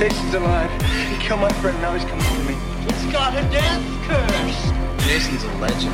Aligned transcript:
Jason's 0.00 0.32
alive. 0.32 0.70
He 1.10 1.16
killed 1.18 1.42
my 1.42 1.52
friend, 1.60 1.78
now 1.82 1.92
he's 1.92 2.06
coming 2.06 2.24
for 2.24 2.44
me. 2.48 2.56
It's 2.88 3.04
got 3.12 3.36
a 3.36 3.42
death 3.50 3.84
curse. 4.08 5.04
Jason's 5.04 5.44
a 5.44 5.52
legend. 5.58 5.92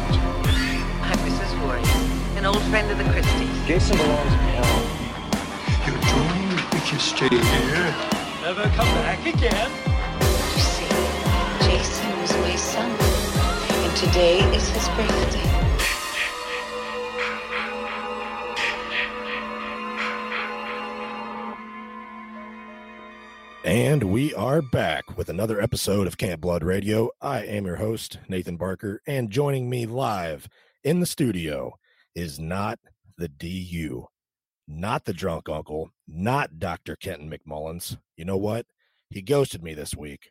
I'm 1.02 1.18
Mrs. 1.26 1.52
Voorhees, 1.58 2.36
an 2.36 2.46
old 2.46 2.62
friend 2.70 2.88
of 2.88 2.98
the 2.98 3.04
Christies. 3.10 3.66
Jason 3.66 3.96
belongs 3.96 4.32
in 4.32 4.38
hell. 4.54 4.78
You're 5.84 5.98
doomed 6.06 6.74
if 6.74 6.92
you 6.92 7.00
stay 7.00 7.28
here. 7.28 7.94
Never 8.42 8.62
come 8.76 8.86
back 9.02 9.26
again. 9.26 9.72
You 10.54 10.62
see, 10.62 10.86
Jason 11.66 12.20
was 12.20 12.32
my 12.46 12.54
son, 12.54 12.88
and 12.88 13.96
today 13.96 14.38
is 14.54 14.68
his 14.68 14.88
birthday. 14.90 15.55
And 23.76 24.04
we 24.04 24.32
are 24.32 24.62
back 24.62 25.18
with 25.18 25.28
another 25.28 25.60
episode 25.60 26.06
of 26.06 26.16
Camp 26.16 26.40
Blood 26.40 26.64
Radio. 26.64 27.10
I 27.20 27.44
am 27.44 27.66
your 27.66 27.76
host, 27.76 28.18
Nathan 28.26 28.56
Barker, 28.56 29.02
and 29.06 29.30
joining 29.30 29.68
me 29.68 29.84
live 29.84 30.48
in 30.82 31.00
the 31.00 31.04
studio 31.04 31.74
is 32.14 32.40
not 32.40 32.78
the 33.18 33.28
DU, 33.28 34.06
not 34.66 35.04
the 35.04 35.12
drunk 35.12 35.50
uncle, 35.50 35.90
not 36.08 36.58
Dr. 36.58 36.96
Kenton 36.96 37.30
McMullins. 37.30 37.98
You 38.16 38.24
know 38.24 38.38
what? 38.38 38.64
He 39.10 39.20
ghosted 39.20 39.62
me 39.62 39.74
this 39.74 39.94
week. 39.94 40.30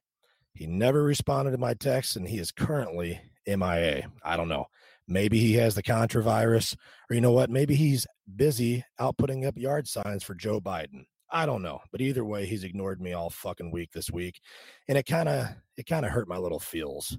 He 0.55 0.65
never 0.65 1.03
responded 1.03 1.51
to 1.51 1.59
my 1.59 1.75
texts, 1.75 2.15
and 2.15 2.27
he 2.27 2.39
is 2.39 2.51
currently 2.51 3.21
MIA. 3.45 4.07
I 4.23 4.37
don't 4.37 4.49
know. 4.49 4.65
Maybe 5.07 5.37
he 5.37 5.53
has 5.53 5.75
the 5.75 5.83
contravirus, 5.83 6.75
or 7.11 7.13
you 7.13 7.21
know 7.21 7.31
what? 7.31 7.51
Maybe 7.51 7.75
he's 7.75 8.07
busy 8.35 8.85
out 8.97 9.19
putting 9.19 9.45
up 9.45 9.55
yard 9.55 9.87
signs 9.87 10.23
for 10.23 10.33
Joe 10.33 10.59
Biden. 10.59 11.05
I 11.31 11.45
don't 11.45 11.61
know, 11.61 11.79
but 11.91 12.01
either 12.01 12.23
way, 12.23 12.45
he's 12.45 12.63
ignored 12.63 13.01
me 13.01 13.13
all 13.13 13.29
fucking 13.29 13.71
week 13.71 13.91
this 13.91 14.11
week, 14.11 14.39
and 14.87 14.97
it 14.97 15.05
kind 15.05 15.27
of 15.27 15.47
it 15.77 15.87
kind 15.87 16.05
of 16.05 16.11
hurt 16.11 16.27
my 16.27 16.37
little 16.37 16.59
feels 16.59 17.17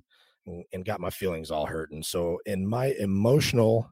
and, 0.72 0.84
got 0.84 1.00
my 1.00 1.10
feelings 1.10 1.50
all 1.50 1.66
hurt. 1.66 1.90
And 1.90 2.04
so, 2.04 2.38
in 2.46 2.66
my 2.66 2.94
emotional 2.98 3.90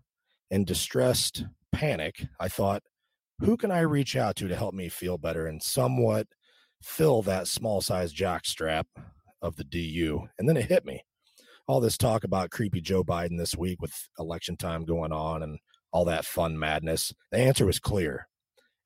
and 0.50 0.66
distressed 0.66 1.44
panic, 1.72 2.24
I 2.38 2.48
thought, 2.48 2.82
who 3.40 3.56
can 3.56 3.70
I 3.70 3.80
reach 3.80 4.16
out 4.16 4.36
to 4.36 4.48
to 4.48 4.56
help 4.56 4.74
me 4.74 4.88
feel 4.88 5.18
better 5.18 5.46
and 5.46 5.62
somewhat 5.62 6.28
fill 6.82 7.22
that 7.22 7.48
small 7.48 7.80
size 7.80 8.12
jock 8.12 8.46
strap 8.46 8.86
of 9.42 9.56
the 9.56 9.64
DU? 9.64 10.28
And 10.38 10.48
then 10.48 10.56
it 10.56 10.66
hit 10.66 10.84
me. 10.84 11.04
All 11.66 11.80
this 11.80 11.98
talk 11.98 12.24
about 12.24 12.50
creepy 12.50 12.80
Joe 12.80 13.02
Biden 13.02 13.38
this 13.38 13.56
week 13.56 13.80
with 13.80 14.08
election 14.18 14.56
time 14.56 14.84
going 14.84 15.12
on 15.12 15.42
and 15.42 15.58
all 15.92 16.04
that 16.04 16.26
fun 16.26 16.58
madness. 16.58 17.12
The 17.32 17.38
answer 17.38 17.66
was 17.66 17.80
clear. 17.80 18.28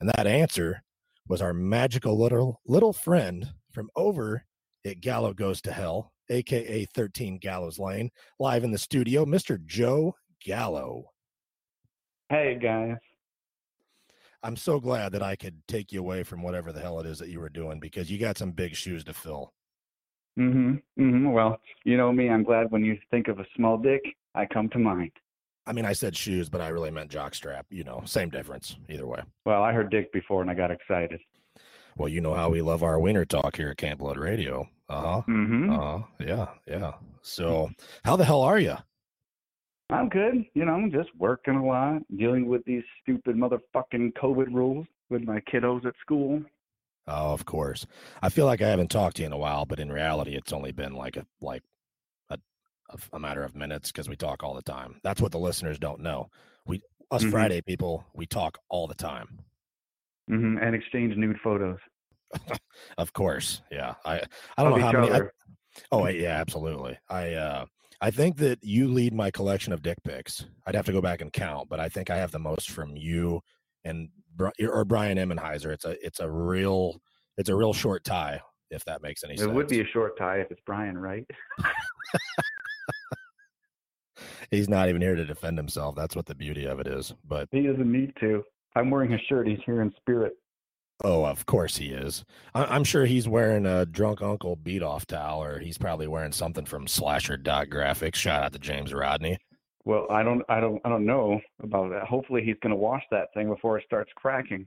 And 0.00 0.08
that 0.10 0.26
answer 0.26 0.84
was 1.28 1.42
our 1.42 1.52
magical 1.52 2.18
little 2.18 2.60
little 2.66 2.92
friend 2.92 3.46
from 3.72 3.90
over 3.94 4.44
at 4.84 5.00
Gallo 5.00 5.34
Goes 5.34 5.60
to 5.62 5.72
Hell, 5.72 6.12
aka 6.30 6.86
13 6.94 7.38
Gallows 7.38 7.78
Lane, 7.78 8.10
live 8.38 8.64
in 8.64 8.70
the 8.70 8.78
studio, 8.78 9.24
Mr. 9.24 9.62
Joe 9.64 10.14
Gallo. 10.44 11.04
Hey 12.30 12.58
guys. 12.60 12.96
I'm 14.42 14.56
so 14.56 14.78
glad 14.80 15.12
that 15.12 15.22
I 15.22 15.36
could 15.36 15.60
take 15.66 15.92
you 15.92 16.00
away 16.00 16.22
from 16.22 16.42
whatever 16.42 16.72
the 16.72 16.80
hell 16.80 17.00
it 17.00 17.06
is 17.06 17.18
that 17.18 17.28
you 17.28 17.40
were 17.40 17.48
doing 17.48 17.80
because 17.80 18.10
you 18.10 18.18
got 18.18 18.38
some 18.38 18.52
big 18.52 18.74
shoes 18.74 19.04
to 19.04 19.12
fill. 19.12 19.52
Mhm. 20.38 20.80
Mhm. 20.98 21.32
Well, 21.32 21.60
you 21.84 21.96
know 21.96 22.12
me, 22.12 22.30
I'm 22.30 22.44
glad 22.44 22.70
when 22.70 22.84
you 22.84 22.98
think 23.10 23.28
of 23.28 23.40
a 23.40 23.46
small 23.56 23.76
dick, 23.76 24.02
I 24.34 24.46
come 24.46 24.68
to 24.70 24.78
mind. 24.78 25.10
I 25.68 25.72
mean, 25.72 25.84
I 25.84 25.92
said 25.92 26.16
shoes, 26.16 26.48
but 26.48 26.62
I 26.62 26.68
really 26.68 26.90
meant 26.90 27.10
jockstrap. 27.10 27.64
You 27.70 27.84
know, 27.84 28.02
same 28.06 28.30
difference 28.30 28.76
either 28.88 29.06
way. 29.06 29.20
Well, 29.44 29.62
I 29.62 29.72
heard 29.72 29.90
dick 29.90 30.10
before 30.12 30.40
and 30.40 30.50
I 30.50 30.54
got 30.54 30.70
excited. 30.70 31.20
Well, 31.98 32.08
you 32.08 32.22
know 32.22 32.32
how 32.32 32.48
we 32.48 32.62
love 32.62 32.82
our 32.82 32.98
wiener 32.98 33.26
talk 33.26 33.56
here 33.56 33.68
at 33.70 33.76
Camp 33.76 33.98
Blood 34.00 34.16
Radio. 34.16 34.66
Uh 34.88 35.00
huh. 35.00 35.22
Mm-hmm. 35.28 35.70
Uh 35.70 35.76
huh. 35.76 35.98
Yeah. 36.20 36.46
Yeah. 36.66 36.92
So, 37.20 37.70
how 38.04 38.16
the 38.16 38.24
hell 38.24 38.40
are 38.40 38.58
you? 38.58 38.76
I'm 39.90 40.08
good. 40.08 40.44
You 40.54 40.64
know, 40.64 40.72
I'm 40.72 40.90
just 40.90 41.10
working 41.18 41.56
a 41.56 41.66
lot, 41.66 42.00
dealing 42.16 42.46
with 42.46 42.64
these 42.64 42.84
stupid 43.02 43.36
motherfucking 43.36 44.12
COVID 44.14 44.52
rules 44.52 44.86
with 45.10 45.22
my 45.22 45.40
kiddos 45.52 45.84
at 45.84 45.94
school. 46.00 46.42
Oh, 47.06 47.32
of 47.32 47.44
course. 47.44 47.86
I 48.22 48.28
feel 48.28 48.46
like 48.46 48.60
I 48.62 48.68
haven't 48.68 48.90
talked 48.90 49.16
to 49.16 49.22
you 49.22 49.26
in 49.26 49.32
a 49.32 49.38
while, 49.38 49.64
but 49.64 49.80
in 49.80 49.90
reality, 49.90 50.34
it's 50.34 50.52
only 50.52 50.72
been 50.72 50.94
like 50.94 51.16
a 51.16 51.26
like 51.40 51.62
a 53.12 53.18
matter 53.18 53.42
of 53.42 53.54
minutes 53.54 53.90
because 53.92 54.08
we 54.08 54.16
talk 54.16 54.42
all 54.42 54.54
the 54.54 54.62
time. 54.62 55.00
That's 55.02 55.20
what 55.20 55.32
the 55.32 55.38
listeners 55.38 55.78
don't 55.78 56.00
know. 56.00 56.30
We 56.66 56.82
us 57.10 57.22
Mhm. 57.24 57.30
Friday 57.30 57.60
people, 57.62 58.04
we 58.14 58.26
talk 58.26 58.58
all 58.68 58.86
the 58.86 58.94
time. 58.94 59.40
Mhm. 60.30 60.62
And 60.64 60.74
exchange 60.74 61.16
nude 61.16 61.38
photos 61.42 61.78
Of 62.98 63.12
course, 63.14 63.62
yeah. 63.70 63.94
I 64.04 64.20
I 64.56 64.62
don't 64.64 64.74
of 64.74 64.78
know 64.78 64.84
how 64.84 64.92
many. 65.00 65.12
I- 65.12 65.30
oh, 65.92 66.06
yeah, 66.08 66.38
absolutely. 66.40 66.98
I 67.08 67.34
uh 67.34 67.66
I 68.00 68.10
think 68.10 68.36
that 68.36 68.62
you 68.62 68.88
lead 68.88 69.12
my 69.14 69.30
collection 69.30 69.72
of 69.72 69.82
dick 69.82 69.98
pics. 70.04 70.44
I'd 70.66 70.74
have 70.76 70.86
to 70.86 70.92
go 70.92 71.00
back 71.00 71.20
and 71.20 71.32
count, 71.32 71.68
but 71.68 71.80
I 71.80 71.88
think 71.88 72.10
I 72.10 72.16
have 72.16 72.30
the 72.30 72.38
most 72.38 72.70
from 72.70 72.96
you 72.96 73.40
and 73.84 74.10
or 74.60 74.84
Brian 74.84 75.18
Emmenheiser. 75.18 75.72
It's 75.72 75.84
a 75.84 75.96
it's 76.04 76.20
a 76.20 76.30
real 76.30 77.00
it's 77.38 77.48
a 77.48 77.54
real 77.56 77.72
short 77.72 78.04
tie 78.04 78.40
if 78.70 78.84
that 78.84 79.00
makes 79.02 79.24
any 79.24 79.34
It 79.34 79.38
sense. 79.38 79.50
It 79.50 79.54
would 79.54 79.66
be 79.68 79.80
a 79.80 79.86
short 79.86 80.18
tie 80.18 80.40
if 80.40 80.50
it's 80.50 80.60
Brian, 80.66 80.96
right? 80.98 81.24
He's 84.50 84.68
not 84.68 84.88
even 84.88 85.02
here 85.02 85.14
to 85.14 85.24
defend 85.24 85.58
himself. 85.58 85.94
That's 85.94 86.16
what 86.16 86.26
the 86.26 86.34
beauty 86.34 86.64
of 86.66 86.80
it 86.80 86.86
is. 86.86 87.14
But 87.26 87.48
He 87.52 87.62
doesn't 87.62 87.90
need 87.90 88.12
to. 88.20 88.42
I'm 88.74 88.90
wearing 88.90 89.10
his 89.10 89.20
shirt. 89.28 89.46
He's 89.48 89.58
here 89.66 89.82
in 89.82 89.92
spirit. 89.96 90.34
oh, 91.04 91.24
of 91.24 91.46
course 91.46 91.76
he 91.76 91.88
is. 91.88 92.24
I, 92.54 92.64
I'm 92.64 92.84
sure 92.84 93.04
he's 93.06 93.28
wearing 93.28 93.66
a 93.66 93.84
drunk 93.86 94.22
uncle 94.22 94.56
beat 94.56 94.82
off 94.82 95.06
towel, 95.06 95.42
or 95.42 95.58
he's 95.58 95.78
probably 95.78 96.06
wearing 96.06 96.32
something 96.32 96.64
from 96.64 96.86
Slasher 96.86 97.36
Dot 97.36 97.68
Graphics. 97.68 98.16
Shout 98.16 98.42
out 98.42 98.52
to 98.52 98.58
James 98.58 98.92
Rodney. 98.94 99.38
Well, 99.84 100.06
I 100.10 100.22
don't, 100.22 100.42
I 100.48 100.60
don't, 100.60 100.80
I 100.84 100.88
don't 100.90 101.06
know 101.06 101.40
about 101.62 101.90
that. 101.90 102.04
Hopefully, 102.04 102.42
he's 102.44 102.56
going 102.62 102.70
to 102.70 102.76
wash 102.76 103.02
that 103.10 103.28
thing 103.34 103.48
before 103.48 103.78
it 103.78 103.84
starts 103.86 104.10
cracking. 104.16 104.66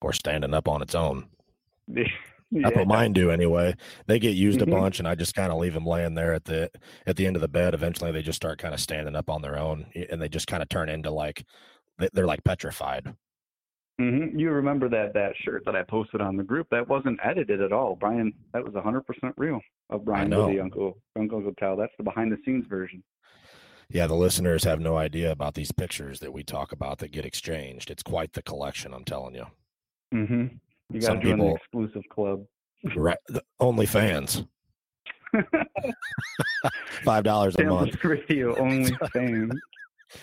Or 0.00 0.12
standing 0.12 0.54
up 0.54 0.68
on 0.68 0.82
its 0.82 0.94
own. 0.94 1.26
yeah. 2.54 2.62
That's 2.68 2.76
what 2.76 2.86
mine 2.88 3.12
do 3.12 3.30
anyway. 3.30 3.74
They 4.06 4.18
get 4.18 4.34
used 4.36 4.60
Mhm. 4.60 4.62
a 4.62 4.66
bunch, 4.66 4.98
and 4.98 5.06
I 5.08 5.14
just 5.14 5.34
kind 5.34 5.52
of 5.52 5.58
leave 5.58 5.74
them 5.74 5.84
laying 5.86 6.14
there 6.14 6.32
at 6.32 6.44
the 6.44 6.70
at 7.06 7.16
the 7.16 7.26
end 7.26 7.36
of 7.36 7.42
the 7.42 7.48
bed. 7.48 7.74
Eventually, 7.74 8.12
they 8.12 8.22
just 8.22 8.36
start 8.36 8.58
kind 8.58 8.72
of 8.72 8.80
standing 8.80 9.16
up 9.16 9.28
on 9.28 9.42
their 9.42 9.58
own, 9.58 9.86
and 10.10 10.22
they 10.22 10.28
just 10.28 10.46
kind 10.46 10.62
of 10.62 10.68
turn 10.68 10.88
into 10.88 11.10
like 11.10 11.44
they- 11.98 12.08
they're 12.12 12.26
like 12.26 12.42
petrified. 12.44 13.14
hmm 13.98 14.36
You 14.38 14.50
remember 14.50 14.88
that 14.88 15.14
that 15.14 15.36
shirt 15.44 15.64
that 15.66 15.76
I 15.76 15.82
posted 15.84 16.20
on 16.20 16.36
the 16.36 16.42
group? 16.42 16.68
That 16.70 16.88
wasn't 16.88 17.20
edited 17.22 17.60
at 17.60 17.72
all, 17.72 17.94
Brian. 17.96 18.32
That 18.52 18.64
was 18.64 18.74
100% 18.74 19.34
real 19.36 19.60
of 19.90 20.04
Brian 20.04 20.30
the 20.30 20.60
Uncle 20.60 20.98
Uncle 21.16 21.52
Tell. 21.58 21.76
That's 21.76 21.92
the 21.96 22.02
behind 22.04 22.32
the 22.32 22.38
scenes 22.44 22.66
version. 22.66 23.02
Yeah, 23.90 24.06
the 24.06 24.14
listeners 24.16 24.64
have 24.64 24.80
no 24.80 24.96
idea 24.96 25.30
about 25.30 25.54
these 25.54 25.70
pictures 25.70 26.18
that 26.20 26.32
we 26.32 26.42
talk 26.42 26.72
about 26.72 26.98
that 26.98 27.12
get 27.12 27.26
exchanged. 27.26 27.90
It's 27.90 28.02
quite 28.02 28.32
the 28.32 28.42
collection, 28.42 28.94
I'm 28.94 29.04
telling 29.04 29.34
you. 29.34 29.46
hmm 30.10 30.46
You 30.90 31.00
got 31.00 31.14
to 31.14 31.20
join 31.20 31.32
people- 31.32 31.48
the 31.48 31.54
exclusive 31.56 32.02
club. 32.10 32.44
Right, 32.96 33.16
only 33.60 33.86
fans, 33.86 34.44
five 37.04 37.24
dollars 37.24 37.56
a 37.56 37.64
month. 37.64 38.02
Radio 38.04 38.54
only 38.58 38.92
fans. 39.12 39.52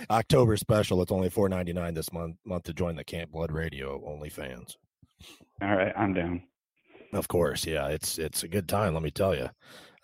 October 0.09 0.55
special. 0.57 1.01
It's 1.01 1.11
only 1.11 1.29
four 1.29 1.49
ninety 1.49 1.73
nine 1.73 1.93
this 1.95 2.13
month 2.13 2.37
month 2.45 2.63
to 2.65 2.73
join 2.73 2.95
the 2.95 3.03
Camp 3.03 3.31
Blood 3.31 3.51
Radio 3.51 4.01
only 4.05 4.29
fans. 4.29 4.77
All 5.61 5.75
right, 5.75 5.93
I'm 5.97 6.13
down. 6.13 6.43
Of 7.13 7.27
course, 7.27 7.65
yeah, 7.65 7.87
it's 7.87 8.17
it's 8.19 8.43
a 8.43 8.47
good 8.47 8.69
time. 8.69 8.93
Let 8.93 9.03
me 9.03 9.11
tell 9.11 9.35
you. 9.35 9.49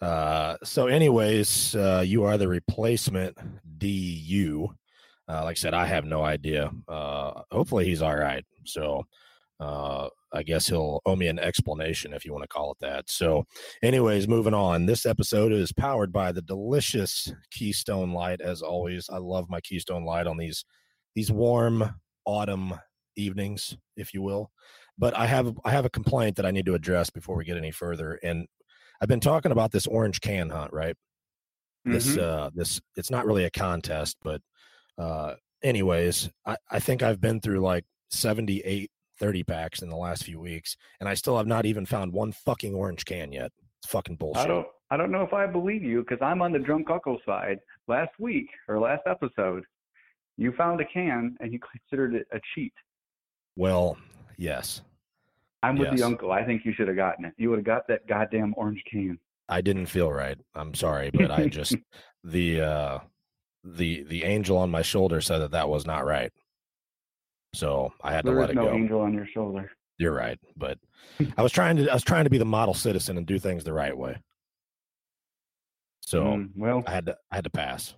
Uh, 0.02 0.58
so, 0.64 0.88
anyways, 0.88 1.76
uh, 1.76 2.04
you 2.06 2.24
are 2.26 2.38
the 2.38 2.48
replacement 2.48 3.38
DU. 3.78 4.68
Uh, 5.30 5.44
like 5.44 5.58
I 5.58 5.60
said, 5.60 5.74
I 5.74 5.86
have 5.86 6.06
no 6.06 6.24
idea. 6.24 6.72
Uh, 6.88 7.42
hopefully, 7.52 7.86
he's 7.86 8.02
all 8.02 8.16
right. 8.16 8.44
So, 8.66 9.06
uh, 9.60 10.10
I 10.34 10.44
guess 10.44 10.68
he'll 10.68 11.02
owe 11.06 11.16
me 11.16 11.28
an 11.28 11.40
explanation 11.40 12.14
if 12.14 12.26
you 12.26 12.32
want 12.32 12.44
to 12.44 12.48
call 12.48 12.72
it 12.72 12.78
that. 12.82 13.10
So, 13.10 13.46
anyways, 13.82 14.28
moving 14.28 14.54
on. 14.54 14.86
This 14.86 15.06
episode 15.06 15.52
is 15.52 15.72
powered 15.72 16.12
by 16.12 16.32
the 16.32 16.42
delicious 16.42 17.32
Keystone 17.52 18.12
Light. 18.14 18.42
As 18.42 18.62
always, 18.62 19.10
I 19.10 19.18
love 19.18 19.50
my 19.50 19.62
Keystone 19.62 20.06
Light 20.06 20.28
on 20.28 20.38
these 20.38 20.64
these 21.16 21.32
warm 21.32 21.96
autumn 22.26 22.74
evenings, 23.16 23.78
if 23.96 24.14
you 24.14 24.22
will. 24.22 24.52
But 24.98 25.16
I 25.18 25.26
have 25.28 25.58
I 25.66 25.72
have 25.72 25.86
a 25.86 25.90
complaint 25.90 26.36
that 26.36 26.46
I 26.46 26.52
need 26.52 26.66
to 26.68 26.76
address 26.76 27.10
before 27.10 27.36
we 27.36 27.46
get 27.46 27.58
any 27.58 27.72
further. 27.72 28.20
And 28.24 28.48
I've 29.02 29.08
been 29.10 29.20
talking 29.20 29.52
about 29.52 29.72
this 29.72 29.88
orange 29.88 30.22
can 30.22 30.50
hunt, 30.50 30.74
right? 30.74 30.96
This 31.86 32.16
Mhm. 32.16 32.22
uh 32.22 32.50
this 32.54 32.82
it's 32.96 33.12
not 33.12 33.26
really 33.26 33.46
a 33.46 33.50
contest, 33.52 34.18
but 34.24 34.42
uh 34.98 35.36
anyways, 35.64 36.30
I, 36.46 36.58
I 36.70 36.80
think 36.80 37.02
I've 37.04 37.22
been 37.22 37.40
through 37.42 37.62
like 37.62 37.86
78 38.12 38.92
30 39.20 39.44
packs 39.44 39.82
in 39.82 39.90
the 39.90 39.96
last 39.96 40.24
few 40.24 40.40
weeks, 40.40 40.78
and 41.00 41.08
I 41.10 41.14
still 41.14 41.38
have 41.38 41.48
not 41.48 41.66
even 41.66 41.86
found 41.86 42.14
one 42.14 42.32
fucking 42.32 42.74
orange 42.74 43.06
can 43.06 43.32
yet. 43.32 43.52
It's 43.82 43.92
fucking 43.92 44.16
bullshit. 44.18 44.44
I 44.44 44.48
don't 44.48 44.68
I 44.90 44.98
don't 44.98 45.12
know 45.12 45.22
if 45.24 45.34
I 45.34 45.46
believe 45.48 45.84
you 45.84 46.02
because 46.02 46.20
I'm 46.22 46.42
on 46.42 46.52
the 46.52 46.60
drunk 46.60 46.90
uncle 46.90 47.20
side. 47.26 47.60
Last 47.88 48.12
week 48.20 48.48
or 48.68 48.80
last 48.80 49.02
episode, 49.06 49.64
you 50.38 50.54
found 50.58 50.80
a 50.82 50.86
can 50.86 51.36
and 51.40 51.52
you 51.52 51.60
considered 51.90 52.16
it 52.16 52.28
a 52.34 52.40
cheat. 52.56 52.74
Well, 53.56 53.98
yes. 54.38 54.82
I'm 55.64 55.78
with 55.78 55.90
Yes. 55.90 56.00
the 56.00 56.06
uncle. 56.06 56.32
I 56.32 56.46
think 56.46 56.64
you 56.66 56.74
should 56.74 56.88
have 56.88 56.98
gotten 56.98 57.26
it. 57.26 57.34
You 57.38 57.50
would 57.50 57.58
have 57.60 57.66
got 57.66 57.88
that 57.88 58.08
goddamn 58.08 58.54
orange 58.58 58.82
can. 58.90 59.18
I 59.50 59.62
didn't 59.62 59.88
feel 59.88 60.12
right. 60.12 60.38
I'm 60.56 60.74
sorry, 60.74 61.10
but 61.12 61.32
I 61.32 61.48
just 61.50 61.76
the 62.24 62.62
uh 62.62 63.00
the 63.64 64.04
the 64.04 64.24
angel 64.24 64.58
on 64.58 64.70
my 64.70 64.82
shoulder 64.82 65.20
said 65.22 65.40
that 65.40 65.52
that 65.52 65.68
was 65.70 65.86
not 65.86 66.06
right. 66.06 66.32
So 67.58 67.92
I 68.04 68.14
had 68.14 68.24
to 68.26 68.32
There 68.32 68.40
let 68.40 68.52
is 68.52 68.56
it 68.56 68.56
no 68.60 68.66
go. 68.66 68.74
angel 68.76 69.02
on 69.02 69.14
your 69.14 69.26
shoulder. 69.26 69.72
You're 69.98 70.14
right, 70.14 70.38
but 70.56 70.78
I 71.38 71.42
was 71.42 71.52
trying 71.52 71.78
to 71.78 71.90
I 71.90 71.94
was 71.96 72.04
trying 72.04 72.26
to 72.26 72.30
be 72.30 72.38
the 72.38 72.46
model 72.46 72.76
citizen 72.76 73.18
and 73.18 73.26
do 73.26 73.40
things 73.40 73.64
the 73.64 73.74
right 73.74 73.98
way. 73.98 74.18
So 76.02 76.24
Mm, 76.24 76.52
well, 76.56 76.84
I 76.86 76.92
had 76.92 77.08
to 77.08 77.18
I 77.32 77.36
had 77.36 77.46
to 77.46 77.50
pass. 77.50 77.96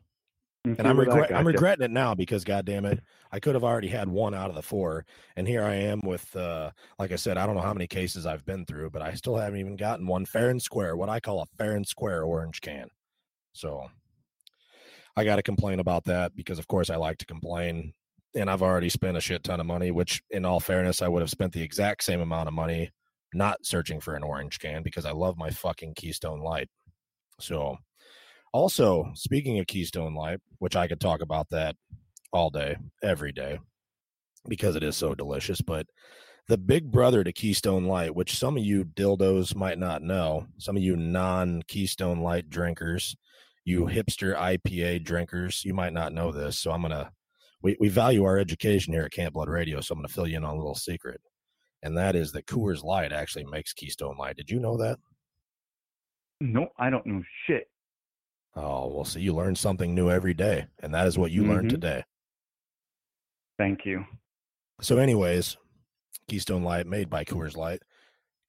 And 0.64 0.88
I'm 0.88 0.98
regret 0.98 1.36
I'm 1.36 1.46
regretting 1.46 1.84
it 1.84 1.92
now 1.92 2.16
because 2.16 2.46
god 2.46 2.66
damn 2.66 2.86
it, 2.86 3.02
I 3.34 3.42
could 3.42 3.54
have 3.56 3.66
already 3.66 3.90
had 3.90 4.08
one 4.08 4.34
out 4.34 4.50
of 4.50 4.56
the 4.56 4.62
four. 4.62 5.06
And 5.36 5.46
here 5.46 5.64
I 5.64 5.76
am 5.76 6.00
with 6.06 6.34
uh 6.38 6.72
like 6.98 7.12
I 7.12 7.18
said, 7.18 7.38
I 7.38 7.46
don't 7.46 7.56
know 7.56 7.62
how 7.62 7.74
many 7.74 7.88
cases 7.88 8.26
I've 8.26 8.46
been 8.46 8.66
through, 8.66 8.92
but 8.92 9.02
I 9.02 9.14
still 9.16 9.36
haven't 9.36 9.60
even 9.60 9.76
gotten 9.76 10.08
one 10.08 10.26
fair 10.26 10.50
and 10.52 10.62
square, 10.62 10.96
what 10.96 11.10
I 11.10 11.20
call 11.20 11.42
a 11.42 11.46
fair 11.58 11.76
and 11.76 11.86
square 11.86 12.24
orange 12.24 12.62
can. 12.62 12.88
So 13.52 13.90
I 15.18 15.26
gotta 15.26 15.44
complain 15.44 15.82
about 15.82 16.06
that 16.06 16.34
because 16.34 16.60
of 16.60 16.68
course 16.70 16.90
I 16.90 16.96
like 16.96 17.18
to 17.18 17.26
complain. 17.26 17.94
And 18.36 18.50
I've 18.50 18.62
already 18.62 18.90
spent 18.90 19.18
a 19.18 19.22
shit 19.22 19.44
ton 19.44 19.60
of 19.60 19.66
money, 19.66 19.92
which 19.92 20.22
in 20.30 20.46
all 20.46 20.60
fairness, 20.60 21.02
I 21.02 21.08
would 21.08 21.22
have 21.22 21.32
spent 21.32 21.54
the 21.54 21.64
exact 21.64 22.04
same 22.04 22.22
amount 22.22 22.48
of 22.48 22.54
money 22.54 22.92
not 23.34 23.66
searching 23.66 24.00
for 24.00 24.16
an 24.16 24.24
orange 24.24 24.60
can 24.60 24.84
because 24.84 25.06
I 25.06 25.12
love 25.12 25.38
my 25.38 25.50
fucking 25.50 25.96
Keystone 25.96 26.42
Light. 26.42 26.70
So 27.40 27.78
also, 28.54 29.12
speaking 29.14 29.60
of 29.60 29.68
Keystone 29.68 30.16
Light, 30.16 30.40
which 30.60 30.76
I 30.76 30.88
could 30.88 31.00
talk 31.00 31.22
about 31.22 31.50
that 31.50 31.76
all 32.32 32.50
day, 32.50 32.78
every 33.04 33.32
day, 33.32 33.60
because 34.48 34.76
it 34.76 34.84
is 34.84 34.96
so 34.96 35.14
delicious, 35.14 35.62
but 35.62 35.88
the 36.48 36.58
big 36.58 36.92
brother 36.92 37.24
to 37.24 37.32
Keystone 37.32 37.86
Light, 37.86 38.16
which 38.16 38.38
some 38.38 38.58
of 38.58 38.64
you 38.64 38.84
dildos 38.84 39.56
might 39.56 39.78
not 39.78 40.02
know, 40.02 40.48
some 40.58 40.76
of 40.76 40.82
you 40.82 40.96
non 40.96 41.62
Keystone 41.68 42.22
Light 42.22 42.50
drinkers, 42.50 43.16
you 43.66 43.86
hipster 43.86 44.36
IPA 44.36 45.04
drinkers, 45.04 45.64
you 45.64 45.76
might 45.76 45.94
not 45.94 46.12
know 46.12 46.32
this. 46.32 46.58
So 46.58 46.72
I'm 46.72 46.82
going 46.82 46.92
to, 46.92 47.12
we, 47.62 47.76
we 47.80 47.90
value 47.90 48.24
our 48.24 48.38
education 48.38 48.94
here 48.94 49.04
at 49.04 49.12
Camp 49.12 49.34
Blood 49.34 49.50
Radio. 49.50 49.82
So 49.82 49.94
I'm 49.94 50.00
going 50.00 50.08
to 50.08 50.14
fill 50.14 50.28
you 50.28 50.38
in 50.38 50.44
on 50.46 50.56
a 50.56 50.58
little 50.58 50.76
secret. 50.76 51.20
And 51.84 51.98
that 51.98 52.16
is 52.16 52.32
that 52.34 52.46
Coors 52.46 52.84
Light 52.84 53.12
actually 53.12 53.46
makes 53.46 53.74
Keystone 53.74 54.18
Light. 54.18 54.36
Did 54.38 54.50
you 54.50 54.60
know 54.60 54.78
that? 54.78 54.98
No, 56.42 56.68
I 56.78 56.90
don't 56.90 57.06
know 57.06 57.22
shit. 57.48 57.70
Oh, 58.56 58.88
well, 58.88 59.06
see, 59.06 59.22
you 59.22 59.34
learn 59.34 59.56
something 59.56 59.94
new 59.94 60.10
every 60.10 60.34
day. 60.34 60.68
And 60.82 60.94
that 60.94 61.08
is 61.08 61.18
what 61.18 61.32
you 61.32 61.46
learned 61.46 61.68
Mhm. 61.68 61.74
today. 61.76 62.04
Thank 63.58 63.86
you. 63.86 64.06
So, 64.82 64.98
anyways, 64.98 65.58
Keystone 66.28 66.64
Light 66.64 66.88
made 66.88 67.10
by 67.10 67.26
Coors 67.26 67.56
Light. 67.58 67.82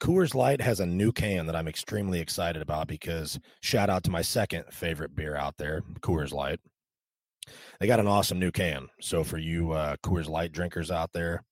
Coors 0.00 0.34
Light 0.34 0.60
has 0.60 0.80
a 0.80 0.86
new 0.86 1.12
can 1.12 1.46
that 1.46 1.56
I'm 1.56 1.68
extremely 1.68 2.20
excited 2.20 2.62
about 2.62 2.86
because 2.88 3.38
shout 3.60 3.90
out 3.90 4.02
to 4.04 4.10
my 4.10 4.22
second 4.22 4.64
favorite 4.72 5.14
beer 5.14 5.36
out 5.36 5.56
there, 5.58 5.82
Coors 6.00 6.32
Light. 6.32 6.60
They 7.78 7.86
got 7.86 8.00
an 8.00 8.06
awesome 8.06 8.38
new 8.38 8.50
can. 8.50 8.88
So 9.00 9.24
for 9.24 9.38
you 9.38 9.72
uh, 9.72 9.96
Coors 10.02 10.28
Light 10.28 10.52
drinkers 10.52 10.90
out 10.90 11.12
there, 11.12 11.44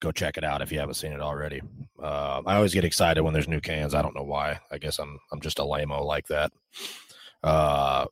go 0.00 0.12
check 0.12 0.36
it 0.36 0.44
out 0.44 0.62
if 0.62 0.72
you 0.72 0.78
haven't 0.78 0.94
seen 0.94 1.12
it 1.12 1.20
already. 1.20 1.62
Uh, 2.02 2.42
I 2.44 2.56
always 2.56 2.74
get 2.74 2.84
excited 2.84 3.22
when 3.22 3.32
there's 3.32 3.48
new 3.48 3.60
cans. 3.60 3.94
I 3.94 4.02
don't 4.02 4.16
know 4.16 4.24
why. 4.24 4.58
I 4.70 4.78
guess 4.78 4.98
I'm 4.98 5.18
I'm 5.30 5.40
just 5.40 5.58
a 5.58 5.62
lameo 5.62 6.04
like 6.04 6.26
that. 6.26 6.52
Uh, 7.42 8.06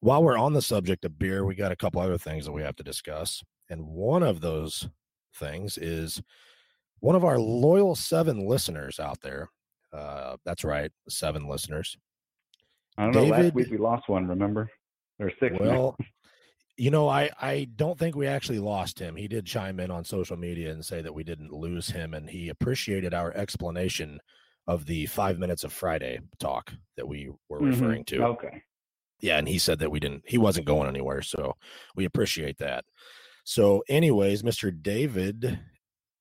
while 0.00 0.22
we're 0.22 0.38
on 0.38 0.54
the 0.54 0.62
subject 0.62 1.04
of 1.04 1.18
beer, 1.18 1.44
we 1.44 1.54
got 1.54 1.72
a 1.72 1.76
couple 1.76 2.00
other 2.00 2.16
things 2.18 2.44
that 2.46 2.52
we 2.52 2.62
have 2.62 2.76
to 2.76 2.82
discuss, 2.82 3.42
and 3.68 3.86
one 3.86 4.22
of 4.22 4.40
those 4.40 4.88
things 5.34 5.78
is 5.78 6.22
one 7.00 7.16
of 7.16 7.24
our 7.24 7.38
loyal 7.38 7.94
seven 7.94 8.46
listeners 8.46 8.98
out 8.98 9.20
there. 9.20 9.48
Uh, 9.92 10.36
that's 10.44 10.64
right, 10.64 10.90
seven 11.08 11.48
listeners. 11.48 11.96
I 12.96 13.04
don't 13.04 13.14
know. 13.14 13.24
Last 13.24 13.54
week 13.54 13.70
we 13.70 13.78
lost 13.78 14.08
one. 14.08 14.26
Remember? 14.26 14.70
There's 15.20 15.34
six. 15.38 15.54
Well, 15.60 15.96
you 16.78 16.90
know, 16.90 17.08
I 17.08 17.30
I 17.40 17.68
don't 17.76 17.98
think 17.98 18.16
we 18.16 18.26
actually 18.26 18.58
lost 18.58 18.98
him. 18.98 19.14
He 19.14 19.28
did 19.28 19.44
chime 19.44 19.78
in 19.80 19.90
on 19.90 20.02
social 20.02 20.36
media 20.38 20.72
and 20.72 20.82
say 20.84 21.02
that 21.02 21.14
we 21.14 21.22
didn't 21.24 21.52
lose 21.52 21.88
him, 21.90 22.14
and 22.14 22.28
he 22.28 22.48
appreciated 22.48 23.12
our 23.12 23.36
explanation 23.36 24.18
of 24.66 24.86
the 24.86 25.04
five 25.06 25.38
minutes 25.38 25.62
of 25.62 25.72
Friday 25.74 26.20
talk 26.38 26.72
that 26.96 27.06
we 27.06 27.30
were 27.50 27.60
Mhm. 27.60 27.66
referring 27.70 28.04
to. 28.06 28.24
Okay. 28.24 28.62
yeah 29.22 29.36
and 29.36 29.46
he 29.46 29.58
said 29.58 29.78
that 29.80 29.90
we 29.90 30.00
didn't 30.00 30.22
he 30.26 30.38
wasn't 30.38 30.64
going 30.66 30.88
anywhere 30.88 31.20
so 31.20 31.54
we 31.94 32.06
appreciate 32.06 32.56
that 32.56 32.86
so 33.44 33.82
anyways 33.86 34.42
mr 34.42 34.72
david 34.82 35.58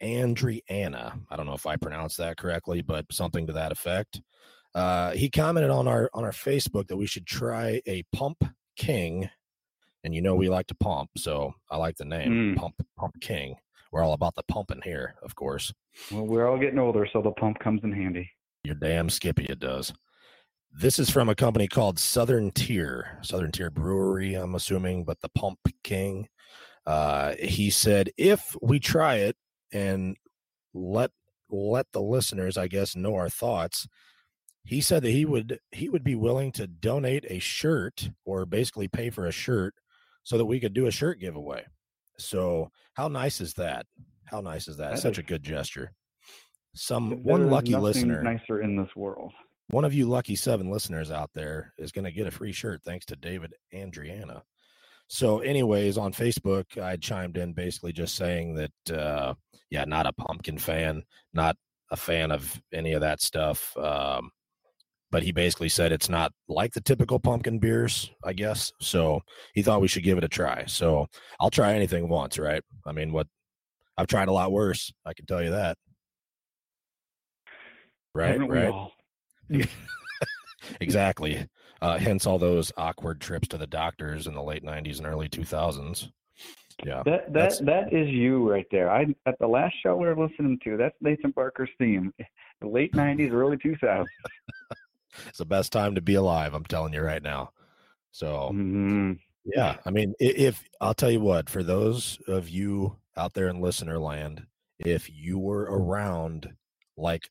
andriana 0.04 1.18
i 1.30 1.36
don't 1.38 1.46
know 1.46 1.54
if 1.54 1.66
i 1.66 1.78
pronounced 1.78 2.18
that 2.18 2.36
correctly 2.36 2.82
but 2.82 3.06
something 3.10 3.48
to 3.48 3.54
that 3.54 3.72
effect 3.72 4.22
uh 4.76 5.12
he 5.12 5.30
commented 5.30 5.72
on 5.72 5.88
our 5.88 6.10
on 6.14 6.26
our 6.26 6.32
facebook 6.32 6.88
that 6.88 6.98
we 6.98 7.06
should 7.08 7.26
try 7.26 7.82
a 7.86 8.04
pump 8.12 8.44
king 8.80 9.30
and 10.04 10.16
you 10.16 10.22
know 10.22 10.34
we 10.34 10.48
like 10.50 10.68
to 10.68 10.76
pump 10.76 11.10
so 11.18 11.54
i 11.70 11.76
like 11.78 11.98
the 11.98 12.06
name 12.06 12.32
Mm. 12.32 12.56
pump 12.56 12.76
pump 12.98 13.20
king 13.22 13.56
we're 13.92 14.04
all 14.04 14.14
about 14.14 14.36
the 14.36 14.44
pumping 14.48 14.82
here 14.84 15.16
of 15.22 15.36
course 15.36 15.74
Well, 16.12 16.26
we're 16.26 16.48
all 16.48 16.58
getting 16.58 16.80
older, 16.80 17.06
so 17.12 17.22
the 17.22 17.32
pump 17.32 17.60
comes 17.60 17.82
in 17.84 17.92
handy. 17.92 18.30
Your 18.64 18.76
damn 18.76 19.10
Skippy, 19.10 19.46
it 19.46 19.60
does. 19.60 19.92
This 20.72 21.00
is 21.00 21.10
from 21.10 21.28
a 21.30 21.36
company 21.36 21.68
called 21.68 21.98
Southern 21.98 22.52
Tier, 22.52 23.18
Southern 23.24 23.52
Tier 23.52 23.70
Brewery, 23.72 24.36
I'm 24.36 24.54
assuming, 24.56 25.04
but 25.06 25.20
the 25.22 25.30
Pump 25.30 25.58
King. 25.84 26.28
Uh, 26.86 27.34
he 27.42 27.70
said, 27.72 28.12
if 28.18 28.56
we 28.62 28.80
try 28.80 29.16
it 29.16 29.36
and 29.74 30.16
let 30.74 31.10
let 31.50 31.88
the 31.92 32.02
listeners, 32.02 32.56
I 32.58 32.68
guess, 32.68 32.96
know 32.96 33.16
our 33.16 33.30
thoughts, 33.30 33.88
he 34.70 34.82
said 34.82 35.02
that 35.02 35.10
he 35.10 35.26
would 35.26 35.60
he 35.72 35.90
would 35.90 36.04
be 36.04 36.14
willing 36.14 36.52
to 36.52 36.68
donate 36.68 37.26
a 37.28 37.40
shirt 37.40 38.08
or 38.24 38.46
basically 38.46 38.88
pay 38.88 39.10
for 39.10 39.26
a 39.26 39.32
shirt 39.32 39.74
so 40.22 40.38
that 40.38 40.46
we 40.46 40.60
could 40.60 40.76
do 40.76 40.86
a 40.86 40.92
shirt 40.92 41.20
giveaway. 41.20 41.66
So 42.20 42.70
how 42.94 43.08
nice 43.08 43.42
is 43.42 43.56
that? 43.56 43.88
How 44.26 44.42
nice 44.42 44.68
is 44.68 44.78
that? 44.78 44.92
That 44.92 45.00
Such 45.00 45.14
is- 45.14 45.18
a 45.20 45.24
good 45.24 45.42
gesture. 45.42 45.92
Some 46.76 47.24
one 47.24 47.50
lucky 47.50 47.72
nothing 47.72 47.84
listener 47.84 48.22
nicer 48.22 48.62
in 48.62 48.76
this 48.76 48.96
world. 48.96 49.34
one 49.72 49.86
of 49.86 49.94
you 49.96 50.08
lucky 50.08 50.36
seven 50.36 50.70
listeners 50.70 51.10
out 51.10 51.32
there 51.34 51.74
is 51.80 51.92
going 51.92 52.06
to 52.06 52.12
get 52.12 52.28
a 52.28 52.32
free 52.32 52.52
shirt 52.52 52.82
thanks 52.86 53.08
to 53.08 53.16
David 53.16 53.56
Andriana. 53.74 54.44
So, 55.08 55.40
anyways, 55.40 55.98
on 55.98 56.14
Facebook, 56.14 56.78
I 56.80 56.96
chimed 56.98 57.38
in 57.38 57.54
basically 57.54 57.92
just 57.92 58.16
saying 58.16 58.54
that, 58.54 58.96
uh, 58.96 59.34
yeah, 59.72 59.86
not 59.86 60.06
a 60.06 60.14
pumpkin 60.14 60.60
fan, 60.60 61.02
not 61.34 61.56
a 61.90 61.98
fan 61.98 62.32
of 62.32 62.62
any 62.72 62.94
of 62.94 63.02
that 63.02 63.20
stuff. 63.20 63.76
Um, 63.76 64.30
but 65.12 65.24
he 65.24 65.32
basically 65.32 65.70
said 65.70 65.92
it's 65.92 66.10
not 66.10 66.32
like 66.48 66.74
the 66.74 66.82
typical 66.82 67.20
pumpkin 67.20 67.60
beers, 67.60 68.12
I 68.24 68.34
guess. 68.34 68.72
So 68.80 69.22
he 69.54 69.62
thought 69.62 69.82
we 69.82 69.88
should 69.88 70.04
give 70.04 70.18
it 70.18 70.24
a 70.24 70.30
try. 70.30 70.66
So 70.68 71.08
I'll 71.40 71.50
try 71.50 71.74
anything 71.74 72.10
once, 72.10 72.38
right? 72.38 72.62
I 72.86 72.92
mean, 72.92 73.12
what 73.12 73.28
I've 73.98 74.08
tried 74.08 74.28
a 74.28 74.34
lot 74.34 74.52
worse. 74.52 74.94
I 75.06 75.14
can 75.14 75.26
tell 75.26 75.44
you 75.44 75.52
that. 75.52 75.78
Right, 78.14 78.40
right. 78.40 78.90
exactly. 80.82 81.48
Uh, 81.82 81.98
hence 81.98 82.26
all 82.26 82.38
those 82.38 82.72
awkward 82.78 83.22
trips 83.22 83.48
to 83.50 83.58
the 83.58 83.68
doctors 83.68 84.28
in 84.28 84.34
the 84.34 84.44
late 84.44 84.64
'90s 84.64 84.98
and 84.98 85.08
early 85.08 85.30
2000s. 85.30 86.10
Yeah, 86.86 87.04
That 87.06 87.34
that 87.34 87.66
that 87.66 87.94
is 87.94 88.08
you 88.08 88.50
right 88.50 88.66
there. 88.72 88.90
I 88.90 89.08
at 89.26 89.38
the 89.40 89.48
last 89.48 89.76
show 89.84 89.98
we 89.98 90.08
were 90.08 90.16
listening 90.16 90.60
to. 90.64 90.78
That's 90.78 90.96
Nathan 91.02 91.32
Barker's 91.32 91.70
theme. 91.78 92.14
The 92.62 92.68
late 92.68 92.94
'90s, 92.94 93.34
early 93.34 93.58
2000s. 93.58 94.06
It's 95.28 95.38
the 95.40 95.46
best 95.46 95.72
time 95.72 95.96
to 95.96 96.02
be 96.02 96.16
alive. 96.16 96.54
I'm 96.54 96.66
telling 96.66 96.94
you 96.94 97.02
right 97.02 97.24
now. 97.24 97.52
So 98.12 98.52
Mhm. 98.54 99.20
yeah, 99.46 99.78
I 99.86 99.92
mean, 99.92 100.14
i- 100.22 100.26
if 100.26 100.64
I'll 100.82 100.94
tell 100.94 101.12
you 101.12 101.22
what, 101.22 101.50
for 101.50 101.64
those 101.64 102.20
of 102.28 102.50
you 102.50 102.98
out 103.18 103.34
there 103.34 103.48
in 103.50 103.62
listener 103.62 104.00
land, 104.00 104.46
if 104.80 105.10
you 105.10 105.40
were 105.40 105.64
around 105.64 106.56
like 106.98 107.30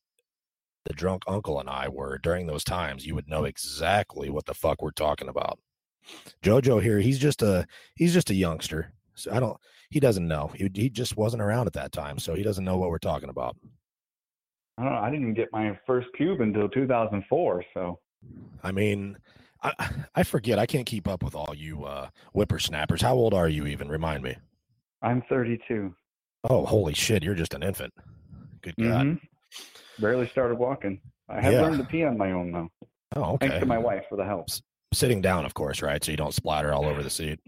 the 0.85 0.95
drunk 0.95 1.23
uncle 1.27 1.61
and 1.61 1.69
I 1.69 1.89
were 1.89 2.19
during 2.19 2.47
those 2.47 2.65
times, 2.65 3.05
you 3.07 3.15
would 3.15 3.29
know 3.29 3.45
exactly 3.45 4.31
what 4.31 4.47
the 4.47 4.55
fuck 4.55 4.81
we're 4.83 4.91
talking 4.93 5.29
about. 5.29 5.59
Jojo 6.43 6.83
here, 6.83 7.01
he's 7.01 7.19
just 7.19 7.43
a 7.43 7.67
he's 7.97 8.15
just 8.15 8.31
a 8.31 8.35
youngster. 8.35 8.93
So 9.15 9.33
I 9.33 9.41
don't 9.41 9.59
he 9.91 10.01
doesn't 10.01 10.27
know. 10.29 10.49
He 10.49 10.71
he 10.75 10.89
just 10.91 11.17
wasn't 11.17 11.43
around 11.43 11.67
at 11.67 11.73
that 11.75 11.93
time, 11.93 12.19
so 12.19 12.35
he 12.35 12.43
doesn't 12.43 12.65
know 12.65 12.79
what 12.79 12.91
we're 12.91 12.99
talking 12.99 13.29
about. 13.31 13.57
I 14.79 14.85
don't 14.85 14.93
know. 14.93 14.99
I 15.01 15.07
didn't 15.11 15.23
even 15.23 15.35
get 15.35 15.49
my 15.53 15.77
first 15.87 16.07
cube 16.17 16.41
until 16.41 16.69
2004. 16.69 17.65
So 17.75 17.99
I 18.63 18.71
mean, 18.73 19.17
I 19.63 19.73
I 20.15 20.23
forget. 20.23 20.59
I 20.59 20.67
can't 20.67 20.87
keep 20.87 21.09
up 21.09 21.23
with 21.23 21.35
all 21.35 21.53
you 21.57 21.85
uh 21.85 22.09
whippersnappers. 22.33 23.03
How 23.03 23.15
old 23.15 23.35
are 23.35 23.49
you 23.49 23.67
even? 23.67 23.89
Remind 23.89 24.23
me. 24.23 24.37
I'm 25.03 25.23
32. 25.29 25.95
Oh, 26.49 26.65
holy 26.65 26.95
shit, 26.95 27.23
you're 27.25 27.35
just 27.35 27.55
an 27.55 27.63
infant. 27.65 27.93
Good 28.63 28.75
God. 28.77 29.07
Mhm. 29.07 29.21
Barely 29.99 30.29
started 30.29 30.57
walking. 30.59 31.01
I 31.29 31.41
have 31.41 31.53
Yeah. 31.53 31.63
learned 31.63 31.79
to 31.79 31.85
pee 31.85 32.05
on 32.05 32.17
my 32.17 32.31
own 32.33 32.53
though. 32.53 32.69
Oh, 33.17 33.33
okay. 33.35 33.49
Thanks 33.49 33.61
to 33.61 33.67
my 33.67 33.79
wife 33.79 34.05
for 34.09 34.17
the 34.17 34.25
help. 34.25 34.49
Sitting 34.95 35.21
down, 35.21 35.45
of 35.45 35.55
course, 35.55 35.83
right? 35.83 36.03
So 36.03 36.13
you 36.13 36.17
don't 36.17 36.33
splatter 36.35 36.73
all 36.73 36.87
over 36.87 37.03
the 37.03 37.11
seat. 37.11 37.41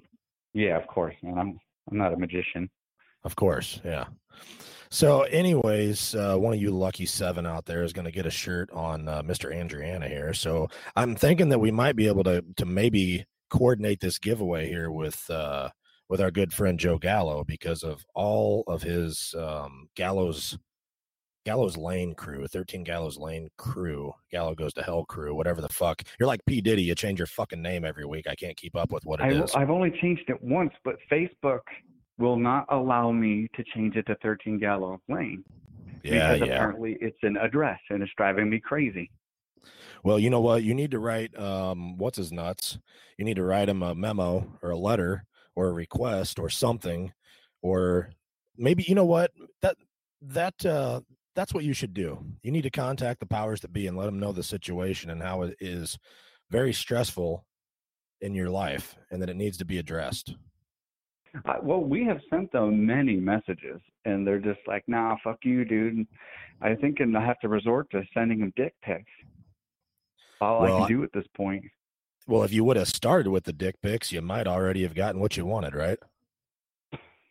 Yeah, 0.53 0.77
of 0.77 0.87
course. 0.89 1.15
And 1.23 1.39
I'm 1.39 1.59
I'm 1.91 1.97
not 1.97 2.13
a 2.13 2.17
magician. 2.17 2.69
Of 3.23 3.37
course, 3.37 3.81
yeah. 3.85 4.07
So, 4.93 5.23
anyways, 5.23 6.17
uh, 6.17 6.37
one 6.37 6.53
of 6.53 6.61
you 6.61 6.73
lucky 6.73 7.07
seven 7.07 7.47
out 7.47 7.65
there 7.65 7.85
is 7.85 7.93
going 7.93 8.07
to 8.07 8.11
get 8.11 8.27
a 8.27 8.31
shirt 8.31 8.71
on 8.73 9.07
uh, 9.09 9.23
Mr. 9.23 9.55
Andriana 9.55 10.09
here. 10.09 10.35
So, 10.35 10.69
I'm 10.97 11.15
thinking 11.15 11.49
that 11.51 11.61
we 11.61 11.71
might 11.71 11.95
be 11.95 12.09
able 12.09 12.25
to 12.25 12.45
to 12.57 12.67
maybe 12.67 13.25
coordinate 13.51 14.01
this 14.01 14.19
giveaway 14.19 14.69
here 14.69 14.91
with 14.91 15.31
uh, 15.31 15.69
with 16.09 16.21
our 16.21 16.33
good 16.33 16.53
friend 16.53 16.79
Joe 16.79 16.99
Gallo 16.99 17.45
because 17.45 17.85
of 17.85 18.05
all 18.15 18.65
of 18.67 18.83
his 18.83 19.33
um, 19.39 19.89
Gallows 19.95 20.59
Gallows 21.47 21.77
Lane 21.77 22.15
crew, 22.15 22.47
13 22.49 22.83
Gallows 22.83 23.17
Lane 23.17 23.49
crew, 23.57 24.13
Gallo 24.31 24.57
goes 24.57 24.75
to 24.75 24.83
hell 24.83 25.05
crew, 25.05 25.35
whatever 25.35 25.61
the 25.61 25.69
fuck. 25.69 26.03
You're 26.19 26.27
like 26.27 26.45
P 26.47 26.61
Diddy, 26.61 26.83
you 26.83 26.97
change 26.97 27.21
your 27.21 27.27
fucking 27.27 27.63
name 27.63 27.85
every 27.85 28.07
week. 28.07 28.27
I 28.29 28.35
can't 28.35 28.57
keep 28.57 28.75
up 28.75 28.91
with 28.91 29.05
what 29.05 29.21
it 29.21 29.25
I, 29.25 29.43
is. 29.45 29.55
I've 29.55 29.71
only 29.71 29.93
changed 30.03 30.25
it 30.29 30.43
once, 30.43 30.73
but 30.85 30.97
Facebook 31.11 31.61
will 32.21 32.37
not 32.37 32.67
allow 32.69 33.11
me 33.11 33.49
to 33.55 33.65
change 33.75 33.97
it 33.97 34.07
to 34.07 34.15
13 34.23 34.59
Gallo 34.59 35.01
Lane 35.09 35.43
yeah, 36.03 36.33
because 36.33 36.49
yeah. 36.49 36.55
apparently 36.55 36.97
it's 37.01 37.19
an 37.23 37.37
address 37.37 37.79
and 37.91 38.03
it's 38.03 38.13
driving 38.17 38.51
me 38.51 38.61
crazy. 38.61 39.11
Well, 40.03 40.19
you 40.19 40.31
know 40.31 40.41
what? 40.41 40.63
You 40.63 40.75
need 40.75 40.93
to 40.93 40.99
write 40.99 41.39
um 41.39 41.99
what's 41.99 42.17
his 42.17 42.33
nuts. 42.33 42.79
You 43.19 43.25
need 43.25 43.37
to 43.37 43.45
write 43.45 43.69
him 43.69 43.83
a 43.83 43.95
memo 43.95 44.47
or 44.63 44.71
a 44.71 44.79
letter 44.79 45.25
or 45.57 45.69
a 45.69 45.73
request 45.73 46.39
or 46.39 46.49
something 46.49 47.13
or 47.63 48.11
maybe 48.57 48.85
you 48.87 48.95
know 48.95 49.05
what? 49.05 49.31
That 49.63 49.77
that 50.23 50.65
uh 50.65 51.01
that's 51.35 51.55
what 51.55 51.65
you 51.65 51.73
should 51.73 51.95
do. 51.95 52.25
You 52.43 52.51
need 52.51 52.63
to 52.63 52.71
contact 52.71 53.21
the 53.21 53.27
powers 53.27 53.61
that 53.61 53.73
be 53.73 53.87
and 53.87 53.97
let 53.97 54.07
them 54.07 54.19
know 54.19 54.33
the 54.33 54.43
situation 54.43 55.11
and 55.11 55.23
how 55.23 55.43
it 55.43 55.57
is 55.61 55.99
very 56.51 56.73
stressful 56.73 57.45
in 58.21 58.35
your 58.35 58.51
life 58.51 58.97
and 59.11 59.23
that 59.23 59.31
it 59.31 59.37
needs 59.37 59.59
to 59.59 59.65
be 59.65 59.79
addressed. 59.79 60.35
Uh, 61.45 61.55
well, 61.63 61.81
we 61.83 62.05
have 62.05 62.21
sent 62.29 62.51
them 62.53 62.85
many 62.85 63.17
messages, 63.17 63.81
and 64.05 64.27
they're 64.27 64.41
just 64.41 64.61
like, 64.67 64.83
"Nah, 64.89 65.17
fuck 65.23 65.39
you, 65.45 65.65
dude." 65.65 66.07
I 66.61 66.75
think 66.75 67.01
and 67.01 67.17
I 67.17 67.25
have 67.25 67.39
to 67.41 67.49
resort 67.49 67.91
to 67.91 68.03
sending 68.13 68.41
them 68.41 68.53
dick 68.57 68.75
pics. 68.83 69.11
All 70.41 70.63
Well, 70.63 70.73
I 70.73 70.77
I- 70.77 70.89
can 70.89 70.97
do 70.97 71.05
at 71.05 71.13
this 71.13 71.27
point. 71.37 71.65
Well, 72.27 72.43
if 72.43 72.53
you 72.53 72.65
would 72.65 72.77
have 72.77 72.89
started 72.89 73.31
with 73.31 73.45
the 73.45 73.53
dick 73.53 73.81
pics, 73.81 74.13
you 74.13 74.21
might 74.23 74.47
already 74.47 74.83
have 74.83 74.95
gotten 74.95 75.21
what 75.21 75.37
you 75.37 75.45
wanted, 75.45 75.75
right? 75.75 75.99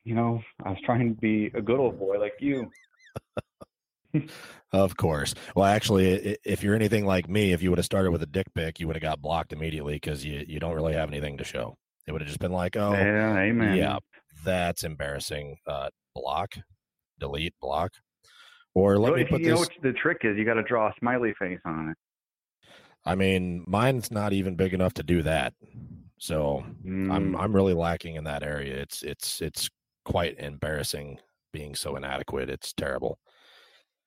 You 0.04 0.16
know, 0.16 0.42
I 0.64 0.72
was 0.72 0.80
trying 0.84 1.14
to 1.16 1.22
be 1.22 1.52
a 1.54 1.62
good 1.62 1.80
old 1.80 2.00
boy 2.00 2.20
like 2.20 2.34
you. 2.40 2.70
Of 4.72 4.98
course. 4.98 5.34
Well, 5.56 5.66
actually, 5.66 6.38
if 6.44 6.64
you're 6.64 6.76
anything 6.76 7.06
like 7.06 7.28
me, 7.30 7.54
if 7.54 7.62
you 7.62 7.70
would 7.70 7.78
have 7.80 7.86
started 7.86 8.12
with 8.12 8.22
a 8.22 8.28
dick 8.28 8.48
pic, 8.54 8.80
you 8.80 8.88
would 8.88 8.96
have 8.96 9.02
got 9.02 9.22
blocked 9.22 9.54
immediately 9.54 9.94
because 9.96 10.24
you, 10.26 10.44
you 10.48 10.60
don't 10.60 10.76
really 10.76 10.94
have 10.94 11.10
anything 11.10 11.38
to 11.38 11.44
show. 11.44 11.78
It 12.08 12.12
would 12.12 12.22
have 12.22 12.28
just 12.28 12.40
been 12.40 12.52
like, 12.52 12.76
oh, 12.76 12.94
yeah, 12.94 13.38
amen. 13.38 13.78
yeah, 13.78 13.98
that's 14.44 14.84
embarrassing. 14.84 15.58
Uh, 15.68 15.90
block, 16.16 16.56
delete, 17.20 17.54
block. 17.62 17.92
Or 18.74 18.98
let 18.98 19.14
me 19.16 19.26
put 19.26 19.42
you 19.42 19.52
this. 19.52 19.60
what 19.60 19.70
the 19.82 19.94
trick 19.94 20.20
is? 20.24 20.38
You 20.38 20.46
got 20.46 20.54
to 20.56 20.64
draw 20.64 20.88
a 20.88 20.94
smiley 21.00 21.34
face 21.38 21.60
on 21.66 21.90
it. 21.90 21.98
I 23.06 23.16
mean, 23.16 23.64
mine's 23.68 24.12
not 24.12 24.34
even 24.34 24.56
big 24.56 24.74
enough 24.74 24.94
to 24.96 25.04
do 25.04 25.22
that. 25.24 25.54
So 26.20 26.64
I'm 26.86 27.34
Mm. 27.34 27.40
I'm 27.40 27.56
really 27.56 27.74
lacking 27.74 28.16
in 28.16 28.26
that 28.26 28.44
area. 28.44 28.76
It's 28.76 29.04
it's 29.04 29.42
it's 29.42 29.70
quite 30.06 30.38
embarrassing 30.38 31.20
being 31.54 31.76
so 31.76 31.96
inadequate. 31.96 32.50
It's 32.50 32.74
terrible. 32.74 33.20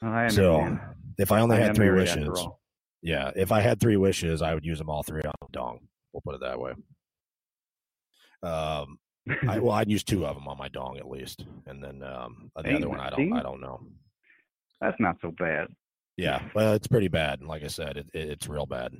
I 0.03 0.29
So 0.29 0.79
if 1.19 1.33
I 1.33 1.41
only 1.41 1.57
I 1.57 1.61
had 1.61 1.75
three 1.75 1.91
wishes, 1.91 2.47
yeah, 3.03 3.31
if 3.35 3.51
I 3.51 3.61
had 3.61 3.81
three 3.81 3.97
wishes, 3.97 4.43
I 4.43 4.55
would 4.55 4.65
use 4.65 4.79
them 4.79 4.91
all 4.91 5.03
three 5.03 5.23
on 5.23 5.49
dong. 5.53 5.81
We'll 6.13 6.21
put 6.21 6.35
it 6.35 6.41
that 6.43 6.61
way. 6.61 6.73
Um, 8.43 8.99
I, 9.49 9.59
well, 9.59 9.73
I'd 9.73 9.91
use 9.91 10.03
two 10.03 10.27
of 10.27 10.35
them 10.35 10.49
on 10.49 10.59
my 10.59 10.69
dong 10.69 10.99
at 10.99 11.09
least, 11.09 11.45
and 11.67 11.83
then 11.83 12.03
um, 12.03 12.51
the 12.57 12.75
other 12.75 12.89
one 12.89 13.01
I 13.01 13.11
don't? 13.11 13.33
I 13.33 13.43
don't 13.43 13.61
know. 13.61 13.81
That's 14.81 14.99
not 14.99 15.17
so 15.23 15.31
bad. 15.31 15.69
Yeah, 16.19 16.43
well, 16.55 16.75
it's 16.75 16.89
pretty 16.89 17.09
bad. 17.09 17.43
Like 17.43 17.65
I 17.65 17.69
said, 17.69 17.97
it, 17.97 18.07
it, 18.13 18.29
it's 18.29 18.49
real 18.49 18.67
bad. 18.67 18.93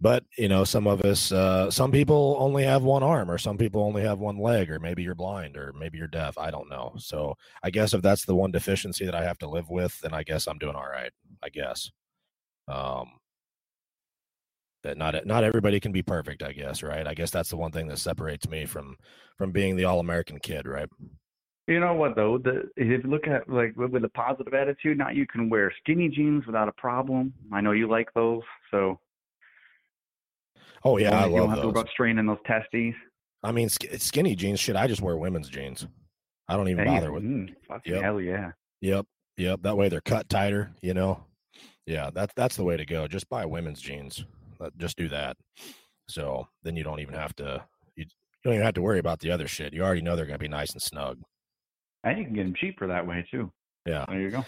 But 0.00 0.24
you 0.36 0.48
know, 0.48 0.64
some 0.64 0.86
of 0.86 1.02
us, 1.02 1.30
uh, 1.30 1.70
some 1.70 1.92
people 1.92 2.36
only 2.40 2.64
have 2.64 2.82
one 2.82 3.02
arm, 3.02 3.30
or 3.30 3.38
some 3.38 3.56
people 3.56 3.82
only 3.82 4.02
have 4.02 4.18
one 4.18 4.38
leg, 4.38 4.70
or 4.70 4.80
maybe 4.80 5.02
you're 5.02 5.14
blind, 5.14 5.56
or 5.56 5.72
maybe 5.78 5.98
you're 5.98 6.08
deaf. 6.08 6.36
I 6.38 6.50
don't 6.50 6.68
know. 6.68 6.94
So 6.96 7.36
I 7.62 7.70
guess 7.70 7.94
if 7.94 8.02
that's 8.02 8.24
the 8.24 8.34
one 8.34 8.50
deficiency 8.50 9.04
that 9.04 9.14
I 9.14 9.22
have 9.22 9.38
to 9.38 9.48
live 9.48 9.70
with, 9.70 10.00
then 10.00 10.12
I 10.12 10.22
guess 10.24 10.48
I'm 10.48 10.58
doing 10.58 10.74
all 10.74 10.88
right. 10.88 11.12
I 11.42 11.50
guess. 11.50 11.90
Um, 12.66 13.19
that 14.82 14.96
not 14.96 15.26
not 15.26 15.44
everybody 15.44 15.80
can 15.80 15.92
be 15.92 16.02
perfect. 16.02 16.42
I 16.42 16.52
guess, 16.52 16.82
right? 16.82 17.06
I 17.06 17.14
guess 17.14 17.30
that's 17.30 17.50
the 17.50 17.56
one 17.56 17.72
thing 17.72 17.88
that 17.88 17.98
separates 17.98 18.48
me 18.48 18.66
from 18.66 18.96
from 19.36 19.52
being 19.52 19.76
the 19.76 19.84
all 19.84 20.00
American 20.00 20.38
kid, 20.38 20.66
right? 20.66 20.88
You 21.66 21.78
know 21.80 21.94
what 21.94 22.16
though? 22.16 22.38
The 22.38 22.68
if 22.76 22.86
you 22.88 22.98
look 23.08 23.26
at 23.28 23.48
like 23.48 23.76
with, 23.76 23.90
with 23.92 24.04
a 24.04 24.08
positive 24.10 24.54
attitude, 24.54 24.98
now 24.98 25.10
you 25.10 25.26
can 25.26 25.48
wear 25.48 25.72
skinny 25.82 26.08
jeans 26.08 26.46
without 26.46 26.68
a 26.68 26.72
problem. 26.72 27.32
I 27.52 27.60
know 27.60 27.72
you 27.72 27.88
like 27.88 28.08
those, 28.14 28.42
so 28.70 28.98
Oh 30.84 30.96
yeah, 30.96 31.10
I 31.24 31.26
you 31.26 31.36
don't 31.36 31.40
love 31.40 31.50
have 31.50 31.58
to 31.60 31.66
worry 31.66 31.72
those. 31.74 31.82
about 31.82 31.88
straining 31.92 32.26
those 32.26 32.38
testes. 32.46 32.94
I 33.42 33.52
mean, 33.52 33.68
sk- 33.68 33.94
skinny 33.98 34.34
jeans. 34.34 34.60
Shit, 34.60 34.76
I 34.76 34.86
just 34.86 35.02
wear 35.02 35.16
women's 35.16 35.48
jeans. 35.48 35.86
I 36.48 36.56
don't 36.56 36.68
even 36.68 36.84
Hey, 36.84 36.90
bother 36.90 37.12
with. 37.12 37.22
mm, 37.22 37.54
Yep. 37.84 38.02
hell 38.02 38.20
yeah. 38.20 38.52
Yep, 38.80 39.06
yep. 39.36 39.62
That 39.62 39.76
way 39.76 39.88
they're 39.88 40.00
cut 40.00 40.28
tighter. 40.28 40.72
You 40.82 40.94
know. 40.94 41.24
Yeah, 41.86 42.10
that's 42.12 42.32
that's 42.34 42.56
the 42.56 42.64
way 42.64 42.76
to 42.76 42.84
go. 42.86 43.06
Just 43.08 43.28
buy 43.28 43.44
women's 43.46 43.80
jeans. 43.80 44.24
Uh, 44.60 44.70
Just 44.76 44.96
do 44.96 45.08
that. 45.08 45.36
So 46.08 46.48
then 46.62 46.76
you 46.76 46.84
don't 46.84 47.00
even 47.00 47.14
have 47.14 47.34
to. 47.36 47.64
You, 47.96 48.04
you 48.04 48.08
don't 48.44 48.54
even 48.54 48.64
have 48.64 48.74
to 48.74 48.82
worry 48.82 48.98
about 48.98 49.20
the 49.20 49.30
other 49.30 49.48
shit. 49.48 49.72
You 49.72 49.82
already 49.82 50.02
know 50.02 50.16
they're 50.16 50.26
gonna 50.26 50.38
be 50.38 50.48
nice 50.48 50.72
and 50.72 50.82
snug. 50.82 51.18
And 52.04 52.18
you 52.18 52.24
can 52.24 52.34
get 52.34 52.44
them 52.44 52.54
cheaper 52.54 52.86
that 52.86 53.06
way 53.06 53.26
too. 53.30 53.52
Yeah. 53.86 54.04
There 54.08 54.20
you 54.20 54.30
go. 54.30 54.44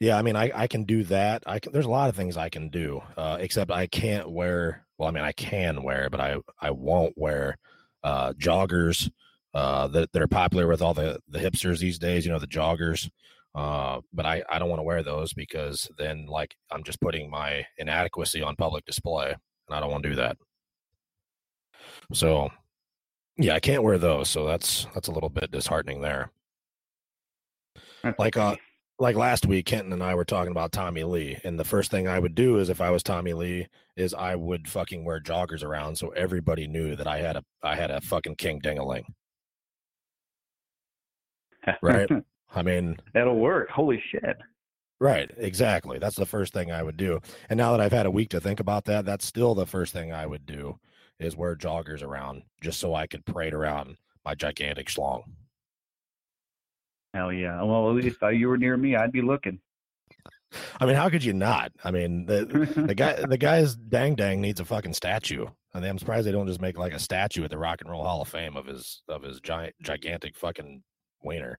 Yeah, 0.00 0.16
I 0.16 0.22
mean, 0.22 0.36
I, 0.36 0.52
I 0.54 0.66
can 0.68 0.84
do 0.84 1.02
that. 1.04 1.42
I 1.44 1.58
can, 1.58 1.72
there's 1.72 1.86
a 1.86 1.90
lot 1.90 2.08
of 2.08 2.14
things 2.14 2.36
I 2.36 2.48
can 2.48 2.68
do, 2.68 3.02
uh, 3.16 3.38
except 3.40 3.72
I 3.72 3.88
can't 3.88 4.30
wear. 4.30 4.86
Well, 4.96 5.08
I 5.08 5.12
mean, 5.12 5.24
I 5.24 5.32
can 5.32 5.82
wear, 5.82 6.08
but 6.10 6.20
I 6.20 6.36
I 6.60 6.70
won't 6.70 7.14
wear 7.16 7.56
uh, 8.04 8.32
joggers 8.34 9.10
uh, 9.54 9.88
that 9.88 10.12
that 10.12 10.22
are 10.22 10.28
popular 10.28 10.68
with 10.68 10.82
all 10.82 10.94
the 10.94 11.18
the 11.28 11.40
hipsters 11.40 11.78
these 11.80 11.98
days. 11.98 12.24
You 12.24 12.32
know, 12.32 12.38
the 12.38 12.46
joggers. 12.46 13.10
Uh, 13.54 14.00
but 14.12 14.24
I 14.24 14.44
I 14.48 14.60
don't 14.60 14.68
want 14.68 14.78
to 14.78 14.84
wear 14.84 15.02
those 15.02 15.32
because 15.32 15.88
then 15.98 16.26
like 16.26 16.54
I'm 16.70 16.84
just 16.84 17.00
putting 17.00 17.28
my 17.28 17.66
inadequacy 17.76 18.40
on 18.40 18.54
public 18.54 18.84
display, 18.84 19.34
and 19.68 19.76
I 19.76 19.80
don't 19.80 19.90
want 19.90 20.02
to 20.02 20.08
do 20.10 20.16
that. 20.16 20.36
So, 22.12 22.50
yeah, 23.36 23.54
I 23.54 23.60
can't 23.60 23.82
wear 23.82 23.98
those. 23.98 24.28
So 24.28 24.46
that's 24.46 24.86
that's 24.94 25.08
a 25.08 25.12
little 25.12 25.28
bit 25.28 25.50
disheartening 25.50 26.00
there 26.00 26.30
That's 28.02 28.18
like 28.18 28.36
uh 28.36 28.56
like 28.98 29.14
last 29.16 29.46
week 29.46 29.66
kenton 29.66 29.92
and 29.92 30.02
i 30.02 30.14
were 30.14 30.24
talking 30.24 30.50
about 30.50 30.72
tommy 30.72 31.04
lee 31.04 31.38
and 31.44 31.58
the 31.58 31.64
first 31.64 31.90
thing 31.90 32.08
i 32.08 32.18
would 32.18 32.34
do 32.34 32.58
is 32.58 32.68
if 32.68 32.80
i 32.80 32.90
was 32.90 33.02
tommy 33.02 33.32
lee 33.32 33.66
is 33.96 34.12
i 34.14 34.34
would 34.34 34.68
fucking 34.68 35.04
wear 35.04 35.20
joggers 35.20 35.62
around 35.62 35.96
so 35.96 36.08
everybody 36.10 36.66
knew 36.66 36.96
that 36.96 37.06
i 37.06 37.18
had 37.18 37.36
a 37.36 37.44
i 37.62 37.76
had 37.76 37.90
a 37.90 38.00
fucking 38.00 38.34
king 38.34 38.60
dingaling 38.60 39.04
right. 41.82 42.10
i 42.54 42.62
mean 42.62 42.96
That'll 43.14 43.38
work. 43.38 43.68
Holy 43.70 44.02
shit. 44.10 44.36
Right 45.00 45.30
exactly 45.36 45.98
that's 45.98 46.16
the 46.16 46.26
first 46.26 46.52
thing 46.52 46.72
i 46.72 46.82
would 46.82 46.96
do 46.96 47.20
and 47.48 47.56
now 47.56 47.70
that 47.72 47.80
i've 47.80 47.92
had 47.92 48.06
a 48.06 48.10
week 48.10 48.28
to 48.30 48.40
think 48.40 48.60
about 48.60 48.84
that 48.84 49.04
that's 49.04 49.24
still 49.24 49.54
the 49.54 49.66
first 49.66 49.92
thing 49.92 50.12
i 50.12 50.26
would 50.26 50.44
do 50.44 50.78
is 51.20 51.36
wear 51.36 51.54
joggers 51.54 52.02
around 52.02 52.42
just 52.60 52.80
so 52.80 52.94
i 52.94 53.06
could 53.06 53.24
parade 53.24 53.54
around 53.54 53.96
my 54.24 54.34
gigantic 54.34 54.88
schlong 54.88 55.22
Hell 57.14 57.32
yeah. 57.32 57.62
Well, 57.62 57.88
at 57.88 57.96
least 57.96 58.18
if 58.20 58.38
you 58.38 58.48
were 58.48 58.58
near 58.58 58.76
me, 58.76 58.94
I'd 58.94 59.12
be 59.12 59.22
looking. 59.22 59.58
i 60.78 60.86
mean 60.86 60.94
how 60.94 61.08
could 61.08 61.24
you 61.24 61.32
not 61.32 61.72
i 61.84 61.90
mean 61.90 62.26
the, 62.26 62.44
the 62.86 62.94
guy 62.94 63.14
the 63.26 63.36
guy's 63.48 63.76
dang 63.76 64.14
dang 64.14 64.40
needs 64.40 64.60
a 64.60 64.64
fucking 64.64 64.94
statue 64.94 65.46
I 65.74 65.80
mean, 65.80 65.90
I'm 65.90 65.98
surprised 65.98 66.26
they 66.26 66.32
don't 66.32 66.46
just 66.46 66.62
make 66.62 66.78
like 66.78 66.94
a 66.94 66.98
statue 66.98 67.44
at 67.44 67.50
the 67.50 67.58
Rock 67.58 67.82
and 67.82 67.90
Roll 67.90 68.02
Hall 68.02 68.22
of 68.22 68.28
Fame 68.28 68.56
of 68.56 68.66
his 68.66 69.02
of 69.08 69.22
his 69.22 69.40
giant 69.40 69.74
gigantic 69.82 70.34
fucking 70.36 70.82
wiener. 71.22 71.58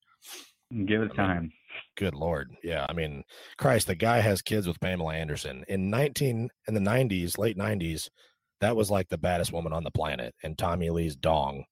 Give 0.85 1.01
it 1.03 1.05
I 1.05 1.07
mean, 1.07 1.15
time. 1.15 1.51
Good 1.97 2.15
lord, 2.15 2.55
yeah. 2.63 2.85
I 2.87 2.93
mean, 2.93 3.23
Christ, 3.57 3.87
the 3.87 3.95
guy 3.95 4.19
has 4.19 4.41
kids 4.41 4.67
with 4.67 4.79
Pamela 4.79 5.13
Anderson 5.13 5.63
in 5.67 5.89
19 5.89 6.49
in 6.67 6.73
the 6.73 6.79
90s, 6.79 7.37
late 7.37 7.57
90s. 7.57 8.09
That 8.61 8.75
was 8.75 8.91
like 8.91 9.07
the 9.09 9.17
baddest 9.17 9.53
woman 9.53 9.71
on 9.73 9.83
the 9.83 9.91
planet, 9.91 10.33
and 10.43 10.57
Tommy 10.57 10.89
Lee's 10.89 11.15
dong 11.15 11.63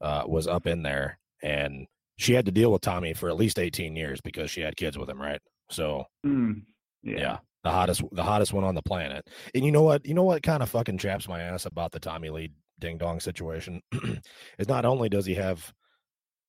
uh, 0.00 0.24
was 0.26 0.46
up 0.46 0.66
in 0.66 0.82
there, 0.82 1.18
and 1.42 1.86
she 2.18 2.34
had 2.34 2.46
to 2.46 2.52
deal 2.52 2.72
with 2.72 2.82
Tommy 2.82 3.14
for 3.14 3.28
at 3.28 3.36
least 3.36 3.58
18 3.58 3.96
years 3.96 4.20
because 4.22 4.50
she 4.50 4.60
had 4.60 4.76
kids 4.76 4.96
with 4.98 5.08
him, 5.08 5.20
right? 5.20 5.40
So 5.70 6.04
Mm, 6.24 6.62
yeah. 7.02 7.18
yeah. 7.18 7.38
the 7.64 7.70
hottest 7.70 8.02
the 8.12 8.22
hottest 8.22 8.52
one 8.52 8.64
on 8.64 8.74
the 8.74 8.82
planet. 8.82 9.26
And 9.54 9.64
you 9.64 9.72
know 9.72 9.82
what? 9.82 10.06
You 10.06 10.14
know 10.14 10.22
what 10.24 10.42
kind 10.42 10.62
of 10.62 10.70
fucking 10.70 10.98
chaps 10.98 11.28
my 11.28 11.40
ass 11.40 11.66
about 11.66 11.92
the 11.92 12.00
Tommy 12.00 12.30
Lee 12.30 12.52
ding 12.78 12.98
dong 12.98 13.20
situation 13.20 13.80
is 14.58 14.68
not 14.68 14.84
only 14.84 15.08
does 15.08 15.26
he 15.26 15.34
have 15.34 15.72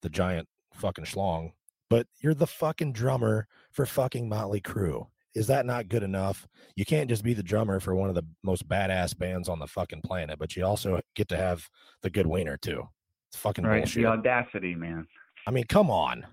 the 0.01 0.09
giant 0.09 0.47
fucking 0.73 1.05
schlong, 1.05 1.51
but 1.89 2.07
you're 2.21 2.33
the 2.33 2.47
fucking 2.47 2.93
drummer 2.93 3.47
for 3.71 3.85
fucking 3.85 4.27
Motley 4.29 4.61
Crue. 4.61 5.07
Is 5.35 5.47
that 5.47 5.65
not 5.65 5.87
good 5.87 6.03
enough? 6.03 6.47
You 6.75 6.85
can't 6.85 7.09
just 7.09 7.23
be 7.23 7.33
the 7.33 7.43
drummer 7.43 7.79
for 7.79 7.93
one 7.95 8.09
of 8.09 8.15
the 8.15 8.25
most 8.43 8.67
badass 8.67 9.17
bands 9.17 9.47
on 9.49 9.59
the 9.59 9.67
fucking 9.67 10.01
planet, 10.01 10.39
but 10.39 10.55
you 10.55 10.65
also 10.65 10.99
get 11.15 11.27
to 11.29 11.37
have 11.37 11.67
the 12.01 12.09
good 12.09 12.25
wiener 12.25 12.57
too. 12.57 12.87
It's 13.29 13.37
fucking 13.37 13.63
Right. 13.65 13.81
bullshit. 13.81 14.03
The 14.03 14.09
audacity, 14.09 14.73
man. 14.73 15.07
I 15.45 15.51
mean, 15.51 15.65
come 15.65 15.91
on. 15.91 16.25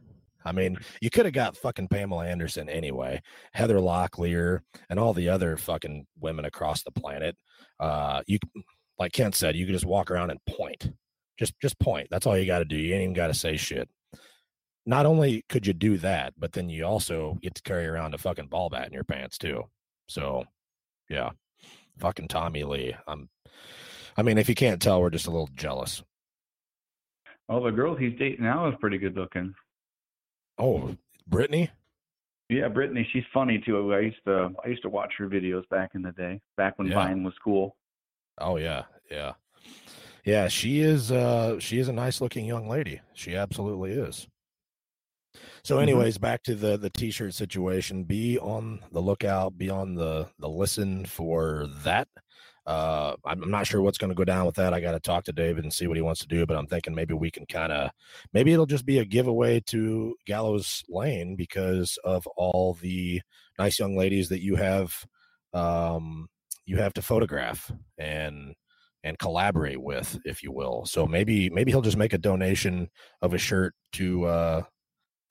I 0.47 0.53
mean, 0.53 0.77
you 1.01 1.11
could 1.11 1.25
have 1.25 1.35
got 1.35 1.57
fucking 1.57 1.89
Pamela 1.89 2.27
Anderson 2.27 2.69
anyway, 2.69 3.23
Heather 3.53 3.79
Locklear, 3.79 4.61
and 4.91 4.99
all 4.99 5.15
the 5.15 5.29
other 5.29 5.57
fucking 5.57 6.07
women 6.19 6.45
across 6.45 6.83
the 6.83 6.91
planet. 6.91 7.37
Uh, 7.81 8.23
you, 8.27 8.39
like 8.99 9.13
Kent 9.13 9.35
said, 9.35 9.57
you 9.57 9.65
could 9.67 9.75
just 9.75 9.87
walk 9.87 10.11
around 10.11 10.31
and 10.31 10.41
point. 10.47 10.93
Just, 11.39 11.59
just 11.61 11.79
point. 11.79 12.09
That's 12.11 12.27
all 12.27 12.37
you 12.39 12.47
got 12.47 12.59
to 12.61 12.65
do. 12.65 12.77
You 12.77 12.95
ain't 12.95 13.03
even 13.03 13.15
got 13.15 13.29
to 13.29 13.35
say 13.35 13.57
shit. 13.57 13.89
Not 14.87 15.07
only 15.07 15.45
could 15.49 15.67
you 15.67 15.73
do 15.73 15.97
that, 15.99 16.35
but 16.39 16.53
then 16.53 16.69
you 16.69 16.85
also 16.85 17.39
get 17.41 17.55
to 17.55 17.63
carry 17.63 17.87
around 17.87 18.15
a 18.15 18.19
fucking 18.19 18.49
ball 18.49 18.69
bat 18.69 18.87
in 18.87 18.93
your 18.93 19.05
pants 19.05 19.39
too. 19.39 19.65
So, 20.09 20.45
yeah, 21.09 21.31
fucking 21.99 22.29
Tommy 22.29 22.65
Lee. 22.65 22.95
I'm. 23.07 23.29
I 24.17 24.23
mean, 24.23 24.39
if 24.39 24.49
you 24.49 24.55
can't 24.55 24.81
tell, 24.83 25.01
we're 25.01 25.11
just 25.11 25.27
a 25.27 25.31
little 25.31 25.49
jealous. 25.55 26.03
Oh, 27.49 27.65
the 27.65 27.73
girl 27.73 27.95
he's 27.97 28.17
dating 28.19 28.45
now 28.45 28.69
is 28.69 28.75
pretty 28.81 28.99
good 28.99 29.17
looking. 29.17 29.55
Oh, 30.59 30.97
Brittany. 31.27 31.71
Yeah, 32.49 32.69
Brittany, 32.69 33.09
she's 33.13 33.25
funny 33.33 33.59
too. 33.65 33.93
I 33.95 34.01
used 34.01 34.23
to 34.27 34.51
I 34.65 34.69
used 34.69 34.83
to 34.83 34.89
watch 34.91 35.15
her 35.19 35.29
videos 35.29 35.67
back 35.71 35.93
in 35.95 36.03
the 36.03 36.13
day, 36.13 36.41
back 36.57 36.79
when 36.79 36.89
Yeah. 36.89 36.95
Vine 36.97 37.25
was 37.25 37.35
cool. 37.43 37.77
Oh 38.39 38.57
yeah, 38.57 38.83
yeah, 39.11 39.33
yeah. 40.25 40.49
She 40.49 40.81
is. 40.81 41.11
uh 41.11 41.59
She 41.59 41.79
is 41.79 41.89
a 41.89 41.93
nice 41.93 42.21
looking 42.21 42.45
young 42.45 42.69
lady. 42.69 43.01
She 43.15 43.35
absolutely 43.35 43.93
is. 43.93 44.29
So, 45.63 45.79
Mhm. 45.79 45.83
anyways, 45.83 46.19
back 46.19 46.43
to 46.45 46.55
the 46.55 46.77
the 46.77 46.91
t-shirt 46.91 47.35
situation. 47.35 48.05
Be 48.05 48.39
on 48.39 48.81
the 48.93 49.01
lookout. 49.01 49.57
Be 49.59 49.71
on 49.71 49.95
the 49.95 50.29
the 50.39 50.49
listen 50.49 51.05
for 51.07 51.67
that. 51.85 52.09
Uh, 52.67 53.15
I'm 53.25 53.43
I'm 53.43 53.51
not 53.51 53.67
sure 53.67 53.83
what's 53.83 53.99
going 53.99 54.11
to 54.11 54.15
go 54.15 54.25
down 54.25 54.47
with 54.47 54.55
that. 54.57 54.73
I 54.75 54.81
got 54.81 54.93
to 54.93 55.01
talk 55.01 55.25
to 55.25 55.33
David 55.33 55.65
and 55.65 55.73
see 55.73 55.87
what 55.87 55.97
he 55.97 56.03
wants 56.03 56.21
to 56.23 56.29
do. 56.29 56.47
But 56.47 56.57
I'm 56.57 56.67
thinking 56.67 56.95
maybe 56.95 57.15
we 57.15 57.31
can 57.31 57.47
kind 57.47 57.73
of, 57.73 57.91
maybe 58.33 58.53
it'll 58.53 58.67
just 58.67 58.87
be 58.87 58.99
a 58.99 59.05
giveaway 59.05 59.61
to 59.67 60.17
Gallows 60.27 60.83
Lane 60.89 61.37
because 61.37 61.99
of 62.05 62.27
all 62.37 62.75
the 62.81 63.21
nice 63.59 63.79
young 63.79 63.97
ladies 63.97 64.29
that 64.31 64.43
you 64.43 64.57
have, 64.57 65.05
um, 65.53 66.29
you 66.67 66.77
have 66.79 66.95
to 66.95 67.03
photograph 67.03 67.71
and 67.99 68.55
and 69.03 69.19
collaborate 69.19 69.81
with, 69.83 70.19
if 70.25 70.43
you 70.43 70.51
will. 70.51 70.87
So 70.87 71.07
maybe 71.07 71.51
maybe 71.51 71.71
he'll 71.71 71.83
just 71.83 71.99
make 71.99 72.15
a 72.15 72.19
donation 72.19 72.89
of 73.21 73.35
a 73.35 73.39
shirt 73.39 73.75
to 73.93 74.25
uh, 74.25 74.63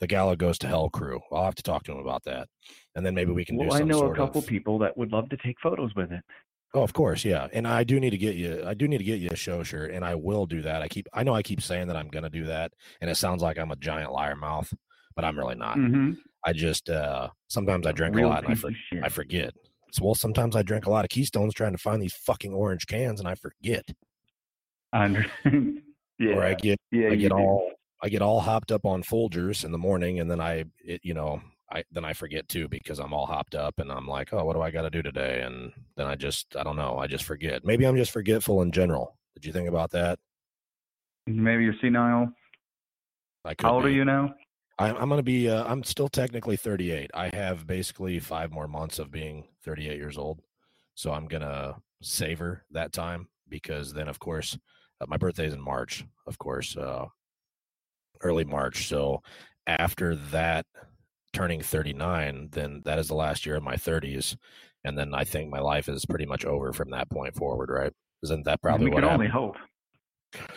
the 0.03 0.07
Gallo 0.07 0.35
Goes 0.35 0.57
to 0.59 0.67
Hell 0.67 0.89
crew. 0.89 1.21
I'll 1.31 1.45
have 1.45 1.55
to 1.55 1.63
talk 1.63 1.83
to 1.83 1.93
him 1.93 1.99
about 1.99 2.25
that, 2.25 2.49
and 2.95 3.05
then 3.05 3.15
maybe 3.15 3.31
we 3.31 3.45
can 3.45 3.57
do. 3.57 3.67
Well, 3.67 3.73
I 3.73 3.79
some 3.79 3.87
know 3.87 4.11
a 4.11 4.15
couple 4.15 4.41
of, 4.41 4.47
people 4.47 4.77
that 4.79 4.97
would 4.97 5.13
love 5.13 5.29
to 5.29 5.37
take 5.37 5.55
photos 5.63 5.95
with 5.95 6.11
it. 6.11 6.21
Oh, 6.73 6.81
of 6.81 6.91
course, 6.91 7.23
yeah. 7.23 7.47
And 7.53 7.65
I 7.65 7.85
do 7.85 8.01
need 8.01 8.09
to 8.09 8.17
get 8.17 8.35
you. 8.35 8.63
I 8.65 8.73
do 8.73 8.85
need 8.85 8.97
to 8.97 9.03
get 9.05 9.21
you 9.21 9.29
a 9.31 9.35
show 9.35 9.63
shirt, 9.63 9.91
and 9.91 10.03
I 10.03 10.15
will 10.15 10.45
do 10.45 10.61
that. 10.63 10.81
I 10.81 10.89
keep. 10.89 11.07
I 11.13 11.23
know 11.23 11.33
I 11.33 11.41
keep 11.41 11.61
saying 11.61 11.87
that 11.87 11.95
I'm 11.95 12.09
going 12.09 12.23
to 12.23 12.29
do 12.29 12.43
that, 12.45 12.73
and 12.99 13.09
it 13.09 13.15
sounds 13.15 13.41
like 13.41 13.57
I'm 13.57 13.71
a 13.71 13.77
giant 13.77 14.11
liar 14.11 14.35
mouth, 14.35 14.73
but 15.15 15.23
I'm 15.23 15.37
really 15.37 15.55
not. 15.55 15.77
Mm-hmm. 15.77 16.13
I 16.45 16.51
just 16.51 16.89
uh 16.89 17.29
sometimes 17.47 17.87
I 17.87 17.93
drink 17.93 18.13
Real 18.13 18.27
a 18.27 18.29
lot 18.29 18.43
and 18.43 18.51
I, 18.51 18.55
for. 18.55 18.71
I 19.01 19.07
forget. 19.07 19.53
So, 19.93 20.03
well, 20.03 20.15
sometimes 20.15 20.57
I 20.57 20.63
drink 20.63 20.85
a 20.85 20.89
lot 20.89 21.05
of 21.05 21.09
Keystones 21.09 21.53
trying 21.53 21.71
to 21.71 21.77
find 21.77 22.01
these 22.01 22.13
fucking 22.13 22.53
orange 22.53 22.87
cans, 22.87 23.21
and 23.21 23.29
I 23.29 23.35
forget. 23.35 23.85
I 24.91 25.05
under- 25.05 25.25
yeah, 26.19 26.33
Or 26.35 26.43
I 26.43 26.55
get 26.55 26.77
yeah, 26.91 27.09
I 27.09 27.15
get 27.15 27.29
do. 27.29 27.37
all 27.37 27.71
I 28.03 28.09
get 28.09 28.21
all 28.21 28.41
hopped 28.41 28.73
up 28.73 28.85
on 28.85 29.01
Folgers 29.01 29.63
in 29.63 29.71
the 29.71 29.77
morning, 29.77 30.19
and 30.19 30.29
then 30.29 30.41
I, 30.41 30.65
it, 30.83 30.99
you 31.03 31.13
know, 31.13 31.41
I 31.71 31.85
then 31.89 32.03
I 32.03 32.11
forget 32.11 32.49
too 32.49 32.67
because 32.67 32.99
I'm 32.99 33.13
all 33.13 33.25
hopped 33.25 33.55
up, 33.55 33.79
and 33.79 33.89
I'm 33.89 34.05
like, 34.05 34.33
oh, 34.33 34.43
what 34.43 34.57
do 34.57 34.61
I 34.61 34.71
got 34.71 34.81
to 34.81 34.89
do 34.89 35.01
today? 35.01 35.41
And 35.41 35.71
then 35.95 36.07
I 36.07 36.15
just, 36.15 36.57
I 36.57 36.63
don't 36.63 36.75
know, 36.75 36.97
I 36.97 37.07
just 37.07 37.23
forget. 37.23 37.63
Maybe 37.63 37.87
I'm 37.87 37.95
just 37.95 38.11
forgetful 38.11 38.61
in 38.61 38.73
general. 38.73 39.17
Did 39.35 39.45
you 39.45 39.53
think 39.53 39.69
about 39.69 39.91
that? 39.91 40.19
Maybe 41.27 41.63
you're 41.63 41.75
senile. 41.79 42.27
I 43.45 43.53
could 43.53 43.65
How 43.65 43.75
old 43.75 43.85
are 43.85 43.89
you 43.89 44.03
now? 44.03 44.35
I'm, 44.77 44.97
I'm 44.97 45.07
going 45.07 45.19
to 45.19 45.23
be. 45.23 45.49
Uh, 45.49 45.63
I'm 45.63 45.81
still 45.85 46.09
technically 46.09 46.57
38. 46.57 47.09
I 47.13 47.33
have 47.33 47.65
basically 47.65 48.19
five 48.19 48.51
more 48.51 48.67
months 48.67 48.99
of 48.99 49.11
being 49.11 49.45
38 49.63 49.95
years 49.95 50.17
old, 50.17 50.41
so 50.93 51.13
I'm 51.13 51.27
gonna 51.27 51.77
savor 52.01 52.65
that 52.71 52.91
time 52.91 53.29
because 53.47 53.93
then, 53.93 54.09
of 54.09 54.19
course, 54.19 54.57
uh, 54.99 55.05
my 55.07 55.15
birthday 55.15 55.47
is 55.47 55.53
in 55.53 55.61
March. 55.61 56.03
Of 56.27 56.37
course, 56.37 56.75
uh, 56.75 57.05
early 58.23 58.45
March. 58.45 58.87
So 58.87 59.21
after 59.67 60.15
that, 60.15 60.65
turning 61.33 61.61
39, 61.61 62.49
then 62.51 62.81
that 62.85 62.99
is 62.99 63.07
the 63.07 63.15
last 63.15 63.45
year 63.45 63.55
of 63.55 63.63
my 63.63 63.75
30s, 63.75 64.35
and 64.83 64.97
then 64.97 65.13
I 65.13 65.23
think 65.23 65.49
my 65.49 65.59
life 65.59 65.89
is 65.89 66.05
pretty 66.05 66.25
much 66.25 66.45
over 66.45 66.73
from 66.73 66.91
that 66.91 67.09
point 67.09 67.35
forward. 67.35 67.69
Right? 67.69 67.93
Isn't 68.23 68.45
that 68.45 68.61
probably 68.61 68.85
we 68.85 68.91
what 68.91 69.03
can 69.03 69.11
only 69.13 69.27
happened? 69.27 69.55
hope. 69.55 69.55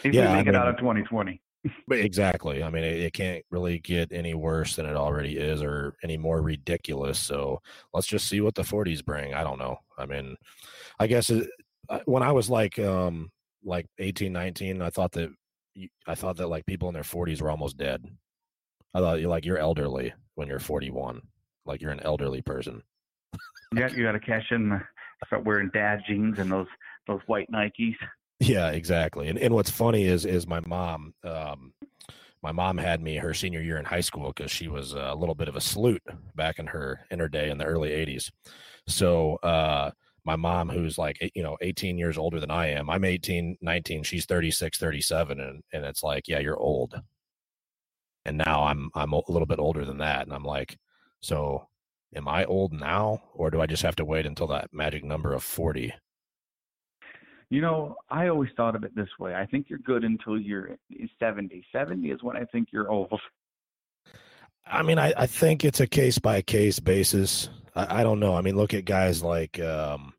If 0.04 0.14
Yeah, 0.14 0.22
we 0.22 0.26
I 0.28 0.36
make 0.38 0.46
it 0.46 0.54
out 0.54 0.68
of 0.68 0.76
2020. 0.78 1.40
But 1.88 1.98
exactly. 1.98 2.62
I 2.62 2.70
mean, 2.70 2.84
it, 2.84 3.00
it 3.00 3.12
can't 3.12 3.44
really 3.50 3.80
get 3.80 4.12
any 4.12 4.34
worse 4.34 4.76
than 4.76 4.86
it 4.86 4.94
already 4.94 5.36
is 5.36 5.62
or 5.62 5.96
any 6.04 6.16
more 6.16 6.40
ridiculous. 6.40 7.18
So 7.18 7.60
let's 7.92 8.06
just 8.06 8.28
see 8.28 8.40
what 8.40 8.54
the 8.54 8.62
40s 8.62 9.04
bring. 9.04 9.34
I 9.34 9.42
don't 9.42 9.58
know. 9.58 9.78
I 9.98 10.06
mean, 10.06 10.36
I 11.00 11.08
guess 11.08 11.28
it, 11.28 11.48
when 12.04 12.22
I 12.22 12.30
was 12.30 12.48
like, 12.48 12.78
um, 12.78 13.30
like 13.64 13.86
18, 13.98 14.32
19, 14.32 14.80
I 14.80 14.90
thought 14.90 15.10
that, 15.12 15.30
I 16.06 16.14
thought 16.14 16.36
that 16.36 16.48
like 16.48 16.66
people 16.66 16.88
in 16.88 16.94
their 16.94 17.02
40s 17.02 17.40
were 17.40 17.50
almost 17.50 17.76
dead. 17.76 18.04
I 18.94 19.00
thought 19.00 19.20
you're 19.20 19.30
like, 19.30 19.44
you're 19.44 19.58
elderly 19.58 20.14
when 20.34 20.48
you're 20.48 20.58
41. 20.58 21.20
Like 21.64 21.82
you're 21.82 21.92
an 21.92 22.00
elderly 22.00 22.42
person. 22.42 22.82
Yeah, 23.74 23.88
you 23.90 24.04
got 24.04 24.12
to 24.12 24.20
cash 24.20 24.46
in. 24.52 24.80
Start 25.26 25.44
wearing 25.44 25.70
dad 25.74 26.00
jeans 26.06 26.38
and 26.38 26.50
those 26.50 26.68
those 27.08 27.20
white 27.26 27.50
Nikes. 27.50 27.96
Yeah, 28.38 28.70
exactly. 28.70 29.26
And 29.26 29.38
and 29.38 29.52
what's 29.52 29.70
funny 29.70 30.04
is 30.04 30.24
is 30.24 30.46
my 30.46 30.60
mom. 30.60 31.14
Um, 31.24 31.72
my 32.42 32.52
mom 32.52 32.78
had 32.78 33.02
me 33.02 33.16
her 33.16 33.34
senior 33.34 33.60
year 33.60 33.78
in 33.78 33.84
high 33.84 34.02
school 34.02 34.28
because 34.28 34.52
she 34.52 34.68
was 34.68 34.92
a 34.92 35.14
little 35.14 35.34
bit 35.34 35.48
of 35.48 35.56
a 35.56 35.60
salute 35.60 36.02
back 36.36 36.60
in 36.60 36.68
her 36.68 37.00
in 37.10 37.18
her 37.18 37.28
day 37.28 37.50
in 37.50 37.58
the 37.58 37.64
early 37.64 37.90
'80s. 37.90 38.30
So 38.86 39.36
uh, 39.42 39.90
my 40.26 40.36
mom, 40.36 40.68
who's 40.68 40.98
like 40.98 41.18
you 41.34 41.42
know 41.42 41.56
18 41.60 41.96
years 41.96 42.18
older 42.18 42.40
than 42.40 42.50
I 42.50 42.68
am, 42.68 42.90
I'm 42.90 43.04
18, 43.04 43.56
19. 43.62 44.02
She's 44.02 44.26
36, 44.26 44.78
37, 44.78 45.40
and 45.40 45.62
and 45.72 45.84
it's 45.84 46.02
like, 46.02 46.28
yeah, 46.28 46.40
you're 46.40 46.58
old. 46.58 47.00
And 48.24 48.36
now 48.38 48.64
I'm 48.64 48.90
I'm 48.94 49.12
a 49.12 49.22
little 49.28 49.46
bit 49.46 49.60
older 49.60 49.84
than 49.84 49.98
that, 49.98 50.26
and 50.26 50.34
I'm 50.34 50.44
like, 50.44 50.76
so 51.20 51.68
am 52.14 52.28
I 52.28 52.44
old 52.44 52.72
now, 52.72 53.22
or 53.34 53.50
do 53.50 53.60
I 53.60 53.66
just 53.66 53.82
have 53.82 53.96
to 53.96 54.04
wait 54.04 54.26
until 54.26 54.48
that 54.48 54.68
magic 54.72 55.04
number 55.04 55.32
of 55.32 55.44
40? 55.44 55.94
You 57.48 57.60
know, 57.60 57.94
I 58.10 58.26
always 58.26 58.50
thought 58.56 58.74
of 58.74 58.82
it 58.82 58.94
this 58.96 59.08
way. 59.20 59.34
I 59.34 59.46
think 59.46 59.70
you're 59.70 59.78
good 59.78 60.02
until 60.02 60.38
you're 60.38 60.76
70. 61.20 61.64
70 61.70 62.10
is 62.10 62.22
when 62.22 62.36
I 62.36 62.44
think 62.46 62.68
you're 62.72 62.90
old. 62.90 63.20
I 64.66 64.82
mean, 64.82 64.98
I, 64.98 65.12
I 65.16 65.26
think 65.26 65.64
it's 65.64 65.78
a 65.78 65.86
case 65.86 66.18
by 66.18 66.42
case 66.42 66.80
basis. 66.80 67.48
I, 67.76 68.00
I 68.00 68.02
don't 68.02 68.18
know. 68.18 68.34
I 68.34 68.40
mean, 68.40 68.56
look 68.56 68.74
at 68.74 68.84
guys 68.84 69.22
like, 69.22 69.60
um, 69.60 70.12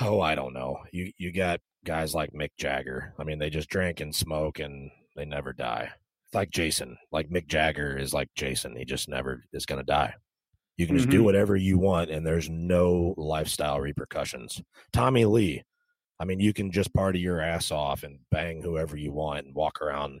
oh, 0.00 0.20
I 0.20 0.34
don't 0.34 0.52
know. 0.54 0.78
You 0.92 1.12
you 1.18 1.32
got 1.32 1.60
guys 1.84 2.14
like 2.14 2.32
Mick 2.32 2.50
Jagger. 2.58 3.14
I 3.18 3.24
mean, 3.24 3.38
they 3.38 3.50
just 3.50 3.68
drink 3.68 4.00
and 4.00 4.14
smoke 4.14 4.58
and 4.58 4.90
they 5.16 5.24
never 5.24 5.52
die. 5.52 5.90
It's 6.26 6.34
like 6.34 6.50
Jason. 6.50 6.96
Like 7.12 7.28
Mick 7.30 7.46
Jagger 7.46 7.96
is 7.96 8.14
like 8.14 8.28
Jason. 8.34 8.74
He 8.76 8.84
just 8.84 9.08
never 9.08 9.42
is 9.52 9.66
going 9.66 9.80
to 9.80 9.84
die. 9.86 10.14
You 10.76 10.86
can 10.86 10.96
just 10.96 11.08
do 11.10 11.20
Mhm. 11.20 11.24
whatever 11.24 11.54
you 11.56 11.78
want, 11.78 12.10
and 12.10 12.26
there's 12.26 12.50
no 12.50 13.14
lifestyle 13.16 13.80
repercussions. 13.80 14.60
Tommy 14.92 15.24
Lee. 15.24 15.62
I 16.18 16.24
mean, 16.24 16.40
you 16.40 16.52
can 16.52 16.70
just 16.72 16.92
party 16.94 17.20
your 17.20 17.40
ass 17.40 17.70
off 17.70 18.02
and 18.02 18.18
bang 18.30 18.62
whoever 18.62 18.96
you 18.96 19.12
want 19.12 19.46
and 19.46 19.54
walk 19.54 19.80
around 19.82 20.20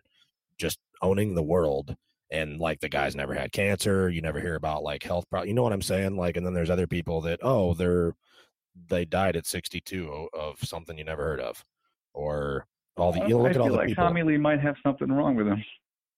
just 0.58 0.78
owning 1.02 1.34
the 1.34 1.42
world 1.42 1.96
and 2.30 2.58
like 2.58 2.80
the 2.80 2.88
guy's 2.88 3.14
never 3.16 3.34
had 3.34 3.52
cancer 3.52 4.08
you 4.08 4.22
never 4.22 4.40
hear 4.40 4.54
about 4.54 4.82
like 4.82 5.02
health 5.02 5.28
problems 5.28 5.48
you 5.48 5.54
know 5.54 5.62
what 5.62 5.72
i'm 5.72 5.82
saying 5.82 6.16
like 6.16 6.36
and 6.36 6.46
then 6.46 6.54
there's 6.54 6.70
other 6.70 6.86
people 6.86 7.20
that 7.20 7.38
oh 7.42 7.74
they're 7.74 8.14
they 8.88 9.04
died 9.04 9.36
at 9.36 9.46
62 9.46 10.28
of 10.32 10.58
something 10.62 10.98
you 10.98 11.04
never 11.04 11.22
heard 11.24 11.40
of 11.40 11.64
or 12.12 12.66
all 12.96 13.12
the 13.12 13.20
you 13.20 13.28
know, 13.30 13.46
I 13.46 13.50
at 13.50 13.56
all 13.56 13.66
feel 13.66 13.72
the 13.72 13.78
like 13.78 13.88
people 13.88 14.04
Tommy 14.04 14.22
Lee 14.22 14.36
might 14.36 14.60
have 14.60 14.76
something 14.82 15.10
wrong 15.10 15.36
with 15.36 15.46
him. 15.48 15.64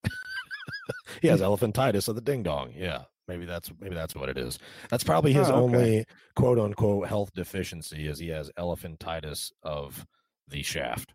he 1.21 1.27
has 1.27 1.41
elephantitis 1.41 2.07
of 2.07 2.15
the 2.15 2.21
ding 2.21 2.43
dong 2.43 2.71
yeah 2.75 3.03
maybe 3.27 3.45
that's 3.45 3.71
maybe 3.79 3.95
that's 3.95 4.15
what 4.15 4.29
it 4.29 4.37
is 4.37 4.59
that's 4.89 5.03
probably 5.03 5.33
his 5.33 5.49
Oh, 5.49 5.65
okay. 5.65 5.77
only 5.77 6.05
quote 6.35 6.59
unquote 6.59 7.07
health 7.07 7.31
deficiency 7.33 8.07
is 8.07 8.19
he 8.19 8.29
has 8.29 8.51
elephantitis 8.57 9.51
of 9.63 10.05
the 10.47 10.61
shaft 10.63 11.13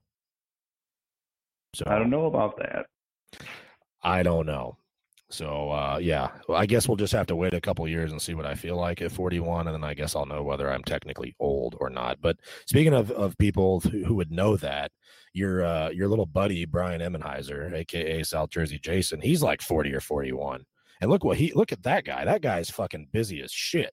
so 1.74 1.85
I 1.87 1.98
don't 1.98 2.11
know 2.11 2.26
about 2.26 2.59
that. 2.59 2.85
I 4.02 4.22
don't 4.22 4.44
know. 4.44 4.76
So 5.32 5.70
uh, 5.70 5.98
yeah, 6.00 6.28
well, 6.46 6.58
I 6.58 6.66
guess 6.66 6.86
we'll 6.86 6.98
just 6.98 7.14
have 7.14 7.26
to 7.28 7.36
wait 7.36 7.54
a 7.54 7.60
couple 7.60 7.88
years 7.88 8.12
and 8.12 8.20
see 8.20 8.34
what 8.34 8.44
I 8.44 8.54
feel 8.54 8.76
like 8.76 9.00
at 9.00 9.10
41, 9.12 9.66
and 9.66 9.74
then 9.74 9.82
I 9.82 9.94
guess 9.94 10.14
I'll 10.14 10.26
know 10.26 10.42
whether 10.42 10.70
I'm 10.70 10.84
technically 10.84 11.34
old 11.40 11.74
or 11.80 11.88
not. 11.88 12.20
But 12.20 12.36
speaking 12.66 12.92
of 12.92 13.10
of 13.10 13.38
people 13.38 13.80
who, 13.80 14.04
who 14.04 14.14
would 14.16 14.30
know 14.30 14.56
that, 14.58 14.92
your 15.32 15.64
uh, 15.64 15.88
your 15.90 16.08
little 16.08 16.26
buddy 16.26 16.66
Brian 16.66 17.00
Emmenheiser, 17.00 17.72
aka 17.72 18.22
South 18.22 18.50
Jersey 18.50 18.78
Jason, 18.78 19.22
he's 19.22 19.42
like 19.42 19.62
40 19.62 19.94
or 19.94 20.00
41, 20.00 20.64
and 21.00 21.10
look 21.10 21.24
what 21.24 21.38
he 21.38 21.52
look 21.54 21.72
at 21.72 21.82
that 21.84 22.04
guy. 22.04 22.24
That 22.26 22.42
guy's 22.42 22.68
fucking 22.70 23.08
busy 23.12 23.40
as 23.40 23.50
shit. 23.50 23.92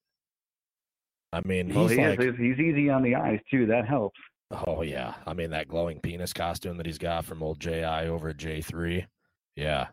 I 1.32 1.42
mean, 1.46 1.74
Well, 1.74 1.88
he's 1.88 1.98
he 1.98 2.06
like, 2.06 2.20
is, 2.20 2.36
he's 2.38 2.60
easy 2.60 2.90
on 2.90 3.02
the 3.04 3.16
eyes 3.16 3.40
too. 3.50 3.66
That 3.68 3.88
helps. 3.88 4.20
oh 4.68 4.82
yeah. 4.82 5.14
I 5.26 5.34
mean, 5.34 5.52
that 5.52 5.68
glowing 5.70 6.02
penis 6.02 6.34
costume 6.34 6.78
that 6.78 6.86
he's 6.86 6.98
got 6.98 7.24
from 7.24 7.44
old 7.44 7.60
Ji 7.60 7.84
over 7.84 8.30
at 8.30 8.38
J3, 8.38 9.06
yeah. 9.56 9.88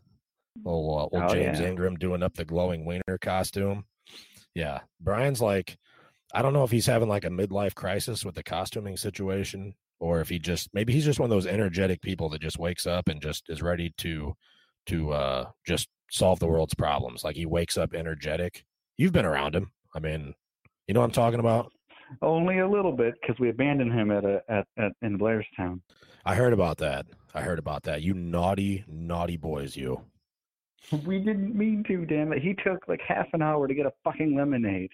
Old, 0.64 1.12
uh, 1.12 1.16
old 1.16 1.30
Oh, 1.30 1.34
James 1.34 1.60
yeah. 1.60 1.66
Ingram 1.68 1.96
doing 1.96 2.22
up 2.22 2.34
the 2.34 2.44
glowing 2.44 2.84
wiener 2.84 3.18
costume. 3.20 3.84
Yeah, 4.54 4.80
Brian's 5.00 5.40
like, 5.42 5.76
I 6.34 6.42
don't 6.42 6.52
know 6.52 6.64
if 6.64 6.70
he's 6.70 6.86
having 6.86 7.08
like 7.08 7.24
a 7.24 7.30
midlife 7.30 7.74
crisis 7.74 8.24
with 8.24 8.34
the 8.34 8.42
costuming 8.42 8.96
situation, 8.96 9.74
or 10.00 10.20
if 10.20 10.28
he 10.28 10.38
just 10.38 10.70
maybe 10.72 10.92
he's 10.92 11.04
just 11.04 11.20
one 11.20 11.26
of 11.26 11.36
those 11.36 11.46
energetic 11.46 12.00
people 12.02 12.28
that 12.30 12.40
just 12.40 12.58
wakes 12.58 12.86
up 12.86 13.08
and 13.08 13.20
just 13.20 13.44
is 13.48 13.62
ready 13.62 13.92
to 13.98 14.34
to 14.86 15.12
uh 15.12 15.44
just 15.66 15.88
solve 16.10 16.38
the 16.38 16.46
world's 16.46 16.74
problems. 16.74 17.22
Like 17.24 17.36
he 17.36 17.46
wakes 17.46 17.76
up 17.76 17.92
energetic. 17.94 18.64
You've 18.96 19.12
been 19.12 19.26
around 19.26 19.54
him. 19.54 19.72
I 19.94 19.98
mean, 19.98 20.34
you 20.86 20.94
know 20.94 21.00
what 21.00 21.06
I'm 21.06 21.12
talking 21.12 21.40
about. 21.40 21.70
Only 22.22 22.60
a 22.60 22.68
little 22.68 22.92
bit 22.92 23.14
because 23.20 23.38
we 23.40 23.50
abandoned 23.50 23.92
him 23.92 24.10
at 24.10 24.24
a 24.24 24.40
at, 24.48 24.66
at 24.78 24.92
in 25.02 25.18
Blairstown. 25.18 25.80
I 26.24 26.34
heard 26.34 26.52
about 26.52 26.78
that. 26.78 27.06
I 27.34 27.42
heard 27.42 27.58
about 27.58 27.82
that. 27.84 28.02
You 28.02 28.14
naughty, 28.14 28.84
naughty 28.88 29.36
boys, 29.36 29.76
you. 29.76 30.00
We 31.04 31.18
didn't 31.18 31.54
mean 31.54 31.84
to, 31.88 32.04
damn 32.04 32.32
it. 32.32 32.42
He 32.42 32.54
took 32.64 32.86
like 32.88 33.00
half 33.06 33.26
an 33.32 33.42
hour 33.42 33.66
to 33.66 33.74
get 33.74 33.86
a 33.86 33.92
fucking 34.04 34.36
lemonade. 34.36 34.90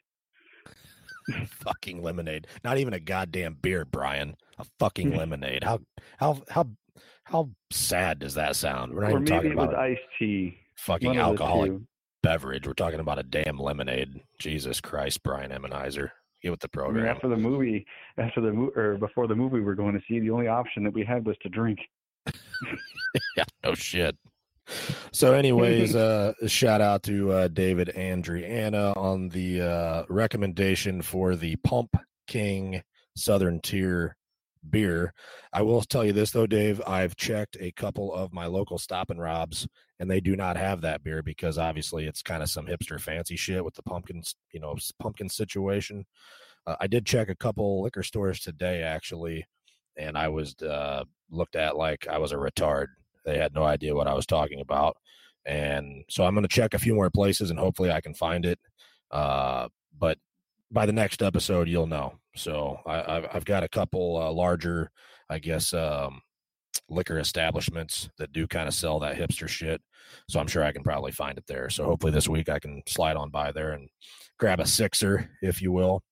fucking 1.49 2.03
lemonade. 2.03 2.47
Not 2.64 2.79
even 2.79 2.95
a 2.95 3.01
goddamn 3.01 3.59
beer, 3.61 3.85
Brian. 3.85 4.37
A 4.59 4.64
fucking 4.79 5.12
hmm. 5.12 5.18
lemonade. 5.18 5.64
How 5.64 5.81
how 6.18 6.42
how 6.49 6.68
how 7.25 7.51
sad 7.71 8.18
does 8.18 8.35
that 8.35 8.57
sound? 8.57 8.95
We're 8.95 9.03
not 9.03 9.12
or 9.12 9.16
even 9.16 9.25
talking 9.27 9.53
about 9.53 9.75
iced 9.75 10.01
tea. 10.18 10.59
fucking 10.77 11.16
alcoholic 11.16 11.73
beverage. 12.23 12.66
We're 12.66 12.75
talking 12.75 13.01
about 13.01 13.18
a 13.18 13.23
damn 13.23 13.59
lemonade. 13.59 14.23
Jesus 14.38 14.81
Christ, 14.81 15.23
Brian 15.23 15.51
Emmenheiser. 15.51 16.11
Get 16.42 16.51
with 16.51 16.61
the 16.61 16.68
I 16.75 16.79
mean, 16.79 16.85
program. 16.85 17.07
after 17.07 17.29
the 17.29 17.37
movie, 17.37 17.87
after 18.18 18.40
the 18.40 18.53
mo- 18.53 18.73
or 18.75 18.97
before 18.97 19.29
the 19.29 19.35
movie 19.35 19.61
we're 19.61 19.77
going 19.77 19.95
to 19.95 20.01
see, 20.09 20.18
the 20.18 20.31
only 20.31 20.49
option 20.49 20.83
that 20.85 20.92
we 20.92 21.05
had 21.05 21.25
was 21.25 21.37
to 21.42 21.49
drink. 21.49 21.79
yeah, 23.37 23.45
no 23.62 23.75
shit. 23.75 24.16
So, 25.12 25.33
anyways, 25.33 25.94
uh, 25.96 26.33
shout 26.46 26.81
out 26.81 27.03
to 27.05 27.33
uh, 27.33 27.48
David 27.48 27.92
Andriana 27.96 28.96
on 28.96 29.29
the 29.29 29.62
uh, 29.62 30.05
recommendation 30.09 31.03
for 31.03 31.37
the 31.37 31.57
Pump 31.57 31.96
King 32.27 32.83
Southern 33.16 33.61
Tier 33.61 34.16
beer. 34.68 35.12
I 35.53 35.62
will 35.62 35.83
tell 35.83 36.05
you 36.05 36.12
this 36.12 36.31
though, 36.31 36.46
Dave. 36.46 36.81
I've 36.87 37.16
checked 37.16 37.57
a 37.61 37.72
couple 37.72 38.12
of 38.12 38.33
my 38.33 38.46
local 38.46 38.79
Stop 38.79 39.11
and 39.11 39.20
Robs, 39.20 39.66
and 39.98 40.11
they 40.11 40.20
do 40.20 40.37
not 40.37 40.57
have 40.57 40.81
that 40.83 41.03
beer 41.03 41.22
because 41.22 41.59
obviously 41.59 42.07
it's 42.07 42.22
kind 42.22 42.42
of 42.42 42.51
some 42.51 42.66
hipster 42.66 43.01
fancy 43.01 43.37
shit 43.37 43.64
with 43.64 43.75
the 43.75 43.83
pumpkins, 43.83 44.35
you 44.53 44.61
know, 44.61 44.77
pumpkin 44.98 45.29
situation. 45.29 46.05
Uh, 46.66 46.77
I 46.81 46.87
did 46.87 47.07
check 47.07 47.29
a 47.29 47.35
couple 47.35 47.83
liquor 47.83 48.03
stores 48.03 48.40
today 48.40 48.83
actually, 48.83 49.44
and 49.96 50.16
I 50.16 50.29
was 50.29 50.55
uh, 50.62 51.05
looked 51.31 51.57
at 51.57 51.77
like 51.77 52.07
I 52.09 52.18
was 52.18 52.33
a 52.33 52.37
retard. 52.37 52.87
They 53.24 53.38
had 53.38 53.54
no 53.54 53.64
idea 53.64 53.94
what 53.94 54.08
I 54.08 54.14
was 54.14 54.26
talking 54.26 54.61
about, 54.61 54.96
and 55.44 56.04
so 56.08 56.24
I'm 56.24 56.35
going 56.35 56.42
to 56.42 56.48
check 56.48 56.74
a 56.74 56.78
few 56.78 56.94
more 56.94 57.11
places 57.11 57.50
and 57.50 57.58
hopefully 57.58 57.90
I 57.90 58.00
can 58.00 58.14
find 58.14 58.46
it. 58.46 58.58
Uh, 59.11 59.68
but 59.98 60.18
by 60.70 60.87
the 60.87 60.92
next 60.92 61.22
episode, 61.22 61.68
you'll 61.68 61.87
know. 61.87 62.14
So 62.37 62.80
I, 62.87 63.16
I've, 63.16 63.26
I've 63.32 63.44
got 63.44 63.62
a 63.62 63.68
couple 63.68 64.16
uh, 64.16 64.32
larger, 64.32 64.90
I 65.28 65.38
guess, 65.38 65.74
um, 65.74 66.22
liquor 66.88 67.18
establishments 67.18 68.08
that 68.18 68.32
do 68.32 68.46
kind 68.46 68.68
of 68.68 68.74
sell 68.74 69.00
that 69.00 69.16
hipster 69.16 69.48
shit. 69.48 69.82
So 70.28 70.40
I'm 70.40 70.46
sure 70.46 70.64
I 70.64 70.72
can 70.72 70.82
probably 70.82 71.12
find 71.12 71.37
it 71.38 71.44
there. 71.46 71.68
So 71.70 71.85
hopefully 71.85 72.12
this 72.12 72.28
week 72.28 72.48
I 72.48 72.58
can 72.58 72.82
slide 72.87 73.16
on 73.16 73.30
by 73.30 73.52
there 73.52 73.72
and 73.72 73.88
grab 74.38 74.61
a 74.61 74.66
sixer, 74.66 75.30
if 75.42 75.61
you 75.61 75.72
will. 75.72 76.02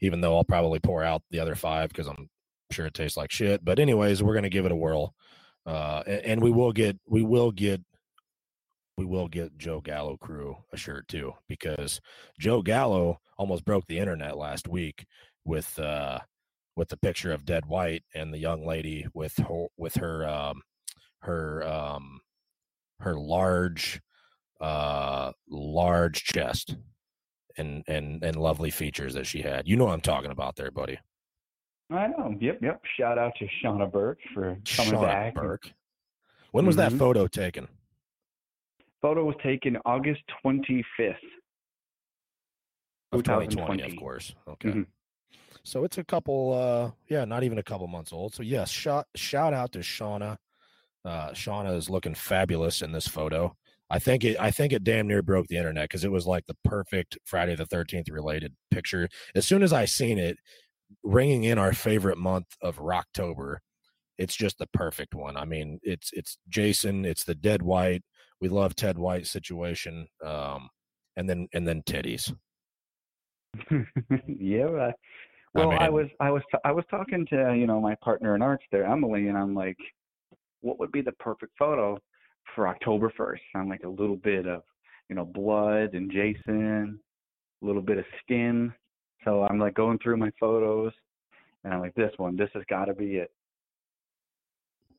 Even 0.00 0.20
though 0.20 0.36
I'll 0.36 0.44
probably 0.44 0.80
pour 0.80 1.04
out 1.04 1.22
the 1.30 1.38
other 1.38 1.54
five 1.54 1.90
because 1.90 2.08
I'm 2.08 2.30
sure 2.70 2.86
it 2.86 2.94
tastes 2.94 3.16
like 3.16 3.30
shit. 3.30 3.64
But 3.64 3.78
anyways, 3.78 4.22
we're 4.22 4.34
gonna 4.34 4.48
give 4.48 4.64
it 4.64 4.72
a 4.72 4.76
whirl, 4.76 5.14
uh, 5.66 6.02
and, 6.06 6.20
and 6.24 6.42
we 6.42 6.50
will 6.50 6.72
get 6.72 6.98
we 7.06 7.22
will 7.22 7.50
get 7.50 7.82
we 8.96 9.04
will 9.04 9.28
get 9.28 9.58
Joe 9.58 9.80
Gallo 9.80 10.16
crew 10.16 10.56
a 10.72 10.76
shirt 10.76 11.08
too 11.08 11.32
because 11.48 12.00
Joe 12.38 12.62
Gallo 12.62 13.20
almost 13.36 13.64
broke 13.64 13.86
the 13.86 13.98
internet 13.98 14.38
last 14.38 14.68
week 14.68 15.06
with 15.44 15.78
uh 15.78 16.20
with 16.76 16.88
the 16.88 16.96
picture 16.96 17.32
of 17.32 17.44
Ted 17.44 17.66
White 17.66 18.04
and 18.14 18.32
the 18.32 18.38
young 18.38 18.66
lady 18.66 19.06
with 19.14 19.36
her 19.38 19.66
with 19.76 19.96
her 19.96 20.28
um 20.28 20.62
her 21.20 21.66
um 21.66 22.20
her 23.00 23.14
large 23.14 24.00
uh 24.60 25.32
large 25.50 26.24
chest 26.24 26.76
and 27.58 27.82
and 27.86 28.22
and 28.22 28.36
lovely 28.36 28.70
features 28.70 29.14
that 29.14 29.26
she 29.26 29.42
had. 29.42 29.68
You 29.68 29.76
know 29.76 29.86
what 29.86 29.94
I'm 29.94 30.00
talking 30.00 30.30
about 30.30 30.56
there, 30.56 30.70
buddy. 30.70 30.98
I 31.90 32.08
know. 32.08 32.34
Yep, 32.40 32.58
yep. 32.62 32.82
Shout 32.98 33.18
out 33.18 33.32
to 33.38 33.46
Shauna 33.62 33.90
Burke 33.90 34.18
for 34.34 34.56
coming 34.76 34.94
Shauna 34.94 35.02
back. 35.02 35.34
Burke. 35.34 35.72
When 36.50 36.66
was 36.66 36.76
that 36.76 36.92
Mhm. 36.92 36.98
photo 36.98 37.26
taken? 37.26 37.68
Photo 39.02 39.24
was 39.24 39.36
taken 39.42 39.76
August 39.84 40.22
25th. 40.42 41.22
Of 43.12 43.22
2020, 43.22 43.82
2020. 43.82 43.82
of 43.94 43.98
course. 44.00 44.34
Okay. 44.48 44.68
Mhm. 44.70 44.86
So 45.62 45.84
it's 45.84 45.96
a 45.98 46.04
couple 46.04 46.52
uh 46.54 46.90
yeah, 47.08 47.24
not 47.24 47.44
even 47.44 47.58
a 47.58 47.62
couple 47.62 47.86
months 47.86 48.12
old. 48.12 48.34
So 48.34 48.42
yes, 48.42 48.70
shout 48.70 49.06
shout 49.14 49.54
out 49.54 49.72
to 49.72 49.78
Shauna. 49.78 50.38
Uh 51.04 51.30
Shauna 51.30 51.76
is 51.76 51.88
looking 51.88 52.14
fabulous 52.14 52.82
in 52.82 52.90
this 52.92 53.06
photo. 53.06 53.56
I 53.88 54.00
think 54.00 54.24
it 54.24 54.38
I 54.40 54.50
think 54.50 54.72
it 54.72 54.82
damn 54.82 55.06
near 55.06 55.22
broke 55.22 55.46
the 55.46 55.56
internet 55.56 55.84
because 55.84 56.04
it 56.04 56.10
was 56.10 56.26
like 56.26 56.46
the 56.46 56.56
perfect 56.64 57.16
Friday 57.24 57.54
the 57.54 57.64
13th 57.66 58.10
related 58.10 58.56
picture. 58.72 59.08
As 59.36 59.46
soon 59.46 59.62
as 59.62 59.72
I 59.72 59.84
seen 59.84 60.18
it 60.18 60.36
ringing 61.02 61.44
in 61.44 61.58
our 61.58 61.72
favorite 61.72 62.18
month 62.18 62.46
of 62.62 62.78
Rocktober, 62.78 63.58
it's 64.18 64.36
just 64.36 64.58
the 64.58 64.68
perfect 64.68 65.14
one. 65.14 65.36
I 65.36 65.44
mean, 65.44 65.78
it's 65.82 66.10
it's 66.12 66.38
Jason, 66.48 67.04
it's 67.04 67.24
the 67.24 67.34
Ted 67.34 67.62
White. 67.62 68.02
We 68.40 68.48
love 68.48 68.74
Ted 68.74 68.98
White 68.98 69.26
situation. 69.26 70.06
Um 70.24 70.68
and 71.16 71.28
then 71.28 71.48
and 71.52 71.66
then 71.66 71.82
titties. 71.82 72.34
yeah. 74.26 74.92
Well, 75.54 75.70
I, 75.70 75.84
mean- 75.84 75.92
was 75.92 76.06
I 76.20 76.30
was 76.30 76.42
I 76.64 76.72
was 76.72 76.84
talking 76.90 77.26
to 77.30 77.54
you 77.56 77.66
know 77.66 77.80
my 77.80 77.94
partner 77.96 78.34
in 78.34 78.42
arts 78.42 78.64
there, 78.70 78.84
Emily, 78.84 79.28
and 79.28 79.38
I'm 79.38 79.54
like, 79.54 79.78
what 80.60 80.78
would 80.78 80.92
be 80.92 81.00
the 81.00 81.12
perfect 81.12 81.52
photo 81.58 81.98
for 82.54 82.68
October 82.68 83.12
1st? 83.18 83.40
I'm 83.54 83.68
like 83.68 83.84
a 83.84 83.88
little 83.88 84.16
bit 84.16 84.46
of 84.46 84.62
you 85.08 85.16
know 85.16 85.24
blood 85.24 85.94
and 85.94 86.10
Jason, 86.10 87.00
a 87.62 87.66
little 87.66 87.82
bit 87.82 87.98
of 87.98 88.04
skin. 88.22 88.72
So 89.26 89.42
I'm 89.42 89.58
like 89.58 89.74
going 89.74 89.98
through 89.98 90.16
my 90.18 90.30
photos, 90.38 90.92
and 91.64 91.74
I'm 91.74 91.80
like, 91.80 91.94
this 91.94 92.12
one, 92.16 92.36
this 92.36 92.50
has 92.54 92.62
got 92.68 92.86
to 92.86 92.94
be 92.94 93.16
it. 93.16 93.32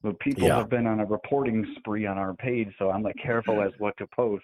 But 0.04 0.20
people 0.20 0.44
Yeah. 0.44 0.58
have 0.58 0.70
been 0.70 0.86
on 0.86 1.00
a 1.00 1.06
reporting 1.06 1.66
spree 1.78 2.06
on 2.06 2.18
our 2.18 2.34
page, 2.34 2.74
so 2.78 2.92
I'm 2.92 3.04
like 3.04 3.16
careful 3.18 3.62
as 3.62 3.72
what 3.80 3.96
to 3.98 4.08
post. 4.08 4.44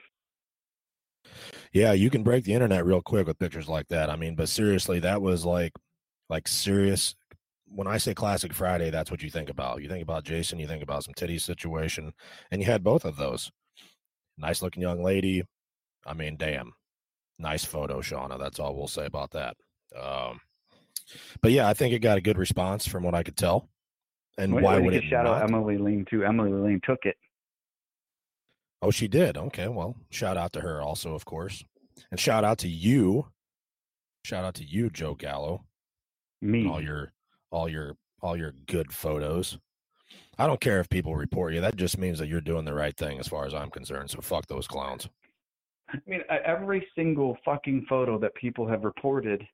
Yeah, 1.73 1.91
you 1.93 2.09
can 2.09 2.23
break 2.23 2.45
the 2.45 2.53
internet 2.53 2.85
real 2.85 3.01
quick 3.01 3.27
with 3.27 3.39
pictures 3.39 3.67
like 3.67 3.87
that. 3.89 4.09
I 4.09 4.15
mean, 4.15 4.35
but 4.35 4.49
seriously, 4.49 4.99
that 5.01 5.21
was 5.21 5.45
like 5.45 5.73
like 6.29 6.47
serious 6.47 7.15
when 7.65 7.87
I 7.87 7.97
say 7.97 8.13
classic 8.13 8.53
Friday, 8.53 8.91
that's 8.91 9.09
what 9.09 9.23
you 9.23 9.29
think 9.31 9.49
about. 9.49 9.81
You 9.81 9.89
think 9.89 10.03
about 10.03 10.23
Jason, 10.23 10.59
you 10.59 10.67
think 10.67 10.83
about 10.83 11.03
some 11.03 11.13
titty 11.15 11.39
situation, 11.39 12.13
and 12.51 12.61
you 12.61 12.67
had 12.67 12.83
both 12.83 13.03
of 13.03 13.17
those. 13.17 13.51
Nice 14.37 14.61
looking 14.61 14.81
young 14.83 15.03
lady. 15.03 15.43
I 16.05 16.13
mean, 16.13 16.37
damn. 16.37 16.73
Nice 17.39 17.65
photo, 17.65 17.99
Shauna. 17.99 18.39
That's 18.39 18.59
all 18.59 18.75
we'll 18.75 18.87
say 18.87 19.05
about 19.05 19.31
that. 19.31 19.57
Um, 19.99 20.39
but 21.41 21.51
yeah, 21.51 21.67
I 21.67 21.73
think 21.73 21.93
it 21.93 21.99
got 21.99 22.17
a 22.17 22.21
good 22.21 22.38
response 22.38 22.88
from 22.88 23.03
what 23.03 23.15
I 23.15 23.23
could 23.23 23.38
tell. 23.38 23.69
And 24.38 24.53
Wait, 24.53 24.63
why 24.63 24.79
would 24.79 24.93
it 24.93 25.03
shout 25.10 25.27
out 25.27 25.39
not? 25.39 25.49
Emily 25.49 25.77
Lane 25.77 26.06
too? 26.10 26.23
Emily 26.23 26.51
Lane 26.51 26.82
took 26.84 26.99
it. 27.03 27.15
Oh, 28.82 28.91
she 28.91 29.08
did. 29.08 29.38
Okay. 29.38 29.67
Well, 29.67 29.95
shout 30.10 30.38
out 30.38 30.53
to 30.53 30.62
her 30.62 30.82
also, 30.82 31.13
of 31.13 31.23
course. 31.23 31.63
And 32.12 32.19
shout 32.19 32.43
out 32.43 32.58
to 32.60 32.67
you. 32.67 33.27
Shout 34.25 34.43
out 34.43 34.56
to 34.56 34.63
you, 34.63 34.89
Joe 34.89 35.15
Gallo. 35.15 35.65
Me. 36.41 36.67
all 36.67 36.82
your 36.82 37.13
all 37.51 37.69
your 37.69 37.95
all 38.21 38.36
your 38.36 38.53
good 38.67 38.91
photos. 38.91 39.58
I 40.38 40.47
don't 40.47 40.60
care 40.60 40.79
if 40.79 40.89
people 40.89 41.15
report 41.15 41.53
you. 41.53 41.62
That 41.62 41.75
just 41.75 41.97
means 41.97 42.19
that 42.19 42.27
you're 42.27 42.41
doing 42.41 42.65
the 42.65 42.73
right 42.73 42.95
thing 42.95 43.19
as 43.19 43.27
far 43.27 43.45
as 43.45 43.53
I'm 43.53 43.69
concerned. 43.69 44.10
So 44.10 44.19
fuck 44.19 44.47
those 44.47 44.67
clowns. 44.67 45.08
I 45.89 45.99
mean, 46.08 46.21
every 46.45 46.88
single 46.95 47.38
fucking 47.45 47.86
photo 47.88 48.17
that 48.19 48.34
people 48.36 48.67
have 48.67 48.84
reported, 48.84 49.45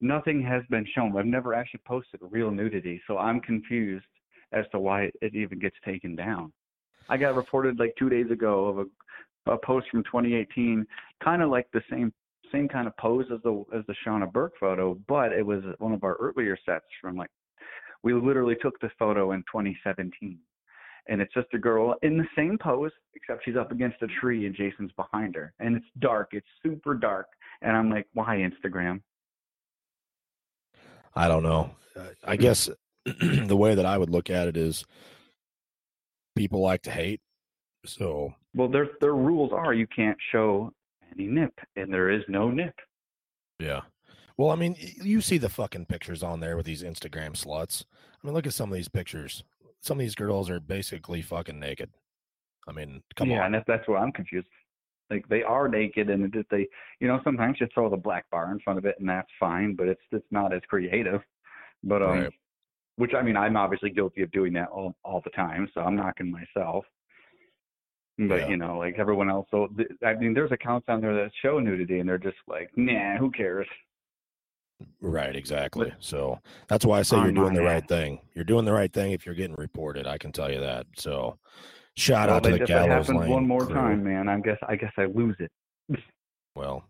nothing 0.00 0.42
has 0.42 0.62
been 0.70 0.86
shown. 0.94 1.16
I've 1.16 1.26
never 1.26 1.54
actually 1.54 1.80
posted 1.86 2.20
real 2.22 2.50
nudity, 2.50 3.00
so 3.06 3.18
I'm 3.18 3.40
confused 3.40 4.06
as 4.52 4.64
to 4.72 4.78
why 4.78 5.10
it 5.20 5.34
even 5.34 5.58
gets 5.58 5.76
taken 5.84 6.16
down. 6.16 6.52
I 7.08 7.16
got 7.16 7.36
reported 7.36 7.78
like 7.78 7.94
two 7.98 8.08
days 8.08 8.30
ago 8.30 8.66
of 8.66 8.78
a, 8.78 9.52
a 9.52 9.58
post 9.58 9.86
from 9.90 10.02
2018, 10.04 10.86
kind 11.22 11.42
of 11.42 11.50
like 11.50 11.66
the 11.72 11.82
same 11.90 12.12
same 12.52 12.68
kind 12.68 12.86
of 12.86 12.96
pose 12.96 13.26
as 13.32 13.40
the 13.42 13.64
as 13.74 13.84
the 13.86 13.94
Shauna 14.06 14.32
Burke 14.32 14.54
photo, 14.60 14.96
but 15.08 15.32
it 15.32 15.44
was 15.44 15.62
one 15.78 15.92
of 15.92 16.04
our 16.04 16.14
earlier 16.14 16.56
sets 16.64 16.84
from 17.00 17.16
like 17.16 17.30
we 18.02 18.12
literally 18.14 18.56
took 18.62 18.78
this 18.80 18.92
photo 18.98 19.32
in 19.32 19.40
2017 19.40 20.38
and 21.08 21.20
it's 21.20 21.32
just 21.34 21.48
a 21.54 21.58
girl 21.58 21.94
in 22.02 22.16
the 22.16 22.26
same 22.36 22.58
pose 22.58 22.92
except 23.14 23.44
she's 23.44 23.56
up 23.56 23.72
against 23.72 24.00
a 24.02 24.06
tree 24.20 24.46
and 24.46 24.54
Jason's 24.54 24.92
behind 24.92 25.34
her 25.34 25.52
and 25.60 25.76
it's 25.76 25.86
dark 25.98 26.28
it's 26.32 26.46
super 26.62 26.94
dark 26.94 27.26
and 27.62 27.76
I'm 27.76 27.90
like 27.90 28.06
why 28.14 28.36
Instagram 28.36 29.00
I 31.16 31.28
don't 31.28 31.42
know. 31.42 31.70
I 32.24 32.36
guess 32.36 32.68
the 33.04 33.56
way 33.56 33.74
that 33.74 33.86
I 33.86 33.96
would 33.96 34.10
look 34.10 34.28
at 34.30 34.48
it 34.48 34.56
is 34.56 34.84
people 36.36 36.60
like 36.60 36.82
to 36.82 36.90
hate 36.90 37.20
So 37.86 38.34
Well, 38.54 38.68
their 38.68 38.90
their 39.00 39.14
rules 39.14 39.52
are 39.52 39.72
you 39.72 39.86
can't 39.86 40.18
show 40.30 40.70
any 41.12 41.26
nip, 41.26 41.54
and 41.76 41.92
there 41.92 42.10
is 42.10 42.22
no 42.28 42.50
nip. 42.50 42.74
yeah. 43.58 43.80
Well, 44.38 44.50
I 44.50 44.56
mean, 44.56 44.76
you 44.78 45.22
see 45.22 45.38
the 45.38 45.48
fucking 45.48 45.86
pictures 45.86 46.22
on 46.22 46.40
there 46.40 46.58
with 46.58 46.66
these 46.66 46.82
Instagram 46.82 47.32
sluts. 47.32 47.84
I 48.22 48.26
mean, 48.26 48.34
look 48.34 48.46
at 48.46 48.52
some 48.52 48.70
of 48.70 48.76
these 48.76 48.88
pictures. 48.88 49.42
Some 49.80 49.96
of 49.96 50.00
these 50.00 50.14
girls 50.14 50.50
are 50.50 50.60
basically 50.60 51.22
fucking 51.22 51.58
naked. 51.58 51.88
I 52.68 52.72
mean, 52.72 53.02
come 53.14 53.30
yeah, 53.30 53.36
on. 53.36 53.38
Yeah, 53.38 53.46
and 53.46 53.54
that's, 53.54 53.64
that's 53.66 53.88
where 53.88 53.96
I'm 53.96 54.12
confused. 54.12 54.48
Like 55.10 55.26
they 55.28 55.42
are 55.42 55.68
naked, 55.68 56.10
and 56.10 56.34
it, 56.34 56.46
they, 56.50 56.66
you 57.00 57.06
know, 57.06 57.20
sometimes 57.22 57.58
you 57.60 57.68
throw 57.72 57.88
the 57.88 57.96
black 57.96 58.28
bar 58.30 58.50
in 58.50 58.58
front 58.60 58.78
of 58.78 58.84
it, 58.86 58.96
and 58.98 59.08
that's 59.08 59.30
fine, 59.38 59.74
but 59.74 59.86
it's 59.88 60.00
it's 60.10 60.26
not 60.30 60.52
as 60.52 60.62
creative. 60.68 61.20
But 61.84 62.02
um, 62.02 62.08
Right. 62.08 62.32
which 62.96 63.14
I 63.14 63.22
mean, 63.22 63.36
I'm 63.36 63.56
obviously 63.56 63.90
guilty 63.90 64.22
of 64.22 64.30
doing 64.32 64.52
that 64.54 64.68
all 64.68 64.96
all 65.04 65.20
the 65.22 65.30
time, 65.30 65.68
so 65.74 65.80
I'm 65.80 65.94
knocking 65.96 66.30
myself. 66.30 66.84
But 68.18 68.40
Yeah. 68.40 68.48
you 68.48 68.56
know, 68.56 68.78
like 68.78 68.98
everyone 68.98 69.30
else, 69.30 69.46
so 69.50 69.68
th- 69.76 69.90
I 70.04 70.14
mean, 70.14 70.34
there's 70.34 70.50
accounts 70.50 70.86
on 70.88 71.00
there 71.00 71.14
that 71.14 71.30
show 71.42 71.60
nudity, 71.60 72.00
and 72.00 72.08
they're 72.08 72.18
just 72.18 72.38
like, 72.48 72.70
nah, 72.76 73.16
who 73.18 73.30
cares? 73.30 73.68
Right, 75.00 75.34
exactly. 75.36 75.92
So 76.00 76.38
that's 76.68 76.84
why 76.84 76.98
I 76.98 77.02
say 77.02 77.16
you're 77.18 77.32
doing 77.32 77.54
the 77.54 77.62
right 77.62 77.86
that. 77.86 77.94
thing. 77.94 78.20
You're 78.34 78.44
doing 78.44 78.64
the 78.64 78.72
right 78.72 78.92
thing 78.92 79.12
if 79.12 79.24
you're 79.24 79.34
getting 79.34 79.56
reported. 79.56 80.06
I 80.06 80.18
can 80.18 80.32
tell 80.32 80.50
you 80.50 80.60
that. 80.60 80.86
So 80.96 81.38
shout 81.96 82.28
well, 82.28 82.36
out 82.36 82.42
to 82.44 82.50
the 82.50 82.58
gallows 82.64 83.08
lane 83.08 83.30
one 83.30 83.46
more 83.46 83.66
crew. 83.66 83.74
time, 83.74 84.04
man, 84.04 84.28
I 84.28 84.38
guess 84.40 84.58
I 84.68 84.76
guess 84.76 84.92
I 84.96 85.06
lose 85.06 85.36
it. 85.38 85.50
Well, 86.54 86.84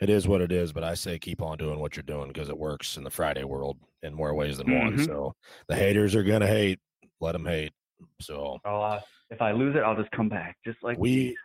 it 0.00 0.10
is 0.10 0.26
what 0.26 0.40
it 0.40 0.50
is, 0.50 0.72
but 0.72 0.82
I 0.82 0.94
say 0.94 1.20
keep 1.20 1.40
on 1.40 1.56
doing 1.56 1.78
what 1.78 1.94
you're 1.94 2.02
doing 2.02 2.26
because 2.26 2.48
it 2.48 2.58
works 2.58 2.96
in 2.96 3.04
the 3.04 3.10
Friday 3.10 3.44
world 3.44 3.76
in 4.02 4.12
more 4.12 4.34
ways 4.34 4.58
than 4.58 4.76
one. 4.76 4.96
Mhm. 4.96 5.06
So 5.06 5.34
the 5.68 5.76
haters 5.76 6.16
are 6.16 6.24
gonna 6.24 6.48
hate. 6.48 6.80
Let 7.20 7.32
them 7.32 7.46
hate. 7.46 7.72
So 8.20 8.58
I'll, 8.64 8.82
uh, 8.82 9.00
if 9.30 9.40
I 9.40 9.52
lose 9.52 9.76
it, 9.76 9.84
I'll 9.84 9.94
just 9.94 10.10
come 10.10 10.28
back, 10.28 10.56
just 10.64 10.82
like 10.82 10.98
we 10.98 11.36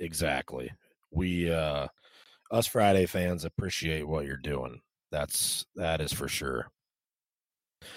exactly 0.00 0.70
we 1.10 1.50
uh 1.50 1.86
us 2.50 2.66
Friday 2.66 3.06
fans 3.06 3.44
appreciate 3.44 4.06
what 4.06 4.26
you're 4.26 4.36
doing. 4.36 4.80
That's 5.10 5.64
that 5.76 6.00
is 6.00 6.12
for 6.12 6.28
sure. 6.28 6.70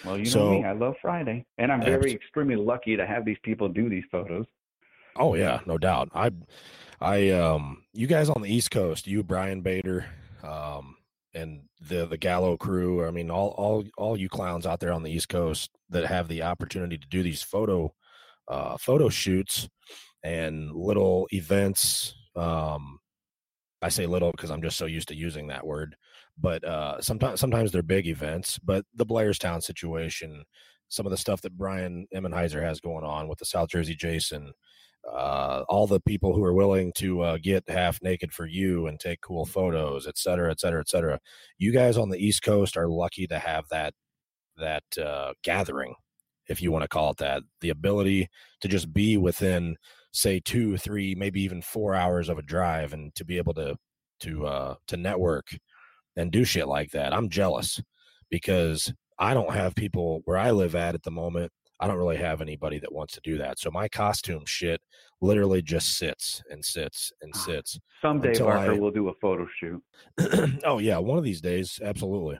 Well, 0.04 0.18
you 0.18 0.24
know 0.24 0.30
So- 0.30 0.50
me, 0.50 0.64
I 0.64 0.72
love 0.72 0.94
Friday, 1.00 1.46
and 1.58 1.72
I'm 1.72 1.82
very 1.82 2.12
extremely 2.12 2.56
lucky 2.56 2.96
to 2.96 3.06
have 3.06 3.24
these 3.24 3.38
people 3.42 3.68
do 3.68 3.88
these 3.88 4.04
photos. 4.10 4.46
Oh 5.16 5.34
yeah, 5.34 5.60
no 5.66 5.76
doubt. 5.78 6.08
I, 6.14 6.30
I, 7.00 7.30
um, 7.30 7.84
you 7.92 8.06
guys 8.06 8.30
on 8.30 8.40
the 8.42 8.52
East 8.52 8.70
Coast, 8.70 9.06
you 9.06 9.22
Brian 9.22 9.60
Bader, 9.60 10.06
um, 10.42 10.96
and 11.34 11.62
the 11.80 12.06
the 12.06 12.16
Gallo 12.16 12.56
crew. 12.56 13.06
I 13.06 13.10
mean, 13.10 13.30
all 13.30 13.48
all 13.58 13.84
all 13.98 14.16
you 14.16 14.28
clowns 14.28 14.66
out 14.66 14.80
there 14.80 14.92
on 14.92 15.02
the 15.02 15.10
East 15.10 15.28
Coast 15.28 15.70
that 15.90 16.06
have 16.06 16.28
the 16.28 16.42
opportunity 16.42 16.96
to 16.96 17.08
do 17.08 17.22
these 17.22 17.42
photo, 17.42 17.92
uh, 18.48 18.78
photo 18.78 19.08
shoots 19.10 19.68
and 20.24 20.72
little 20.72 21.28
events. 21.32 22.14
Um, 22.34 22.98
I 23.82 23.90
say 23.90 24.06
little 24.06 24.30
because 24.30 24.50
I'm 24.50 24.62
just 24.62 24.78
so 24.78 24.86
used 24.86 25.08
to 25.08 25.14
using 25.16 25.48
that 25.48 25.66
word, 25.66 25.96
but 26.42 26.62
uh, 26.64 27.00
sometimes 27.00 27.40
sometimes 27.40 27.72
they're 27.72 27.82
big 27.82 28.06
events. 28.06 28.58
But 28.58 28.84
the 28.94 29.06
Blairstown 29.06 29.62
situation, 29.62 30.44
some 30.88 31.06
of 31.06 31.10
the 31.10 31.16
stuff 31.16 31.40
that 31.42 31.56
Brian 31.56 32.06
Emmenheiser 32.14 32.62
has 32.62 32.80
going 32.80 33.04
on 33.04 33.28
with 33.28 33.38
the 33.38 33.46
South 33.46 33.70
Jersey 33.70 33.94
Jason, 33.94 34.52
uh, 35.10 35.64
all 35.68 35.86
the 35.86 36.00
people 36.00 36.34
who 36.34 36.44
are 36.44 36.52
willing 36.52 36.92
to 36.96 37.22
uh, 37.22 37.38
get 37.42 37.68
half 37.70 38.02
naked 38.02 38.32
for 38.32 38.46
you 38.46 38.88
and 38.88 39.00
take 39.00 39.20
cool 39.22 39.46
photos, 39.46 40.06
et 40.06 40.18
cetera, 40.18 40.50
et 40.50 40.60
cetera, 40.60 40.80
et 40.80 40.88
cetera. 40.88 41.18
You 41.58 41.72
guys 41.72 41.96
on 41.96 42.10
the 42.10 42.18
East 42.18 42.42
Coast 42.42 42.76
are 42.76 42.88
lucky 42.88 43.26
to 43.28 43.38
have 43.38 43.64
that 43.70 43.94
that 44.58 44.84
uh, 44.98 45.32
gathering, 45.42 45.94
if 46.48 46.60
you 46.60 46.70
want 46.70 46.82
to 46.82 46.88
call 46.88 47.10
it 47.12 47.16
that. 47.18 47.42
The 47.62 47.70
ability 47.70 48.28
to 48.60 48.68
just 48.68 48.92
be 48.92 49.16
within, 49.16 49.76
say, 50.12 50.40
two, 50.40 50.76
three, 50.76 51.14
maybe 51.14 51.40
even 51.42 51.62
four 51.62 51.94
hours 51.94 52.28
of 52.28 52.38
a 52.38 52.42
drive, 52.42 52.92
and 52.92 53.14
to 53.14 53.24
be 53.24 53.38
able 53.38 53.54
to 53.54 53.76
to 54.20 54.46
uh, 54.46 54.74
to 54.88 54.96
network 54.96 55.46
and 56.16 56.30
do 56.30 56.44
shit 56.44 56.68
like 56.68 56.90
that. 56.92 57.12
I'm 57.12 57.28
jealous 57.28 57.80
because 58.30 58.92
I 59.18 59.34
don't 59.34 59.52
have 59.52 59.74
people 59.74 60.22
where 60.24 60.38
I 60.38 60.50
live 60.50 60.74
at 60.74 60.94
at 60.94 61.02
the 61.02 61.10
moment. 61.10 61.52
I 61.80 61.86
don't 61.88 61.96
really 61.96 62.16
have 62.18 62.40
anybody 62.40 62.78
that 62.78 62.92
wants 62.92 63.14
to 63.14 63.20
do 63.24 63.38
that. 63.38 63.58
So 63.58 63.70
my 63.70 63.88
costume 63.88 64.44
shit 64.46 64.80
literally 65.20 65.62
just 65.62 65.98
sits 65.98 66.42
and 66.50 66.64
sits 66.64 67.12
and 67.22 67.32
Ah. 67.34 67.38
sits. 67.38 67.78
Someday, 68.00 68.38
Parker 68.38 68.72
I- 68.72 68.78
will 68.78 68.90
do 68.92 69.08
a 69.08 69.14
photo 69.14 69.46
shoot. 69.58 69.82
oh 70.64 70.78
yeah, 70.78 70.98
one 70.98 71.18
of 71.18 71.24
these 71.24 71.40
days, 71.40 71.80
absolutely. 71.82 72.38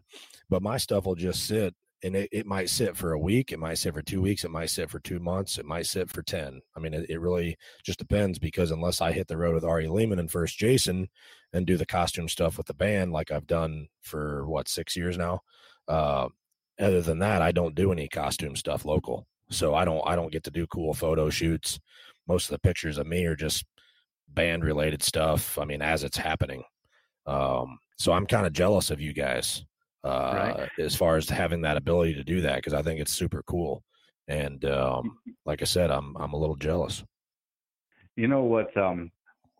But 0.48 0.62
my 0.62 0.76
stuff 0.76 1.06
will 1.06 1.14
just 1.16 1.46
sit 1.46 1.74
and 2.02 2.16
it, 2.16 2.28
it 2.32 2.46
might 2.46 2.68
sit 2.68 2.96
for 2.96 3.12
a 3.12 3.18
week, 3.18 3.52
it 3.52 3.58
might 3.58 3.78
sit 3.78 3.94
for 3.94 4.02
two 4.02 4.20
weeks, 4.20 4.44
it 4.44 4.50
might 4.50 4.70
sit 4.70 4.90
for 4.90 4.98
two 5.00 5.20
months, 5.20 5.58
it 5.58 5.64
might 5.64 5.86
sit 5.86 6.10
for 6.10 6.22
ten. 6.22 6.60
I 6.76 6.80
mean, 6.80 6.94
it, 6.94 7.08
it 7.08 7.20
really 7.20 7.56
just 7.84 7.98
depends 7.98 8.38
because 8.38 8.70
unless 8.70 9.00
I 9.00 9.12
hit 9.12 9.28
the 9.28 9.36
road 9.36 9.54
with 9.54 9.64
Ari 9.64 9.88
Lehman 9.88 10.18
and 10.18 10.30
first 10.30 10.58
Jason 10.58 11.08
and 11.52 11.66
do 11.66 11.76
the 11.76 11.86
costume 11.86 12.28
stuff 12.28 12.56
with 12.56 12.66
the 12.66 12.74
band 12.74 13.12
like 13.12 13.30
I've 13.30 13.46
done 13.46 13.88
for 14.00 14.46
what 14.46 14.68
six 14.68 14.96
years 14.96 15.16
now. 15.16 15.40
Uh 15.88 16.28
other 16.80 17.02
than 17.02 17.18
that, 17.20 17.42
I 17.42 17.52
don't 17.52 17.74
do 17.74 17.92
any 17.92 18.08
costume 18.08 18.56
stuff 18.56 18.84
local. 18.84 19.26
So 19.50 19.74
I 19.74 19.84
don't 19.84 20.02
I 20.06 20.16
don't 20.16 20.32
get 20.32 20.44
to 20.44 20.50
do 20.50 20.66
cool 20.66 20.94
photo 20.94 21.30
shoots. 21.30 21.78
Most 22.26 22.46
of 22.46 22.52
the 22.52 22.60
pictures 22.60 22.98
of 22.98 23.06
me 23.06 23.24
are 23.26 23.36
just 23.36 23.64
band 24.28 24.64
related 24.64 25.02
stuff. 25.02 25.58
I 25.58 25.64
mean, 25.64 25.82
as 25.82 26.04
it's 26.04 26.16
happening. 26.16 26.64
Um, 27.26 27.78
so 27.98 28.12
I'm 28.12 28.26
kind 28.26 28.46
of 28.46 28.52
jealous 28.52 28.90
of 28.90 29.00
you 29.00 29.12
guys 29.12 29.64
uh, 30.04 30.66
Right. 30.66 30.68
as 30.78 30.94
far 30.96 31.16
as 31.16 31.28
having 31.28 31.60
that 31.62 31.76
ability 31.76 32.14
to 32.14 32.24
do 32.24 32.40
that 32.42 32.56
because 32.56 32.74
I 32.74 32.82
think 32.82 33.00
it's 33.00 33.12
super 33.12 33.42
cool. 33.44 33.82
And 34.28 34.64
um, 34.64 35.18
like 35.46 35.62
I 35.62 35.66
said, 35.66 35.90
I'm 35.90 36.16
I'm 36.16 36.32
a 36.32 36.38
little 36.38 36.56
jealous. 36.56 37.04
You 38.16 38.28
know 38.28 38.42
what's 38.42 38.76
um 38.76 39.10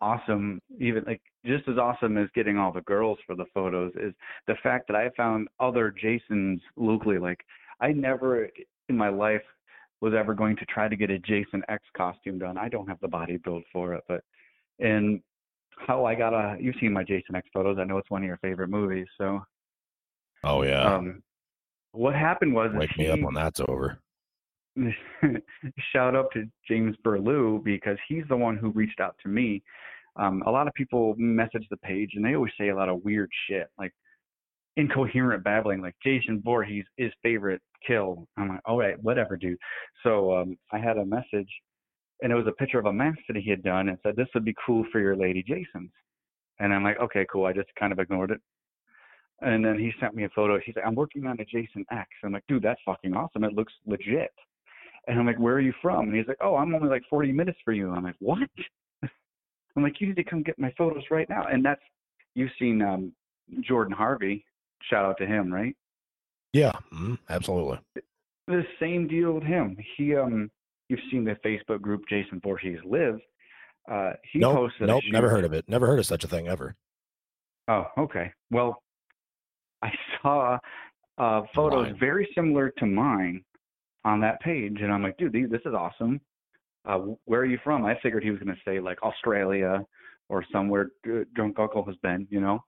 awesome, 0.00 0.60
even 0.78 1.04
like 1.06 1.22
just 1.46 1.68
as 1.68 1.78
awesome 1.78 2.18
as 2.18 2.28
getting 2.34 2.58
all 2.58 2.72
the 2.72 2.82
girls 2.82 3.18
for 3.26 3.34
the 3.36 3.46
photos 3.54 3.92
is 3.96 4.14
the 4.46 4.56
fact 4.62 4.86
that 4.88 4.96
I 4.96 5.10
found 5.16 5.48
other 5.60 5.90
Jasons 5.90 6.60
locally. 6.76 7.18
Like 7.18 7.40
I 7.80 7.92
never 7.92 8.48
in 8.88 8.96
my 8.96 9.08
life 9.08 9.42
was 10.00 10.14
ever 10.14 10.34
going 10.34 10.56
to 10.56 10.66
try 10.66 10.88
to 10.88 10.96
get 10.96 11.10
a 11.10 11.18
Jason 11.20 11.62
X 11.68 11.84
costume 11.96 12.38
done. 12.38 12.58
I 12.58 12.68
don't 12.68 12.88
have 12.88 13.00
the 13.00 13.08
body 13.08 13.36
build 13.38 13.64
for 13.72 13.94
it, 13.94 14.02
but 14.08 14.22
and 14.80 15.20
how 15.78 16.04
I 16.04 16.14
got 16.14 16.34
a 16.34 16.56
you've 16.60 16.76
seen 16.80 16.92
my 16.92 17.04
Jason 17.04 17.34
X 17.36 17.48
photos. 17.52 17.78
I 17.78 17.84
know 17.84 17.98
it's 17.98 18.10
one 18.10 18.22
of 18.22 18.26
your 18.28 18.38
favorite 18.38 18.68
movies. 18.68 19.06
So 19.18 19.40
Oh 20.44 20.62
yeah, 20.62 20.96
um 20.96 21.22
what 21.92 22.14
happened 22.14 22.54
was 22.54 22.70
wake 22.74 22.96
me 22.96 23.08
up 23.08 23.20
when 23.20 23.34
that's 23.34 23.60
over. 23.60 23.98
shout 25.92 26.16
out 26.16 26.32
to 26.32 26.44
James 26.66 26.96
Berlew 27.04 27.62
because 27.62 27.98
he's 28.08 28.24
the 28.28 28.36
one 28.36 28.56
who 28.56 28.70
reached 28.70 29.00
out 29.00 29.14
to 29.22 29.28
me. 29.28 29.62
Um, 30.16 30.42
a 30.46 30.50
lot 30.50 30.66
of 30.66 30.74
people 30.74 31.14
message 31.18 31.66
the 31.70 31.76
page 31.78 32.12
and 32.14 32.24
they 32.24 32.34
always 32.34 32.52
say 32.58 32.68
a 32.68 32.76
lot 32.76 32.88
of 32.88 33.04
weird 33.04 33.30
shit, 33.46 33.68
like 33.78 33.92
incoherent 34.76 35.44
babbling, 35.44 35.82
like 35.82 35.94
Jason 36.02 36.40
Voorhees 36.42 36.84
is 36.98 37.12
favorite 37.22 37.60
kill. 37.86 38.26
I'm 38.36 38.48
like, 38.48 38.60
all 38.64 38.78
right, 38.78 39.02
whatever, 39.02 39.36
dude. 39.36 39.58
So 40.02 40.34
um, 40.34 40.58
I 40.72 40.78
had 40.78 40.98
a 40.98 41.04
message 41.04 41.48
and 42.22 42.32
it 42.32 42.36
was 42.36 42.46
a 42.46 42.52
picture 42.52 42.78
of 42.78 42.86
a 42.86 42.92
mask 42.92 43.18
that 43.28 43.36
he 43.36 43.50
had 43.50 43.62
done 43.62 43.88
and 43.88 43.98
said 44.02 44.16
this 44.16 44.28
would 44.34 44.44
be 44.44 44.54
cool 44.64 44.84
for 44.92 45.00
your 45.00 45.16
lady 45.16 45.42
Jason's. 45.42 45.90
And 46.60 46.72
I'm 46.72 46.84
like, 46.84 47.00
okay, 47.00 47.26
cool. 47.30 47.46
I 47.46 47.52
just 47.52 47.68
kind 47.78 47.92
of 47.92 47.98
ignored 47.98 48.30
it. 48.30 48.40
And 49.44 49.64
then 49.64 49.78
he 49.78 49.92
sent 50.00 50.14
me 50.14 50.24
a 50.24 50.28
photo. 50.30 50.58
He's 50.64 50.76
like, 50.76 50.86
I'm 50.86 50.94
working 50.94 51.26
on 51.26 51.38
a 51.40 51.44
Jason 51.44 51.84
X. 51.90 52.08
I'm 52.22 52.32
like, 52.32 52.44
dude, 52.48 52.62
that's 52.62 52.80
fucking 52.86 53.14
awesome. 53.14 53.44
It 53.44 53.54
looks 53.54 53.72
legit. 53.86 54.30
And 55.08 55.18
I'm 55.18 55.26
like, 55.26 55.38
where 55.38 55.54
are 55.54 55.60
you 55.60 55.72
from? 55.82 56.08
And 56.08 56.16
he's 56.16 56.28
like, 56.28 56.38
oh, 56.40 56.54
I'm 56.56 56.74
only 56.74 56.88
like 56.88 57.02
40 57.10 57.32
minutes 57.32 57.58
for 57.64 57.72
you. 57.72 57.90
I'm 57.90 58.04
like, 58.04 58.14
what? 58.20 58.38
I'm 59.02 59.82
like, 59.82 60.00
you 60.00 60.06
need 60.06 60.16
to 60.16 60.24
come 60.24 60.42
get 60.42 60.58
my 60.58 60.72
photos 60.78 61.02
right 61.10 61.28
now. 61.28 61.46
And 61.50 61.64
that's, 61.64 61.80
you've 62.34 62.50
seen 62.58 62.80
um, 62.82 63.12
Jordan 63.62 63.92
Harvey. 63.94 64.44
Shout 64.88 65.04
out 65.04 65.18
to 65.18 65.26
him, 65.26 65.52
right? 65.52 65.74
Yeah, 66.52 66.72
mhm, 66.92 67.18
absolutely. 67.28 67.78
The 68.46 68.62
same 68.78 69.08
deal 69.08 69.32
with 69.32 69.44
him. 69.44 69.76
He, 69.96 70.14
um, 70.14 70.50
you've 70.88 71.00
seen 71.10 71.24
the 71.24 71.36
Facebook 71.44 71.80
group 71.80 72.02
Jason 72.08 72.40
Voorhees 72.44 72.78
Lives. 72.84 73.20
Uh, 73.90 74.12
he 74.32 74.38
Nope, 74.38 74.56
posted. 74.56 74.86
nope, 74.86 75.02
never 75.10 75.28
heard 75.30 75.44
of 75.44 75.52
it. 75.52 75.64
Never 75.68 75.86
heard 75.86 75.98
of 75.98 76.06
such 76.06 76.22
a 76.22 76.28
thing 76.28 76.46
ever. 76.48 76.76
Oh, 77.68 77.86
okay. 77.98 78.32
Well, 78.50 78.82
I 79.82 79.90
saw 80.22 80.58
uh, 81.18 81.42
photos 81.54 81.88
very 81.98 82.28
similar 82.34 82.70
to 82.78 82.86
mine 82.86 83.44
on 84.04 84.20
that 84.20 84.40
page, 84.40 84.78
and 84.80 84.92
I'm 84.92 85.02
like, 85.02 85.16
dude, 85.16 85.32
these- 85.32 85.50
this 85.50 85.60
is 85.66 85.74
awesome. 85.74 86.20
Uh, 86.84 86.98
where 87.26 87.40
are 87.40 87.46
you 87.46 87.58
from? 87.62 87.84
I 87.84 87.98
figured 88.02 88.24
he 88.24 88.30
was 88.30 88.40
going 88.40 88.54
to 88.54 88.60
say 88.64 88.80
like 88.80 89.02
Australia 89.02 89.84
or 90.28 90.44
somewhere 90.52 90.90
Drunk 91.34 91.58
Uncle 91.58 91.84
has 91.84 91.96
been, 91.96 92.26
you 92.30 92.40
know. 92.40 92.64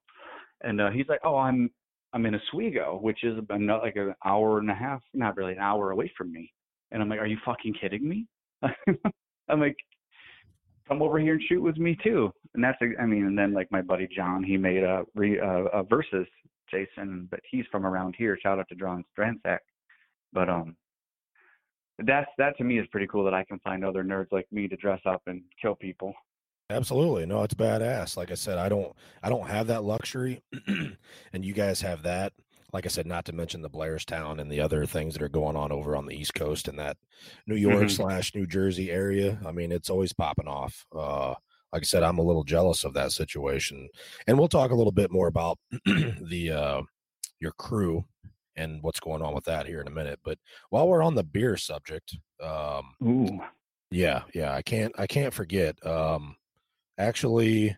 And 0.63 0.81
uh, 0.81 0.91
he's 0.91 1.09
like, 1.09 1.21
oh, 1.25 1.37
I'm 1.37 1.71
I'm 2.13 2.27
in 2.27 2.37
Oswego, 2.37 2.99
which 3.03 3.25
is 3.25 3.37
about 3.39 3.83
like 3.83 3.97
an 3.97 4.15
hour 4.25 4.61
and 4.61 4.71
a 4.71 4.75
half, 4.75 5.03
not 5.15 5.37
really 5.37 5.53
an 5.53 5.59
hour 5.59 5.91
away 5.91 6.13
from 6.17 6.31
me. 6.33 6.53
And 6.93 7.03
I'm 7.03 7.09
like, 7.09 7.19
are 7.19 7.27
you 7.27 7.39
fucking 7.45 7.75
kidding 7.81 8.09
me? 8.09 8.27
I'm 9.49 9.61
like, 9.61 9.77
come 10.87 11.03
over 11.03 11.19
here 11.19 11.35
and 11.35 11.43
shoot 11.49 11.61
with 11.61 11.77
me 11.77 11.97
too. 12.05 12.31
And 12.55 12.63
that's, 12.63 12.79
I 13.01 13.05
mean, 13.05 13.27
and 13.27 13.37
then 13.37 13.53
like 13.53 13.71
my 13.73 13.83
buddy 13.83 14.09
John, 14.15 14.45
he 14.45 14.57
made 14.57 14.85
a 14.85 15.03
re 15.17 15.41
uh, 15.41 15.65
a 15.73 15.83
versus 15.83 16.27
Jason, 16.71 17.29
but 17.31 17.41
he's 17.51 17.65
from 17.71 17.87
around 17.87 18.15
here. 18.17 18.39
Shout 18.43 18.59
out 18.59 18.69
to 18.69 18.75
John 18.75 19.05
Stransack. 19.17 19.59
But 20.33 20.49
um, 20.49 20.77
that's 21.99 22.31
that 22.39 22.57
to 22.59 22.65
me 22.65 22.79
is 22.79 22.87
pretty 22.89 23.07
cool 23.07 23.25
that 23.25 23.35
I 23.35 23.45
can 23.45 23.59
find 23.61 23.85
other 23.85 24.03
nerds 24.03 24.33
like 24.33 24.47
me 24.51 24.69
to 24.69 24.77
dress 24.77 25.01
up 25.07 25.23
and 25.27 25.43
kill 25.61 25.75
people. 25.75 26.15
Absolutely. 26.71 27.27
No, 27.27 27.43
it's 27.43 27.55
badass. 27.55 28.17
Like 28.17 28.31
I 28.31 28.35
said, 28.35 28.59
I 28.59 28.69
don't 28.69 28.93
I 29.23 29.29
don't 29.29 29.49
have 29.49 29.67
that 29.69 29.85
luxury 29.85 30.43
and 31.33 31.45
you 31.45 31.53
guys 31.53 31.81
have 31.83 32.03
that. 32.03 32.33
Like 32.73 32.87
I 32.87 32.89
said, 32.89 33.07
not 33.07 33.25
to 33.27 33.33
mention 33.33 33.63
the 33.63 33.71
Blairstown 33.71 34.41
and 34.41 34.51
the 34.51 34.61
other 34.61 34.85
things 34.85 35.15
that 35.15 35.23
are 35.23 35.29
going 35.29 35.55
on 35.55 35.71
over 35.71 35.95
on 35.95 36.07
the 36.07 36.17
East 36.17 36.35
Coast 36.35 36.67
and 36.67 36.77
that 36.81 36.97
New 37.47 37.55
York 37.55 37.85
Mhm. 37.85 37.91
slash 37.91 38.35
New 38.35 38.47
Jersey 38.47 38.91
area. 38.91 39.39
I 39.47 39.53
mean, 39.53 39.71
it's 39.71 39.91
always 39.91 40.13
popping 40.13 40.49
off. 40.49 40.85
Uh 40.93 41.35
like 41.75 41.83
I 41.83 41.87
said, 41.87 42.05
I'm 42.05 42.19
a 42.19 42.23
little 42.23 42.45
jealous 42.45 42.85
of 42.85 42.95
that 42.95 43.11
situation. 43.11 43.89
And 44.29 44.39
we'll 44.39 44.47
talk 44.47 44.71
a 44.71 44.77
little 44.77 44.93
bit 44.93 45.11
more 45.11 45.27
about 45.27 45.59
the 45.85 46.53
uh 46.53 46.83
your 47.41 47.51
crew 47.59 48.05
and 48.55 48.81
what's 48.83 49.01
going 49.01 49.23
on 49.23 49.35
with 49.35 49.45
that 49.47 49.67
here 49.67 49.81
in 49.81 49.89
a 49.89 49.91
minute. 49.91 50.21
But 50.25 50.39
while 50.71 50.87
we're 50.87 51.03
on 51.03 51.17
the 51.17 51.25
beer 51.25 51.57
subject, 51.57 52.17
um 52.41 52.95
Ooh. 53.05 53.41
yeah, 53.91 54.23
yeah, 54.33 54.55
I 54.55 54.63
can't 54.63 54.95
I 54.97 55.09
can't 55.09 55.35
forget. 55.35 55.85
Um 55.85 56.37
actually 56.97 57.77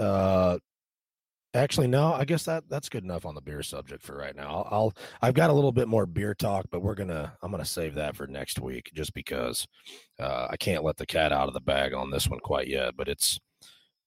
uh 0.00 0.58
actually 1.54 1.86
no, 1.88 2.12
I 2.12 2.24
guess 2.24 2.44
that 2.44 2.64
that's 2.68 2.88
good 2.88 3.04
enough 3.04 3.24
on 3.24 3.34
the 3.34 3.40
beer 3.40 3.62
subject 3.62 4.02
for 4.02 4.16
right 4.16 4.36
now. 4.36 4.48
I'll, 4.48 4.68
I'll 4.70 4.96
I've 5.22 5.34
got 5.34 5.50
a 5.50 5.52
little 5.52 5.72
bit 5.72 5.88
more 5.88 6.06
beer 6.06 6.34
talk, 6.34 6.66
but 6.70 6.80
we're 6.80 6.94
to 7.08 7.32
I'm 7.42 7.50
to 7.52 7.64
save 7.64 7.94
that 7.94 8.16
for 8.16 8.26
next 8.26 8.60
week 8.60 8.90
just 8.94 9.14
because 9.14 9.66
uh 10.20 10.48
I 10.50 10.56
can't 10.56 10.84
let 10.84 10.96
the 10.96 11.06
cat 11.06 11.32
out 11.32 11.48
of 11.48 11.54
the 11.54 11.60
bag 11.60 11.94
on 11.94 12.10
this 12.10 12.28
one 12.28 12.40
quite 12.40 12.68
yet, 12.68 12.96
but 12.96 13.08
it's 13.08 13.38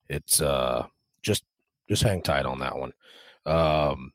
it's 0.09 0.41
uh 0.41 0.85
just 1.23 1.43
just 1.89 2.03
hang 2.03 2.21
tight 2.21 2.45
on 2.45 2.59
that 2.59 2.77
one. 2.77 2.91
Um 3.45 4.11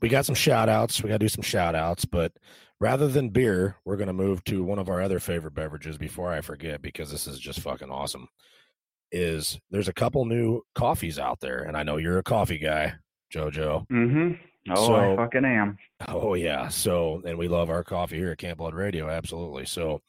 we 0.00 0.08
got 0.08 0.26
some 0.26 0.34
shout 0.34 0.68
outs. 0.68 1.02
We 1.02 1.08
got 1.08 1.16
to 1.16 1.24
do 1.24 1.28
some 1.28 1.42
shout 1.42 1.74
outs, 1.74 2.04
but 2.04 2.32
rather 2.80 3.08
than 3.08 3.30
beer, 3.30 3.76
we're 3.84 3.96
going 3.96 4.08
to 4.08 4.12
move 4.12 4.44
to 4.44 4.62
one 4.62 4.78
of 4.78 4.88
our 4.88 5.02
other 5.02 5.18
favorite 5.18 5.54
beverages 5.54 5.98
before 5.98 6.32
I 6.32 6.40
forget 6.40 6.82
because 6.82 7.10
this 7.10 7.26
is 7.26 7.38
just 7.38 7.60
fucking 7.60 7.90
awesome. 7.90 8.28
Is 9.10 9.58
there's 9.70 9.88
a 9.88 9.92
couple 9.94 10.24
new 10.26 10.62
coffees 10.74 11.18
out 11.18 11.40
there, 11.40 11.62
and 11.62 11.76
I 11.76 11.82
know 11.82 11.96
you're 11.96 12.18
a 12.18 12.22
coffee 12.22 12.58
guy, 12.58 12.94
JoJo. 13.32 13.88
Mm-hmm. 13.88 14.32
Oh, 14.70 14.86
So- 14.86 14.94
I 14.96 15.16
fucking 15.16 15.44
am. 15.44 15.78
Oh 16.06 16.34
yeah. 16.34 16.68
So, 16.68 17.22
and 17.24 17.36
we 17.38 17.48
love 17.48 17.70
our 17.70 17.82
coffee 17.82 18.16
here 18.18 18.30
at 18.30 18.38
Camp 18.38 18.58
Blood 18.58 18.74
Radio. 18.74 19.08
Absolutely. 19.08 19.64
So, 19.66 20.00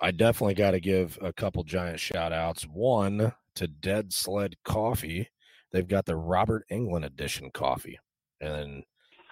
I 0.00 0.10
definitely 0.12 0.54
got 0.54 0.70
to 0.72 0.80
give 0.80 1.18
a 1.20 1.32
couple 1.32 1.64
giant 1.64 1.98
shout 1.98 2.32
outs. 2.32 2.62
One 2.64 3.32
to 3.56 3.66
Dead 3.66 4.12
Sled 4.12 4.54
Coffee. 4.64 5.28
They've 5.72 5.88
got 5.88 6.04
the 6.04 6.16
Robert 6.16 6.64
Englund 6.70 7.04
edition 7.06 7.50
coffee, 7.52 7.98
and 8.40 8.84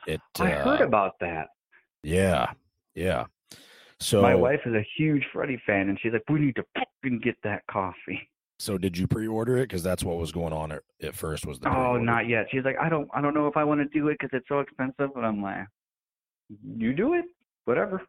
it. 0.07 0.21
I 0.41 0.51
heard 0.51 0.81
uh, 0.81 0.87
about 0.87 1.13
that. 1.21 1.49
Yeah, 2.03 2.53
yeah. 2.95 3.27
So, 4.01 4.23
My 4.23 4.35
wife 4.35 4.61
is 4.65 4.73
a 4.75 4.85
huge 4.97 5.27
Freddy 5.33 5.61
fan, 5.67 5.91
and 5.91 5.99
she's 6.01 6.13
like, 6.13 6.25
"We 6.31 6.41
need 6.41 6.57
to 6.57 6.65
fucking 6.75 7.21
get 7.21 7.37
that 7.45 7.63
coffee." 7.71 8.29
So 8.61 8.79
did 8.79 8.97
you 8.99 9.07
pre-order 9.07 9.57
it? 9.57 9.63
Because 9.63 9.83
that's 9.83 10.05
what 10.05 10.19
was 10.19 10.33
going 10.33 10.53
on 10.53 10.71
at, 10.73 10.83
at 11.03 11.15
first. 11.15 11.47
Was 11.47 11.59
the 11.59 11.69
Oh, 11.69 11.73
pre-order. 11.73 12.05
not 12.05 12.29
yet. 12.29 12.47
She's 12.51 12.65
like, 12.65 12.77
"I 12.81 12.89
don't, 12.89 13.09
I 13.15 13.21
don't 13.21 13.35
know 13.35 13.47
if 13.47 13.57
I 13.57 13.65
want 13.65 13.81
to 13.81 13.99
do 13.99 14.09
it 14.09 14.19
because 14.21 14.31
it's 14.37 14.49
so 14.49 14.61
expensive." 14.61 15.11
And 15.17 15.25
I'm 15.27 15.43
like, 15.43 15.67
"You 16.77 16.93
do 16.95 17.15
it, 17.15 17.25
whatever." 17.65 18.03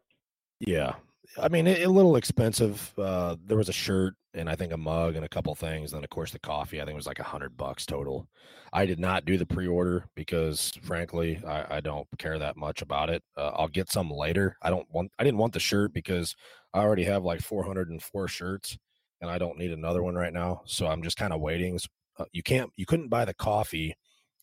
Yeah. 0.59 0.93
I 1.41 1.47
mean, 1.47 1.65
it, 1.67 1.83
a 1.85 1.89
little 1.89 2.15
expensive. 2.17 2.93
Uh, 2.97 3.35
there 3.45 3.57
was 3.57 3.69
a 3.69 3.73
shirt 3.73 4.15
and 4.33 4.49
I 4.49 4.55
think 4.55 4.73
a 4.73 4.77
mug 4.77 5.15
and 5.15 5.23
a 5.23 5.29
couple 5.29 5.53
things. 5.55 5.91
Then, 5.91 6.03
of 6.03 6.09
course, 6.09 6.31
the 6.31 6.39
coffee. 6.39 6.81
I 6.81 6.83
think 6.85 6.93
it 6.93 6.95
was 6.95 7.07
like 7.07 7.19
a 7.19 7.23
hundred 7.23 7.55
bucks 7.55 7.85
total. 7.85 8.27
I 8.73 8.85
did 8.85 8.99
not 8.99 9.25
do 9.25 9.37
the 9.37 9.45
pre-order 9.45 10.05
because, 10.15 10.71
frankly, 10.83 11.41
I, 11.47 11.77
I 11.77 11.79
don't 11.79 12.07
care 12.17 12.37
that 12.39 12.57
much 12.57 12.81
about 12.81 13.09
it. 13.09 13.23
Uh, 13.37 13.51
I'll 13.55 13.67
get 13.67 13.91
some 13.91 14.09
later. 14.09 14.57
I 14.61 14.69
don't 14.69 14.87
want. 14.91 15.11
I 15.19 15.23
didn't 15.23 15.37
want 15.39 15.53
the 15.53 15.59
shirt 15.59 15.93
because 15.93 16.35
I 16.73 16.79
already 16.79 17.03
have 17.03 17.23
like 17.23 17.41
404 17.41 18.27
shirts, 18.27 18.77
and 19.21 19.29
I 19.29 19.37
don't 19.37 19.57
need 19.57 19.71
another 19.71 20.03
one 20.03 20.15
right 20.15 20.33
now. 20.33 20.61
So 20.65 20.87
I'm 20.87 21.03
just 21.03 21.17
kind 21.17 21.33
of 21.33 21.41
waiting. 21.41 21.79
Uh, 22.17 22.25
you 22.31 22.43
can't. 22.43 22.71
You 22.75 22.85
couldn't 22.85 23.09
buy 23.09 23.25
the 23.25 23.33
coffee 23.33 23.95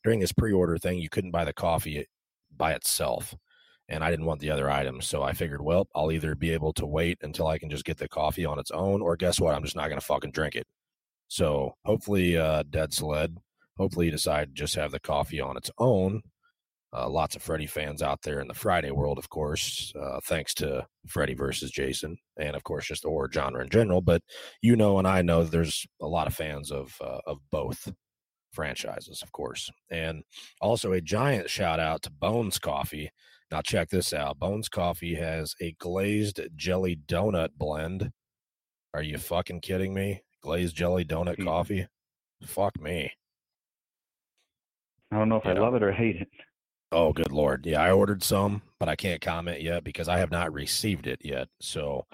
during 0.05 0.21
this 0.21 0.33
pre-order 0.33 0.79
thing. 0.79 0.99
You 0.99 1.09
couldn't 1.09 1.33
buy 1.33 1.45
the 1.45 1.53
coffee 1.53 2.07
by 2.57 2.73
itself 2.73 3.35
and 3.89 4.05
I 4.05 4.11
didn't 4.11 4.27
want 4.27 4.41
the 4.41 4.51
other 4.51 4.71
items. 4.71 5.07
So 5.07 5.23
I 5.23 5.33
figured, 5.33 5.63
well, 5.63 5.89
I'll 5.95 6.13
either 6.13 6.35
be 6.35 6.51
able 6.51 6.73
to 6.75 6.87
wait 6.87 7.19
until 7.23 7.47
I 7.47 7.59
can 7.59 7.71
just 7.71 7.85
get 7.85 7.97
the 7.97 8.09
coffee 8.09 8.45
on 8.45 8.59
its 8.59 8.71
own, 8.71 9.01
or 9.01 9.17
guess 9.17 9.41
what? 9.41 9.55
I'm 9.55 9.65
just 9.65 9.77
not 9.77 9.89
going 9.89 10.01
to 10.01 10.05
fucking 10.07 10.33
drink 10.33 10.55
it. 10.57 10.67
So 11.29 11.75
hopefully, 11.85 12.37
uh, 12.37 12.65
Dead 12.69 12.93
Sled, 12.93 13.37
hopefully 13.77 14.07
you 14.07 14.13
decide 14.13 14.49
to 14.49 14.55
just 14.55 14.75
have 14.75 14.93
the 14.93 15.01
coffee 15.01 15.41
on 15.41 15.57
its 15.57 15.71
own. 15.79 16.23
Uh, 16.93 17.09
lots 17.09 17.37
of 17.37 17.43
Freddy 17.43 17.67
fans 17.67 18.01
out 18.03 18.23
there 18.23 18.41
in 18.41 18.49
the 18.49 18.55
Friday 18.55 18.91
world, 18.91 19.19
of 19.19 19.29
course, 19.29 19.93
uh, 20.01 20.21
thanks 20.25 20.55
to 20.55 20.87
Freddy 21.07 21.35
versus 21.35 21.71
Jason, 21.71 22.17
and 22.39 22.57
of 22.57 22.65
course, 22.65 22.87
just 22.87 23.03
the 23.03 23.09
horror 23.11 23.29
genre 23.33 23.63
in 23.63 23.69
general. 23.69 24.01
But 24.01 24.23
you 24.63 24.75
know, 24.75 24.99
and 24.99 25.07
I 25.07 25.21
know 25.23 25.45
there's 25.45 25.87
a 26.01 26.07
lot 26.07 26.27
of 26.27 26.35
fans 26.35 26.71
of 26.73 26.97
uh, 27.03 27.21
of 27.27 27.39
both 27.51 27.93
franchises, 28.53 29.23
of 29.23 29.33
course, 29.33 29.71
and 29.91 30.23
also 30.63 30.93
a 30.93 31.01
giant 31.03 31.51
shout 31.51 31.79
out 31.79 32.03
to 32.03 32.11
Bones 32.11 32.59
Coffee. 32.59 33.11
Now 33.51 33.61
check 33.63 33.91
this 33.91 34.13
out. 34.15 34.39
Bones 34.39 34.69
Coffee 34.71 35.15
has 35.17 35.55
a 35.61 35.73
glazed 35.73 36.41
jelly 36.57 36.97
donut 37.07 37.51
blend. 37.57 38.11
Are 38.95 39.03
you 39.03 39.19
fucking 39.19 39.61
kidding 39.61 39.93
me? 39.95 40.23
Glazed 40.43 40.75
jelly 40.77 41.05
donut 41.05 41.37
Hmm. 41.37 41.45
coffee? 41.45 41.87
Fuck 42.45 42.81
me. 42.81 43.13
I 45.11 45.19
don't 45.19 45.29
know 45.29 45.37
if 45.37 45.47
I 45.47 45.53
Yeah. 45.53 45.61
love 45.61 45.75
it 45.75 45.83
or 45.83 45.93
hate 45.93 46.17
it. 46.17 46.29
Oh, 46.91 47.13
good 47.13 47.33
lord. 47.33 47.67
Yeah, 47.67 47.83
I 47.83 47.93
ordered 47.93 48.23
some, 48.23 48.63
but 48.81 48.89
I 48.89 48.97
can't 48.97 49.21
comment 49.21 49.61
yet 49.61 49.85
because 49.85 50.09
I 50.09 50.19
have 50.19 50.31
not 50.31 50.53
received 50.53 51.07
it 51.07 51.21
yet. 51.23 51.49
So, 51.61 52.07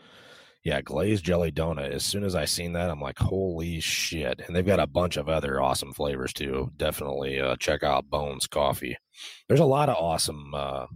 yeah, 0.65 0.81
glazed 0.83 1.25
jelly 1.25 1.53
donut. 1.53 1.93
As 1.93 2.05
soon 2.05 2.25
as 2.25 2.35
I 2.35 2.45
seen 2.45 2.73
that, 2.73 2.91
I'm 2.91 3.01
like, 3.01 3.19
holy 3.19 3.79
shit. 3.79 4.41
And 4.45 4.55
they've 4.55 4.67
got 4.67 4.81
a 4.81 4.87
bunch 4.87 5.17
of 5.17 5.29
other 5.29 5.61
awesome 5.61 5.93
flavors 5.93 6.33
too. 6.33 6.73
Definitely 6.77 7.41
uh, 7.41 7.57
check 7.57 7.85
out 7.85 8.11
Bones 8.11 8.49
Coffee. 8.49 8.97
There's 9.47 9.61
a 9.61 9.65
lot 9.65 9.89
of 9.89 9.97
awesome, 9.97 10.53
uh, 10.55 10.87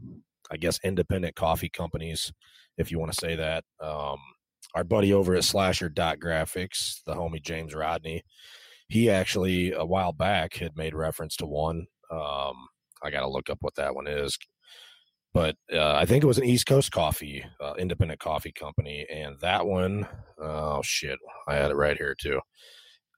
I 0.51 0.57
guess, 0.57 0.81
independent 0.83 1.37
coffee 1.37 1.69
companies, 1.69 2.33
if 2.79 2.91
you 2.91 2.99
want 2.99 3.13
to 3.13 3.21
say 3.21 3.37
that. 3.37 3.63
Um, 3.81 4.19
our 4.75 4.85
buddy 4.85 5.13
over 5.13 5.37
at 5.37 5.45
Slasher 5.45 5.89
Dot 5.89 6.19
Graphics, 6.19 7.01
the 7.07 7.15
homie 7.15 7.43
James 7.43 7.75
Rodney, 7.75 8.23
he 8.89 9.09
actually 9.09 9.73
a 9.73 9.85
while 9.85 10.13
back 10.13 10.55
had 10.55 10.77
made 10.77 10.95
reference 10.95 11.37
to 11.37 11.47
one. 11.47 11.87
Um, 12.11 12.55
I 13.03 13.11
got 13.11 13.21
to 13.21 13.29
look 13.29 13.51
up 13.51 13.59
what 13.61 13.75
that 13.77 13.95
one 13.95 14.07
is. 14.07 14.39
But 15.35 15.57
uh, 15.73 15.95
I 15.95 16.07
think 16.07 16.25
it 16.25 16.27
was 16.27 16.39
an 16.39 16.45
East 16.45 16.67
Coast 16.67 16.91
coffee, 16.91 17.45
uh, 17.61 17.75
independent 17.79 18.19
coffee 18.21 18.53
company. 18.53 19.07
And 19.13 19.39
that 19.41 19.67
one, 19.67 20.07
oh 20.39 20.81
shit, 20.83 21.19
I 21.47 21.55
had 21.55 21.71
it 21.71 21.77
right 21.77 21.97
here 21.97 22.15
too. 22.19 22.41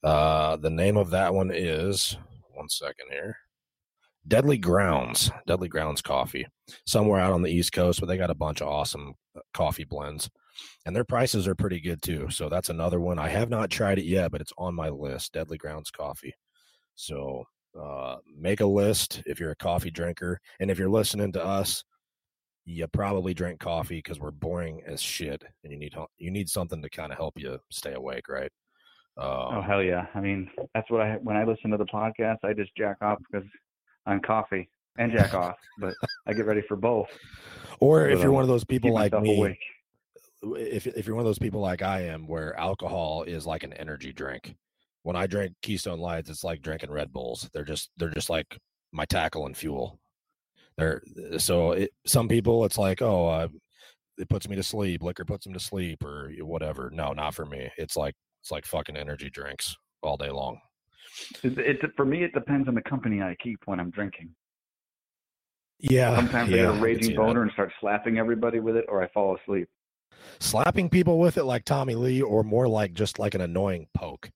Uh, 0.02 0.56
the 0.56 0.70
name 0.70 0.96
of 0.96 1.10
that 1.10 1.34
one 1.34 1.50
is, 1.52 2.16
one 2.52 2.68
second 2.68 3.06
here, 3.10 3.36
Deadly 4.26 4.58
Grounds, 4.58 5.30
Deadly 5.46 5.68
Grounds 5.68 6.02
Coffee, 6.02 6.46
somewhere 6.86 7.20
out 7.20 7.32
on 7.32 7.42
the 7.42 7.50
East 7.50 7.72
Coast, 7.72 8.00
but 8.00 8.06
they 8.06 8.16
got 8.16 8.30
a 8.30 8.34
bunch 8.34 8.60
of 8.60 8.68
awesome 8.68 9.14
uh, 9.36 9.40
coffee 9.54 9.84
blends. 9.84 10.28
And 10.84 10.94
their 10.94 11.04
prices 11.04 11.48
are 11.48 11.54
pretty 11.54 11.80
good 11.80 12.02
too. 12.02 12.28
So 12.30 12.48
that's 12.48 12.68
another 12.68 13.00
one. 13.00 13.18
I 13.18 13.28
have 13.28 13.48
not 13.48 13.70
tried 13.70 13.98
it 13.98 14.04
yet, 14.04 14.30
but 14.30 14.40
it's 14.40 14.52
on 14.58 14.74
my 14.74 14.90
list 14.90 15.32
Deadly 15.32 15.56
Grounds 15.56 15.90
Coffee. 15.90 16.34
So 16.96 17.44
uh, 17.80 18.16
make 18.36 18.60
a 18.60 18.66
list 18.66 19.22
if 19.26 19.40
you're 19.40 19.52
a 19.52 19.56
coffee 19.56 19.90
drinker. 19.90 20.38
And 20.60 20.70
if 20.70 20.78
you're 20.78 20.90
listening 20.90 21.32
to 21.32 21.44
us, 21.44 21.82
you 22.66 22.86
probably 22.88 23.34
drink 23.34 23.58
coffee 23.58 23.96
because 23.96 24.20
we're 24.20 24.30
boring 24.30 24.82
as 24.86 25.00
shit, 25.00 25.42
and 25.64 25.72
you 25.72 25.78
need 25.78 25.94
you 26.18 26.30
need 26.30 26.48
something 26.48 26.82
to 26.82 26.90
kind 26.90 27.10
of 27.10 27.18
help 27.18 27.38
you 27.38 27.58
stay 27.70 27.94
awake, 27.94 28.28
right? 28.28 28.52
Oh 29.16 29.56
Um, 29.56 29.62
hell 29.62 29.82
yeah! 29.82 30.06
I 30.14 30.20
mean, 30.20 30.50
that's 30.74 30.90
what 30.90 31.00
I 31.00 31.16
when 31.22 31.36
I 31.36 31.44
listen 31.44 31.70
to 31.70 31.76
the 31.76 31.86
podcast, 31.86 32.38
I 32.44 32.52
just 32.52 32.70
jack 32.76 32.98
off 33.00 33.18
because 33.30 33.48
I'm 34.06 34.20
coffee 34.20 34.68
and 34.98 35.10
jack 35.10 35.34
off, 35.34 35.56
but 35.78 35.94
I 36.26 36.32
get 36.32 36.46
ready 36.46 36.62
for 36.68 36.76
both. 36.76 37.08
or 37.80 38.08
if 38.08 38.18
but, 38.18 38.22
you're 38.22 38.28
um, 38.30 38.34
one 38.34 38.42
of 38.42 38.48
those 38.48 38.64
people 38.64 38.92
like 38.92 39.18
me, 39.20 39.38
awake. 39.38 39.58
if 40.42 40.86
if 40.86 41.06
you're 41.06 41.16
one 41.16 41.24
of 41.24 41.28
those 41.28 41.38
people 41.38 41.60
like 41.60 41.82
I 41.82 42.02
am, 42.02 42.26
where 42.28 42.56
alcohol 42.58 43.22
is 43.24 43.46
like 43.46 43.62
an 43.64 43.72
energy 43.72 44.12
drink. 44.12 44.54
When 45.02 45.16
I 45.16 45.26
drink 45.26 45.54
Keystone 45.62 45.98
Lights, 45.98 46.28
it's 46.28 46.44
like 46.44 46.62
drinking 46.62 46.90
Red 46.90 47.12
Bulls. 47.12 47.48
They're 47.52 47.64
just 47.64 47.90
they're 47.96 48.10
just 48.10 48.30
like 48.30 48.58
my 48.92 49.04
tackle 49.04 49.46
and 49.46 49.56
fuel. 49.56 49.98
They're 50.76 51.02
so 51.38 51.72
it, 51.72 51.90
some 52.06 52.28
people 52.28 52.64
it's 52.64 52.78
like 52.78 53.02
oh 53.02 53.28
uh, 53.28 53.48
it 54.18 54.28
puts 54.28 54.48
me 54.48 54.56
to 54.56 54.62
sleep. 54.62 55.02
Liquor 55.02 55.24
puts 55.24 55.44
them 55.44 55.54
to 55.54 55.60
sleep 55.60 56.04
or 56.04 56.30
whatever. 56.40 56.90
No, 56.92 57.12
not 57.12 57.34
for 57.34 57.46
me. 57.46 57.70
It's 57.78 57.96
like 57.96 58.14
it's 58.42 58.50
like 58.50 58.66
fucking 58.66 58.96
energy 58.96 59.30
drinks 59.30 59.76
all 60.02 60.16
day 60.16 60.30
long. 60.30 60.60
It, 61.42 61.58
it, 61.58 61.90
for 61.96 62.04
me, 62.04 62.22
it 62.22 62.32
depends 62.32 62.68
on 62.68 62.74
the 62.74 62.82
company 62.82 63.20
I 63.20 63.36
keep 63.42 63.60
when 63.66 63.80
I'm 63.80 63.90
drinking. 63.90 64.30
Yeah, 65.80 66.14
Sometimes 66.16 66.50
yeah, 66.50 66.56
I 66.56 66.72
get 66.72 66.76
a 66.76 66.80
raging 66.80 67.16
boner 67.16 67.42
and 67.42 67.50
start 67.52 67.72
slapping 67.80 68.18
everybody 68.18 68.60
with 68.60 68.76
it, 68.76 68.84
or 68.88 69.02
I 69.02 69.08
fall 69.08 69.36
asleep. 69.36 69.66
slapping 70.40 70.90
people 70.90 71.18
with 71.18 71.38
it 71.38 71.44
like 71.44 71.64
Tommy 71.64 71.94
Lee, 71.94 72.20
or 72.20 72.42
more 72.42 72.68
like 72.68 72.92
just 72.92 73.18
like 73.18 73.34
an 73.34 73.40
annoying 73.40 73.86
poke, 73.94 74.30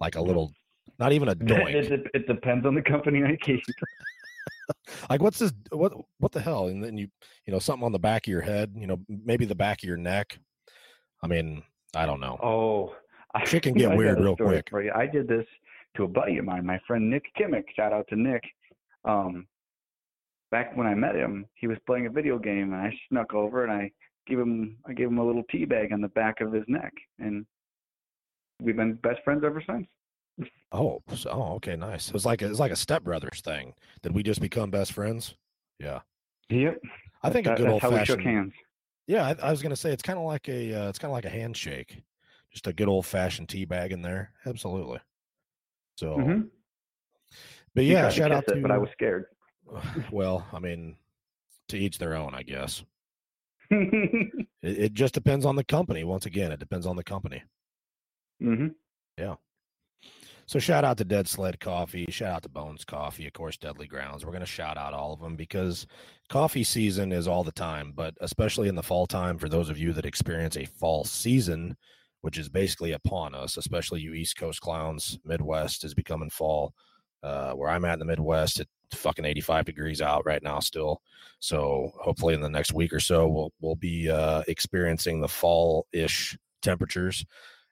like 0.00 0.16
a 0.16 0.20
little, 0.20 0.52
not 0.98 1.12
even 1.12 1.28
a 1.28 1.34
doink. 1.36 1.74
It, 1.74 1.92
it, 1.92 2.06
it 2.14 2.26
depends 2.26 2.66
on 2.66 2.74
the 2.74 2.82
company 2.82 3.22
I 3.24 3.36
keep. 3.36 3.62
like 5.10 5.22
what's 5.22 5.38
this 5.38 5.52
what 5.70 5.92
what 6.18 6.32
the 6.32 6.40
hell 6.40 6.66
and 6.66 6.82
then 6.82 6.96
you 6.98 7.06
you 7.46 7.52
know 7.52 7.58
something 7.58 7.84
on 7.84 7.92
the 7.92 7.98
back 7.98 8.26
of 8.26 8.30
your 8.30 8.40
head 8.40 8.72
you 8.76 8.86
know 8.86 8.98
maybe 9.08 9.44
the 9.44 9.54
back 9.54 9.80
of 9.80 9.86
your 9.86 9.96
neck 9.96 10.38
i 11.22 11.26
mean 11.28 11.62
i 11.94 12.04
don't 12.04 12.18
know 12.18 12.36
Oh, 12.42 12.96
I, 13.36 13.44
Shit 13.44 13.62
can 13.62 13.74
get 13.74 13.92
I 13.92 13.96
weird 13.96 14.18
real 14.18 14.36
quick. 14.36 14.68
For 14.70 14.82
you. 14.82 14.92
I 14.94 15.06
did 15.06 15.28
this 15.28 15.46
to 15.96 16.04
a 16.04 16.08
buddy 16.08 16.38
of 16.38 16.44
mine, 16.44 16.64
my 16.66 16.80
friend 16.86 17.10
Nick 17.10 17.24
Kimmick. 17.38 17.64
Shout 17.74 17.92
out 17.92 18.06
to 18.08 18.16
Nick. 18.16 18.42
Um, 19.04 19.46
back 20.50 20.76
when 20.76 20.86
I 20.86 20.94
met 20.94 21.14
him, 21.14 21.46
he 21.54 21.66
was 21.66 21.78
playing 21.86 22.06
a 22.06 22.10
video 22.10 22.38
game, 22.38 22.72
and 22.72 22.82
I 22.82 22.92
snuck 23.08 23.34
over 23.34 23.64
and 23.64 23.72
I 23.72 23.90
gave 24.26 24.38
him 24.38 24.78
I 24.86 24.92
gave 24.92 25.08
him 25.08 25.18
a 25.18 25.26
little 25.26 25.44
tea 25.50 25.64
bag 25.64 25.92
on 25.92 26.00
the 26.00 26.08
back 26.08 26.40
of 26.40 26.52
his 26.52 26.64
neck, 26.66 26.92
and 27.18 27.46
we've 28.60 28.76
been 28.76 28.94
best 28.94 29.20
friends 29.24 29.42
ever 29.44 29.62
since. 29.68 29.86
oh 30.72 31.00
so, 31.14 31.30
oh 31.30 31.54
okay 31.54 31.76
nice 31.76 32.08
it 32.08 32.14
was 32.14 32.26
like 32.26 32.42
it's 32.42 32.58
like 32.58 32.72
a 32.72 32.74
stepbrothers 32.74 33.40
thing 33.40 33.72
did 34.02 34.12
we 34.14 34.22
just 34.22 34.40
become 34.40 34.70
best 34.70 34.92
friends 34.92 35.34
yeah 35.80 36.00
Yep. 36.48 36.80
i 37.22 37.30
think 37.30 37.46
a 37.46 37.54
good 37.54 37.66
that's 37.66 37.72
old 37.72 37.82
how 37.82 37.90
we 37.90 37.98
shook 38.04 38.18
fashioned 38.18 38.22
hands. 38.36 38.52
yeah 39.06 39.26
I, 39.26 39.48
I 39.48 39.50
was 39.50 39.62
gonna 39.62 39.76
say 39.76 39.92
it's 39.92 40.02
kind 40.02 40.18
of 40.18 40.24
like 40.26 40.48
a 40.48 40.74
uh, 40.74 40.88
it's 40.88 40.98
kind 40.98 41.10
of 41.10 41.14
like 41.14 41.24
a 41.24 41.30
handshake 41.30 42.02
just 42.52 42.66
a 42.66 42.72
good 42.72 42.88
old 42.88 43.06
fashioned 43.06 43.48
tea 43.48 43.64
bag 43.64 43.92
in 43.92 44.02
there 44.02 44.30
absolutely 44.46 44.98
so 45.96 46.16
Mhm. 46.18 46.48
but 47.74 47.84
yeah 47.84 48.02
tried 48.02 48.10
to 48.10 48.16
shout 48.16 48.32
out 48.32 48.44
kiss 48.44 48.52
to 48.52 48.58
it, 48.58 48.62
but 48.62 48.70
I 48.70 48.78
was 48.78 48.90
scared. 48.92 49.24
well 50.12 50.46
i 50.52 50.58
mean 50.58 50.96
to 51.68 51.76
each 51.78 51.98
their 51.98 52.14
own 52.14 52.34
i 52.34 52.42
guess 52.42 52.84
it, 53.70 54.46
it 54.62 54.92
just 54.92 55.12
depends 55.14 55.44
on 55.44 55.56
the 55.56 55.64
company 55.64 56.04
once 56.04 56.26
again 56.26 56.52
it 56.52 56.60
depends 56.60 56.86
on 56.86 56.94
the 56.96 57.02
company 57.02 57.42
So 60.48 60.60
shout 60.60 60.84
out 60.84 60.96
to 60.98 61.04
Dead 61.04 61.26
Sled 61.26 61.58
Coffee, 61.58 62.06
shout 62.08 62.32
out 62.32 62.42
to 62.44 62.48
Bones 62.48 62.84
Coffee, 62.84 63.26
of 63.26 63.32
course, 63.32 63.56
Deadly 63.56 63.88
Grounds. 63.88 64.24
We're 64.24 64.30
to 64.40 64.46
shout 64.46 64.78
out 64.78 64.94
all 64.94 65.12
of 65.12 65.20
them 65.20 65.34
because 65.34 65.88
coffee 66.28 66.62
season 66.62 67.10
is 67.10 67.26
all 67.26 67.42
the 67.42 67.50
time, 67.50 67.92
but 67.96 68.14
especially 68.20 68.68
in 68.68 68.76
the 68.76 68.82
fall 68.82 69.08
time 69.08 69.38
for 69.38 69.48
those 69.48 69.68
of 69.68 69.78
you 69.78 69.92
that 69.94 70.06
experience 70.06 70.56
a 70.56 70.64
fall 70.64 71.02
season, 71.02 71.76
which 72.20 72.38
is 72.38 72.48
basically 72.48 72.92
upon 72.92 73.34
us, 73.34 73.56
especially 73.56 74.00
you 74.00 74.14
East 74.14 74.36
Coast 74.36 74.60
clowns. 74.60 75.18
Midwest 75.24 75.84
is 75.84 75.94
becoming 75.94 76.30
fall. 76.30 76.74
Uh, 77.24 77.52
where 77.54 77.70
I'm 77.70 77.84
at 77.84 77.94
in 77.94 77.98
the 77.98 78.04
Midwest, 78.04 78.60
it's 78.60 78.70
fucking 78.92 79.24
85 79.24 79.64
degrees 79.64 80.00
out 80.00 80.24
right 80.26 80.42
now 80.44 80.60
still. 80.60 81.02
So 81.40 81.90
hopefully 82.00 82.34
in 82.34 82.40
the 82.40 82.48
next 82.48 82.72
week 82.72 82.92
or 82.92 83.00
so, 83.00 83.26
we'll 83.26 83.52
we'll 83.60 83.74
be 83.74 84.08
uh, 84.08 84.44
experiencing 84.46 85.20
the 85.20 85.28
fall-ish 85.28 86.38
temperatures. 86.62 87.26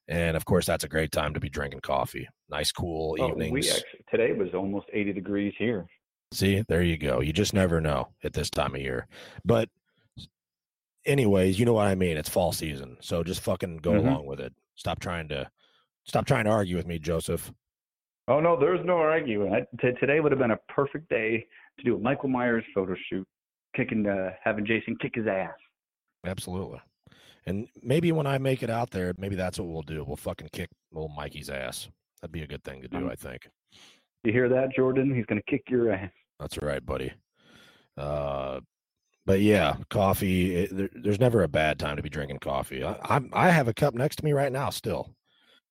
And 0.09 0.37
of 0.37 0.45
course, 0.45 0.67
that's 0.67 0.85
a 0.85 0.89
great 0.89 1.13
time 1.13 1.33
to 1.35 1.41
be 1.41 1.49
drinking 1.49 1.81
coffee. 1.81 2.29
Nice, 2.51 2.71
cool 2.73 3.17
Oh, 3.19 3.29
evenings. 3.31 3.53
we 3.53 3.61
actually, 3.71 4.05
today 4.11 4.33
was 4.33 4.53
almost 4.55 4.87
80 4.93 5.13
degrees 5.15 5.55
here. 5.59 5.87
See, 6.33 6.63
there 6.69 6.83
you 6.83 6.99
go. 6.99 7.21
You 7.21 7.33
just 7.33 7.55
never 7.55 7.81
know 7.81 8.09
at 8.23 8.33
this 8.33 8.51
time 8.51 8.75
of 8.75 8.81
year. 8.81 9.07
But, 9.45 9.69
anyways, 11.07 11.59
you 11.59 11.65
know 11.65 11.73
what 11.75 11.87
I 11.87 11.95
mean. 11.95 12.17
It's 12.17 12.29
fall 12.29 12.53
season, 12.53 12.97
so 13.01 13.23
just 13.23 13.41
fucking 13.43 13.79
go 13.79 13.93
Mhm. 13.93 13.99
along 13.99 14.27
with 14.27 14.41
it. 14.41 14.53
Stop 14.75 15.01
trying 15.01 15.29
to, 15.29 15.51
stop 16.05 16.27
trying 16.27 16.45
to 16.45 16.51
argue 16.51 16.77
with 16.77 16.87
me, 16.87 16.99
Joseph. 16.99 17.53
Oh 18.27 18.41
no, 18.41 18.59
there's 18.59 18.85
no 18.85 18.97
arguing. 18.97 19.53
I, 19.53 19.61
t- 19.81 19.93
today 20.01 20.21
would 20.21 20.33
have 20.33 20.39
been 20.39 20.51
a 20.51 20.57
perfect 20.69 21.09
day 21.11 21.47
to 21.79 21.85
do 21.85 21.97
a 21.97 21.99
Michael 21.99 22.31
Myers 22.31 22.65
photo 22.75 22.95
shoot, 23.11 23.27
kicking, 23.77 24.07
uh, 24.07 24.33
having 24.43 24.65
Jason 24.65 24.97
kick 24.97 25.15
his 25.15 25.27
ass. 25.27 25.55
Absolutely. 26.25 26.81
And 27.47 27.69
maybe 27.83 28.11
when 28.13 28.27
I 28.27 28.39
make 28.39 28.63
it 28.63 28.71
out 28.71 28.91
there, 28.91 29.13
maybe 29.19 29.37
that's 29.37 29.59
what 29.59 29.69
we'll 29.69 29.83
do. 29.83 30.05
We'll 30.05 30.17
fucking 30.17 30.49
kick 30.53 30.71
old 30.95 31.13
Mikey's 31.15 31.51
ass. 31.51 31.89
That'd 32.21 32.33
be 32.33 32.43
a 32.43 32.47
good 32.47 32.65
thing 32.65 32.81
to 32.83 32.89
do, 32.89 32.97
Um, 32.99 33.11
I 33.11 33.15
think. 33.15 33.49
You 34.23 34.33
hear 34.33 34.49
that, 34.49 34.73
Jordan? 34.75 35.15
He's 35.15 35.27
gonna 35.27 35.43
kick 35.47 35.65
your 35.69 35.93
ass. 35.93 36.11
That's 36.41 36.57
right, 36.63 36.85
buddy. 36.85 37.13
Uh, 37.97 38.61
but 39.27 39.41
yeah, 39.41 39.77
coffee. 39.91 40.55
It, 40.57 40.77
there, 40.77 40.89
there's 40.95 41.21
never 41.21 41.43
a 41.43 41.49
bad 41.49 41.79
time 41.79 41.97
to 41.97 42.03
be 42.03 42.09
drinking 42.09 42.39
coffee. 42.39 42.83
I, 42.83 42.97
I'm 43.05 43.31
I 43.33 43.51
have 43.51 43.69
a 43.69 43.75
cup 43.75 43.95
next 43.95 44.17
to 44.17 44.25
me 44.25 44.33
right 44.33 44.51
now. 44.53 44.71
Still, 44.71 45.15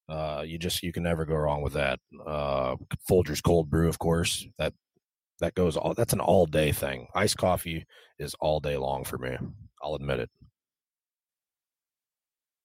uh, 0.07 0.43
you 0.45 0.59
just 0.59 0.83
you 0.83 0.93
can 0.93 1.03
never 1.03 1.25
go 1.25 1.35
wrong 1.35 1.63
with 1.63 1.73
that. 1.73 1.99
Uh, 2.25 2.75
Folgers 3.09 3.41
cold 3.41 3.69
brew, 3.71 3.89
of 3.89 3.97
course. 3.97 4.47
That 4.59 4.73
that 5.39 5.55
goes 5.55 5.75
all. 5.75 5.95
That's 5.95 6.13
an 6.13 6.19
all 6.19 6.45
day 6.45 6.71
thing. 6.71 7.07
Iced 7.15 7.37
coffee 7.37 7.85
is 8.19 8.35
all 8.39 8.59
day 8.59 8.77
long 8.77 9.03
for 9.03 9.17
me. 9.17 9.35
I'll 9.81 9.95
admit 9.95 10.19
it. 10.19 10.29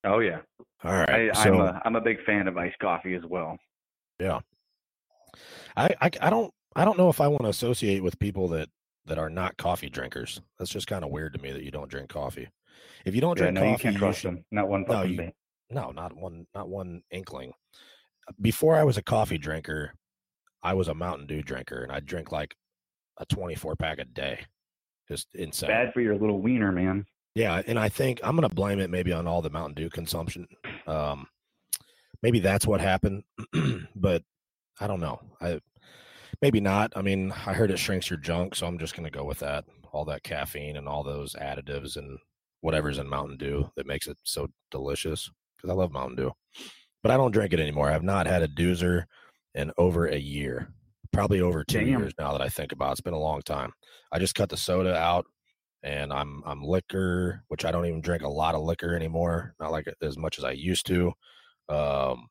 Oh 0.05 0.20
yeah, 0.20 0.38
All 0.84 0.92
right. 0.92 1.30
I, 1.30 1.42
so 1.44 1.55
I'm 1.55 1.61
a 1.61 1.82
I'm 1.84 1.96
a 1.96 2.01
big 2.01 2.22
fan 2.24 2.46
of 2.49 2.57
iced 2.57 2.78
coffee 2.78 3.14
as 3.14 3.22
well. 3.28 3.59
yeah, 4.20 4.40
I, 5.76 5.88
I 6.01 6.11
I 6.20 6.30
don't 6.30 6.53
I 6.76 6.84
don't 6.84 6.99
know 6.99 7.09
if 7.09 7.20
I 7.20 7.28
want 7.28 7.42
to 7.42 7.49
associate 7.49 8.03
with 8.03 8.18
people 8.18 8.49
that 8.49 8.68
that 9.07 9.18
are 9.18 9.30
not 9.30 9.57
coffee 9.57 9.88
drinkers. 9.88 10.40
That's 10.59 10.70
just 10.70 10.86
kind 10.86 11.05
of 11.05 11.11
weird 11.11 11.32
to 11.34 11.42
me 11.42 11.53
that 11.53 11.62
you 11.64 11.70
don't 11.70 11.90
drink 11.90 12.11
coffee. 12.11 12.49
If 13.05 13.14
you 13.14 13.20
don't 13.20 13.38
Yeah, 13.38 13.51
drink 13.51 13.55
no, 13.55 13.61
coffee, 13.62 13.70
you 13.72 13.76
can't 13.78 13.96
trust 13.96 14.20
should- 14.20 14.30
them. 14.34 14.44
Not 14.51 14.68
one 14.68 14.84
No, 14.88 15.03
you- 15.03 15.32
No, 15.70 15.90
not 15.90 16.14
one, 16.14 16.46
not 16.55 16.68
one 16.68 17.03
inkling. 17.11 17.53
Before 18.40 18.76
I 18.76 18.84
was 18.84 18.99
a 18.99 19.03
coffee 19.03 19.38
drinker, 19.38 19.94
I 20.62 20.74
was 20.74 20.88
a 20.88 20.94
Mountain 20.94 21.26
Dew 21.26 21.42
drinker, 21.42 21.82
and 21.82 21.90
I'd 21.90 22.05
drink 22.07 22.30
like 22.32 22.55
a 23.18 23.24
24 23.26 23.76
pack 23.76 23.99
a 23.99 24.05
day. 24.05 24.40
Just 25.09 25.28
insane. 25.34 25.70
Bad 25.70 25.94
for 25.94 26.01
your 26.03 26.16
little 26.18 26.40
wiener, 26.40 26.70
man. 26.72 27.07
Yeah, 27.35 27.62
and 27.66 27.79
I 27.79 27.89
think 27.89 28.20
I'm 28.24 28.35
gonna 28.35 28.49
blame 28.49 28.81
it 28.81 28.91
maybe 28.91 29.12
on 29.12 29.26
all 29.26 29.43
the 29.43 29.51
Mountain 29.51 29.74
Dew 29.74 29.91
consumption. 29.91 30.47
Um, 30.87 31.26
maybe 32.22 32.41
that's 32.41 32.66
what 32.66 32.81
happened, 32.81 33.22
but 33.95 34.22
I 34.81 34.87
don't 34.87 35.01
know. 35.01 35.20
I 35.41 35.61
maybe 36.43 36.61
not. 36.61 36.93
I 36.97 37.03
mean, 37.03 37.33
I 37.33 37.53
heard 37.53 37.70
it 37.70 37.79
shrinks 37.79 38.11
your 38.11 38.18
junk, 38.18 38.55
so 38.55 38.66
I'm 38.66 38.79
just 38.79 38.97
gonna 38.97 39.11
go 39.11 39.24
with 39.24 39.39
that. 39.41 39.64
All 39.93 40.05
that 40.07 40.22
caffeine 40.22 40.76
and 40.76 40.89
all 40.89 41.03
those 41.03 41.35
additives 41.35 41.97
and 41.97 42.18
whatever's 42.61 42.99
in 42.99 43.09
Mountain 43.09 43.37
Dew 43.39 43.70
that 43.76 43.87
makes 43.87 44.07
it 44.09 44.18
so 44.24 44.49
delicious. 44.70 45.31
Because 45.57 45.70
I 45.70 45.74
love 45.74 45.93
Mountain 45.93 46.16
Dew, 46.16 46.33
but 47.03 47.11
I 47.11 47.16
don't 47.16 47.33
drink 47.33 47.53
it 47.53 47.61
anymore. 47.61 47.91
I've 47.91 48.03
not 48.05 48.26
had 48.26 48.43
a 48.43 48.49
doozer 48.49 49.05
in 49.55 49.72
over 49.76 50.07
a 50.07 50.18
year, 50.18 50.72
probably 51.12 51.41
over 51.41 51.64
two 51.64 51.81
Damn. 51.81 51.89
years 51.89 52.12
now 52.18 52.33
that 52.33 52.43
I 52.43 52.49
think 52.49 52.72
about. 52.72 52.91
it. 52.91 52.93
It's 52.93 53.01
been 53.01 53.14
a 53.14 53.18
long 53.18 53.43
time. 53.43 53.72
I 54.12 54.18
just 54.18 54.35
cut 54.37 54.51
the 54.51 54.57
soda 54.57 54.95
out 54.97 55.26
and 55.83 56.12
I'm 56.12 56.43
I'm 56.45 56.62
liquor, 56.62 57.45
which 57.49 57.64
I 57.64 57.70
don't 57.70 57.87
even 57.87 58.01
drink 58.01 58.22
a 58.22 58.29
lot 58.29 58.55
of 58.55 58.62
liquor 58.62 58.95
anymore, 58.95 59.55
not 59.61 59.72
like 59.72 59.87
as 60.03 60.18
much 60.18 60.39
as 60.39 60.45
I 60.45 60.53
used 60.53 60.87
to. 60.87 61.12
Um, 61.68 62.29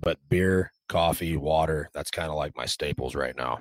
but 0.00 0.18
beer, 0.28 0.72
coffee, 0.88 1.36
water, 1.36 1.90
that's 1.92 2.10
kind 2.10 2.30
of 2.30 2.36
like 2.36 2.56
my 2.56 2.66
staples 2.66 3.14
right 3.14 3.36
now. 3.36 3.60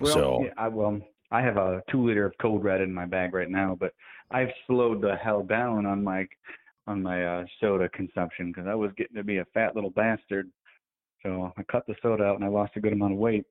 Well, 0.00 0.12
so 0.12 0.44
yeah, 0.44 0.52
I 0.56 0.68
well, 0.68 1.00
I 1.30 1.40
have 1.42 1.56
a 1.56 1.82
two 1.90 2.06
liter 2.06 2.26
of 2.26 2.34
Code 2.40 2.62
Red 2.62 2.80
in 2.80 2.92
my 2.92 3.06
bag 3.06 3.34
right 3.34 3.50
now, 3.50 3.76
but 3.78 3.92
I've 4.30 4.50
slowed 4.66 5.00
the 5.00 5.16
hell 5.16 5.42
down 5.42 5.86
on 5.86 6.02
my 6.02 6.26
on 6.86 7.02
my 7.02 7.24
uh, 7.24 7.44
soda 7.60 7.88
consumption 7.90 8.52
because 8.52 8.66
I 8.66 8.74
was 8.74 8.90
getting 8.96 9.16
to 9.16 9.24
be 9.24 9.38
a 9.38 9.46
fat 9.54 9.74
little 9.74 9.90
bastard. 9.90 10.50
So 11.22 11.52
I 11.56 11.62
cut 11.70 11.84
the 11.86 11.94
soda 12.02 12.24
out 12.24 12.36
and 12.36 12.44
I 12.44 12.48
lost 12.48 12.72
a 12.76 12.80
good 12.80 12.92
amount 12.92 13.12
of 13.12 13.18
weight. 13.18 13.44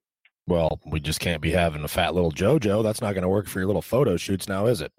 Well, 0.48 0.80
we 0.86 1.00
just 1.00 1.20
can't 1.20 1.42
be 1.42 1.52
having 1.52 1.84
a 1.84 1.88
fat 1.88 2.14
little 2.14 2.32
JoJo. 2.32 2.84
That's 2.84 3.02
not 3.02 3.14
going 3.14 3.24
to 3.24 3.30
work 3.30 3.48
for 3.48 3.60
your 3.60 3.68
little 3.68 3.82
photo 3.82 4.18
shoots 4.18 4.48
now, 4.48 4.66
is 4.66 4.82
it? 4.82 4.92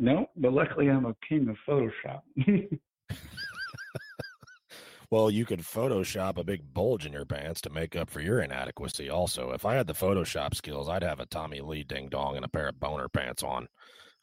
No, 0.00 0.26
but 0.36 0.52
luckily 0.52 0.88
I'm 0.88 1.06
a 1.06 1.14
king 1.28 1.48
of 1.48 1.56
Photoshop. 1.68 2.22
Well, 5.10 5.28
you 5.28 5.44
could 5.44 5.60
Photoshop 5.60 6.38
a 6.38 6.44
big 6.44 6.72
bulge 6.72 7.04
in 7.04 7.12
your 7.12 7.24
pants 7.24 7.60
to 7.62 7.70
make 7.70 7.96
up 7.96 8.08
for 8.08 8.20
your 8.20 8.40
inadequacy. 8.40 9.10
Also, 9.10 9.50
if 9.50 9.66
I 9.66 9.74
had 9.74 9.88
the 9.88 9.92
Photoshop 9.92 10.54
skills, 10.54 10.88
I'd 10.88 11.02
have 11.02 11.18
a 11.18 11.26
Tommy 11.26 11.60
Lee 11.60 11.82
ding 11.82 12.08
dong 12.08 12.36
and 12.36 12.44
a 12.44 12.48
pair 12.48 12.68
of 12.68 12.78
boner 12.78 13.08
pants 13.08 13.42
on. 13.42 13.66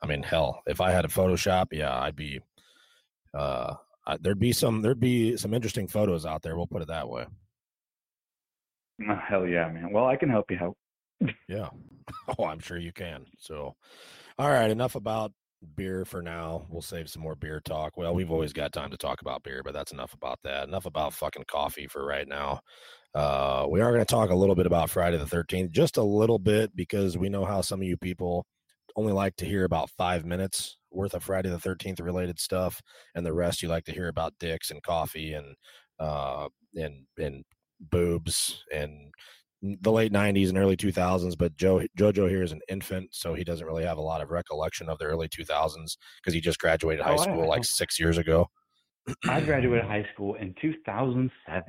I 0.02 0.08
mean, 0.08 0.24
hell, 0.24 0.62
if 0.66 0.80
I 0.80 0.92
had 0.92 1.04
a 1.04 1.10
Photoshop, 1.10 1.68
yeah, 1.72 1.94
I'd 1.94 2.16
be. 2.16 2.40
Uh, 3.34 3.76
I, 4.06 4.16
there'd 4.22 4.40
be 4.40 4.54
some 4.54 4.82
there'd 4.82 5.00
be 5.00 5.36
some 5.36 5.54
interesting 5.54 5.90
photos 5.90 6.26
out 6.26 6.42
there. 6.42 6.56
We'll 6.56 6.68
put 6.68 6.82
it 6.82 6.88
that 6.88 7.10
way. 7.10 7.26
Oh, 9.10 9.16
hell 9.16 9.48
yeah, 9.48 9.70
man. 9.72 9.92
Well, 9.92 10.06
I 10.06 10.16
can 10.18 10.30
help 10.30 10.52
you 10.52 10.58
out. 10.62 10.78
Yeah. 11.48 11.70
Oh, 12.40 12.46
I'm 12.46 12.60
sure 12.60 12.78
you 12.78 12.94
can. 12.94 13.26
So, 13.38 13.76
all 14.40 14.50
right, 14.50 14.72
enough 14.72 14.96
about 14.96 15.34
beer 15.76 16.06
for 16.06 16.22
now. 16.22 16.66
We'll 16.70 16.82
save 16.82 17.10
some 17.10 17.22
more 17.22 17.36
beer 17.36 17.60
talk. 17.60 17.98
Well, 17.98 18.16
we've 18.16 18.32
always 18.32 18.54
got 18.54 18.72
time 18.72 18.92
to 18.92 18.98
talk 18.98 19.22
about 19.22 19.44
beer, 19.44 19.62
but 19.64 19.74
that's 19.74 19.92
enough 19.92 20.14
about 20.14 20.40
that. 20.44 20.70
Enough 20.70 20.86
about 20.86 21.14
fucking 21.14 21.46
coffee 21.50 21.88
for 21.88 22.06
right 22.06 22.28
now. 22.28 22.62
Uh, 23.14 23.68
we 23.70 23.82
are 23.82 23.92
going 23.92 24.06
to 24.06 24.06
talk 24.06 24.30
a 24.30 24.36
little 24.36 24.56
bit 24.56 24.68
about 24.68 24.90
Friday 24.90 25.18
the 25.18 25.26
13th, 25.26 25.72
just 25.72 25.98
a 25.98 26.04
little 26.04 26.40
bit, 26.40 26.76
because 26.78 27.18
we 27.18 27.28
know 27.30 27.44
how 27.46 27.62
some 27.62 27.82
of 27.82 27.88
you 27.88 27.98
people 27.98 28.46
only 28.96 29.14
like 29.14 29.36
to 29.38 29.46
hear 29.46 29.66
about 29.66 29.90
five 29.98 30.26
minutes 30.26 30.78
worth 30.92 31.14
of 31.14 31.24
Friday 31.24 31.50
the 31.50 31.58
13th 31.58 32.02
related 32.02 32.40
stuff, 32.40 32.82
and 33.16 33.26
the 33.26 33.34
rest 33.34 33.62
you 33.62 33.68
like 33.70 33.86
to 33.86 33.94
hear 33.94 34.08
about 34.08 34.34
dicks 34.40 34.72
and 34.72 34.82
coffee 34.84 35.34
and 35.34 35.56
uh, 36.00 36.48
and 36.76 37.06
and 37.18 37.44
boobs 37.80 38.64
and 38.74 39.12
the 39.62 39.92
late 39.92 40.12
90s 40.12 40.50
and 40.50 40.58
early 40.58 40.78
2000s 40.78 41.36
but 41.38 41.56
joe 41.58 41.82
jojo 41.98 42.30
here 42.30 42.44
is 42.44 42.52
an 42.52 42.62
infant 42.70 43.10
so 43.14 43.34
he 43.34 43.44
doesn't 43.44 43.66
really 43.66 43.84
have 43.84 43.98
a 43.98 44.02
lot 44.02 44.22
of 44.22 44.30
recollection 44.30 44.88
of 44.88 45.00
the 45.00 45.06
early 45.06 45.28
2000s 45.28 45.98
because 46.22 46.34
he 46.34 46.40
just 46.40 46.60
graduated 46.60 47.04
high 47.04 47.16
Oh, 47.16 47.24
school 47.24 47.48
like 47.48 47.64
six 47.66 48.00
years 48.00 48.18
ago 48.18 48.48
I 49.28 49.42
graduated 49.42 49.86
high 49.88 50.06
school 50.14 50.36
in 50.36 50.54
2007. 50.62 51.64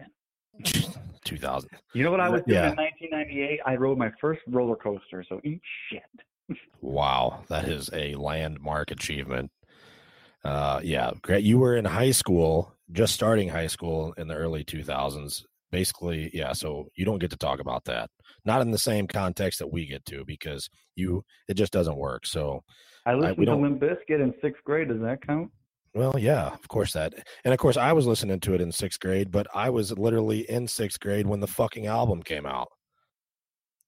2000. 1.25 1.71
You 1.95 2.05
know 2.05 2.11
what 2.11 2.21
I 2.21 2.29
was 2.29 2.43
doing 2.47 2.59
Yeah. 2.59 2.71
in 2.71 2.77
1998? 2.77 3.61
I 3.65 3.77
rode 3.77 3.97
my 3.99 4.11
first 4.21 4.41
roller 4.49 4.77
coaster. 4.77 5.25
So 5.29 5.41
eat 5.45 5.61
shit. 5.91 6.57
Wow, 6.81 7.43
that 7.49 7.69
is 7.69 7.91
a 7.93 8.15
landmark 8.15 8.91
achievement. 8.91 9.51
Uh, 10.45 10.81
yeah, 10.83 11.11
great. 11.23 11.45
You 11.45 11.59
were 11.59 11.77
in 11.77 11.85
high 11.85 12.13
school, 12.13 12.73
just 12.93 13.15
starting 13.15 13.49
high 13.49 13.67
school 13.67 14.13
in 14.15 14.29
the 14.29 14.35
early 14.37 14.65
2000s. 14.65 15.45
Basically, 15.71 16.31
yeah. 16.33 16.53
So 16.53 16.89
you 16.97 17.05
don't 17.05 17.19
get 17.19 17.31
to 17.31 17.37
talk 17.37 17.61
about 17.61 17.85
that, 17.85 18.11
not 18.45 18.62
in 18.62 18.71
the 18.71 18.79
same 18.79 19.07
context 19.07 19.59
that 19.59 19.73
we 19.73 19.87
get 19.87 20.05
to, 20.07 20.25
because 20.25 20.69
you 20.97 21.23
it 21.49 21.55
just 21.55 21.73
doesn't 21.73 21.97
work. 21.99 22.27
So, 22.27 22.62
I 23.07 23.14
listened 23.14 23.37
to 23.39 23.45
don't- 23.45 23.62
Limp 23.62 23.81
Bizkit 23.81 24.23
in 24.23 24.35
sixth 24.43 24.62
grade. 24.64 24.89
Does 24.89 25.01
that 25.01 25.27
count? 25.27 25.51
well, 25.95 26.19
yeah, 26.19 26.49
of 26.53 26.69
course 26.69 26.93
that, 26.93 27.14
and 27.45 27.53
of 27.53 27.59
course 27.59 27.77
I 27.77 27.93
was 27.93 28.07
listening 28.07 28.41
to 28.41 28.55
it 28.55 28.61
in 28.61 28.71
sixth 28.73 29.01
grade, 29.01 29.31
but 29.31 29.47
I 29.55 29.71
was 29.71 29.97
literally 29.99 30.49
in 30.51 30.69
sixth 30.69 31.01
grade 31.01 31.27
when 31.27 31.41
the 31.41 31.47
fucking 31.47 31.87
album 31.87 32.23
came 32.23 32.47
out. 32.47 32.69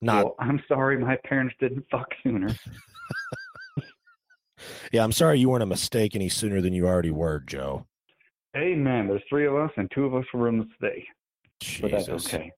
Not, 0.01 0.25
Well, 0.25 0.35
I'm 0.39 0.61
sorry, 0.67 0.97
my 0.97 1.17
parents 1.25 1.55
didn't 1.59 1.85
fuck 1.91 2.07
sooner. 2.23 2.49
yeah. 4.91 5.03
I'm 5.03 5.11
sorry 5.11 5.39
you 5.39 5.49
weren't 5.49 5.63
a 5.63 5.67
mistake 5.67 6.15
any 6.15 6.29
sooner 6.29 6.61
than 6.61 6.73
you 6.73 6.87
already 6.87 7.11
were, 7.11 7.39
Joe. 7.45 7.85
Hey 8.53 8.73
man, 8.75 9.07
there's 9.07 9.21
three 9.29 9.45
of 9.47 9.55
us 9.55 9.71
and 9.77 9.89
two 9.93 10.05
of 10.05 10.15
us 10.15 10.25
were 10.33 10.49
in 10.49 10.57
the 10.57 10.67
stay. 11.61 11.81
But 11.81 11.91
that's 11.91 12.05
Jesus. 12.07 12.33
okay. 12.33 12.51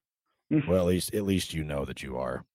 Well, 0.68 0.80
at 0.82 0.86
least 0.86 1.14
at 1.14 1.24
least 1.24 1.54
you 1.54 1.64
know 1.64 1.86
that 1.86 2.02
you 2.04 2.18
are. 2.18 2.46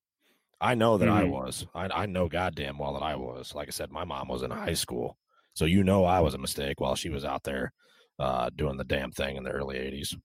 I 0.61 0.74
know 0.74 0.99
that 0.99 1.09
I 1.09 1.22
Mhm. 1.22 1.30
was. 1.30 1.66
I 1.74 1.88
I 2.03 2.07
know 2.07 2.28
goddamn 2.28 2.78
well 2.78 2.94
that 2.94 3.03
I 3.03 3.14
was. 3.16 3.55
Like 3.55 3.68
I 3.68 3.70
said, 3.70 3.90
my 3.92 4.05
mom 4.05 4.28
was 4.28 4.42
in 4.42 4.51
high 4.51 4.74
school, 4.74 5.16
so 5.55 5.64
you 5.64 5.84
know 5.84 6.05
I 6.05 6.20
was 6.20 6.34
a 6.34 6.38
mistake 6.38 6.80
while 6.80 6.94
she 6.96 7.11
was 7.11 7.24
out 7.24 7.44
there 7.44 7.72
uh, 8.18 8.51
doing 8.57 8.76
the 8.76 8.84
damn 8.84 9.12
thing 9.12 9.36
in 9.36 9.44
the 9.44 9.51
early 9.51 9.76
'80s, 9.78 10.16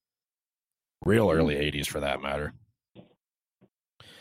real 1.04 1.30
early 1.30 1.54
'80s 1.54 1.86
for 1.86 2.00
that 2.00 2.20
matter. 2.20 2.52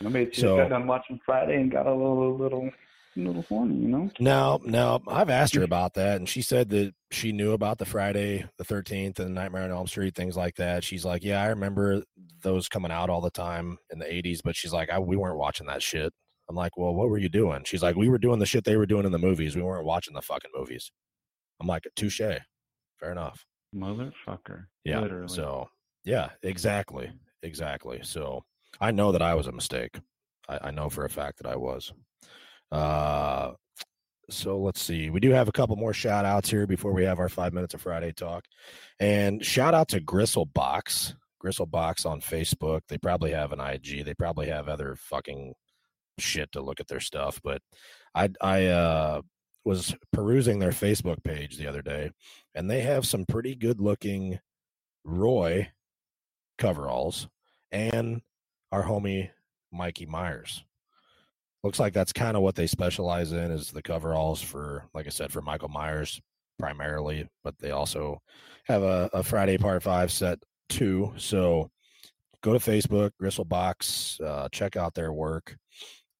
I 0.05 0.09
mean, 0.09 0.29
she 0.31 0.41
So- 0.41 0.57
got 0.57 0.69
done 0.69 0.85
watching 0.87 1.19
Friday 1.25 1.55
and 1.55 1.71
got 1.71 1.87
a 1.87 1.91
little, 1.91 2.35
little, 2.37 2.69
little 3.15 3.43
horny, 3.43 3.75
you 3.75 3.87
know. 3.87 4.09
Now, 4.19 4.59
now 4.63 5.01
I've 5.07 5.29
asked 5.29 5.55
her 5.55 5.63
about 5.63 5.93
that, 5.95 6.17
and 6.17 6.27
she 6.27 6.41
said 6.41 6.69
that 6.69 6.93
she 7.11 7.31
knew 7.31 7.51
about 7.51 7.77
the 7.77 7.85
Friday 7.85 8.45
the 8.57 8.63
Thirteenth 8.63 9.19
and 9.19 9.35
Nightmare 9.35 9.63
on 9.63 9.71
Elm 9.71 9.87
Street 9.87 10.15
things 10.15 10.35
like 10.35 10.55
that. 10.55 10.83
She's 10.83 11.05
like, 11.05 11.23
yeah, 11.23 11.41
I 11.41 11.47
remember 11.47 12.03
those 12.41 12.67
coming 12.67 12.91
out 12.91 13.09
all 13.09 13.21
the 13.21 13.31
time 13.31 13.77
in 13.91 13.99
the 13.99 14.05
'80s, 14.05 14.39
but 14.43 14.55
she's 14.55 14.73
like, 14.73 14.89
I, 14.89 14.99
we 14.99 15.17
weren't 15.17 15.37
watching 15.37 15.67
that 15.67 15.81
shit. 15.81 16.13
I'm 16.49 16.55
like, 16.55 16.77
well, 16.77 16.93
what 16.93 17.09
were 17.09 17.17
you 17.17 17.29
doing? 17.29 17.63
She's 17.65 17.83
like, 17.83 17.95
we 17.95 18.09
were 18.09 18.17
doing 18.17 18.39
the 18.39 18.45
shit 18.45 18.63
they 18.63 18.77
were 18.77 18.85
doing 18.85 19.05
in 19.05 19.11
the 19.11 19.19
movies. 19.19 19.55
We 19.55 19.61
weren't 19.61 19.85
watching 19.85 20.13
the 20.13 20.21
fucking 20.21 20.51
movies. 20.55 20.91
I'm 21.61 21.67
like, 21.67 21.87
touche, 21.95 22.17
fair 22.17 23.11
enough. 23.11 23.45
Motherfucker. 23.73 24.65
Yeah. 24.83 24.99
Literally. 24.99 25.33
So, 25.33 25.69
yeah, 26.03 26.29
exactly, 26.41 27.11
exactly. 27.41 28.01
So, 28.03 28.43
I 28.81 28.91
know 28.91 29.11
that 29.11 29.21
I 29.21 29.35
was 29.35 29.47
a 29.47 29.51
mistake. 29.51 29.99
I, 30.49 30.59
I 30.63 30.71
know 30.71 30.89
for 30.89 31.05
a 31.05 31.09
fact 31.09 31.37
that 31.41 31.47
I 31.47 31.55
was. 31.55 31.93
Uh, 32.73 33.53
so 34.29 34.57
let's 34.57 34.81
see. 34.81 35.09
We 35.09 35.19
do 35.19 35.29
have 35.29 35.47
a 35.47 35.51
couple 35.51 35.75
more 35.75 35.93
shout 35.93 36.25
outs 36.25 36.49
here 36.49 36.65
before 36.65 36.91
we 36.91 37.03
have 37.03 37.19
our 37.19 37.29
five 37.29 37.53
minutes 37.53 37.73
of 37.73 37.81
Friday 37.81 38.11
talk. 38.11 38.45
And 38.99 39.45
shout 39.45 39.73
out 39.75 39.89
to 39.89 40.01
Gristlebox. 40.01 41.13
Gristlebox 41.43 42.05
on 42.05 42.19
Facebook. 42.19 42.81
They 42.87 42.97
probably 42.97 43.31
have 43.31 43.51
an 43.51 43.59
IG. 43.59 44.05
They 44.05 44.15
probably 44.15 44.47
have 44.47 44.67
other 44.67 44.95
fucking 44.95 45.53
shit 46.17 46.51
to 46.53 46.61
look 46.61 46.79
at 46.79 46.87
their 46.87 46.99
stuff. 46.99 47.39
But 47.43 47.61
I 48.15 48.29
I 48.41 48.65
uh 48.67 49.21
was 49.65 49.95
perusing 50.11 50.59
their 50.59 50.71
Facebook 50.71 51.23
page 51.23 51.57
the 51.57 51.67
other 51.67 51.81
day, 51.81 52.11
and 52.55 52.69
they 52.69 52.81
have 52.81 53.05
some 53.05 53.25
pretty 53.25 53.55
good 53.55 53.79
looking 53.79 54.39
Roy 55.03 55.69
coveralls 56.57 57.27
and 57.71 58.21
our 58.71 58.83
homie 58.83 59.29
Mikey 59.71 60.05
Myers. 60.05 60.63
Looks 61.63 61.79
like 61.79 61.93
that's 61.93 62.11
kind 62.11 62.35
of 62.35 62.43
what 62.43 62.55
they 62.55 62.67
specialize 62.67 63.31
in 63.31 63.51
is 63.51 63.71
the 63.71 63.81
coveralls 63.81 64.41
for, 64.41 64.89
like 64.93 65.05
I 65.05 65.09
said, 65.09 65.31
for 65.31 65.41
Michael 65.41 65.69
Myers 65.69 66.21
primarily, 66.59 67.27
but 67.43 67.57
they 67.59 67.71
also 67.71 68.21
have 68.65 68.83
a, 68.83 69.09
a 69.13 69.23
Friday 69.23 69.57
Part 69.57 69.81
Five 69.81 70.11
set 70.11 70.39
too. 70.69 71.13
So 71.17 71.71
go 72.41 72.53
to 72.53 72.59
Facebook, 72.59 73.11
Gristlebox, 73.21 74.21
uh, 74.21 74.49
check 74.51 74.75
out 74.75 74.93
their 74.93 75.13
work. 75.13 75.55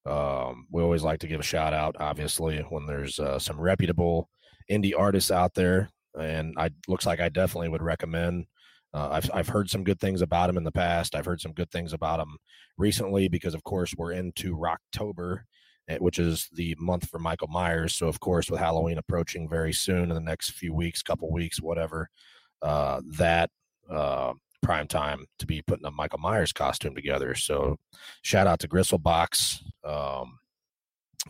Um, 0.06 0.66
we 0.70 0.82
always 0.82 1.02
like 1.02 1.20
to 1.20 1.26
give 1.26 1.40
a 1.40 1.44
shout 1.44 1.72
out, 1.72 1.96
obviously, 1.98 2.58
when 2.70 2.86
there's 2.86 3.18
uh, 3.18 3.38
some 3.38 3.60
reputable 3.60 4.28
indie 4.70 4.92
artists 4.96 5.30
out 5.30 5.54
there, 5.54 5.88
and 6.18 6.54
I 6.58 6.70
looks 6.88 7.06
like 7.06 7.20
I 7.20 7.28
definitely 7.28 7.68
would 7.68 7.82
recommend. 7.82 8.46
Uh, 8.94 9.08
I've 9.10 9.30
I've 9.34 9.48
heard 9.48 9.68
some 9.68 9.82
good 9.82 9.98
things 9.98 10.22
about 10.22 10.48
him 10.48 10.56
in 10.56 10.62
the 10.62 10.72
past. 10.72 11.16
I've 11.16 11.24
heard 11.24 11.40
some 11.40 11.52
good 11.52 11.70
things 11.70 11.92
about 11.92 12.20
him 12.20 12.36
recently 12.78 13.28
because, 13.28 13.52
of 13.52 13.64
course, 13.64 13.92
we're 13.96 14.12
into 14.12 14.56
Rocktober, 14.56 15.40
eh, 15.88 15.98
which 15.98 16.20
is 16.20 16.48
the 16.52 16.76
month 16.78 17.08
for 17.08 17.18
Michael 17.18 17.48
Myers. 17.48 17.96
So, 17.96 18.06
of 18.06 18.20
course, 18.20 18.48
with 18.48 18.60
Halloween 18.60 18.98
approaching 18.98 19.48
very 19.48 19.72
soon 19.72 20.10
in 20.10 20.14
the 20.14 20.20
next 20.20 20.52
few 20.52 20.72
weeks, 20.72 21.02
couple 21.02 21.30
weeks, 21.32 21.60
whatever, 21.60 22.08
uh, 22.62 23.00
that 23.18 23.50
uh, 23.90 24.34
prime 24.62 24.86
time 24.86 25.26
to 25.40 25.46
be 25.46 25.60
putting 25.60 25.86
a 25.86 25.90
Michael 25.90 26.20
Myers 26.20 26.52
costume 26.52 26.94
together. 26.94 27.34
So, 27.34 27.76
shout 28.22 28.46
out 28.46 28.60
to 28.60 28.68
Gristlebox. 28.68 29.60
Um, 29.82 30.38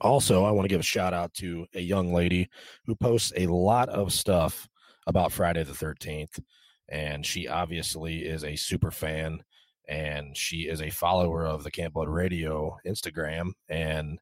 also, 0.03 0.45
I 0.45 0.51
want 0.51 0.67
to 0.67 0.69
give 0.69 0.81
a 0.81 0.85
shout 0.85 1.15
out 1.15 1.33
to 1.35 1.67
a 1.75 1.81
young 1.81 2.13
lady 2.13 2.49
who 2.85 2.95
posts 2.95 3.33
a 3.39 3.47
lot 3.47 3.89
of 3.89 4.13
stuff 4.13 4.69
about 5.07 5.33
Friday 5.33 5.63
the 5.65 5.73
13th. 5.73 6.41
And 6.89 7.25
she 7.25 7.49
obviously 7.49 8.25
is 8.25 8.45
a 8.45 8.57
super 8.57 8.91
fan 8.91 9.43
and 9.89 10.37
she 10.37 10.63
is 10.63 10.81
a 10.81 10.91
follower 10.91 11.47
of 11.47 11.65
the 11.65 11.71
Camp 11.71 11.95
Blood 11.95 12.09
Radio 12.09 12.77
Instagram. 12.87 13.53
And 13.69 14.19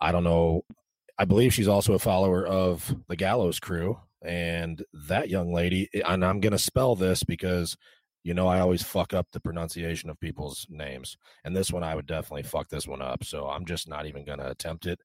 I 0.00 0.12
don't 0.12 0.24
know, 0.24 0.64
I 1.18 1.24
believe 1.24 1.54
she's 1.54 1.68
also 1.68 1.94
a 1.94 1.98
follower 1.98 2.46
of 2.46 2.94
the 3.08 3.16
Gallo's 3.16 3.60
crew. 3.60 3.98
And 4.22 4.84
that 5.08 5.30
young 5.30 5.52
lady, 5.52 5.88
and 6.06 6.24
I'm 6.24 6.40
going 6.40 6.52
to 6.52 6.58
spell 6.58 6.94
this 6.94 7.22
because 7.22 7.76
you 8.22 8.34
know 8.34 8.46
I 8.46 8.60
always 8.60 8.82
fuck 8.82 9.14
up 9.14 9.26
the 9.32 9.40
pronunciation 9.40 10.10
of 10.10 10.20
people's 10.20 10.66
names. 10.68 11.16
And 11.44 11.56
this 11.56 11.72
one, 11.72 11.82
I 11.82 11.94
would 11.94 12.06
definitely 12.06 12.42
fuck 12.42 12.68
this 12.68 12.86
one 12.86 13.00
up. 13.00 13.24
So 13.24 13.46
I'm 13.46 13.64
just 13.64 13.88
not 13.88 14.06
even 14.06 14.26
going 14.26 14.38
to 14.38 14.50
attempt 14.50 14.84
it. 14.84 15.00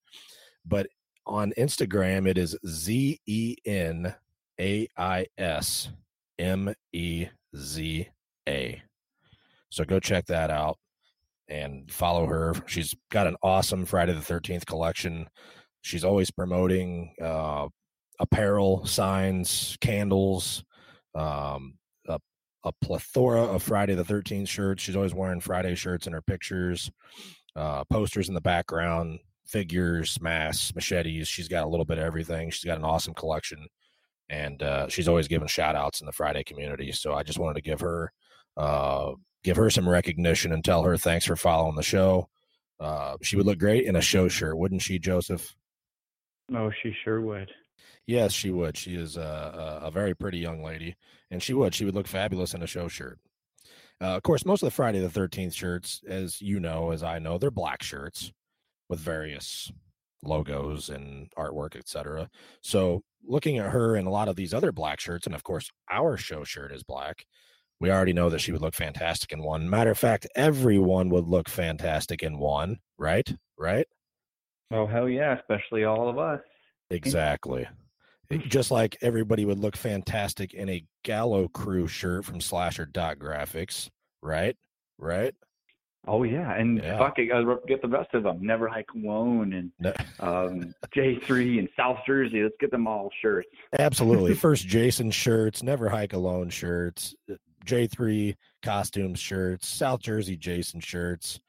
But 0.66 0.88
on 1.26 1.54
Instagram, 1.58 2.28
it 2.28 2.38
is 2.38 2.58
Z 2.68 3.22
E 3.26 3.56
N 3.66 4.14
A 4.60 4.88
I 4.98 5.28
S 5.38 5.90
M 6.40 6.74
E 6.94 7.28
Z 7.56 8.08
A. 8.48 8.82
So 9.70 9.84
go 9.84 10.00
check 10.00 10.26
that 10.28 10.52
out 10.52 10.78
and 11.48 11.92
follow 11.92 12.26
her. 12.28 12.54
She's 12.66 12.96
got 13.12 13.28
an 13.28 13.36
awesome 13.44 13.86
Friday 13.86 14.14
the 14.14 14.20
13th 14.20 14.66
collection. 14.66 15.28
She's 15.82 16.04
always 16.04 16.32
promoting 16.32 17.14
uh, 17.22 17.68
apparel, 18.20 18.86
signs, 18.86 19.78
candles, 19.82 20.64
um, 21.14 21.78
a, 22.08 22.20
a 22.64 22.72
plethora 22.82 23.44
of 23.44 23.64
Friday 23.64 23.96
the 23.96 24.04
13th 24.04 24.48
shirts. 24.48 24.82
She's 24.82 24.96
always 24.96 25.14
wearing 25.14 25.40
Friday 25.40 25.76
shirts 25.76 26.08
in 26.08 26.14
her 26.14 26.22
pictures, 26.22 26.90
uh, 27.56 27.84
posters 27.86 28.28
in 28.28 28.34
the 28.34 28.42
background, 28.42 29.20
figures, 29.46 30.20
masks, 30.22 30.74
machetes. 30.74 31.28
She's 31.28 31.48
got 31.48 31.66
a 31.66 31.70
little 31.70 31.86
bit 31.86 32.00
of 32.00 32.04
everything. 32.04 32.50
She's 32.50 32.66
got 32.66 32.80
an 32.80 32.86
awesome 32.86 33.14
collection 33.14 33.68
and 34.30 34.62
uh, 34.64 34.88
she's 34.88 35.08
always 35.08 35.28
giving 35.28 35.48
shout 35.48 35.76
outs 35.76 36.02
in 36.02 36.06
the 36.06 36.12
Friday 36.12 36.44
community. 36.44 36.92
So 36.92 37.14
I 37.14 37.24
just 37.24 37.40
wanted 37.40 37.56
to 37.56 37.62
give 37.62 37.82
her 37.82 38.12
uh, 38.58 39.12
give 39.44 39.58
her 39.58 39.70
some 39.70 39.88
recognition 39.88 40.52
and 40.52 40.64
tell 40.64 40.84
her 40.84 40.98
thanks 40.98 41.26
for 41.26 41.36
following 41.36 41.76
the 41.76 41.84
show. 41.84 42.30
Uh, 42.80 43.18
she 43.22 43.36
would 43.36 43.46
look 43.46 43.60
great 43.60 43.86
in 43.86 43.96
a 43.96 44.02
show 44.02 44.28
shirt, 44.28 44.58
wouldn't 44.58 44.82
she, 44.82 45.00
Joseph? 45.00 45.56
Oh, 46.54 46.72
she 46.82 46.94
sure 47.04 47.22
would. 47.22 47.52
Yes, 48.08 48.32
she 48.32 48.52
would. 48.52 48.78
She 48.78 48.96
is 48.96 49.18
a, 49.18 49.80
a, 49.82 49.88
a 49.88 49.92
very 49.92 50.16
pretty 50.16 50.38
young 50.38 50.64
lady, 50.64 50.96
and 51.32 51.42
she 51.42 51.54
would. 51.54 51.74
She 51.74 51.86
would 51.86 51.96
look 51.96 52.08
fabulous 52.08 52.54
in 52.54 52.62
a 52.62 52.68
show 52.68 52.88
shirt. 52.88 53.20
Uh, 54.02 54.16
of 54.16 54.24
course, 54.24 54.46
most 54.46 54.62
of 54.62 54.68
the 54.68 54.72
Friday 54.72 55.00
the 55.00 55.10
Thirteenth 55.10 55.54
shirts, 55.54 56.02
as 56.08 56.42
you 56.42 56.60
know, 56.60 56.92
as 56.92 57.02
I 57.02 57.20
know, 57.20 57.38
they're 57.38 57.52
black 57.52 57.82
shirts 57.82 58.32
with 58.90 59.00
various 59.00 59.72
logos 60.28 60.90
and 60.90 61.30
artwork, 61.38 61.76
etc. 61.76 62.30
So, 62.62 63.04
looking 63.28 63.58
at 63.58 63.72
her 63.72 63.96
and 63.96 64.08
a 64.08 64.12
lot 64.12 64.28
of 64.28 64.36
these 64.36 64.54
other 64.54 64.72
black 64.72 65.00
shirts, 65.00 65.26
and 65.26 65.36
of 65.36 65.44
course, 65.44 65.70
our 65.92 66.18
show 66.18 66.44
shirt 66.44 66.72
is 66.72 66.84
black. 66.84 67.26
We 67.80 67.92
already 67.92 68.14
know 68.14 68.30
that 68.30 68.40
she 68.40 68.52
would 68.52 68.62
look 68.62 68.74
fantastic 68.76 69.32
in 69.32 69.44
one. 69.44 69.70
Matter 69.70 69.92
of 69.92 69.98
fact, 69.98 70.28
everyone 70.36 71.10
would 71.10 71.28
look 71.28 71.50
fantastic 71.50 72.24
in 72.24 72.40
one, 72.40 72.78
right? 72.98 73.30
Right? 73.58 73.88
Oh 74.72 74.88
hell 74.88 75.10
yeah, 75.10 75.38
especially 75.38 75.84
all 75.84 76.10
of 76.10 76.18
us. 76.18 76.40
Exactly. 76.92 77.68
Just 78.48 78.70
like 78.70 78.96
everybody 79.02 79.44
would 79.44 79.58
look 79.58 79.76
fantastic 79.76 80.54
in 80.54 80.70
a 80.70 80.86
Gallo 81.04 81.48
Crew 81.48 81.88
shirt 81.88 82.26
from 82.26 82.40
Slasher 82.40 82.86
Dot 82.86 83.18
Graphics, 83.18 83.90
right? 84.22 84.56
Right? 85.00 85.34
Oh 86.08 86.24
yeah, 86.24 86.54
and 86.54 86.78
Yeah. 86.78 86.98
fuck 86.98 87.18
it, 87.18 87.30
get 87.68 87.82
the 87.82 87.88
rest 87.88 88.14
of 88.14 88.24
them. 88.24 88.40
Never 88.46 88.68
Hike 88.68 88.92
Alone 88.96 89.54
and 89.54 89.72
No, 89.80 89.94
um, 90.20 90.74
J3 90.96 91.60
and 91.60 91.70
South 91.76 91.98
Jersey. 92.06 92.44
Let's 92.44 92.56
get 92.60 92.72
them 92.72 92.88
all 92.88 93.10
shirts. 93.22 93.48
absolutely. 93.80 94.34
First 94.36 94.68
Jason 94.68 95.10
shirts, 95.12 95.64
never 95.64 95.90
hike 95.90 96.14
alone 96.14 96.50
shirts, 96.50 97.16
uh, 97.32 97.36
J3 97.66 98.36
costumes 98.62 99.20
shirts, 99.20 99.68
South 99.68 100.00
Jersey 100.02 100.38
Jason 100.38 100.80
shirts, 100.80 101.40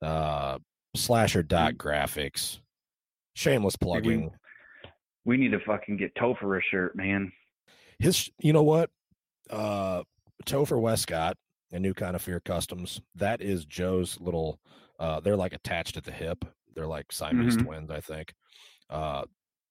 uh, 0.00 0.58
slasher 0.96 1.42
dot 1.42 1.74
graphics. 1.74 2.60
Shameless 3.34 3.76
plugging. 3.76 4.30
We 5.24 5.36
need 5.36 5.52
to 5.52 5.60
fucking 5.60 5.98
get 5.98 6.14
Topher 6.14 6.58
a 6.58 6.62
shirt, 6.70 6.96
man. 6.96 7.30
His, 7.98 8.30
you 8.40 8.52
know 8.54 8.62
what? 8.62 8.88
Uh, 9.50 10.02
Topher 10.46 10.80
Westcott 10.80 11.36
and 11.72 11.82
New 11.82 11.94
Kind 11.94 12.14
of 12.16 12.22
Fear 12.22 12.40
Customs. 12.40 13.00
That 13.14 13.40
is 13.40 13.64
Joe's 13.64 14.18
little. 14.20 14.58
Uh, 14.98 15.20
they're 15.20 15.36
like 15.36 15.52
attached 15.52 15.96
at 15.96 16.04
the 16.04 16.12
hip. 16.12 16.44
They're 16.74 16.86
like 16.86 17.12
Siamese 17.12 17.56
Mhm. 17.56 17.64
twins, 17.64 17.90
I 17.90 18.00
think. 18.00 18.32
Uh, 18.90 19.24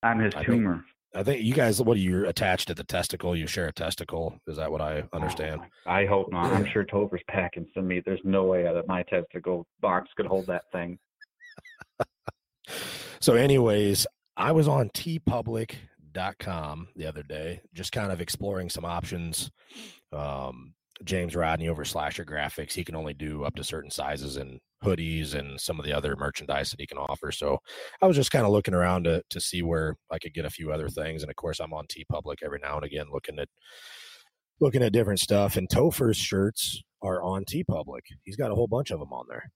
I'm 0.04 0.20
his 0.20 0.34
I 0.36 0.38
think- 0.40 0.48
tumor. 0.48 0.86
I 1.16 1.24
think 1.24 1.42
you 1.42 1.54
guys. 1.54 1.82
What 1.82 1.96
are 1.98 2.02
you 2.02 2.28
attached 2.28 2.70
at 2.70 2.76
the 2.78 2.84
testicle? 2.84 3.36
You 3.36 3.48
share 3.48 3.68
a 3.68 3.74
testicle. 3.74 4.38
Is 4.46 4.58
that 4.58 4.70
what 4.72 4.82
I 4.82 5.04
understand? 5.14 5.62
Oh, 5.64 5.68
I 5.92 6.06
hope 6.06 6.30
not. 6.32 6.52
I'm 6.52 6.66
sure 6.74 6.84
Topher's 6.84 7.24
packing 7.30 7.66
some 7.74 7.88
meat. 7.88 8.04
There's 8.06 8.20
no 8.26 8.44
way 8.44 8.64
that 8.64 8.88
my 8.88 9.04
testicle 9.04 9.66
box 9.80 10.10
could 10.18 10.26
hold 10.28 10.46
that 10.48 10.64
thing. 10.72 11.00
So, 13.20 13.34
anyways, 13.36 14.06
I 14.36 14.52
was 14.52 14.68
on 14.68 14.90
teepublic.com 14.90 16.88
the 16.96 17.06
other 17.08 17.24
day, 17.24 17.62
just 17.74 17.92
kind 17.92 18.12
of 18.12 18.22
exploring 18.22 18.70
some 18.70 18.86
options. 18.86 19.50
Um, 20.12 20.74
James 21.04 21.36
Rodney 21.36 21.68
over 21.70 21.86
Slasher 21.86 22.26
Graphics, 22.26 22.74
he 22.74 22.84
can 22.84 22.96
only 22.96 23.14
do 23.14 23.44
up 23.44 23.56
to 23.56 23.64
certain 23.64 23.92
sizes 23.92 24.38
and 24.38 24.60
hoodies 24.84 25.34
and 25.36 25.60
some 25.60 25.80
of 25.80 25.86
the 25.86 25.94
other 25.94 26.16
merchandise 26.16 26.70
that 26.72 26.80
he 26.80 26.88
can 26.88 26.98
offer. 26.98 27.32
So, 27.32 27.58
I 28.02 28.08
was 28.08 28.16
just 28.16 28.32
kind 28.32 28.46
of 28.46 28.52
looking 28.52 28.74
around 28.74 29.04
to 29.06 29.22
to 29.30 29.40
see 29.40 29.62
where 29.62 29.96
I 30.12 30.20
could 30.20 30.34
get 30.34 30.46
a 30.46 30.50
few 30.50 30.72
other 30.72 30.90
things. 30.90 31.22
And 31.24 31.30
of 31.30 31.36
course, 31.36 31.60
I'm 31.60 31.74
on 31.74 31.86
T 31.90 32.06
TeePublic 32.12 32.38
every 32.44 32.60
now 32.62 32.76
and 32.76 32.86
again 32.86 33.06
looking 33.12 33.40
at 33.40 33.50
looking 34.60 34.82
at 34.84 34.92
different 34.94 35.20
stuff. 35.20 35.56
And 35.56 35.70
Topher's 35.70 36.18
shirts 36.18 36.82
are 37.02 37.22
on 37.22 37.46
T 37.46 37.64
TeePublic. 37.64 38.02
He's 38.24 38.36
got 38.36 38.52
a 38.52 38.56
whole 38.56 38.68
bunch 38.68 38.92
of 38.92 39.00
them 39.00 39.14
on 39.14 39.26
there. 39.30 39.50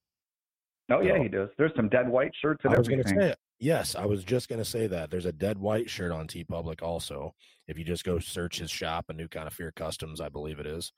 Oh 0.91 1.01
yeah, 1.01 1.17
No. 1.17 1.23
he 1.23 1.29
does. 1.29 1.49
There's 1.57 1.71
some 1.75 1.89
Ted 1.89 2.09
White 2.09 2.31
shirts 2.41 2.61
and 2.65 2.73
I 2.73 2.77
was 2.77 2.87
going 2.87 3.01
to 3.01 3.07
everything. 3.09 3.29
say, 3.31 3.35
yes, 3.61 3.95
I 3.95 4.05
was 4.05 4.23
just 4.25 4.49
going 4.49 4.59
to 4.59 4.65
say 4.65 4.87
that. 4.87 5.09
There's 5.09 5.25
a 5.25 5.31
Ted 5.31 5.57
White 5.57 5.89
shirt 5.89 6.11
on 6.11 6.27
TeePublic 6.27 6.81
also. 6.81 7.33
If 7.67 7.77
you 7.77 7.85
just 7.85 8.03
go 8.03 8.19
search 8.19 8.59
his 8.59 8.69
shop, 8.69 9.05
a 9.07 9.13
new 9.13 9.29
kind 9.29 9.47
of 9.47 9.53
fear 9.53 9.71
customs, 9.71 10.19
I 10.19 10.27
believe 10.27 10.59
it 10.59 10.65
is. 10.65 10.91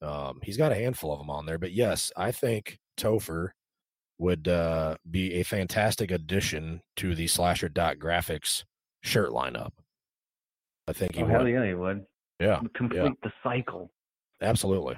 Um, 0.00 0.38
he's 0.44 0.56
got 0.56 0.70
a 0.70 0.76
handful 0.76 1.12
of 1.12 1.18
them 1.18 1.30
on 1.30 1.46
there. 1.46 1.58
But 1.58 1.72
yes, 1.72 2.12
I 2.16 2.30
think 2.30 2.78
Topher 2.96 3.48
would 4.18 4.46
uh, 4.46 4.96
be 5.10 5.34
a 5.34 5.42
fantastic 5.42 6.12
addition 6.12 6.82
to 6.96 7.14
the 7.16 7.26
slasher 7.26 7.68
dot 7.68 7.96
graphics 7.98 8.62
shirt 9.02 9.30
lineup. 9.30 9.70
I 10.86 10.92
think 10.92 11.16
he 11.16 11.22
Oh 11.22 11.26
hell 11.26 11.42
would. 11.42 11.50
yeah, 11.52 11.66
he 11.66 11.74
would. 11.74 12.04
Yeah, 12.38 12.60
Complete 12.74 13.14
the 13.22 13.32
cycle. 13.42 13.90
Absolutely. 14.40 14.96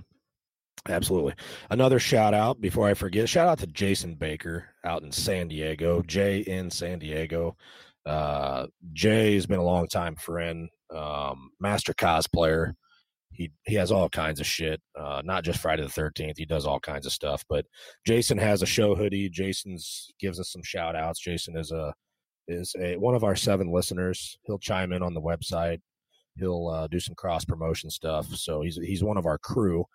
Absolutely. 0.88 1.34
Another 1.70 1.98
shout 1.98 2.34
out 2.34 2.60
before 2.60 2.86
I 2.86 2.94
forget. 2.94 3.28
Shout 3.28 3.48
out 3.48 3.58
to 3.60 3.66
Jason 3.66 4.16
Baker 4.16 4.68
out 4.84 5.02
in 5.02 5.10
San 5.10 5.48
Diego. 5.48 6.02
Jay 6.02 6.40
in 6.40 6.70
San 6.70 6.98
Diego. 6.98 7.56
Uh, 8.04 8.66
Jay 8.92 9.34
has 9.34 9.46
been 9.46 9.58
a 9.58 9.64
long 9.64 9.88
time 9.88 10.14
friend, 10.16 10.68
um, 10.94 11.50
master 11.58 11.94
cosplayer. 11.94 12.74
He 13.32 13.50
he 13.64 13.74
has 13.76 13.90
all 13.90 14.08
kinds 14.10 14.40
of 14.40 14.46
shit. 14.46 14.80
Uh, 14.98 15.22
not 15.24 15.42
just 15.42 15.58
Friday 15.58 15.82
the 15.82 15.88
Thirteenth. 15.88 16.36
He 16.36 16.44
does 16.44 16.66
all 16.66 16.78
kinds 16.78 17.06
of 17.06 17.12
stuff. 17.12 17.42
But 17.48 17.64
Jason 18.06 18.38
has 18.38 18.62
a 18.62 18.66
show 18.66 18.94
hoodie. 18.94 19.30
Jason's 19.30 20.10
gives 20.20 20.38
us 20.38 20.52
some 20.52 20.62
shout 20.62 20.94
outs. 20.94 21.18
Jason 21.18 21.56
is 21.56 21.72
a 21.72 21.94
is 22.46 22.74
a 22.78 22.96
one 22.96 23.14
of 23.14 23.24
our 23.24 23.34
seven 23.34 23.72
listeners. 23.72 24.38
He'll 24.44 24.58
chime 24.58 24.92
in 24.92 25.02
on 25.02 25.14
the 25.14 25.20
website. 25.22 25.80
He'll 26.36 26.68
uh, 26.68 26.88
do 26.88 27.00
some 27.00 27.14
cross 27.14 27.44
promotion 27.44 27.90
stuff. 27.90 28.26
So 28.34 28.60
he's 28.62 28.76
he's 28.76 29.02
one 29.02 29.16
of 29.16 29.26
our 29.26 29.38
crew. 29.38 29.86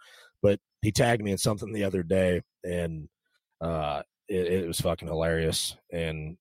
But 0.41 0.59
he 0.82 0.91
tagged 0.91 1.23
me 1.23 1.32
in 1.32 1.38
something 1.38 1.71
the 1.71 1.84
other 1.84 2.03
day, 2.03 2.41
and 2.63 3.09
uh, 3.61 4.01
it, 4.27 4.47
it 4.47 4.67
was 4.67 4.80
fucking 4.80 5.07
hilarious. 5.07 5.75
And 5.91 6.38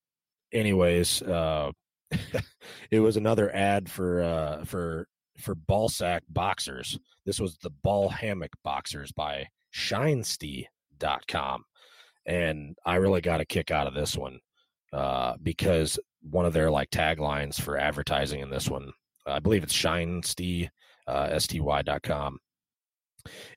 anyways, 0.53 1.23
uh, 1.23 1.73
it 2.91 3.01
was 3.01 3.17
another 3.17 3.55
ad 3.55 3.91
for 3.91 4.23
uh, 4.23 4.65
for 4.65 5.07
for 5.39 5.55
ball 5.55 5.89
sack 5.89 6.23
boxers. 6.29 6.99
This 7.25 7.41
was 7.41 7.57
the 7.59 7.71
ball 7.71 8.09
hammock 8.09 8.53
boxers 8.65 9.13
by 9.13 9.49
Shinesty.com. 9.75 11.65
And 12.27 12.77
I 12.85 12.97
really 12.97 13.21
got 13.21 13.41
a 13.41 13.47
kick 13.47 13.71
out 13.71 13.87
of 13.87 13.95
this 13.95 14.17
one 14.17 14.41
uh, 14.93 15.35
because 15.43 15.99
one 16.23 16.45
of 16.45 16.53
their 16.53 16.71
like 16.71 16.91
taglines 16.91 17.61
for 17.61 17.79
advertising 17.79 18.41
in 18.41 18.51
this 18.51 18.69
one, 18.69 18.93
I 19.27 19.39
believe 19.39 19.63
it's 19.63 19.75
Shinesty, 19.75 20.69
uh, 21.07 21.39
sty.com. 21.39 22.39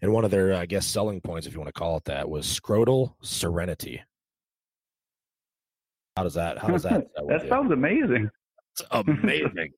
And 0.01 0.13
one 0.13 0.25
of 0.25 0.31
their, 0.31 0.53
I 0.53 0.65
guess, 0.65 0.85
selling 0.85 1.21
points, 1.21 1.47
if 1.47 1.53
you 1.53 1.59
want 1.59 1.73
to 1.73 1.79
call 1.79 1.97
it 1.97 2.05
that, 2.05 2.29
was 2.29 2.45
scrotal 2.45 3.13
serenity. 3.21 4.01
How 6.17 6.23
does 6.23 6.33
that? 6.33 6.57
How 6.57 6.67
does 6.69 6.83
that? 6.83 7.07
with 7.19 7.27
that 7.29 7.43
you? 7.43 7.49
sounds 7.49 7.71
amazing. 7.71 8.29
It's 8.73 8.83
amazing. 8.91 9.71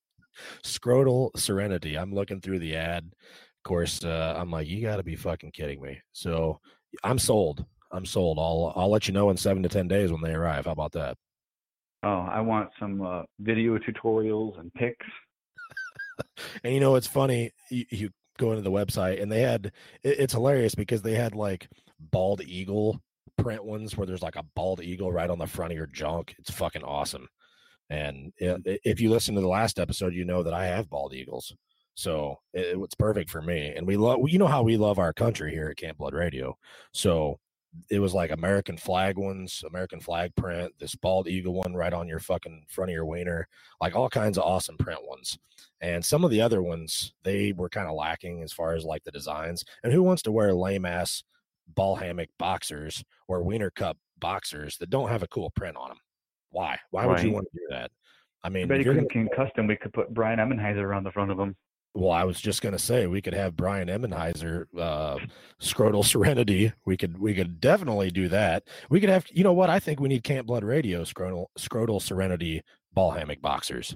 Scrotal 0.64 1.30
Serenity. 1.38 1.96
I'm 1.96 2.14
looking 2.14 2.42
through 2.42 2.60
the 2.60 2.76
ad. 2.76 3.06
Of 3.06 3.64
course, 3.64 4.04
uh, 4.04 4.36
I'm 4.38 4.52
like, 4.52 4.68
you 4.68 4.82
got 4.82 4.98
to 4.98 5.04
be 5.04 5.16
fucking 5.16 5.52
kidding 5.52 5.82
me. 5.82 6.02
So 6.12 6.60
I'm 7.04 7.20
sold. 7.20 7.66
I'm 7.92 8.06
sold. 8.06 8.40
I'll 8.40 8.74
I'll 8.76 8.90
let 8.90 9.08
you 9.08 9.14
know 9.14 9.30
in 9.30 9.38
seven 9.38 9.64
to 9.64 9.70
ten 9.70 9.88
days 9.88 10.12
when 10.12 10.22
they 10.22 10.34
arrive. 10.34 10.66
How 10.66 10.72
about 10.72 10.94
that? 10.94 11.16
Oh, 12.04 12.28
I 12.30 12.42
want 12.42 12.70
some 12.80 13.02
uh, 13.02 13.24
video 13.40 13.78
tutorials 13.78 14.60
and 14.60 14.74
pics. 14.74 15.06
And 16.64 16.74
you 16.74 16.80
know, 16.80 16.96
it's 16.96 17.08
funny. 17.08 17.52
You, 17.72 17.86
you 17.90 18.10
go 18.38 18.52
into 18.52 18.62
the 18.64 18.72
website 18.72 19.22
and 19.22 19.32
they 19.32 19.42
had. 19.42 19.68
It, 20.04 20.20
it's 20.20 20.34
hilarious 20.34 20.76
because 20.76 21.02
they 21.02 21.16
had 21.16 21.36
like 21.36 21.68
bald 22.00 22.42
eagle 22.44 23.02
print 23.38 23.64
ones 23.64 23.98
where 23.98 24.06
there's 24.08 24.22
like 24.22 24.36
a 24.36 24.46
bald 24.56 24.82
eagle 24.82 25.12
right 25.12 25.30
on 25.30 25.40
the 25.40 25.48
front 25.48 25.72
of 25.72 25.78
your 25.78 25.88
junk. 25.88 26.36
It's 26.40 26.52
fucking 26.52 26.84
awesome. 26.84 27.28
And 27.90 28.32
i- 28.42 28.58
i- 28.68 28.80
if 28.86 29.00
you 29.02 29.10
listen 29.10 29.36
to 29.36 29.42
the 29.42 29.48
last 29.48 29.80
episode, 29.80 30.14
you 30.14 30.26
know 30.26 30.44
that 30.44 30.54
I 30.54 30.66
have 30.68 30.90
bald 30.90 31.14
eagles. 31.14 31.54
So 31.96 32.40
it, 32.54 32.78
it's 32.80 32.96
perfect 32.96 33.30
for 33.30 33.42
me. 33.42 33.74
And 33.76 33.86
we 33.86 33.98
love, 33.98 34.20
you 34.28 34.40
know 34.40 34.48
how 34.48 34.64
we 34.64 34.78
love 34.78 35.00
our 35.00 35.14
country 35.14 35.52
here 35.52 35.68
at 35.70 35.78
Camp 35.78 35.98
Blood 35.98 36.14
Radio. 36.14 36.58
So 36.94 37.40
it 37.90 38.00
was 38.00 38.14
like 38.14 38.32
American 38.32 38.78
flag 38.78 39.18
ones, 39.18 39.64
American 39.68 40.00
flag 40.00 40.36
print, 40.36 40.74
this 40.80 40.96
bald 40.96 41.28
eagle 41.28 41.54
one 41.54 41.74
right 41.74 41.94
on 41.94 42.08
your 42.08 42.20
fucking 42.20 42.66
front 42.68 42.92
of 42.92 42.94
your 42.94 43.06
wiener, 43.06 43.48
like 43.82 43.96
all 43.96 44.10
kinds 44.10 44.38
of 44.38 44.44
awesome 44.44 44.78
print 44.78 45.00
ones. 45.08 45.38
And 45.82 46.04
some 46.04 46.24
of 46.24 46.32
the 46.32 46.42
other 46.42 46.62
ones, 46.62 47.14
they 47.24 47.52
were 47.52 47.70
kind 47.70 47.88
of 47.88 47.96
lacking 47.96 48.44
as 48.44 48.54
far 48.54 48.74
as 48.74 48.86
like 48.86 49.04
the 49.04 49.12
designs. 49.12 49.66
And 49.84 49.92
who 49.92 50.04
wants 50.04 50.22
to 50.24 50.32
wear 50.32 50.54
lame 50.54 50.86
ass 50.86 51.24
ball 51.76 51.96
hammock 51.96 52.30
boxers 52.38 53.04
or 53.28 53.44
wiener 53.44 53.72
cup 53.72 53.98
boxers 54.20 54.78
that 54.78 54.90
don't 54.90 55.10
have 55.10 55.24
a 55.24 55.28
cool 55.28 55.50
print 55.52 55.76
on 55.76 55.90
them? 55.90 56.00
Why? 56.52 56.80
Why 56.92 57.06
would 57.06 57.22
you 57.22 57.32
want 57.32 57.48
to 57.52 57.60
do 57.60 57.66
that? 57.72 57.92
I 58.44 58.48
I 58.48 58.50
mean, 58.50 58.68
bet 58.68 58.80
if 58.80 58.86
you're 58.86 58.94
couldn't 58.94 59.12
gonna-. 59.14 59.68
We 59.68 59.76
could 59.76 59.94
put 59.94 60.14
Brian 60.14 60.40
Emmenheiser 60.40 60.96
on 60.96 61.04
the 61.04 61.12
front 61.12 61.32
of 61.32 61.38
them. 61.38 61.56
Well, 61.96 62.12
I 62.12 62.24
was 62.24 62.40
just 62.42 62.62
gonna 62.62 62.80
say 62.80 63.06
we 63.08 63.22
could 63.22 63.34
have 63.34 63.56
Brian 63.56 63.88
Emmenheiser, 63.88 64.66
uh, 64.78 65.18
Scrotal 65.62 66.04
Serenity. 66.14 66.72
We 66.86 66.98
could 66.98 67.18
we 67.20 67.34
could 67.34 67.60
definitely 67.62 68.10
do 68.12 68.28
that. 68.30 68.64
We 68.90 69.00
could 69.00 69.10
have 69.10 69.26
you 69.32 69.44
know 69.44 69.54
what? 69.54 69.70
I 69.70 69.80
think 69.80 70.00
we 70.00 70.10
need 70.10 70.24
Camp 70.24 70.48
Blood 70.48 70.64
Radio 70.64 71.04
Scrotal 71.04 71.46
Scrotal 71.58 72.02
Serenity 72.02 72.62
ball 72.94 73.12
hammock 73.12 73.42
boxers. 73.42 73.96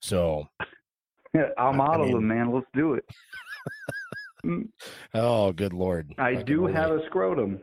So 0.00 0.48
yeah, 1.34 1.48
I'll 1.58 1.72
I 1.72 1.76
model 1.76 2.06
mean- 2.06 2.14
them, 2.14 2.26
man. 2.28 2.52
Let's 2.52 2.66
do 2.74 2.94
it. 2.94 3.04
Oh 5.12 5.52
good 5.52 5.74
lord. 5.74 6.14
I 6.16 6.34
can 6.36 6.46
do 6.46 6.66
have 6.66 6.90
a 6.90 7.04
scrotum. 7.06 7.60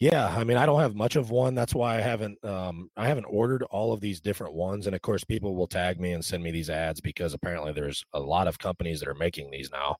Yeah, 0.00 0.26
I 0.26 0.44
mean, 0.44 0.56
I 0.56 0.66
don't 0.66 0.80
have 0.80 0.94
much 0.94 1.16
of 1.16 1.30
one. 1.30 1.54
That's 1.54 1.74
why 1.74 1.96
I 1.96 2.00
haven't 2.00 2.42
um 2.44 2.90
I 2.96 3.06
haven't 3.06 3.24
ordered 3.26 3.62
all 3.64 3.92
of 3.92 4.00
these 4.00 4.20
different 4.20 4.54
ones. 4.54 4.86
And 4.86 4.94
of 4.94 5.02
course, 5.02 5.24
people 5.24 5.54
will 5.54 5.66
tag 5.68 6.00
me 6.00 6.12
and 6.12 6.24
send 6.24 6.42
me 6.42 6.50
these 6.50 6.70
ads 6.70 7.00
because 7.00 7.34
apparently 7.34 7.72
there's 7.72 8.04
a 8.12 8.20
lot 8.20 8.48
of 8.48 8.58
companies 8.58 9.00
that 9.00 9.08
are 9.08 9.14
making 9.14 9.50
these 9.50 9.70
now. 9.70 9.96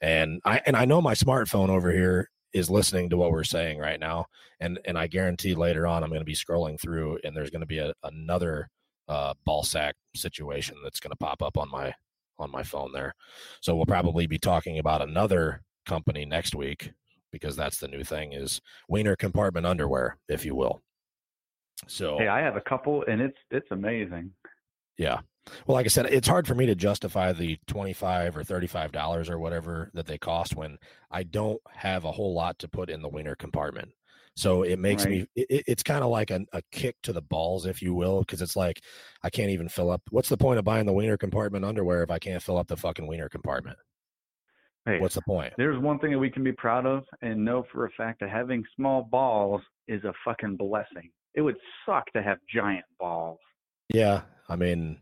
And 0.00 0.40
I 0.44 0.60
and 0.66 0.76
I 0.76 0.84
know 0.84 1.00
my 1.00 1.14
smartphone 1.14 1.68
over 1.70 1.90
here 1.92 2.30
is 2.52 2.70
listening 2.70 3.08
to 3.10 3.16
what 3.16 3.30
we're 3.32 3.44
saying 3.44 3.78
right 3.78 3.98
now. 4.00 4.26
And 4.60 4.78
and 4.84 4.98
I 4.98 5.06
guarantee 5.06 5.54
later 5.54 5.86
on 5.86 6.02
I'm 6.02 6.10
going 6.10 6.20
to 6.20 6.26
be 6.26 6.34
scrolling 6.34 6.80
through 6.80 7.18
and 7.24 7.36
there's 7.36 7.50
going 7.50 7.60
to 7.60 7.66
be 7.66 7.78
a, 7.78 7.92
another 8.04 8.68
uh 9.08 9.34
ball 9.44 9.62
sack 9.64 9.96
situation 10.14 10.76
that's 10.84 11.00
going 11.00 11.10
to 11.10 11.16
pop 11.16 11.42
up 11.42 11.56
on 11.56 11.70
my 11.70 11.94
on 12.38 12.50
my 12.50 12.62
phone 12.62 12.92
there. 12.92 13.14
So 13.60 13.76
we'll 13.76 13.86
probably 13.86 14.26
be 14.26 14.38
talking 14.38 14.78
about 14.78 15.02
another 15.02 15.62
company 15.86 16.24
next 16.24 16.54
week 16.54 16.92
because 17.32 17.56
that's 17.56 17.78
the 17.78 17.88
new 17.88 18.04
thing 18.04 18.32
is 18.32 18.60
wiener 18.88 19.16
compartment 19.16 19.66
underwear, 19.66 20.18
if 20.28 20.44
you 20.44 20.54
will. 20.54 20.82
So 21.88 22.18
Hey, 22.18 22.28
I 22.28 22.40
have 22.40 22.56
a 22.56 22.60
couple, 22.60 23.04
and 23.08 23.20
it's 23.20 23.38
it's 23.50 23.70
amazing. 23.70 24.30
yeah. 24.98 25.20
Well, 25.66 25.74
like 25.74 25.86
I 25.86 25.88
said, 25.88 26.06
it's 26.06 26.28
hard 26.28 26.46
for 26.46 26.54
me 26.54 26.66
to 26.66 26.76
justify 26.76 27.32
the 27.32 27.58
twenty-five 27.66 28.36
or 28.36 28.44
thirty-five 28.44 28.92
dollars 28.92 29.28
or 29.28 29.40
whatever 29.40 29.90
that 29.94 30.06
they 30.06 30.16
cost 30.18 30.54
when 30.54 30.78
I 31.10 31.24
don't 31.24 31.60
have 31.70 32.04
a 32.04 32.12
whole 32.12 32.32
lot 32.34 32.60
to 32.60 32.68
put 32.68 32.88
in 32.90 33.02
the 33.02 33.08
wiener 33.08 33.34
compartment. 33.34 33.88
So 34.36 34.62
it 34.62 34.78
makes 34.78 35.04
me. 35.10 35.26
It, 35.34 35.46
it- 35.50 35.64
it's 35.66 35.82
kind 35.82 36.04
of 36.04 36.10
like 36.10 36.30
a, 36.30 36.42
a 36.52 36.62
kick 36.70 36.96
to 37.02 37.12
the 37.12 37.20
balls, 37.22 37.66
if 37.66 37.82
you 37.82 37.92
will, 37.92 38.20
because 38.20 38.40
it's 38.40 38.54
like 38.54 38.80
I 39.24 39.30
can't 39.30 39.50
even 39.50 39.68
fill 39.68 39.90
up. 39.90 40.02
What's 40.10 40.28
the 40.28 40.36
point 40.36 40.60
of 40.60 40.64
buying 40.64 40.86
the 40.86 40.92
wiener 40.92 41.16
compartment 41.16 41.64
underwear 41.64 42.04
if 42.04 42.10
I 42.12 42.18
can't 42.20 42.42
fill 42.42 42.56
up 42.58 42.68
the 42.68 42.76
fucking 42.76 43.06
wiener 43.08 43.28
compartment? 43.28 43.78
Hey, 44.84 44.98
What's 44.98 45.14
the 45.14 45.22
point? 45.22 45.52
there's 45.56 45.78
one 45.78 45.98
thing 46.00 46.10
that 46.10 46.18
we 46.18 46.30
can 46.30 46.42
be 46.42 46.52
proud 46.52 46.86
of 46.86 47.04
and 47.22 47.44
know 47.44 47.64
for 47.72 47.86
a 47.86 47.90
fact 47.92 48.20
that 48.20 48.30
having 48.30 48.64
small 48.76 49.02
balls 49.04 49.60
is 49.86 50.02
a 50.04 50.12
fucking 50.24 50.56
blessing. 50.56 51.10
It 51.34 51.40
would 51.42 51.56
suck 51.86 52.12
to 52.14 52.22
have 52.22 52.38
giant 52.52 52.84
balls. 52.98 53.38
Yeah, 53.94 54.22
I 54.48 54.56
mean, 54.56 54.98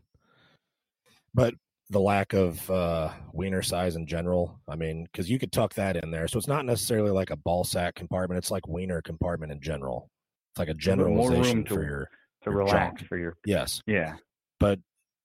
but 1.33 1.53
the 1.89 1.99
lack 1.99 2.33
of 2.33 2.69
uh, 2.69 3.09
wiener 3.33 3.61
size 3.61 3.95
in 3.95 4.05
general. 4.07 4.59
I 4.67 4.75
mean, 4.75 5.05
because 5.11 5.29
you 5.29 5.39
could 5.39 5.51
tuck 5.51 5.73
that 5.73 5.97
in 5.97 6.09
there, 6.11 6.27
so 6.27 6.37
it's 6.37 6.47
not 6.47 6.65
necessarily 6.65 7.11
like 7.11 7.31
a 7.31 7.35
ball 7.37 7.63
sack 7.63 7.95
compartment. 7.95 8.37
It's 8.37 8.51
like 8.51 8.67
wiener 8.67 9.01
compartment 9.01 9.51
in 9.51 9.59
general. 9.61 10.07
It's 10.53 10.59
like 10.59 10.69
a 10.69 10.73
little 10.73 11.09
more 11.13 11.29
room 11.31 11.43
generalization 11.43 11.63
to- 11.65 11.73
for 11.73 11.83
your 11.83 12.09
To 12.43 12.49
Your 12.51 12.59
relax 12.59 12.99
junk. 12.99 13.09
for 13.09 13.17
your 13.17 13.33
yes. 13.45 13.81
yeah. 13.87 14.15
But 14.59 14.79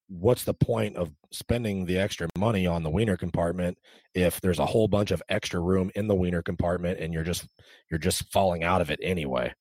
what's 0.08 0.44
the 0.44 0.54
point 0.54 0.96
of 0.96 1.12
spending 1.32 1.86
the 1.86 1.98
extra 1.98 2.28
money 2.38 2.66
on 2.66 2.82
the 2.82 2.90
wiener 2.90 3.16
compartment 3.16 3.78
if 4.14 4.40
there's 4.40 4.60
a 4.60 4.66
whole 4.66 4.88
bunch 4.88 5.10
of 5.10 5.22
extra 5.28 5.60
room 5.60 5.90
in 5.96 6.06
the 6.06 6.14
wiener 6.14 6.42
compartment 6.42 7.00
and 7.00 7.12
you're 7.12 7.24
just 7.24 7.48
you're 7.90 7.98
just 7.98 8.30
falling 8.32 8.62
out 8.64 8.80
of 8.80 8.90
it 8.90 9.00
anyway? 9.02 9.52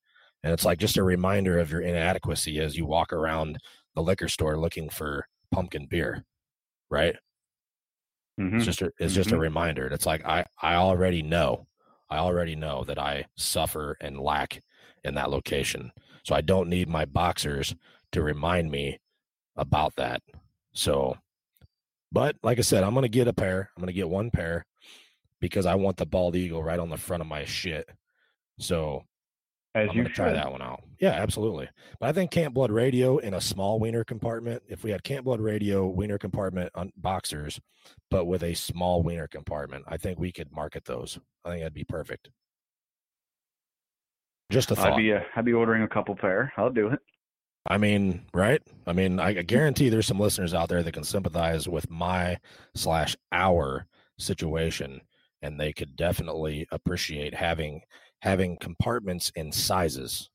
And 0.44 0.52
it's 0.52 0.64
like 0.64 0.78
just 0.78 0.96
a 0.96 1.02
reminder 1.02 1.58
of 1.58 1.70
your 1.70 1.80
inadequacy 1.80 2.60
as 2.60 2.76
you 2.76 2.86
walk 2.86 3.12
around 3.12 3.58
the 3.94 4.02
liquor 4.02 4.28
store 4.28 4.56
looking 4.58 4.88
for 4.88 5.26
pumpkin 5.52 5.86
beer, 5.86 6.24
right? 6.90 7.16
Mhm. 8.38 8.56
It's 8.56 8.64
just 8.64 8.82
a, 8.82 8.90
it's 8.98 9.14
just 9.14 9.32
a 9.32 9.36
Mhm. 9.36 9.38
reminder. 9.38 9.84
And 9.84 9.94
It's 9.94 10.06
like 10.06 10.24
I 10.24 10.44
I 10.62 10.74
already 10.76 11.22
know, 11.22 11.66
I 12.08 12.18
already 12.18 12.56
know 12.56 12.84
that 12.84 12.98
I 12.98 13.26
suffer 13.36 13.96
and 14.00 14.18
lack 14.18 14.62
in 15.04 15.14
that 15.14 15.30
location. 15.30 15.92
So 16.24 16.34
I 16.34 16.40
don't 16.40 16.68
need 16.68 16.88
my 16.88 17.04
boxers 17.04 17.74
to 18.12 18.22
remind 18.22 18.70
me 18.70 18.98
about 19.56 19.94
that. 19.96 20.22
So, 20.74 21.16
but 22.12 22.36
like 22.42 22.58
I 22.58 22.62
said, 22.62 22.84
I'm 22.84 22.94
gonna 22.94 23.08
get 23.08 23.28
a 23.28 23.32
pair. 23.32 23.70
I'm 23.76 23.80
gonna 23.80 23.92
get 23.92 24.08
one 24.08 24.30
pair 24.30 24.64
because 25.40 25.66
I 25.66 25.74
want 25.74 25.96
the 25.96 26.06
bald 26.06 26.36
eagle 26.36 26.62
right 26.62 26.78
on 26.78 26.88
the 26.90 26.96
front 26.96 27.20
of 27.20 27.26
my 27.26 27.44
shit. 27.44 27.88
So 28.58 29.02
As 29.74 29.90
I'm 29.90 29.96
you 29.96 30.04
try 30.08 30.32
that 30.32 30.50
one 30.50 30.62
out. 30.62 30.82
Yeah, 30.98 31.10
absolutely. 31.10 31.68
But 32.00 32.08
I 32.08 32.12
think 32.12 32.30
Camp 32.30 32.54
Blood 32.54 32.70
Radio 32.70 33.18
in 33.18 33.34
a 33.34 33.40
small 33.40 33.78
wiener 33.78 34.02
compartment. 34.04 34.62
If 34.66 34.82
we 34.82 34.90
had 34.90 35.02
Camp 35.04 35.24
Blood 35.26 35.40
Radio 35.40 35.86
wiener 35.86 36.16
compartment 36.18 36.70
on 36.74 36.90
boxers, 36.96 37.60
but 38.10 38.24
with 38.24 38.42
a 38.42 38.54
small 38.54 39.02
wiener 39.02 39.28
compartment, 39.28 39.84
I 39.88 39.98
think 39.98 40.18
we 40.18 40.32
could 40.32 40.50
market 40.52 40.84
those. 40.86 41.18
I 41.44 41.50
think 41.50 41.60
that'd 41.60 41.74
be 41.74 41.84
perfect. 41.84 42.30
Just 44.50 44.70
a 44.70 44.74
I'd 44.74 44.76
thought. 44.76 44.96
be 44.96 45.12
uh, 45.12 45.20
I'd 45.34 45.44
be 45.44 45.52
ordering 45.52 45.82
a 45.82 45.88
couple 45.88 46.14
pair. 46.16 46.52
I'll 46.56 46.70
do 46.70 46.88
it. 46.88 47.00
I 47.68 47.78
mean, 47.78 48.22
right? 48.34 48.62
I 48.86 48.92
mean, 48.92 49.18
I 49.20 49.32
guarantee 49.34 49.88
there's 49.88 50.06
some 50.06 50.20
listeners 50.20 50.54
out 50.54 50.68
there 50.68 50.82
that 50.82 50.92
can 50.92 51.04
sympathize 51.04 51.68
with 51.68 51.90
my 51.90 52.38
slash 52.74 53.16
our 53.32 53.86
situation, 54.18 55.00
and 55.42 55.58
they 55.58 55.72
could 55.72 55.96
definitely 55.96 56.66
appreciate 56.70 57.34
having 57.34 57.82
having 58.22 58.56
compartments 58.58 59.30
in 59.36 59.52
sizes. 59.52 60.30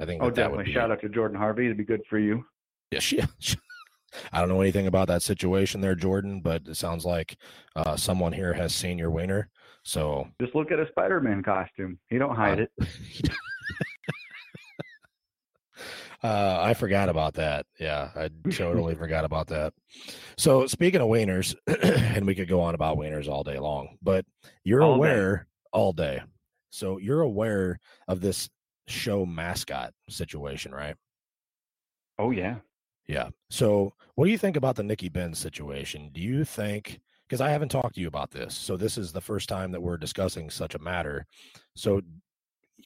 I 0.00 0.04
think 0.06 0.22
Oh, 0.22 0.26
that, 0.26 0.34
that 0.36 0.42
definitely. 0.42 0.64
be 0.66 0.72
Shout 0.72 0.90
out 0.90 1.00
to 1.02 1.08
Jordan 1.08 1.36
Harvey. 1.36 1.66
It'd 1.66 1.76
be 1.76 1.84
good 1.84 2.02
for 2.08 2.18
you. 2.18 2.44
Yeah, 2.90 2.98
she, 3.00 3.20
I 4.32 4.40
don't 4.40 4.48
know 4.48 4.60
anything 4.60 4.86
about 4.86 5.08
that 5.08 5.22
situation 5.22 5.80
there, 5.80 5.94
Jordan, 5.94 6.40
but 6.40 6.62
it 6.68 6.76
sounds 6.76 7.04
like 7.04 7.36
uh, 7.76 7.96
someone 7.96 8.32
here 8.32 8.52
has 8.52 8.74
seen 8.74 8.98
your 8.98 9.10
wiener. 9.10 9.50
So 9.84 10.28
Just 10.40 10.54
look 10.54 10.70
at 10.70 10.78
a 10.78 10.86
Spider-Man 10.88 11.42
costume. 11.42 11.98
He 12.08 12.18
don't 12.18 12.36
hide 12.36 12.60
Uh, 12.60 12.62
it. 12.80 13.30
uh, 16.22 16.58
I 16.60 16.74
forgot 16.74 17.08
about 17.08 17.34
that. 17.34 17.66
Yeah, 17.78 18.10
I 18.14 18.30
totally 18.50 18.94
forgot 19.02 19.24
about 19.24 19.48
that. 19.48 19.74
So 20.36 20.66
speaking 20.66 21.00
of 21.00 21.08
wieners, 21.08 21.54
and 22.16 22.26
we 22.26 22.34
could 22.34 22.48
go 22.48 22.60
on 22.60 22.74
about 22.74 22.96
wieners 22.96 23.28
all 23.28 23.42
day 23.42 23.58
long, 23.58 23.96
but 24.02 24.24
you're 24.64 24.82
All 24.82 24.92
day. 24.92 24.96
aware 24.98 25.46
all 25.72 25.92
day. 25.92 26.22
So 26.70 26.98
you're 26.98 27.20
aware 27.22 27.78
of 28.08 28.20
this 28.20 28.48
show 28.86 29.26
mascot 29.26 29.92
situation, 30.08 30.72
right? 30.72 30.96
Oh 32.18 32.30
yeah. 32.30 32.56
Yeah. 33.08 33.30
So, 33.50 33.94
what 34.14 34.26
do 34.26 34.30
you 34.30 34.38
think 34.38 34.56
about 34.56 34.76
the 34.76 34.82
Nikki 34.84 35.08
Benz 35.08 35.38
situation? 35.38 36.10
Do 36.12 36.20
you 36.20 36.44
think 36.44 37.00
because 37.28 37.40
I 37.40 37.50
haven't 37.50 37.70
talked 37.70 37.94
to 37.94 38.00
you 38.00 38.08
about 38.08 38.30
this, 38.30 38.54
so 38.54 38.76
this 38.76 38.96
is 38.98 39.10
the 39.12 39.20
first 39.20 39.48
time 39.48 39.72
that 39.72 39.80
we're 39.80 39.96
discussing 39.96 40.50
such 40.50 40.74
a 40.74 40.78
matter. 40.78 41.26
So, 41.74 42.00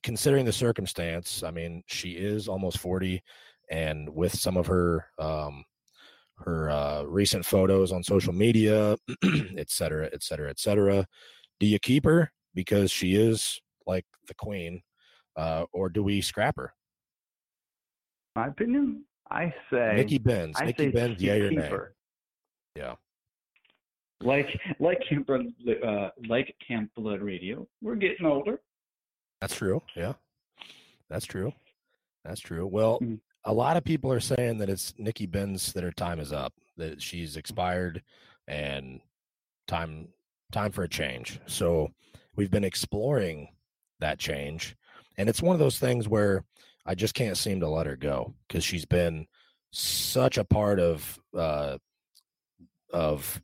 considering 0.02 0.44
the 0.44 0.52
circumstance, 0.52 1.42
I 1.42 1.50
mean, 1.50 1.82
she 1.86 2.10
is 2.12 2.48
almost 2.48 2.78
40 2.78 3.22
and 3.70 4.08
with 4.08 4.32
some 4.32 4.56
of 4.56 4.66
her 4.66 5.06
um 5.18 5.64
her 6.38 6.70
uh 6.70 7.02
recent 7.02 7.44
photos 7.44 7.92
on 7.92 8.02
social 8.02 8.32
media, 8.32 8.96
et 9.56 9.70
cetera, 9.70 10.08
et 10.12 10.22
cetera, 10.22 10.50
et 10.50 10.58
cetera. 10.58 11.06
Do 11.58 11.66
you 11.66 11.78
keep 11.78 12.04
her 12.04 12.30
because 12.54 12.90
she 12.90 13.14
is 13.14 13.60
like 13.86 14.04
the 14.28 14.34
queen 14.34 14.82
uh 15.36 15.64
or 15.72 15.88
do 15.88 16.02
we 16.02 16.20
scrap 16.20 16.56
her? 16.56 16.72
My 18.34 18.48
opinion. 18.48 19.04
I 19.30 19.52
say. 19.72 19.94
Nikki 19.96 20.18
Benz, 20.18 20.56
I 20.60 20.66
Nikki 20.66 20.90
Benz, 20.90 21.20
yeah, 21.20 21.48
keep 21.48 21.58
her. 21.60 21.94
Yeah. 22.76 22.94
Like 24.22 24.48
like 24.78 24.98
Camp 25.08 25.28
uh, 25.28 26.08
like 26.28 26.54
Camp 26.66 26.90
Blood 26.96 27.20
Radio, 27.20 27.66
we're 27.82 27.96
getting 27.96 28.24
older. 28.24 28.60
That's 29.46 29.58
true. 29.58 29.80
Yeah. 29.94 30.14
That's 31.08 31.24
true. 31.24 31.52
That's 32.24 32.40
true. 32.40 32.66
Well, 32.66 32.98
Mm-hmm. 33.00 33.14
Mhm. 33.14 33.20
a 33.44 33.52
lot 33.54 33.76
of 33.76 33.84
people 33.84 34.10
are 34.12 34.18
saying 34.18 34.58
that 34.58 34.68
it's 34.68 34.92
Nikki 34.98 35.26
Benz 35.26 35.72
that 35.74 35.84
her 35.84 35.92
time 35.92 36.18
is 36.18 36.32
up, 36.32 36.52
that 36.78 37.00
she's 37.00 37.36
expired 37.36 38.02
and 38.48 39.00
time 39.68 40.08
time 40.50 40.72
for 40.72 40.82
a 40.82 40.88
change. 40.88 41.38
So 41.46 41.92
we've 42.34 42.50
been 42.50 42.64
exploring 42.64 43.48
that 44.00 44.18
change. 44.18 44.74
And 45.16 45.28
it's 45.28 45.40
one 45.42 45.54
of 45.54 45.60
those 45.60 45.78
things 45.78 46.08
where 46.08 46.44
I 46.84 46.96
just 46.96 47.14
can't 47.14 47.36
seem 47.38 47.60
to 47.60 47.68
let 47.68 47.86
her 47.86 47.96
go 47.96 48.34
because 48.48 48.64
she's 48.64 48.84
been 48.84 49.26
such 49.70 50.38
a 50.38 50.44
part 50.44 50.80
of 50.80 51.20
uh 51.36 51.78
of 52.92 53.40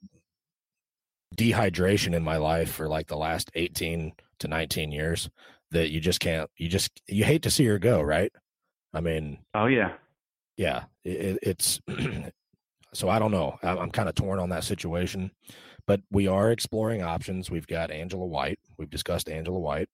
dehydration 1.37 2.13
in 2.15 2.23
my 2.25 2.37
life 2.39 2.73
for 2.73 2.89
like 2.89 3.07
the 3.07 3.17
last 3.17 3.51
18 3.55 4.13
to 4.41 4.49
19 4.49 4.91
years 4.93 5.31
that 5.73 5.91
you 5.91 6.01
just 6.01 6.21
can't 6.21 6.49
you 6.57 6.69
just 6.69 7.03
you 7.09 7.25
hate 7.25 7.43
to 7.43 7.51
see 7.51 7.65
her 7.67 7.79
go 7.79 8.01
right? 8.01 8.33
I 8.95 9.01
mean 9.01 9.39
Oh 9.55 9.67
yeah. 9.67 9.93
yeah 10.57 10.85
it, 11.05 11.39
it's 11.43 11.81
so 12.95 13.09
i 13.09 13.19
don't 13.19 13.31
know 13.31 13.59
i'm, 13.63 13.79
I'm 13.79 13.91
kind 13.91 14.09
of 14.09 14.15
torn 14.15 14.39
on 14.39 14.51
that 14.51 14.65
situation 14.65 15.31
but 15.87 16.01
we 16.13 16.29
are 16.29 16.53
exploring 16.53 17.03
options. 17.03 17.51
We've 17.51 17.67
got 17.67 17.91
angela 17.91 18.27
white 18.27 18.61
we've 18.79 18.91
discussed 18.91 19.29
angela 19.29 19.59
white. 19.59 19.89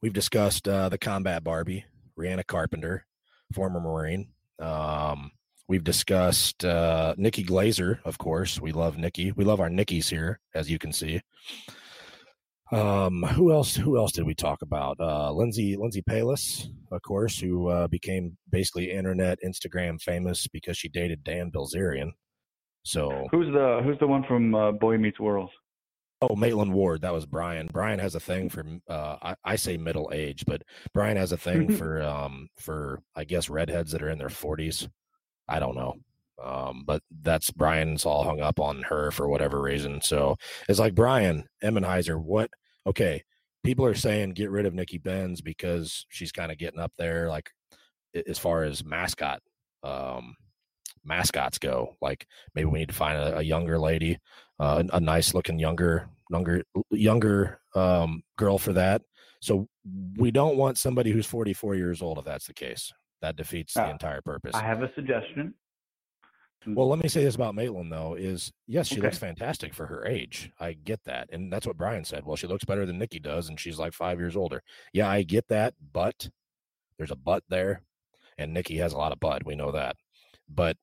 We've 0.00 0.12
discussed 0.14 0.66
uh, 0.66 0.88
the 0.88 0.98
combat 0.98 1.44
barbie 1.44 1.84
rihanna 2.18 2.46
carpenter 2.46 3.04
former 3.52 3.80
marine. 3.80 4.28
Um, 4.58 5.32
we've 5.68 5.84
discussed 5.84 6.64
uh, 6.64 7.14
nikki 7.18 7.44
glazer 7.44 7.98
of 8.04 8.16
course. 8.18 8.60
We 8.60 8.72
love 8.72 8.96
nikki. 8.96 9.32
We 9.32 9.44
love 9.44 9.60
our 9.60 9.68
nickies 9.68 10.08
here 10.08 10.40
as 10.54 10.70
you 10.70 10.78
can 10.78 10.92
see 10.92 11.20
um, 12.72 13.22
who 13.22 13.52
else? 13.52 13.76
Who 13.76 13.96
else 13.96 14.12
did 14.12 14.24
we 14.24 14.34
talk 14.34 14.62
about? 14.62 14.98
Uh, 14.98 15.32
Lindsay 15.32 15.76
Lindsay 15.76 16.02
Pelas, 16.02 16.68
of 16.90 17.02
course, 17.02 17.38
who 17.38 17.68
uh, 17.68 17.88
became 17.88 18.36
basically 18.50 18.90
internet 18.90 19.38
Instagram 19.44 20.00
famous 20.00 20.46
because 20.48 20.76
she 20.76 20.88
dated 20.88 21.22
Dan 21.24 21.50
Bilzerian. 21.50 22.10
So, 22.84 23.28
Who's 23.30 23.52
the 23.52 23.80
Who's 23.84 23.98
the 24.00 24.06
one 24.06 24.24
from 24.24 24.54
uh, 24.54 24.72
Boy 24.72 24.98
Meets 24.98 25.20
World? 25.20 25.50
oh, 26.22 26.36
Maitland 26.36 26.72
Ward, 26.72 27.02
that 27.02 27.12
was 27.12 27.26
Brian. 27.26 27.68
Brian 27.72 27.98
has 27.98 28.14
a 28.14 28.20
thing 28.20 28.48
for, 28.48 28.64
uh, 28.88 29.16
I, 29.22 29.34
I 29.44 29.56
say 29.56 29.76
middle 29.76 30.10
age, 30.14 30.44
but 30.46 30.62
Brian 30.94 31.16
has 31.16 31.32
a 31.32 31.36
thing 31.36 31.68
for, 31.76 32.00
um, 32.02 32.48
for 32.56 33.02
I 33.16 33.24
guess 33.24 33.50
redheads 33.50 33.92
that 33.92 34.02
are 34.02 34.08
in 34.08 34.18
their 34.18 34.28
forties. 34.28 34.88
I 35.48 35.58
don't 35.58 35.74
know. 35.74 35.96
Um, 36.42 36.84
but 36.86 37.02
that's 37.20 37.50
Brian's 37.50 38.06
all 38.06 38.24
hung 38.24 38.40
up 38.40 38.58
on 38.58 38.82
her 38.82 39.10
for 39.10 39.28
whatever 39.28 39.60
reason. 39.60 40.00
So 40.00 40.36
it's 40.68 40.78
like 40.78 40.94
Brian 40.94 41.44
Emmenheiser, 41.62 42.20
what 42.20 42.50
okay, 42.86 43.22
people 43.64 43.84
are 43.84 43.94
saying 43.94 44.30
get 44.30 44.50
rid 44.50 44.66
of 44.66 44.74
Nikki 44.74 44.98
Benz 44.98 45.40
because 45.40 46.06
she's 46.08 46.32
kind 46.32 46.50
of 46.52 46.58
getting 46.58 46.80
up 46.80 46.92
there, 46.98 47.28
like 47.28 47.50
as 48.26 48.38
far 48.38 48.64
as 48.64 48.84
mascot 48.84 49.40
um, 49.82 50.34
mascots 51.04 51.58
go. 51.58 51.96
Like 52.00 52.26
maybe 52.54 52.66
we 52.66 52.80
need 52.80 52.88
to 52.88 52.94
find 52.94 53.18
a, 53.18 53.38
a 53.38 53.42
younger 53.42 53.78
lady, 53.78 54.18
uh, 54.60 54.82
a, 54.92 54.96
a 54.96 55.00
nice 55.00 55.34
looking 55.34 55.58
younger, 55.58 56.08
younger, 56.30 56.62
younger 56.90 57.60
um, 57.74 58.22
girl 58.36 58.58
for 58.58 58.72
that. 58.74 59.02
So 59.40 59.66
we 60.16 60.30
don't 60.30 60.56
want 60.56 60.78
somebody 60.78 61.10
who's 61.10 61.26
44 61.26 61.74
years 61.74 62.00
old 62.02 62.18
if 62.18 62.24
that's 62.24 62.46
the 62.46 62.54
case. 62.54 62.92
That 63.22 63.36
defeats 63.36 63.74
the 63.74 63.84
Ah, 63.84 63.90
entire 63.90 64.20
purpose. 64.20 64.52
I 64.54 64.62
have 64.64 64.82
a 64.82 64.92
suggestion. 64.94 65.54
Well, 66.66 66.88
let 66.88 66.96
mm-hmm. 66.96 67.04
me 67.04 67.08
say 67.08 67.24
this 67.24 67.34
about 67.34 67.54
Maitland 67.54 67.90
though: 67.90 68.14
is 68.14 68.52
yes, 68.66 68.86
she 68.86 69.00
looks 69.00 69.18
fantastic 69.18 69.74
for 69.74 69.86
her 69.86 70.06
age. 70.06 70.50
I 70.60 70.72
get 70.72 71.02
that, 71.04 71.28
and 71.32 71.52
that's 71.52 71.66
what 71.66 71.76
Brian 71.76 72.04
said. 72.04 72.24
Well, 72.24 72.36
she 72.36 72.46
looks 72.46 72.64
better 72.64 72.86
than 72.86 72.98
Nikki 72.98 73.18
does, 73.18 73.48
and 73.48 73.58
she's 73.58 73.78
like 73.78 73.92
five 73.92 74.18
years 74.18 74.36
older. 74.36 74.62
Yeah, 74.92 75.08
I 75.08 75.22
get 75.22 75.48
that, 75.48 75.74
but 75.92 76.30
there's 76.98 77.10
a 77.10 77.16
but 77.16 77.42
there, 77.48 77.82
and 78.38 78.54
Nikki 78.54 78.76
has 78.78 78.92
a 78.92 78.98
lot 78.98 79.12
of 79.12 79.20
butt. 79.20 79.44
We 79.44 79.56
know 79.56 79.72
that, 79.72 79.96
but 80.48 80.76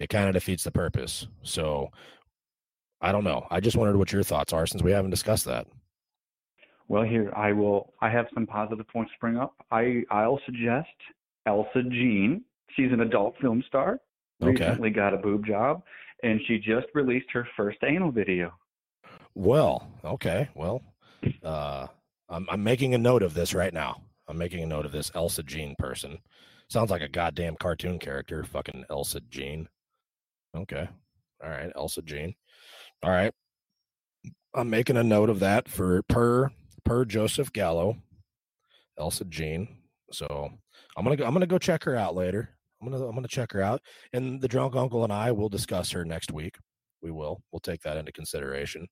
it 0.00 0.08
kind 0.08 0.28
of 0.28 0.34
defeats 0.34 0.64
the 0.64 0.70
purpose. 0.70 1.26
So 1.42 1.90
I 3.00 3.12
don't 3.12 3.24
know. 3.24 3.46
I 3.50 3.60
just 3.60 3.76
wondered 3.76 3.98
what 3.98 4.12
your 4.12 4.22
thoughts 4.22 4.52
are 4.52 4.66
since 4.66 4.82
we 4.82 4.92
haven't 4.92 5.10
discussed 5.10 5.44
that. 5.44 5.66
Well, 6.88 7.02
here 7.02 7.32
I 7.36 7.52
will. 7.52 7.92
I 8.00 8.08
have 8.08 8.26
some 8.32 8.46
positive 8.46 8.88
points 8.88 9.12
to 9.12 9.18
bring 9.20 9.36
up. 9.36 9.54
I 9.70 10.04
I'll 10.10 10.40
suggest 10.46 10.88
Elsa 11.46 11.82
Jean. 11.82 12.44
She's 12.74 12.92
an 12.92 13.00
adult 13.00 13.34
film 13.40 13.62
star. 13.66 14.00
Okay. 14.42 14.68
Recently 14.68 14.90
got 14.90 15.14
a 15.14 15.18
boob 15.18 15.46
job, 15.46 15.82
and 16.22 16.40
she 16.46 16.58
just 16.58 16.86
released 16.94 17.30
her 17.32 17.46
first 17.56 17.78
anal 17.84 18.10
video. 18.10 18.52
Well, 19.34 19.90
okay. 20.04 20.48
Well, 20.54 20.82
uh, 21.42 21.86
I'm, 22.28 22.46
I'm 22.50 22.62
making 22.62 22.94
a 22.94 22.98
note 22.98 23.22
of 23.22 23.34
this 23.34 23.54
right 23.54 23.72
now. 23.72 24.02
I'm 24.28 24.38
making 24.38 24.62
a 24.62 24.66
note 24.66 24.84
of 24.84 24.92
this 24.92 25.10
Elsa 25.14 25.42
Jean 25.42 25.74
person. 25.78 26.18
Sounds 26.68 26.90
like 26.90 27.02
a 27.02 27.08
goddamn 27.08 27.56
cartoon 27.56 27.98
character. 27.98 28.44
Fucking 28.44 28.84
Elsa 28.90 29.20
Jean. 29.30 29.68
Okay. 30.56 30.88
All 31.42 31.50
right. 31.50 31.72
Elsa 31.74 32.02
Jean. 32.02 32.34
All 33.02 33.10
right. 33.10 33.32
I'm 34.54 34.70
making 34.70 34.96
a 34.96 35.04
note 35.04 35.30
of 35.30 35.40
that 35.40 35.68
for 35.68 36.02
per 36.02 36.50
per 36.84 37.04
Joseph 37.04 37.52
Gallo, 37.52 37.96
Elsa 38.98 39.24
Jean. 39.24 39.68
So 40.10 40.50
I'm 40.96 41.04
gonna 41.04 41.16
go, 41.16 41.24
I'm 41.24 41.32
gonna 41.32 41.46
go 41.46 41.58
check 41.58 41.84
her 41.84 41.96
out 41.96 42.14
later. 42.14 42.50
I'm 42.80 42.90
gonna 42.90 43.04
I'm 43.06 43.14
gonna 43.14 43.28
check 43.28 43.52
her 43.52 43.62
out, 43.62 43.82
and 44.12 44.40
the 44.40 44.48
drunk 44.48 44.76
uncle 44.76 45.04
and 45.04 45.12
I 45.12 45.32
will 45.32 45.48
discuss 45.48 45.90
her 45.92 46.04
next 46.04 46.30
week. 46.32 46.56
We 47.02 47.10
will. 47.10 47.40
We'll 47.52 47.60
take 47.60 47.82
that 47.82 47.96
into 47.96 48.12
consideration. 48.12 48.86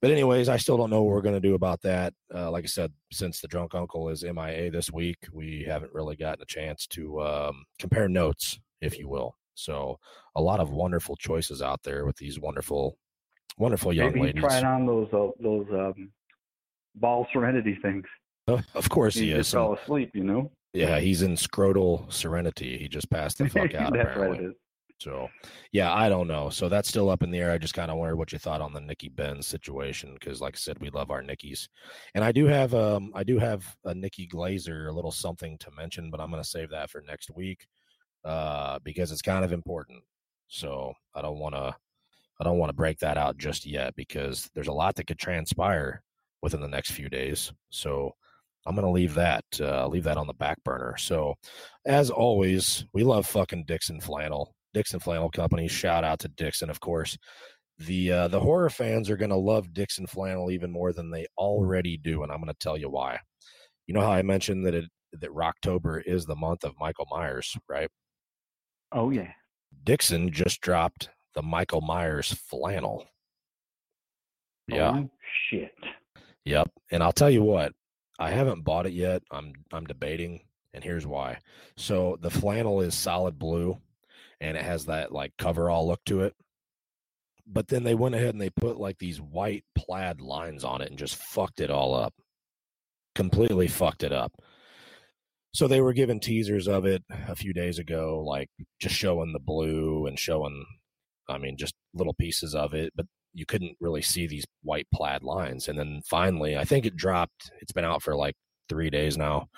But 0.00 0.10
anyways, 0.10 0.48
I 0.48 0.56
still 0.56 0.76
don't 0.76 0.90
know 0.90 1.02
what 1.02 1.12
we're 1.12 1.22
gonna 1.22 1.40
do 1.40 1.54
about 1.54 1.80
that. 1.82 2.12
Uh, 2.34 2.50
like 2.50 2.64
I 2.64 2.66
said, 2.66 2.92
since 3.12 3.40
the 3.40 3.48
drunk 3.48 3.74
uncle 3.74 4.08
is 4.08 4.24
MIA 4.24 4.70
this 4.70 4.90
week, 4.92 5.18
we 5.32 5.64
haven't 5.66 5.92
really 5.94 6.16
gotten 6.16 6.42
a 6.42 6.46
chance 6.46 6.86
to 6.88 7.20
um, 7.22 7.64
compare 7.78 8.08
notes, 8.08 8.58
if 8.80 8.98
you 8.98 9.08
will. 9.08 9.36
So 9.54 9.98
a 10.34 10.42
lot 10.42 10.60
of 10.60 10.70
wonderful 10.70 11.16
choices 11.16 11.62
out 11.62 11.82
there 11.84 12.04
with 12.04 12.16
these 12.16 12.40
wonderful, 12.40 12.98
wonderful 13.56 13.92
young 13.92 14.08
Maybe 14.08 14.22
ladies. 14.22 14.42
trying 14.42 14.64
on 14.64 14.86
those 14.86 15.08
uh, 15.12 15.28
those 15.40 15.66
um, 15.72 16.10
ball 16.96 17.26
serenity 17.32 17.78
things. 17.80 18.04
Uh, 18.48 18.60
Of 18.74 18.88
course 18.90 19.14
He 19.14 19.26
he 19.26 19.30
is. 19.30 19.38
just 19.38 19.52
fell 19.52 19.74
asleep, 19.74 20.10
you 20.14 20.24
know. 20.24 20.50
Yeah, 20.74 20.98
he's 20.98 21.22
in 21.22 21.36
scrotal 21.36 22.12
serenity. 22.12 22.76
He 22.76 22.88
just 22.88 23.08
passed 23.08 23.38
the 23.38 23.48
fuck 23.48 23.74
out. 23.74 23.92
That's 23.94 24.10
apparently. 24.10 24.28
what 24.28 24.40
it 24.40 24.48
is. 24.50 24.54
So, 25.00 25.28
yeah, 25.72 25.92
I 25.92 26.08
don't 26.08 26.28
know. 26.28 26.50
So 26.50 26.68
that's 26.68 26.88
still 26.88 27.10
up 27.10 27.22
in 27.22 27.30
the 27.30 27.38
air. 27.38 27.50
I 27.50 27.58
just 27.58 27.74
kind 27.74 27.90
of 27.90 27.98
wondered 27.98 28.16
what 28.16 28.32
you 28.32 28.38
thought 28.38 28.60
on 28.60 28.72
the 28.72 28.80
Nikki 28.80 29.08
Benz 29.08 29.46
situation 29.46 30.14
because, 30.14 30.40
like 30.40 30.54
I 30.54 30.58
said, 30.58 30.78
we 30.78 30.88
love 30.90 31.10
our 31.10 31.20
Nickies, 31.22 31.68
and 32.14 32.24
I 32.24 32.32
do 32.32 32.46
have 32.46 32.74
um 32.74 33.10
I 33.14 33.24
do 33.24 33.38
have 33.38 33.64
a 33.84 33.94
Nikki 33.94 34.26
Glazer, 34.26 34.88
a 34.88 34.92
little 34.92 35.10
something 35.10 35.58
to 35.58 35.70
mention, 35.72 36.10
but 36.10 36.20
I'm 36.20 36.30
going 36.30 36.42
to 36.42 36.48
save 36.48 36.70
that 36.70 36.90
for 36.90 37.02
next 37.06 37.30
week, 37.34 37.66
uh, 38.24 38.78
because 38.84 39.12
it's 39.12 39.20
kind 39.20 39.44
of 39.44 39.52
important. 39.52 40.02
So 40.48 40.94
I 41.14 41.22
don't 41.22 41.38
want 41.38 41.54
to 41.54 41.74
I 42.40 42.44
don't 42.44 42.58
want 42.58 42.70
to 42.70 42.74
break 42.76 42.98
that 43.00 43.18
out 43.18 43.36
just 43.36 43.66
yet 43.66 43.94
because 43.96 44.48
there's 44.54 44.68
a 44.68 44.72
lot 44.72 44.94
that 44.96 45.06
could 45.06 45.18
transpire 45.18 46.02
within 46.40 46.60
the 46.60 46.68
next 46.68 46.92
few 46.92 47.08
days. 47.08 47.52
So 47.70 48.14
I'm 48.66 48.74
gonna 48.74 48.90
leave 48.90 49.14
that 49.14 49.44
uh, 49.60 49.86
leave 49.88 50.04
that 50.04 50.16
on 50.16 50.26
the 50.26 50.34
back 50.34 50.62
burner. 50.64 50.96
So, 50.96 51.34
as 51.86 52.10
always, 52.10 52.84
we 52.92 53.02
love 53.02 53.26
fucking 53.26 53.66
Dixxon 53.66 54.02
Flannel, 54.02 54.54
Dixxon 54.74 55.02
Flannel 55.02 55.30
Company. 55.30 55.68
Shout 55.68 56.04
out 56.04 56.20
to 56.20 56.28
Dixxon, 56.28 56.70
of 56.70 56.80
course. 56.80 57.16
The 57.78 58.12
uh, 58.12 58.28
the 58.28 58.40
horror 58.40 58.70
fans 58.70 59.10
are 59.10 59.16
gonna 59.16 59.36
love 59.36 59.68
Dixxon 59.68 60.08
Flannel 60.08 60.50
even 60.50 60.70
more 60.70 60.92
than 60.92 61.10
they 61.10 61.26
already 61.36 61.96
do, 61.96 62.22
and 62.22 62.32
I'm 62.32 62.40
gonna 62.40 62.54
tell 62.60 62.76
you 62.76 62.88
why. 62.88 63.18
You 63.86 63.94
know 63.94 64.00
how 64.00 64.12
I 64.12 64.22
mentioned 64.22 64.64
that 64.66 64.74
it 64.74 64.84
that 65.20 65.30
Rocktober 65.30 66.02
is 66.04 66.24
the 66.24 66.36
month 66.36 66.64
of 66.64 66.74
Michael 66.80 67.06
Myers, 67.10 67.56
right? 67.68 67.88
Oh 68.92 69.10
yeah. 69.10 69.32
Dixxon 69.84 70.30
just 70.30 70.60
dropped 70.60 71.10
the 71.34 71.42
Michael 71.42 71.80
Myers 71.80 72.32
flannel. 72.32 73.06
Yeah. 74.68 74.92
Oh, 74.94 75.10
shit. 75.50 75.74
Yep. 76.44 76.70
And 76.90 77.02
I'll 77.02 77.12
tell 77.12 77.30
you 77.30 77.42
what, 77.42 77.72
I 78.18 78.30
haven't 78.30 78.62
bought 78.64 78.86
it 78.86 78.92
yet. 78.92 79.22
I'm 79.30 79.52
I'm 79.72 79.86
debating, 79.86 80.40
and 80.72 80.84
here's 80.84 81.06
why. 81.06 81.38
So 81.76 82.18
the 82.20 82.30
flannel 82.30 82.80
is 82.80 82.94
solid 82.94 83.38
blue 83.38 83.78
and 84.40 84.56
it 84.56 84.64
has 84.64 84.86
that 84.86 85.12
like 85.12 85.32
coverall 85.38 85.86
look 85.86 86.04
to 86.06 86.22
it. 86.22 86.34
But 87.46 87.68
then 87.68 87.84
they 87.84 87.94
went 87.94 88.14
ahead 88.14 88.30
and 88.30 88.40
they 88.40 88.50
put 88.50 88.78
like 88.78 88.98
these 88.98 89.20
white 89.20 89.64
plaid 89.74 90.20
lines 90.20 90.64
on 90.64 90.80
it 90.80 90.90
and 90.90 90.98
just 90.98 91.16
fucked 91.16 91.60
it 91.60 91.70
all 91.70 91.94
up. 91.94 92.14
Completely 93.14 93.68
fucked 93.68 94.02
it 94.02 94.12
up. 94.12 94.32
So 95.52 95.68
they 95.68 95.80
were 95.80 95.92
given 95.92 96.20
teasers 96.20 96.66
of 96.66 96.84
it 96.84 97.04
a 97.28 97.36
few 97.36 97.52
days 97.52 97.78
ago, 97.78 98.24
like 98.26 98.48
just 98.80 98.94
showing 98.94 99.32
the 99.32 99.38
blue 99.38 100.06
and 100.06 100.18
showing, 100.18 100.64
I 101.28 101.38
mean, 101.38 101.56
just 101.56 101.74
little 101.94 102.14
pieces 102.14 102.54
of 102.54 102.74
it, 102.74 102.92
but 102.96 103.06
you 103.34 103.44
couldn't 103.44 103.76
really 103.80 104.02
see 104.02 104.26
these 104.26 104.44
white 104.62 104.86
plaid 104.94 105.22
lines. 105.22 105.68
And 105.68 105.78
then 105.78 106.00
finally, 106.06 106.56
I 106.56 106.64
think 106.64 106.86
it 106.86 106.96
dropped. 106.96 107.50
It's 107.60 107.72
been 107.72 107.84
out 107.84 108.02
for 108.02 108.14
like 108.14 108.34
three 108.68 108.90
days 108.90 109.16
now. 109.18 109.48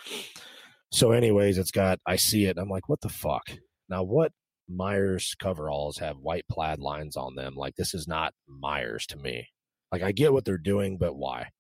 So, 0.92 1.12
anyways, 1.12 1.58
it's 1.58 1.70
got, 1.70 1.98
I 2.06 2.16
see 2.16 2.46
it. 2.46 2.58
I'm 2.58 2.68
like, 2.68 2.88
what 2.88 3.00
the 3.00 3.08
fuck? 3.08 3.42
Now, 3.88 4.02
what 4.02 4.32
Myers 4.68 5.34
coveralls 5.38 5.98
have 5.98 6.16
white 6.18 6.44
plaid 6.50 6.78
lines 6.78 7.16
on 7.16 7.34
them? 7.34 7.54
Like, 7.54 7.74
this 7.76 7.92
is 7.94 8.08
not 8.08 8.32
Myers 8.48 9.06
to 9.08 9.16
me. 9.16 9.48
Like, 9.92 10.02
I 10.02 10.12
get 10.12 10.32
what 10.32 10.44
they're 10.44 10.58
doing, 10.58 10.96
but 10.96 11.16
why? 11.16 11.50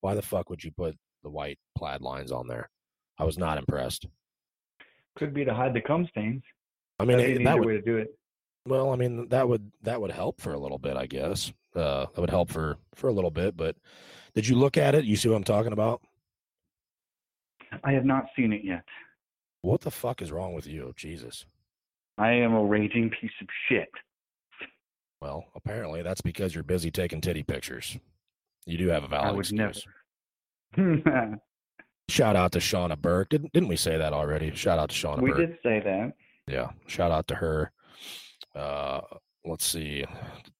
Why 0.00 0.14
the 0.14 0.22
fuck 0.22 0.50
would 0.50 0.64
you 0.64 0.70
put 0.76 0.96
the 1.22 1.30
white 1.30 1.58
plaid 1.76 2.00
lines 2.00 2.32
on 2.32 2.46
there? 2.48 2.70
I 3.18 3.24
was 3.24 3.38
not 3.38 3.58
impressed. 3.58 4.06
Could 5.16 5.34
be 5.34 5.44
to 5.44 5.54
hide 5.54 5.74
the 5.74 5.80
cum 5.80 6.06
stains. 6.10 6.42
I 6.98 7.04
mean, 7.04 7.18
That'd 7.18 7.30
it- 7.32 7.38
be 7.38 7.44
an 7.44 7.44
that 7.44 7.58
would, 7.58 7.66
way 7.66 7.72
to 7.74 7.82
do 7.82 7.96
it. 7.98 8.08
Well, 8.66 8.92
I 8.92 8.96
mean 8.96 9.28
that 9.28 9.48
would 9.48 9.70
that 9.82 10.00
would 10.00 10.10
help 10.10 10.40
for 10.40 10.52
a 10.52 10.58
little 10.58 10.78
bit, 10.78 10.96
I 10.96 11.06
guess. 11.06 11.52
Uh, 11.76 12.06
that 12.14 12.20
would 12.20 12.30
help 12.30 12.50
for 12.50 12.78
for 12.94 13.08
a 13.08 13.12
little 13.12 13.30
bit. 13.30 13.56
But 13.56 13.76
did 14.34 14.48
you 14.48 14.56
look 14.56 14.76
at 14.78 14.94
it? 14.94 15.04
You 15.04 15.14
see 15.16 15.28
what 15.28 15.36
I'm 15.36 15.44
talking 15.44 15.72
about? 15.72 16.00
I 17.84 17.92
have 17.92 18.04
not 18.04 18.26
seen 18.34 18.52
it 18.52 18.62
yet. 18.64 18.84
What 19.62 19.82
the 19.82 19.90
fuck 19.90 20.22
is 20.22 20.32
wrong 20.32 20.54
with 20.54 20.66
you? 20.66 20.92
Jesus. 20.96 21.44
I 22.18 22.30
am 22.32 22.54
a 22.54 22.64
raging 22.64 23.10
piece 23.10 23.30
of 23.42 23.48
shit. 23.68 23.88
Well, 25.20 25.44
apparently 25.54 26.02
that's 26.02 26.20
because 26.22 26.54
you're 26.54 26.64
busy 26.64 26.90
taking 26.90 27.20
titty 27.20 27.42
pictures. 27.42 27.98
You 28.64 28.78
do 28.78 28.88
have 28.88 29.04
a 29.04 29.08
valid 29.08 29.28
I 29.28 29.32
would 29.32 29.52
never. 29.52 29.70
excuse. 29.70 29.86
Shout 32.08 32.36
out 32.36 32.52
to 32.52 32.58
Shauna 32.58 32.96
Burke. 32.98 33.30
Didn't 33.30 33.52
didn't 33.52 33.68
we 33.68 33.76
say 33.76 33.96
that 33.98 34.12
already? 34.12 34.54
Shout 34.54 34.78
out 34.78 34.90
to 34.90 34.94
Shauna 34.94 35.20
we 35.22 35.30
Burke. 35.30 35.38
did 35.38 35.58
say 35.62 35.80
that. 35.80 36.12
yeah 36.48 36.70
shout 36.86 37.10
out 37.10 37.26
to 37.28 37.34
her 37.34 37.72
uh 38.54 39.00
let's 39.46 39.64
see 39.66 40.04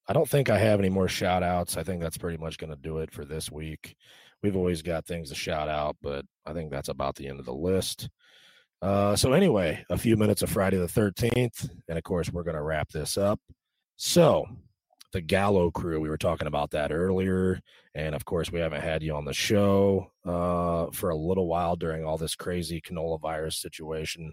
i 0.08 0.12
don't 0.12 0.28
think 0.28 0.48
i 0.48 0.58
have 0.58 0.78
any 0.78 0.88
more 0.88 1.08
shout 1.08 1.42
outs 1.42 1.76
i 1.76 1.82
think 1.82 2.00
that's 2.00 2.18
pretty 2.18 2.38
much 2.38 2.58
going 2.58 2.70
to 2.70 2.76
do 2.76 2.98
it 2.98 3.10
for 3.10 3.24
this 3.24 3.50
week. 3.50 3.96
We've 4.42 4.56
always 4.56 4.82
got 4.82 5.06
things 5.06 5.28
to 5.30 5.34
shout 5.34 5.68
out 5.68 5.96
but 6.02 6.24
i 6.44 6.52
think 6.52 6.70
that's 6.70 6.88
about 6.88 7.16
the 7.16 7.26
end 7.28 7.40
of 7.40 7.46
the 7.46 7.54
list. 7.54 8.08
Uh 8.82 9.16
so 9.16 9.32
anyway 9.32 9.84
a 9.90 9.98
few 9.98 10.16
minutes 10.16 10.42
of 10.42 10.50
friday 10.50 10.76
the 10.76 10.86
13th 10.86 11.68
and 11.88 11.98
of 11.98 12.04
course 12.04 12.30
we're 12.30 12.44
going 12.44 12.56
to 12.56 12.62
wrap 12.62 12.88
this 12.90 13.16
up. 13.18 13.40
So 13.96 14.44
the 15.12 15.20
gallo 15.20 15.70
crew 15.70 16.00
we 16.00 16.08
were 16.10 16.18
talking 16.18 16.46
about 16.46 16.70
that 16.72 16.92
earlier 16.92 17.60
and 17.94 18.14
of 18.14 18.24
course 18.24 18.52
we 18.52 18.60
haven't 18.60 18.82
had 18.82 19.02
you 19.02 19.14
on 19.14 19.24
the 19.24 19.32
show 19.32 20.12
uh 20.26 20.86
for 20.92 21.10
a 21.10 21.16
little 21.16 21.46
while 21.48 21.74
during 21.76 22.04
all 22.04 22.18
this 22.18 22.36
crazy 22.36 22.80
canola 22.80 23.20
virus 23.20 23.58
situation. 23.60 24.32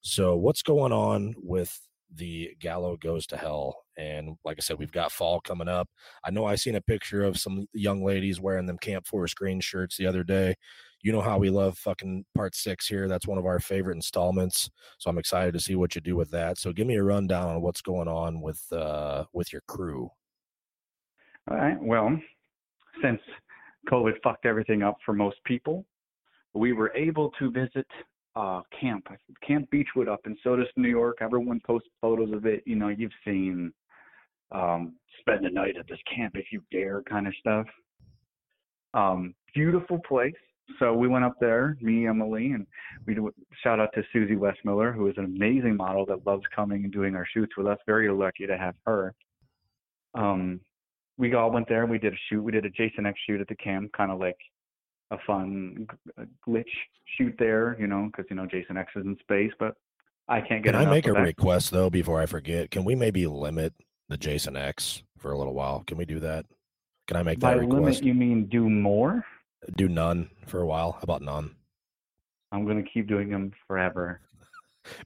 So 0.00 0.36
what's 0.36 0.62
going 0.62 0.92
on 0.92 1.34
with 1.38 1.78
the 2.14 2.56
Gallo 2.58 2.96
goes 2.96 3.26
to 3.28 3.36
hell? 3.36 3.81
And 3.96 4.36
like 4.44 4.56
I 4.58 4.62
said, 4.62 4.78
we've 4.78 4.92
got 4.92 5.12
fall 5.12 5.40
coming 5.40 5.68
up. 5.68 5.88
I 6.24 6.30
know 6.30 6.44
I 6.44 6.54
seen 6.54 6.76
a 6.76 6.80
picture 6.80 7.22
of 7.22 7.38
some 7.38 7.66
young 7.72 8.04
ladies 8.04 8.40
wearing 8.40 8.66
them 8.66 8.78
Camp 8.78 9.06
Forest 9.06 9.36
Green 9.36 9.60
shirts 9.60 9.96
the 9.96 10.06
other 10.06 10.24
day. 10.24 10.54
You 11.02 11.12
know 11.12 11.20
how 11.20 11.38
we 11.38 11.50
love 11.50 11.76
fucking 11.78 12.24
part 12.34 12.54
six 12.54 12.86
here. 12.86 13.08
That's 13.08 13.26
one 13.26 13.38
of 13.38 13.44
our 13.44 13.58
favorite 13.58 13.96
installments. 13.96 14.70
So 14.98 15.10
I'm 15.10 15.18
excited 15.18 15.52
to 15.54 15.60
see 15.60 15.74
what 15.74 15.94
you 15.94 16.00
do 16.00 16.16
with 16.16 16.30
that. 16.30 16.58
So 16.58 16.72
give 16.72 16.86
me 16.86 16.94
a 16.94 17.02
rundown 17.02 17.48
on 17.48 17.60
what's 17.60 17.82
going 17.82 18.08
on 18.08 18.40
with 18.40 18.62
uh 18.72 19.24
with 19.32 19.52
your 19.52 19.62
crew. 19.66 20.10
All 21.50 21.56
right. 21.56 21.76
Well, 21.82 22.16
since 23.02 23.20
COVID 23.90 24.12
fucked 24.22 24.46
everything 24.46 24.82
up 24.82 24.96
for 25.04 25.12
most 25.12 25.38
people, 25.44 25.84
we 26.54 26.72
were 26.72 26.92
able 26.94 27.30
to 27.38 27.50
visit 27.50 27.86
uh 28.34 28.62
camp 28.78 29.06
camp 29.46 29.68
beechwood 29.70 30.08
up 30.08 30.20
in 30.24 30.34
sodus 30.42 30.66
new 30.76 30.88
york 30.88 31.18
everyone 31.20 31.60
posts 31.66 31.88
photos 32.00 32.32
of 32.32 32.46
it 32.46 32.62
you 32.64 32.74
know 32.74 32.88
you've 32.88 33.12
seen 33.26 33.70
um 34.54 34.94
spend 35.20 35.44
the 35.44 35.50
night 35.50 35.76
at 35.78 35.86
this 35.88 35.98
camp 36.14 36.34
if 36.36 36.46
you 36.50 36.62
dare 36.70 37.02
kind 37.02 37.26
of 37.26 37.34
stuff 37.38 37.66
um 38.94 39.34
beautiful 39.54 39.98
place 40.06 40.34
so 40.78 40.92
we 40.94 41.08
went 41.08 41.24
up 41.24 41.34
there 41.40 41.76
me 41.80 42.06
emily 42.06 42.52
and 42.52 42.66
we 43.06 43.14
do 43.14 43.30
shout 43.62 43.80
out 43.80 43.90
to 43.94 44.02
susie 44.12 44.36
westmiller 44.36 44.94
who 44.94 45.08
is 45.08 45.14
an 45.16 45.24
amazing 45.24 45.76
model 45.76 46.04
that 46.06 46.26
loves 46.26 46.44
coming 46.54 46.84
and 46.84 46.92
doing 46.92 47.14
our 47.14 47.26
shoots 47.32 47.52
with 47.56 47.66
us 47.66 47.78
very 47.86 48.10
lucky 48.10 48.46
to 48.46 48.56
have 48.56 48.74
her 48.86 49.14
um 50.14 50.60
we 51.18 51.34
all 51.34 51.50
went 51.50 51.68
there 51.68 51.82
and 51.82 51.90
we 51.90 51.98
did 51.98 52.12
a 52.12 52.16
shoot 52.28 52.42
we 52.42 52.52
did 52.52 52.64
a 52.64 52.70
jason 52.70 53.06
x 53.06 53.18
shoot 53.26 53.40
at 53.40 53.48
the 53.48 53.56
camp 53.56 53.90
kind 53.92 54.10
of 54.10 54.18
like 54.18 54.36
a 55.12 55.18
fun 55.26 55.86
glitch 56.46 56.64
shoot 57.16 57.34
there, 57.38 57.76
you 57.78 57.86
know, 57.86 58.06
because 58.10 58.24
you 58.30 58.36
know 58.36 58.46
Jason 58.46 58.76
X 58.76 58.90
is 58.96 59.04
in 59.04 59.16
space, 59.20 59.52
but 59.58 59.74
I 60.28 60.40
can't 60.40 60.64
get. 60.64 60.72
Can 60.72 60.76
I 60.76 60.90
make 60.90 61.06
a 61.06 61.12
that. 61.12 61.20
request 61.20 61.70
though 61.70 61.90
before 61.90 62.20
I 62.20 62.26
forget? 62.26 62.70
Can 62.70 62.84
we 62.84 62.94
maybe 62.94 63.26
limit 63.26 63.74
the 64.12 64.18
Jason 64.18 64.56
X 64.56 65.02
for 65.18 65.32
a 65.32 65.38
little 65.38 65.54
while. 65.54 65.82
Can 65.86 65.96
we 65.96 66.04
do 66.04 66.20
that? 66.20 66.44
Can 67.08 67.16
I 67.16 67.22
make 67.22 67.40
By 67.40 67.54
that 67.54 67.60
request? 67.60 67.80
limit, 67.82 68.02
you 68.04 68.14
mean 68.14 68.46
do 68.46 68.68
more? 68.68 69.24
Do 69.76 69.88
none 69.88 70.30
for 70.46 70.60
a 70.60 70.66
while. 70.66 70.92
How 70.92 71.00
about 71.02 71.22
none? 71.22 71.56
I'm 72.52 72.66
gonna 72.66 72.82
keep 72.84 73.08
doing 73.08 73.28
them 73.30 73.52
forever. 73.66 74.20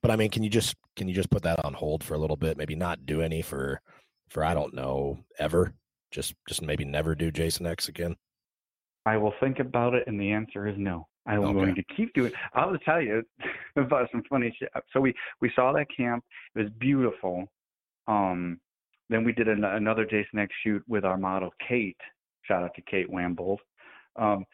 But 0.01 0.11
I 0.11 0.17
mean, 0.17 0.31
can 0.31 0.43
you 0.43 0.49
just 0.49 0.75
can 0.97 1.07
you 1.07 1.15
just 1.15 1.29
put 1.31 1.43
that 1.43 1.63
on 1.63 1.75
hold 1.75 2.03
for 2.03 2.15
a 2.15 2.19
little 2.19 2.37
bit? 2.39 2.57
Maybe 2.57 2.75
not 2.75 3.05
do 3.05 3.21
any 3.21 3.43
for 3.43 3.83
for 4.31 4.43
I 4.43 4.55
don't 4.55 4.73
know 4.73 5.19
ever. 5.39 5.75
Just 6.11 6.35
just 6.49 6.63
maybe 6.63 6.87
never 6.87 7.15
do 7.15 7.31
Jason 7.31 7.67
X 7.67 7.87
again. 7.89 8.17
I 9.05 9.19
will 9.19 9.35
think 9.39 9.59
about 9.59 9.93
it, 9.95 10.05
and 10.07 10.19
the 10.19 10.33
answer 10.33 10.67
is 10.67 10.77
no. 10.79 11.07
I'm 11.27 11.41
Okay. 11.41 11.53
going 11.53 11.75
to 11.75 11.83
keep 11.95 12.15
doing. 12.15 12.33
I'll 12.55 12.79
tell 12.87 13.03
you 13.03 13.23
about 13.77 14.09
some 14.13 14.23
funny 14.31 14.51
shit. 14.59 14.71
So 14.95 15.01
we 15.01 15.13
we 15.43 15.53
saw 15.55 15.75
that 15.75 15.89
camp. 15.95 16.25
It 16.55 16.63
was 16.63 16.71
beautiful. 16.79 17.45
Um, 18.09 18.59
then 19.09 19.25
we 19.25 19.33
did 19.33 19.49
an, 19.49 19.65
another 19.65 20.05
Jason 20.05 20.39
X 20.39 20.53
shoot 20.63 20.83
with 20.89 21.05
our 21.05 21.17
model 21.17 21.51
Kate. 21.67 21.97
Shout 22.43 22.63
out 22.63 22.75
to 22.75 22.83
Kate 22.83 23.11
Wambold. 23.11 23.59
Um, 24.17 24.45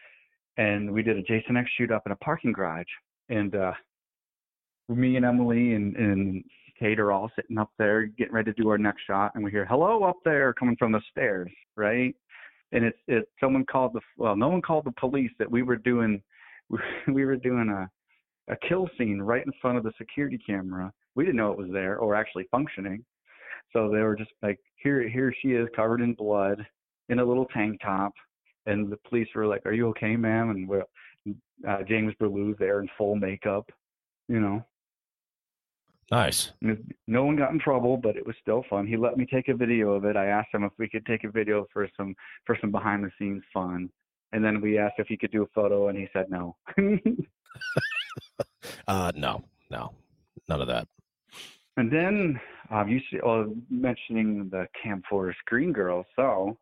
and 0.57 0.91
we 0.91 1.03
did 1.03 1.17
a 1.17 1.23
Jason 1.23 1.57
X 1.57 1.71
shoot 1.77 1.91
up 1.91 2.03
in 2.07 2.13
a 2.13 2.17
parking 2.17 2.53
garage. 2.53 2.85
And 3.29 3.55
uh, 3.55 3.73
me 4.89 5.17
and 5.17 5.25
Emily 5.25 5.75
and, 5.75 5.97
and 5.97 6.45
Kate 6.79 6.99
are 6.99 7.13
all 7.13 7.31
sitting 7.37 7.59
up 7.59 7.71
there 7.79 8.07
getting 8.07 8.35
ready 8.35 8.53
to 8.53 8.61
do 8.61 8.69
our 8.69 8.79
next 8.79 9.03
shot, 9.07 9.33
and 9.35 9.45
we 9.45 9.51
hear 9.51 9.65
"Hello 9.65 10.03
up 10.03 10.17
there" 10.25 10.53
coming 10.53 10.77
from 10.77 10.93
the 10.93 11.01
stairs, 11.11 11.51
right? 11.77 12.15
And 12.73 12.85
it's 12.85 12.99
it's 13.07 13.31
someone 13.41 13.65
called 13.71 13.93
the 13.95 14.01
well, 14.17 14.35
no 14.37 14.49
one 14.49 14.63
called 14.63 14.85
the 14.85 14.93
police 14.99 15.31
that 15.39 15.51
we 15.51 15.63
were 15.63 15.77
doing 15.77 16.21
we 17.09 17.25
were 17.25 17.37
doing 17.37 17.69
a 17.69 17.89
a 18.53 18.57
kill 18.69 18.91
scene 18.99 19.21
right 19.21 19.47
in 19.47 19.53
front 19.61 19.79
of 19.79 19.85
the 19.85 19.93
security 19.97 20.39
camera. 20.45 20.93
We 21.15 21.25
didn't 21.25 21.37
know 21.37 21.53
it 21.53 21.59
was 21.59 21.71
there 21.73 21.99
or 21.99 22.15
actually 22.17 22.49
functioning. 22.51 23.05
So 23.73 23.91
they 23.91 24.01
were 24.01 24.17
just 24.17 24.31
like, 24.43 24.59
here, 24.77 25.09
here 25.09 25.35
she 25.43 25.53
is 25.53 25.69
covered 25.75 26.01
in 26.01 26.15
blood 26.15 26.65
in 27.09 27.19
a 27.19 27.25
little 27.25 27.47
tank 27.47 27.81
top. 27.83 28.13
And 28.67 28.91
the 28.91 28.99
police 29.09 29.29
were 29.35 29.47
like, 29.47 29.67
are 29.67 29.73
you 29.73 29.89
okay, 29.89 30.17
ma'am? 30.17 30.51
And 30.51 30.69
we're, 30.69 30.85
uh, 31.69 31.83
James 31.89 32.15
Berlew's 32.19 32.57
there 32.59 32.81
in 32.81 32.89
full 32.97 33.17
makeup, 33.17 33.71
you 34.29 34.41
know. 34.41 34.65
Nice. 36.11 36.53
No 37.07 37.25
one 37.25 37.37
got 37.37 37.53
in 37.53 37.59
trouble, 37.59 37.97
but 37.97 38.17
it 38.17 38.27
was 38.27 38.37
still 38.43 38.65
fun. 38.69 38.87
He 38.87 38.99
let 38.99 39.17
me 39.17 39.25
take 39.25 39.49
a 39.49 39.55
video 39.55 39.93
of 39.93 40.05
it. 40.05 40.15
I 40.15 40.27
asked 40.27 40.53
him 40.53 40.63
if 40.63 40.73
we 40.79 40.89
could 40.89 41.07
take 41.07 41.25
a 41.25 41.31
video 41.31 41.65
for 41.73 41.89
some 41.97 42.15
for 42.45 42.59
some 42.61 42.71
behind 42.71 43.03
the 43.03 43.11
scenes 43.19 43.43
fun. 43.53 43.89
And 44.33 44.45
then 44.45 44.61
we 44.61 44.79
asked 44.79 44.97
if 44.99 45.07
he 45.07 45.17
could 45.17 45.31
do 45.31 45.43
a 45.43 45.47
photo 45.55 45.89
and 45.89 45.97
he 45.97 46.09
said 46.13 46.27
no. 46.29 46.57
Uh, 48.89 49.13
no, 49.15 49.43
no, 49.71 49.93
none 50.49 50.61
of 50.61 50.69
that. 50.69 50.87
And 51.77 51.91
then 51.91 52.41
um, 52.73 52.89
you 52.89 53.01
see, 53.11 53.19
uh, 53.21 53.45
mentioning 53.71 54.49
the 54.51 54.67
Camp 54.83 55.05
Forest 55.09 55.39
Green 55.47 55.73
Girls. 55.73 56.07
So 56.17 56.57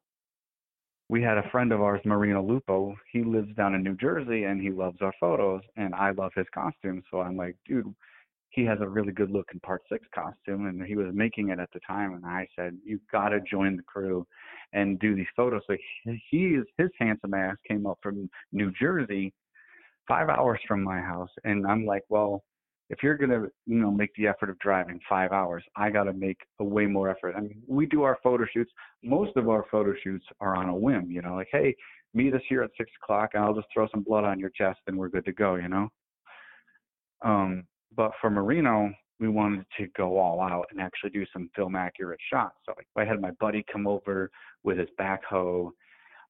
we 1.09 1.23
had 1.23 1.39
a 1.39 1.49
friend 1.51 1.73
of 1.73 1.81
ours, 1.81 2.01
Marino 2.05 2.43
Lupo. 2.43 2.95
He 3.13 3.23
lives 3.23 3.55
down 3.57 3.75
in 3.75 3.83
New 3.83 3.97
Jersey 3.97 4.45
and 4.45 4.61
he 4.61 4.71
loves 4.71 4.99
our 5.01 5.15
photos, 5.21 5.63
and 5.77 5.95
I 5.95 6.11
love 6.11 6.33
his 6.35 6.47
costume. 6.53 7.03
So 7.11 7.21
I'm 7.21 7.37
like, 7.37 7.57
dude, 7.67 7.95
he 8.51 8.65
has 8.65 8.79
a 8.81 8.89
really 8.89 9.13
good 9.13 9.31
looking 9.31 9.61
Part 9.61 9.83
Six 9.89 10.05
costume, 10.13 10.67
and 10.67 10.83
he 10.85 10.97
was 10.97 11.09
making 11.13 11.51
it 11.51 11.61
at 11.61 11.71
the 11.73 11.81
time. 11.87 12.15
And 12.15 12.27
I 12.27 12.49
said, 12.57 12.77
you 12.85 13.01
got 13.13 13.29
to 13.29 13.41
join 13.41 13.77
the 13.77 13.83
crew 13.85 14.27
and 14.73 14.99
do 14.99 15.15
these 15.15 15.27
photos. 15.37 15.63
So 15.69 15.77
he 16.31 16.47
is 16.47 16.65
his 16.77 16.91
handsome 16.99 17.35
ass 17.35 17.57
came 17.69 17.87
up 17.87 17.99
from 18.03 18.29
New 18.53 18.73
Jersey, 18.73 19.33
five 20.09 20.29
hours 20.29 20.61
from 20.67 20.83
my 20.83 21.01
house, 21.01 21.31
and 21.45 21.65
I'm 21.67 21.87
like, 21.87 22.03
well 22.09 22.43
if 22.91 23.05
you're 23.05 23.17
gonna 23.17 23.47
you 23.67 23.79
know 23.79 23.91
make 23.91 24.11
the 24.17 24.27
effort 24.27 24.51
of 24.51 24.59
driving 24.59 25.01
five 25.09 25.33
hours 25.33 25.65
i 25.77 25.89
got 25.89 26.05
to 26.05 26.13
make 26.13 26.39
a 26.59 26.65
way 26.65 26.87
more 26.87 27.09
effort. 27.09 27.35
I 27.37 27.41
mean 27.41 27.63
we 27.67 27.87
do 27.87 28.03
our 28.03 28.19
photo 28.23 28.45
shoots. 28.53 28.71
Most 29.03 29.37
of 29.37 29.49
our 29.49 29.65
photo 29.71 29.95
shoots 30.03 30.27
are 30.41 30.57
on 30.57 30.69
a 30.69 30.77
whim 30.77 31.11
you 31.11 31.23
know 31.23 31.37
like 31.37 31.49
hey 31.51 31.75
meet 32.13 32.35
us 32.35 32.43
here 32.49 32.63
at 32.63 32.71
six 32.77 32.91
o'clock 33.03 33.31
and 33.35 33.43
i'll 33.43 33.55
just 33.55 33.69
throw 33.73 33.89
some 33.89 34.03
blood 34.03 34.25
on 34.25 34.39
your 34.39 34.51
chest 34.51 34.81
and 34.89 34.99
we're 34.99 35.09
good 35.09 35.25
to 35.25 35.33
go 35.33 35.55
you 35.55 35.69
know? 35.69 35.89
Um 37.23 37.65
but 37.97 38.11
for 38.21 38.29
marino 38.29 38.93
we 39.21 39.29
wanted 39.29 39.65
to 39.79 39.87
go 39.97 40.19
all 40.19 40.41
out 40.41 40.67
and 40.71 40.81
actually 40.81 41.11
do 41.11 41.27
some 41.33 41.51
film 41.55 41.77
accurate 41.77 42.21
shots. 42.33 42.57
So 42.67 42.75
like 42.77 42.87
i 42.97 43.09
had 43.09 43.21
my 43.21 43.31
buddy 43.41 43.65
come 43.73 43.87
over 43.87 44.31
with 44.65 44.79
his 44.79 44.89
backhoe 44.99 45.71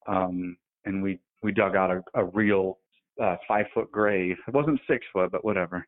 um 0.07 0.55
and 0.85 1.01
we 1.01 1.19
we 1.41 1.51
dug 1.51 1.75
out 1.75 1.89
a, 1.89 2.03
a 2.13 2.25
real 2.25 2.77
uh, 3.21 3.35
five 3.47 3.65
foot 3.73 3.91
grave 3.91 4.37
it 4.47 4.53
wasn't 4.53 4.79
six 4.87 5.05
foot 5.11 5.31
but 5.31 5.43
whatever 5.43 5.85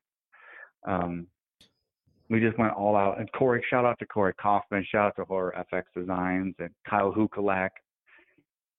um, 0.85 1.27
we 2.29 2.39
just 2.39 2.57
went 2.57 2.73
all 2.73 2.95
out. 2.95 3.19
And 3.19 3.31
Corey, 3.33 3.63
shout 3.69 3.85
out 3.85 3.99
to 3.99 4.05
Corey 4.05 4.33
Kaufman, 4.41 4.85
shout 4.89 5.07
out 5.07 5.15
to 5.17 5.25
Horror 5.25 5.53
FX 5.71 5.83
Designs 5.95 6.55
and 6.59 6.69
Kyle 6.89 7.13
Hukalak, 7.13 7.69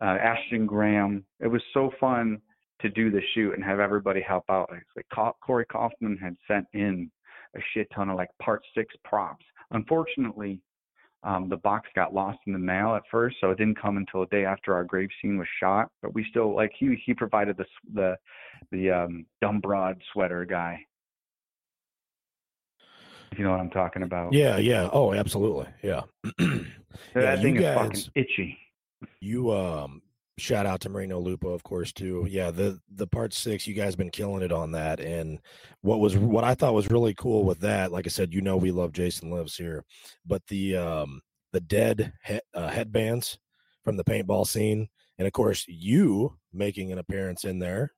uh, 0.00 0.16
Ashton 0.20 0.66
Graham. 0.66 1.24
It 1.40 1.46
was 1.48 1.62
so 1.72 1.90
fun 2.00 2.40
to 2.80 2.88
do 2.90 3.11
the 3.11 3.20
shoot 3.34 3.55
and 3.55 3.62
have 3.62 3.80
everybody 3.80 4.20
help 4.20 4.44
out. 4.50 4.70
Like 4.96 5.07
Corey 5.40 5.66
Kaufman 5.66 6.16
had 6.16 6.36
sent 6.48 6.66
in 6.72 7.11
a 7.57 7.61
shit 7.72 7.88
ton 7.94 8.11
of 8.11 8.16
like 8.16 8.30
part 8.42 8.62
six 8.74 8.94
props. 9.05 9.44
Unfortunately, 9.70 10.61
um, 11.22 11.48
the 11.48 11.57
box 11.57 11.88
got 11.94 12.12
lost 12.12 12.38
in 12.46 12.52
the 12.52 12.59
mail 12.59 12.94
at 12.94 13.02
first, 13.11 13.36
so 13.40 13.50
it 13.50 13.57
didn't 13.57 13.80
come 13.80 13.96
until 13.96 14.22
a 14.22 14.26
day 14.26 14.44
after 14.44 14.74
our 14.74 14.84
grave 14.84 15.09
scene 15.22 15.38
was 15.38 15.48
shot. 15.59 15.88
But 16.02 16.12
we 16.12 16.26
still 16.28 16.55
like 16.55 16.72
he 16.78 17.00
he 17.07 17.14
provided 17.14 17.57
the 17.57 17.64
the 17.94 18.16
the 18.70 18.90
um, 18.90 19.26
dumb 19.40 19.61
broad 19.61 20.02
sweater 20.12 20.44
guy 20.44 20.84
if 23.35 23.39
you 23.41 23.45
know 23.45 23.51
what 23.51 23.59
I'm 23.61 23.70
talking 23.70 24.05
about. 24.05 24.32
Yeah, 24.32 24.59
yeah. 24.59 24.89
Oh, 24.93 25.12
absolutely. 25.12 25.66
Yeah. 25.82 26.03
that 26.39 26.64
yeah, 27.16 27.35
you 27.35 27.43
thing 27.43 27.57
is 27.57 27.62
guys- 27.62 27.76
fucking 27.76 28.03
itchy. 28.14 28.59
You 29.20 29.51
um 29.53 30.03
shout 30.39 30.66
out 30.66 30.80
to 30.82 30.89
Marino 30.89 31.18
Lupo, 31.18 31.51
of 31.53 31.64
course, 31.64 31.93
too. 31.93 32.26
Yeah, 32.30 32.53
the 32.53 32.78
the 32.95 33.09
part 33.09 33.32
six, 33.32 33.66
you 33.66 33.74
guys 33.74 33.97
been 33.97 34.11
killing 34.11 34.43
it 34.43 34.53
on 34.53 34.70
that. 34.72 35.01
And 35.01 35.41
what 35.80 35.99
was 35.99 36.16
what 36.16 36.45
I 36.45 36.55
thought 36.55 36.74
was 36.74 36.91
really 36.91 37.12
cool 37.14 37.45
with 37.45 37.59
that, 37.61 37.91
like 37.91 38.07
I 38.07 38.11
said, 38.11 38.32
you 38.32 38.41
know 38.41 38.57
we 38.57 38.70
love 38.70 38.93
Jason 38.93 39.30
Lives 39.30 39.57
here, 39.57 39.85
but 40.24 40.47
the 40.47 40.76
um 40.76 41.20
the 41.53 41.61
dead 41.61 42.12
he- 42.24 42.41
uh, 42.55 42.68
headbands 42.68 43.37
from 43.85 43.97
the 43.97 44.05
paintball 44.05 44.47
scene, 44.47 44.89
and 45.18 45.26
of 45.26 45.32
course 45.32 45.64
you 45.66 46.37
making 46.53 46.93
an 46.93 46.99
appearance 46.99 47.45
in 47.45 47.59
there. 47.59 47.93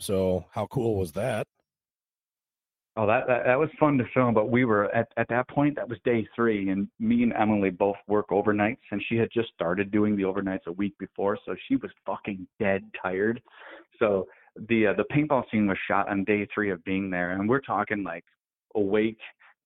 So 0.00 0.46
how 0.52 0.66
cool 0.68 0.96
was 0.98 1.12
that? 1.12 1.46
Oh, 2.96 3.08
that, 3.08 3.26
that 3.26 3.44
that 3.46 3.58
was 3.58 3.68
fun 3.80 3.98
to 3.98 4.04
film, 4.14 4.34
but 4.34 4.50
we 4.50 4.64
were 4.64 4.94
at 4.94 5.08
at 5.16 5.26
that 5.28 5.48
point. 5.48 5.74
That 5.74 5.88
was 5.88 5.98
day 6.04 6.26
three, 6.34 6.68
and 6.68 6.86
me 7.00 7.24
and 7.24 7.32
Emily 7.32 7.70
both 7.70 7.96
work 8.06 8.28
overnights, 8.28 8.78
and 8.92 9.02
she 9.08 9.16
had 9.16 9.30
just 9.34 9.48
started 9.52 9.90
doing 9.90 10.16
the 10.16 10.22
overnights 10.22 10.66
a 10.68 10.72
week 10.72 10.96
before, 10.98 11.36
so 11.44 11.56
she 11.66 11.74
was 11.76 11.90
fucking 12.06 12.46
dead 12.60 12.84
tired. 13.02 13.42
So 13.98 14.28
the 14.68 14.88
uh, 14.88 14.92
the 14.92 15.04
paintball 15.12 15.42
scene 15.50 15.66
was 15.66 15.76
shot 15.88 16.08
on 16.08 16.22
day 16.22 16.46
three 16.54 16.70
of 16.70 16.84
being 16.84 17.10
there, 17.10 17.32
and 17.32 17.48
we're 17.48 17.60
talking 17.60 18.04
like 18.04 18.24
awake 18.76 19.18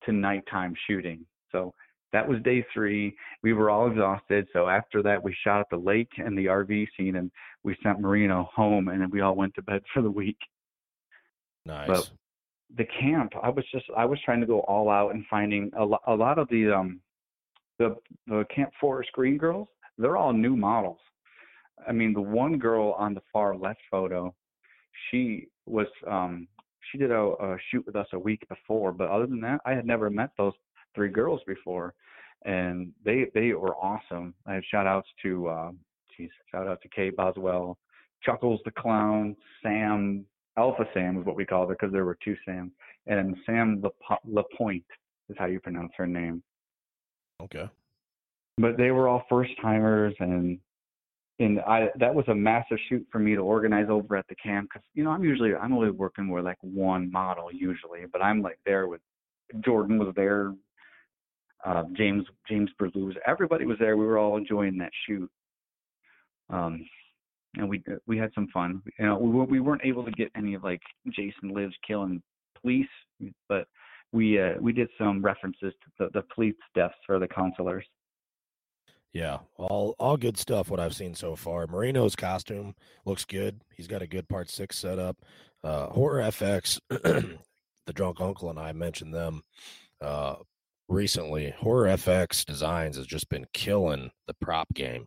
to 0.04 0.12
nighttime 0.12 0.74
shooting. 0.86 1.26
So 1.52 1.74
that 2.14 2.26
was 2.26 2.40
day 2.42 2.64
three. 2.72 3.14
We 3.42 3.52
were 3.52 3.68
all 3.68 3.90
exhausted. 3.90 4.48
So 4.54 4.68
after 4.68 5.02
that, 5.02 5.22
we 5.22 5.36
shot 5.44 5.60
at 5.60 5.66
the 5.70 5.76
lake 5.76 6.12
and 6.16 6.36
the 6.36 6.46
RV 6.46 6.86
scene, 6.96 7.16
and 7.16 7.30
we 7.62 7.76
sent 7.82 8.00
Marino 8.00 8.48
home, 8.54 8.88
and 8.88 9.02
then 9.02 9.10
we 9.10 9.20
all 9.20 9.34
went 9.34 9.54
to 9.56 9.62
bed 9.62 9.82
for 9.92 10.02
the 10.02 10.10
week. 10.10 10.38
Nice. 11.66 11.86
But 11.86 12.10
the 12.76 12.86
camp, 13.00 13.32
I 13.42 13.48
was 13.48 13.64
just 13.72 13.86
I 13.96 14.04
was 14.04 14.18
trying 14.24 14.40
to 14.40 14.46
go 14.46 14.60
all 14.60 14.90
out 14.90 15.14
and 15.14 15.24
finding 15.30 15.70
a, 15.76 15.84
lo- 15.84 16.00
a 16.06 16.14
lot 16.14 16.38
of 16.38 16.48
the 16.48 16.72
um 16.72 17.00
the 17.78 17.96
the 18.26 18.44
Camp 18.54 18.70
Forest 18.80 19.10
Green 19.12 19.38
girls. 19.38 19.68
They're 19.96 20.16
all 20.16 20.32
new 20.32 20.56
models. 20.56 20.98
I 21.88 21.92
mean, 21.92 22.12
the 22.12 22.20
one 22.20 22.58
girl 22.58 22.94
on 22.98 23.14
the 23.14 23.22
far 23.32 23.56
left 23.56 23.80
photo, 23.90 24.34
she 25.10 25.48
was 25.66 25.86
um 26.06 26.46
she 26.90 26.98
did 26.98 27.10
a, 27.10 27.20
a 27.20 27.56
shoot 27.70 27.84
with 27.86 27.96
us 27.96 28.06
a 28.12 28.18
week 28.18 28.46
before, 28.48 28.92
but 28.92 29.08
other 29.08 29.26
than 29.26 29.40
that, 29.40 29.60
I 29.64 29.72
had 29.72 29.86
never 29.86 30.10
met 30.10 30.30
those 30.36 30.54
three 30.94 31.10
girls 31.10 31.40
before, 31.46 31.94
and 32.44 32.92
they 33.04 33.26
they 33.34 33.52
were 33.52 33.76
awesome. 33.76 34.34
I 34.46 34.54
have 34.54 34.64
shout 34.70 34.86
outs 34.86 35.08
to 35.22 35.48
uh, 35.48 35.70
geez, 36.16 36.30
shout 36.50 36.66
out 36.66 36.82
to 36.82 36.88
Kate 36.88 37.16
Boswell, 37.16 37.78
Chuckles 38.22 38.60
the 38.64 38.72
Clown, 38.72 39.36
Sam 39.62 40.26
Alpha 40.58 40.84
Sam 40.92 41.18
is 41.18 41.24
what 41.24 41.36
we 41.36 41.46
called 41.46 41.68
her 41.68 41.76
because 41.76 41.92
there 41.92 42.04
were 42.04 42.18
two 42.22 42.36
Sams, 42.44 42.72
and 43.06 43.36
Sam 43.46 43.80
Lapo- 43.80 44.20
Lapointe 44.24 44.84
is 45.28 45.36
how 45.38 45.46
you 45.46 45.60
pronounce 45.60 45.92
her 45.96 46.06
name. 46.06 46.42
Okay. 47.40 47.70
But 48.58 48.76
they 48.76 48.90
were 48.90 49.08
all 49.08 49.22
first 49.28 49.52
timers, 49.62 50.14
and 50.18 50.58
and 51.38 51.60
I 51.60 51.90
that 52.00 52.12
was 52.12 52.26
a 52.26 52.34
massive 52.34 52.78
shoot 52.88 53.06
for 53.12 53.20
me 53.20 53.36
to 53.36 53.40
organize 53.40 53.86
over 53.88 54.16
at 54.16 54.26
the 54.28 54.34
camp 54.34 54.70
because 54.72 54.84
you 54.94 55.04
know 55.04 55.10
I'm 55.10 55.22
usually 55.22 55.54
I'm 55.54 55.72
only 55.72 55.90
working 55.90 56.28
with 56.28 56.44
like 56.44 56.58
one 56.60 57.10
model 57.12 57.52
usually, 57.52 58.00
but 58.12 58.20
I'm 58.20 58.42
like 58.42 58.58
there 58.66 58.88
with 58.88 59.00
Jordan 59.64 59.98
was 59.98 60.12
there, 60.16 60.54
uh, 61.64 61.84
James 61.96 62.24
James 62.48 62.70
Berluz, 62.80 63.14
everybody 63.24 63.64
was 63.64 63.78
there. 63.78 63.96
We 63.96 64.06
were 64.06 64.18
all 64.18 64.36
enjoying 64.36 64.76
that 64.78 64.90
shoot. 65.06 65.30
Um, 66.50 66.84
and 67.56 67.68
we 67.68 67.82
we 68.06 68.18
had 68.18 68.30
some 68.34 68.48
fun. 68.48 68.82
You 68.98 69.06
know, 69.06 69.18
we 69.18 69.44
we 69.44 69.60
weren't 69.60 69.84
able 69.84 70.04
to 70.04 70.10
get 70.10 70.30
any 70.36 70.54
of 70.54 70.64
like 70.64 70.82
Jason 71.10 71.50
Lives 71.50 71.74
killing 71.86 72.22
police, 72.60 72.86
but 73.48 73.66
we 74.12 74.40
uh, 74.40 74.54
we 74.60 74.72
did 74.72 74.88
some 74.98 75.22
references 75.22 75.72
to 75.82 75.90
the, 75.98 76.10
the 76.20 76.22
police 76.34 76.54
deaths 76.74 76.94
for 77.06 77.18
the 77.18 77.28
counselors. 77.28 77.84
Yeah, 79.12 79.38
all 79.56 79.94
all 79.98 80.16
good 80.16 80.36
stuff. 80.36 80.70
What 80.70 80.80
I've 80.80 80.94
seen 80.94 81.14
so 81.14 81.34
far. 81.34 81.66
Marino's 81.66 82.14
costume 82.14 82.74
looks 83.06 83.24
good. 83.24 83.60
He's 83.74 83.86
got 83.88 84.02
a 84.02 84.06
good 84.06 84.28
part 84.28 84.50
six 84.50 84.78
setup. 84.78 85.16
Uh, 85.64 85.86
Horror 85.88 86.22
FX, 86.22 86.78
the 86.90 87.92
drunk 87.92 88.20
uncle 88.20 88.50
and 88.50 88.58
I 88.58 88.72
mentioned 88.72 89.12
them 89.14 89.42
uh, 90.00 90.36
recently. 90.88 91.50
Horror 91.58 91.88
FX 91.88 92.44
Designs 92.44 92.96
has 92.96 93.06
just 93.06 93.28
been 93.28 93.46
killing 93.54 94.10
the 94.26 94.34
prop 94.34 94.68
game, 94.74 95.06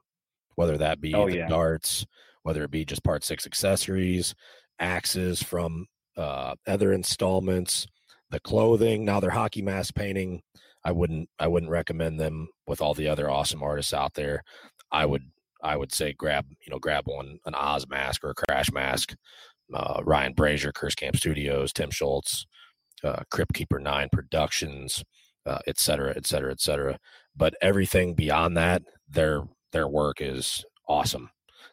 whether 0.55 0.77
that 0.77 0.99
be 0.99 1.13
Oh, 1.13 1.29
the 1.29 1.37
yeah. 1.37 1.47
darts, 1.47 2.05
whether 2.43 2.63
it 2.63 2.71
be 2.71 2.85
just 2.85 3.03
part 3.03 3.23
six 3.23 3.45
accessories, 3.45 4.33
axes 4.79 5.41
from 5.41 5.85
uh, 6.17 6.55
other 6.67 6.93
installments, 6.93 7.87
the 8.29 8.39
clothing. 8.39 9.05
Now 9.05 9.19
their 9.19 9.29
hockey 9.29 9.61
mask 9.61 9.95
painting. 9.95 10.41
I 10.83 10.91
wouldn't 10.91 11.29
I 11.39 11.47
wouldn't 11.47 11.71
recommend 11.71 12.19
them 12.19 12.47
with 12.65 12.81
all 12.81 12.93
the 12.93 13.07
other 13.07 13.29
awesome 13.29 13.61
artists 13.61 13.93
out 13.93 14.15
there. 14.15 14.41
I 14.91 15.05
would 15.05 15.23
I 15.63 15.77
would 15.77 15.93
say 15.93 16.13
grab 16.13 16.45
you 16.49 16.71
know 16.71 16.79
grab 16.79 17.03
one 17.05 17.37
an 17.45 17.53
Oz 17.55 17.87
mask 17.87 18.23
or 18.23 18.31
a 18.31 18.35
Crash 18.35 18.71
mask. 18.71 19.15
Uh, 19.73 20.01
Ryan 20.03 20.33
Brazier, 20.33 20.73
Curse 20.73 20.95
Camp 20.95 21.15
Studios, 21.15 21.71
Tim 21.71 21.91
Schultz, 21.91 22.45
uh, 23.05 23.23
Crypt 23.31 23.53
Keeper 23.53 23.79
Nine 23.79 24.09
Productions, 24.11 25.01
uh, 25.45 25.59
et 25.65 25.79
cetera, 25.79 26.13
et 26.17 26.27
cetera, 26.27 26.51
et 26.51 26.59
cetera. 26.59 26.97
But 27.37 27.53
everything 27.61 28.13
beyond 28.13 28.57
that, 28.57 28.81
their 29.07 29.43
their 29.71 29.87
work 29.87 30.17
is 30.19 30.65
awesome. 30.89 31.29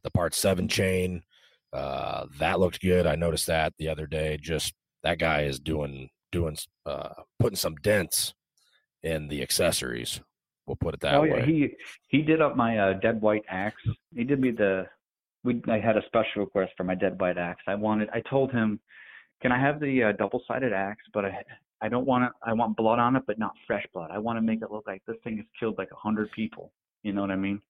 The 0.09 0.13
part 0.13 0.33
seven 0.33 0.69
chain, 0.69 1.23
uh, 1.71 2.25
that 2.39 2.59
looked 2.59 2.81
good. 2.81 3.07
I 3.07 3.15
noticed 3.15 3.47
that 3.49 3.75
the 3.79 3.89
other 3.89 4.07
day. 4.07 4.39
Just 4.41 4.73
that 5.03 5.19
guy 5.19 5.43
is 5.43 5.61
doing 5.61 6.09
doing 6.33 6.57
uh, 6.87 7.11
putting 7.39 7.59
some 7.59 7.75
dents 7.77 8.33
in 9.03 9.29
the 9.29 9.43
accessories. 9.43 10.23
We'll 10.67 10.77
put 10.77 10.95
it 10.95 11.01
that 11.01 11.17
oh 11.17 11.21
way. 11.21 11.29
yeah, 11.29 11.45
he 11.45 11.69
he 12.09 12.23
did 12.23 12.41
up 12.41 12.57
my 12.57 12.79
uh, 12.79 12.93
dead 12.95 13.21
white 13.21 13.43
axe. 13.51 13.83
He 14.15 14.25
did 14.25 14.41
me 14.41 14.51
the 14.51 14.87
we 15.45 15.61
I 15.69 15.79
had 15.79 15.99
a 15.99 16.07
special 16.07 16.41
request 16.41 16.73
for 16.79 16.85
my 16.85 16.95
dead 16.95 17.21
white 17.21 17.37
axe. 17.37 17.61
I 17.67 17.75
wanted 17.75 18.09
I 18.15 18.23
told 18.31 18.51
him, 18.51 18.81
can 19.43 19.53
I 19.53 19.61
have 19.61 19.79
the 19.79 20.05
uh, 20.05 20.13
double 20.13 20.43
sided 20.49 20.73
axe, 20.73 21.05
but 21.13 21.27
I 21.27 21.45
I 21.83 21.91
don't 21.91 22.07
want 22.07 22.25
it. 22.25 22.33
I 22.43 22.55
want 22.55 22.79
blood 22.79 22.99
on 22.99 23.15
it, 23.15 23.25
but 23.27 23.39
not 23.39 23.53
fresh 23.67 23.85
blood. 23.93 24.11
I 24.11 24.17
want 24.17 24.39
to 24.39 24.41
make 24.41 24.63
it 24.63 24.71
look 24.71 24.87
like 24.87 25.03
this 25.07 25.19
thing 25.23 25.37
has 25.37 25.47
killed 25.61 25.77
like 25.77 25.91
a 25.93 25.97
hundred 25.97 26.33
people. 26.33 26.73
You 27.03 27.13
know 27.13 27.21
what 27.21 27.31
I 27.31 27.37
mean? 27.37 27.61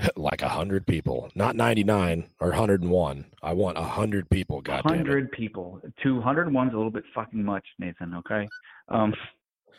like 0.16 0.42
a 0.42 0.48
hundred 0.48 0.86
people, 0.86 1.30
not 1.34 1.56
ninety 1.56 1.84
nine 1.84 2.28
or 2.40 2.52
hundred 2.52 2.82
and 2.82 2.90
one. 2.90 3.26
I 3.42 3.52
want 3.52 3.78
a 3.78 3.82
hundred 3.82 4.28
people. 4.30 4.60
God 4.60 4.82
hundred 4.84 5.30
people. 5.32 5.80
Two 6.02 6.20
hundred 6.20 6.46
and 6.46 6.54
one's 6.54 6.72
a 6.72 6.76
little 6.76 6.90
bit 6.90 7.04
fucking 7.14 7.42
much, 7.42 7.64
Nathan. 7.78 8.14
Okay. 8.14 8.48
Um, 8.88 9.14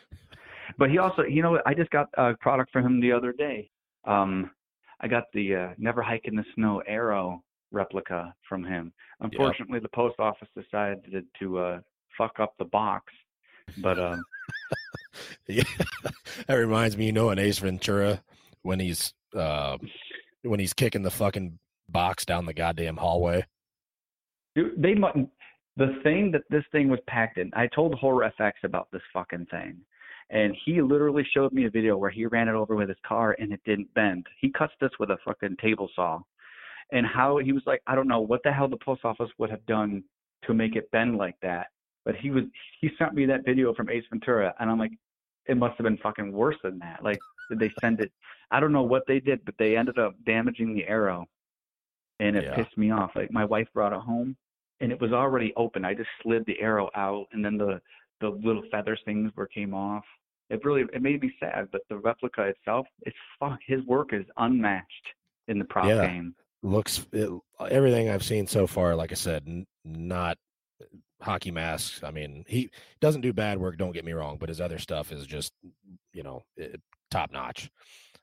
but 0.78 0.90
he 0.90 0.98
also, 0.98 1.22
you 1.22 1.42
know, 1.42 1.60
I 1.66 1.74
just 1.74 1.90
got 1.90 2.08
a 2.16 2.34
product 2.40 2.72
for 2.72 2.80
him 2.80 3.00
the 3.00 3.12
other 3.12 3.32
day. 3.32 3.70
Um, 4.04 4.50
I 5.00 5.08
got 5.08 5.24
the 5.32 5.54
uh, 5.54 5.68
Never 5.78 6.02
Hike 6.02 6.26
in 6.26 6.36
the 6.36 6.44
Snow 6.54 6.82
Arrow 6.86 7.42
replica 7.70 8.34
from 8.48 8.64
him. 8.64 8.92
Unfortunately, 9.20 9.78
the 9.78 9.88
post 9.88 10.16
office 10.18 10.48
decided 10.56 11.24
to 11.38 11.58
uh, 11.58 11.80
fuck 12.16 12.38
up 12.38 12.54
the 12.58 12.64
box. 12.66 13.12
But 13.78 13.98
um, 13.98 14.22
Yeah, 15.48 15.64
that 16.46 16.54
reminds 16.54 16.96
me. 16.96 17.06
You 17.06 17.12
know, 17.12 17.30
in 17.30 17.38
Ace 17.38 17.58
Ventura, 17.58 18.22
when 18.62 18.80
he's 18.80 19.12
uh, 19.34 19.76
when 20.42 20.60
he's 20.60 20.72
kicking 20.72 21.02
the 21.02 21.10
fucking 21.10 21.58
box 21.88 22.24
down 22.24 22.46
the 22.46 22.54
goddamn 22.54 22.96
hallway. 22.96 23.44
Dude, 24.54 24.80
they 24.80 24.94
the 25.76 25.98
thing 26.02 26.30
that 26.32 26.42
this 26.50 26.64
thing 26.72 26.88
was 26.88 27.00
packed 27.06 27.38
in. 27.38 27.50
I 27.54 27.66
told 27.74 27.94
Horror 27.94 28.30
FX 28.38 28.52
about 28.64 28.88
this 28.92 29.02
fucking 29.12 29.46
thing, 29.50 29.78
and 30.30 30.54
he 30.64 30.82
literally 30.82 31.26
showed 31.32 31.52
me 31.52 31.64
a 31.64 31.70
video 31.70 31.96
where 31.96 32.10
he 32.10 32.26
ran 32.26 32.48
it 32.48 32.54
over 32.54 32.76
with 32.76 32.88
his 32.88 32.98
car 33.06 33.36
and 33.38 33.52
it 33.52 33.60
didn't 33.64 33.92
bend. 33.94 34.26
He 34.40 34.50
cuts 34.50 34.74
this 34.80 34.90
with 34.98 35.10
a 35.10 35.16
fucking 35.24 35.56
table 35.62 35.88
saw, 35.94 36.20
and 36.92 37.06
how 37.06 37.38
he 37.38 37.52
was 37.52 37.62
like, 37.66 37.80
I 37.86 37.94
don't 37.94 38.08
know 38.08 38.20
what 38.20 38.42
the 38.44 38.52
hell 38.52 38.68
the 38.68 38.76
post 38.84 39.04
office 39.04 39.30
would 39.38 39.50
have 39.50 39.64
done 39.66 40.04
to 40.46 40.54
make 40.54 40.76
it 40.76 40.90
bend 40.90 41.16
like 41.16 41.36
that, 41.40 41.68
but 42.04 42.16
he 42.16 42.30
was 42.30 42.44
he 42.80 42.90
sent 42.98 43.14
me 43.14 43.24
that 43.26 43.44
video 43.44 43.72
from 43.74 43.88
Ace 43.88 44.04
Ventura, 44.10 44.54
and 44.58 44.70
I'm 44.70 44.78
like, 44.78 44.92
it 45.46 45.56
must 45.56 45.76
have 45.78 45.84
been 45.84 45.98
fucking 45.98 46.32
worse 46.32 46.56
than 46.62 46.78
that. 46.80 47.02
Like, 47.02 47.18
did 47.52 47.58
they 47.60 47.72
send 47.80 48.00
it? 48.00 48.10
I 48.50 48.60
don't 48.60 48.72
know 48.72 48.82
what 48.82 49.04
they 49.06 49.20
did, 49.20 49.44
but 49.44 49.54
they 49.58 49.76
ended 49.76 49.98
up 49.98 50.14
damaging 50.24 50.74
the 50.74 50.86
arrow, 50.86 51.26
and 52.20 52.36
it 52.36 52.44
Yeah. 52.44 52.54
pissed 52.54 52.76
me 52.76 52.90
off. 52.90 53.14
Like 53.14 53.30
my 53.30 53.44
wife 53.44 53.68
brought 53.74 53.92
it 53.92 54.00
home, 54.00 54.36
and 54.80 54.90
it 54.92 55.00
was 55.00 55.12
already 55.12 55.52
open. 55.56 55.84
I 55.84 55.94
just 55.94 56.10
slid 56.22 56.44
the 56.46 56.58
arrow 56.60 56.90
out, 56.94 57.26
and 57.32 57.44
then 57.44 57.56
the 57.58 57.80
the 58.20 58.28
little 58.30 58.62
feathers 58.70 59.00
things 59.04 59.32
were 59.36 59.46
came 59.48 59.74
off. 59.74 60.04
It 60.48 60.64
really 60.64 60.82
it 60.92 61.02
made 61.02 61.20
me 61.22 61.34
sad, 61.40 61.68
but 61.72 61.82
the 61.88 61.96
replica 61.98 62.42
itself, 62.44 62.86
it's 63.02 63.16
fuck. 63.40 63.58
His 63.66 63.82
work 63.84 64.12
is 64.12 64.24
unmatched 64.36 65.06
in 65.48 65.58
the 65.58 65.64
prop 65.64 65.86
Yeah. 65.86 66.06
game. 66.06 66.34
Looks 66.62 67.06
it, 67.12 67.28
everything 67.70 68.08
I've 68.08 68.22
seen 68.22 68.46
so 68.46 68.66
far. 68.66 68.94
Like 68.94 69.10
I 69.10 69.16
said, 69.16 69.42
n- 69.48 69.66
not 69.84 70.38
uh, 70.80 70.84
hockey 71.20 71.50
masks. 71.50 72.04
I 72.04 72.12
mean, 72.12 72.44
he 72.46 72.70
doesn't 73.00 73.22
do 73.22 73.32
bad 73.32 73.58
work. 73.58 73.76
Don't 73.76 73.90
get 73.92 74.04
me 74.04 74.12
wrong, 74.12 74.36
but 74.38 74.48
his 74.48 74.60
other 74.60 74.78
stuff 74.78 75.10
is 75.10 75.26
just 75.26 75.52
you 76.12 76.22
know 76.22 76.44
top 77.12 77.32
notch. 77.32 77.70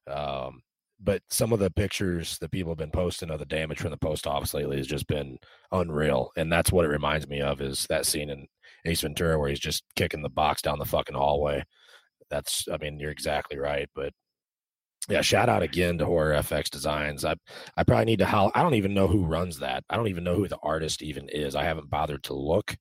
Um, 0.08 0.62
but 1.02 1.22
some 1.30 1.54
of 1.54 1.60
the 1.60 1.72
pictures 1.72 2.38
that 2.40 2.52
people 2.52 2.72
have 2.72 2.78
been 2.78 2.92
posting 2.92 3.30
of 3.30 3.40
the 3.40 3.46
damage 3.46 3.80
from 3.80 3.92
the 3.92 3.98
post 3.98 4.28
office 4.28 4.54
lately 4.54 4.78
has 4.78 4.88
just 4.88 5.08
been 5.08 5.38
unreal, 5.72 6.32
and 6.36 6.52
that's 6.52 6.72
what 6.72 6.86
it 6.86 6.90
reminds 6.90 7.28
me 7.28 7.42
of. 7.42 7.62
Is 7.62 7.86
that 7.90 8.06
scene 8.06 8.30
in 8.30 8.48
Ace 8.86 9.02
Ventura 9.02 9.40
where 9.40 9.50
he's 9.50 9.60
just 9.60 9.84
kicking 9.96 10.22
the 10.22 10.30
box 10.30 10.62
down 10.62 10.80
the 10.80 10.86
fucking 10.86 11.16
hallway? 11.16 11.64
That's, 12.30 12.68
I 12.72 12.78
mean, 12.78 13.00
you're 13.00 13.12
exactly 13.12 13.58
right, 13.58 13.90
but 13.96 14.12
yeah, 15.08 15.22
shout 15.22 15.50
out 15.50 15.64
again 15.64 15.98
to 15.98 16.06
Horror 16.06 16.34
FX 16.34 16.70
Designs. 16.70 17.24
I 17.26 17.36
I 17.78 17.84
probably 17.84 18.06
need 18.06 18.20
to 18.20 18.26
how 18.26 18.52
I 18.54 18.62
don't 18.62 18.76
even 18.76 18.94
know 18.94 19.08
who 19.08 19.26
runs 19.26 19.60
that. 19.60 19.84
I 19.90 19.96
don't 19.96 20.10
even 20.10 20.24
know 20.24 20.36
who 20.36 20.48
the 20.48 20.60
artist 20.62 21.02
even 21.02 21.30
is. 21.30 21.56
I 21.56 21.64
haven't 21.64 21.90
bothered 21.90 22.24
to 22.24 22.34
look. 22.34 22.76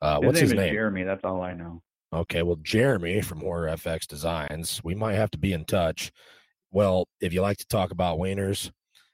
Uh, 0.00 0.20
what's 0.20 0.38
his 0.38 0.52
is 0.52 0.56
name? 0.56 0.72
Jeremy. 0.72 1.02
That's 1.02 1.24
all 1.24 1.42
I 1.42 1.52
know. 1.52 1.82
Okay, 2.16 2.42
well, 2.42 2.56
Jeremy 2.62 3.20
from 3.20 3.40
Horror 3.40 3.68
FX 3.68 4.06
Designs, 4.06 4.80
we 4.82 4.94
might 4.94 5.16
have 5.16 5.30
to 5.32 5.38
be 5.38 5.52
in 5.52 5.66
touch. 5.66 6.10
Well, 6.70 7.08
if 7.20 7.34
you 7.34 7.42
like 7.42 7.58
to 7.58 7.66
talk 7.66 7.90
about 7.90 8.18
wieners 8.18 8.70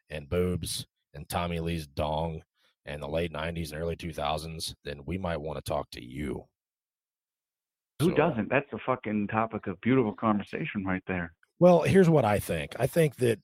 and 0.08 0.28
boobs 0.28 0.86
and 1.12 1.28
Tommy 1.28 1.58
Lee's 1.58 1.88
dong 1.88 2.42
and 2.86 3.02
the 3.02 3.08
late 3.08 3.32
90s 3.32 3.72
and 3.72 3.82
early 3.82 3.96
2000s, 3.96 4.74
then 4.84 5.00
we 5.04 5.18
might 5.18 5.40
want 5.40 5.56
to 5.56 5.68
talk 5.68 5.90
to 5.90 6.04
you. 6.04 6.44
Who 8.00 8.10
So- 8.10 8.14
doesn't? 8.14 8.48
That's 8.48 8.72
a 8.72 8.78
fucking 8.86 9.26
topic 9.28 9.66
of 9.66 9.80
beautiful 9.80 10.14
conversation 10.14 10.84
right 10.84 11.02
there. 11.08 11.34
Well, 11.58 11.82
here's 11.82 12.08
what 12.08 12.24
I 12.24 12.38
think. 12.38 12.76
I 12.78 12.86
think 12.86 13.16
that 13.16 13.40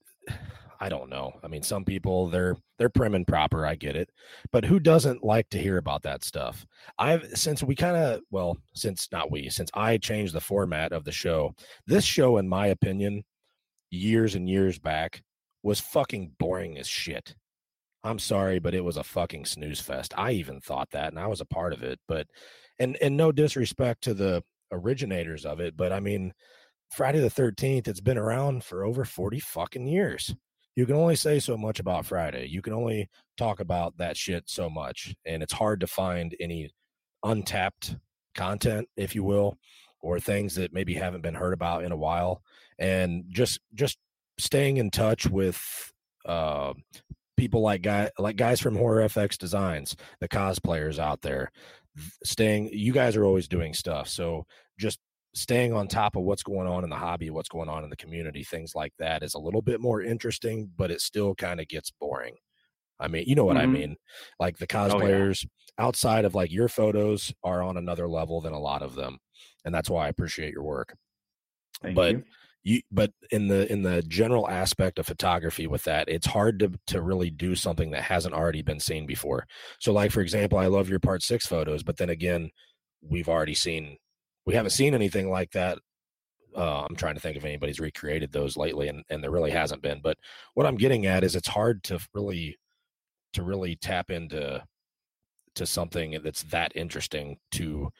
I 0.80 0.88
don't 0.88 1.10
know. 1.10 1.32
I 1.42 1.48
mean, 1.48 1.62
some 1.62 1.84
people 1.84 2.28
they're 2.28 2.56
they're 2.78 2.88
prim 2.88 3.14
and 3.14 3.26
proper. 3.26 3.66
I 3.66 3.74
get 3.74 3.96
it, 3.96 4.10
but 4.52 4.64
who 4.64 4.78
doesn't 4.78 5.24
like 5.24 5.48
to 5.50 5.58
hear 5.58 5.78
about 5.78 6.02
that 6.02 6.24
stuff? 6.24 6.64
I've 6.98 7.26
since 7.34 7.62
we 7.62 7.74
kind 7.74 7.96
of 7.96 8.20
well, 8.30 8.56
since 8.74 9.08
not 9.10 9.30
we, 9.30 9.48
since 9.50 9.70
I 9.74 9.98
changed 9.98 10.34
the 10.34 10.40
format 10.40 10.92
of 10.92 11.04
the 11.04 11.12
show. 11.12 11.54
This 11.86 12.04
show, 12.04 12.38
in 12.38 12.48
my 12.48 12.68
opinion, 12.68 13.24
years 13.90 14.34
and 14.34 14.48
years 14.48 14.78
back, 14.78 15.22
was 15.62 15.80
fucking 15.80 16.32
boring 16.38 16.78
as 16.78 16.86
shit. 16.86 17.34
I'm 18.04 18.18
sorry, 18.18 18.58
but 18.60 18.74
it 18.74 18.84
was 18.84 18.96
a 18.96 19.04
fucking 19.04 19.46
snooze 19.46 19.80
fest. 19.80 20.14
I 20.16 20.32
even 20.32 20.60
thought 20.60 20.90
that, 20.92 21.08
and 21.08 21.18
I 21.18 21.26
was 21.26 21.40
a 21.40 21.46
part 21.46 21.72
of 21.72 21.82
it. 21.82 21.98
But, 22.06 22.28
and 22.78 22.96
and 23.02 23.16
no 23.16 23.32
disrespect 23.32 24.02
to 24.04 24.14
the 24.14 24.42
originators 24.70 25.44
of 25.44 25.60
it, 25.60 25.76
but 25.76 25.92
I 25.92 26.00
mean, 26.00 26.32
Friday 26.90 27.20
the 27.20 27.28
13th, 27.28 27.88
it's 27.88 28.00
been 28.00 28.18
around 28.18 28.64
for 28.64 28.84
over 28.84 29.04
40 29.04 29.40
fucking 29.40 29.86
years. 29.86 30.34
You 30.78 30.86
can 30.86 30.94
only 30.94 31.16
say 31.16 31.40
so 31.40 31.56
much 31.56 31.80
about 31.80 32.06
Friday. 32.06 32.46
You 32.46 32.62
can 32.62 32.72
only 32.72 33.08
talk 33.36 33.58
about 33.58 33.98
that 33.98 34.16
shit 34.16 34.44
so 34.46 34.70
much. 34.70 35.12
And 35.26 35.42
it's 35.42 35.52
hard 35.52 35.80
to 35.80 35.88
find 35.88 36.36
any 36.38 36.70
untapped 37.24 37.96
content, 38.36 38.88
if 38.96 39.12
you 39.16 39.24
will, 39.24 39.58
or 40.00 40.20
things 40.20 40.54
that 40.54 40.72
maybe 40.72 40.94
haven't 40.94 41.22
been 41.22 41.34
heard 41.34 41.52
about 41.52 41.82
in 41.82 41.90
a 41.90 41.96
while. 41.96 42.42
And 42.78 43.24
just 43.28 43.58
just 43.74 43.98
staying 44.38 44.76
in 44.76 44.92
touch 44.92 45.26
with 45.26 45.92
uh 46.24 46.74
people 47.36 47.60
like 47.60 47.82
guy 47.82 48.12
like 48.16 48.36
guys 48.36 48.60
from 48.60 48.76
Horror 48.76 49.08
FX 49.08 49.36
Designs, 49.36 49.96
the 50.20 50.28
cosplayers 50.28 51.00
out 51.00 51.22
there. 51.22 51.50
Staying 52.22 52.70
you 52.72 52.92
guys 52.92 53.16
are 53.16 53.24
always 53.24 53.48
doing 53.48 53.74
stuff. 53.74 54.08
So 54.08 54.46
just 54.78 55.00
staying 55.38 55.72
on 55.72 55.88
top 55.88 56.16
of 56.16 56.22
what's 56.24 56.42
going 56.42 56.68
on 56.68 56.84
in 56.84 56.90
the 56.90 56.96
hobby, 56.96 57.30
what's 57.30 57.48
going 57.48 57.68
on 57.68 57.84
in 57.84 57.90
the 57.90 57.96
community, 57.96 58.44
things 58.44 58.74
like 58.74 58.92
that 58.98 59.22
is 59.22 59.34
a 59.34 59.38
little 59.38 59.62
bit 59.62 59.80
more 59.80 60.02
interesting, 60.02 60.70
but 60.76 60.90
it 60.90 61.00
still 61.00 61.34
kind 61.34 61.60
of 61.60 61.68
gets 61.68 61.90
boring. 61.90 62.36
I 63.00 63.08
mean, 63.08 63.24
you 63.26 63.34
know 63.36 63.44
what 63.44 63.58
I 63.58 63.66
Mhm. 63.66 63.66
mean? 63.66 63.96
Like 64.40 64.58
the 64.58 64.66
Oh, 64.86 65.00
yeah. 65.02 65.28
cosplayers 65.28 65.46
outside 65.78 66.24
of 66.24 66.34
like 66.34 66.52
your 66.52 66.68
photos 66.68 67.32
are 67.44 67.62
on 67.62 67.76
another 67.76 68.08
level 68.08 68.40
than 68.40 68.52
a 68.54 68.60
lot 68.60 68.82
of 68.82 68.94
them. 68.96 69.18
And 69.64 69.74
that's 69.74 69.90
why 69.90 70.06
I 70.06 70.08
appreciate 70.08 70.52
your 70.52 70.64
work. 70.64 70.96
Thank 71.82 71.94
but 71.94 72.08
you. 72.08 72.24
you 72.64 72.80
but 72.90 73.12
in 73.30 73.48
the 73.48 73.70
in 73.72 73.82
the 73.82 74.02
general 74.02 74.48
aspect 74.48 74.98
of 74.98 75.06
photography 75.06 75.66
with 75.66 75.84
that 75.84 76.08
it's 76.08 76.26
hard 76.26 76.58
to 76.58 76.72
to 76.86 77.00
really 77.00 77.30
do 77.30 77.54
something 77.54 77.90
that 77.90 78.02
hasn't 78.02 78.34
already 78.34 78.62
been 78.62 78.80
seen 78.80 79.06
before 79.06 79.46
so 79.80 79.92
like 79.92 80.10
for 80.10 80.20
example 80.20 80.58
i 80.58 80.66
love 80.66 80.88
your 80.88 80.98
part 81.00 81.22
six 81.22 81.46
photos 81.46 81.82
but 81.82 81.96
then 81.96 82.10
again 82.10 82.50
we've 83.00 83.28
already 83.28 83.54
seen 83.54 83.96
we 84.48 84.54
haven't 84.54 84.70
seen 84.70 84.94
anything 84.94 85.28
like 85.28 85.50
that 85.52 85.78
Uh, 86.56 86.86
I'm 86.88 86.96
trying 86.96 87.14
to 87.14 87.20
think 87.20 87.36
if 87.36 87.44
anybody's 87.44 87.78
recreated 87.80 88.32
those 88.32 88.56
lately, 88.56 88.88
and, 88.88 89.04
and 89.10 89.22
there 89.22 89.30
really 89.30 89.50
hasn't 89.50 89.82
been. 89.82 90.00
But 90.02 90.16
what 90.54 90.66
I'm 90.66 90.76
getting 90.78 91.04
at 91.06 91.22
is 91.22 91.36
it's 91.36 91.48
hard 91.48 91.82
to 91.84 91.98
really 92.14 92.56
to 93.34 93.42
really 93.42 93.76
tap 93.76 94.10
into 94.10 94.64
to 95.54 95.66
something 95.66 96.18
that's 96.24 96.44
that 96.44 96.72
interesting 96.74 97.36
to 97.52 97.90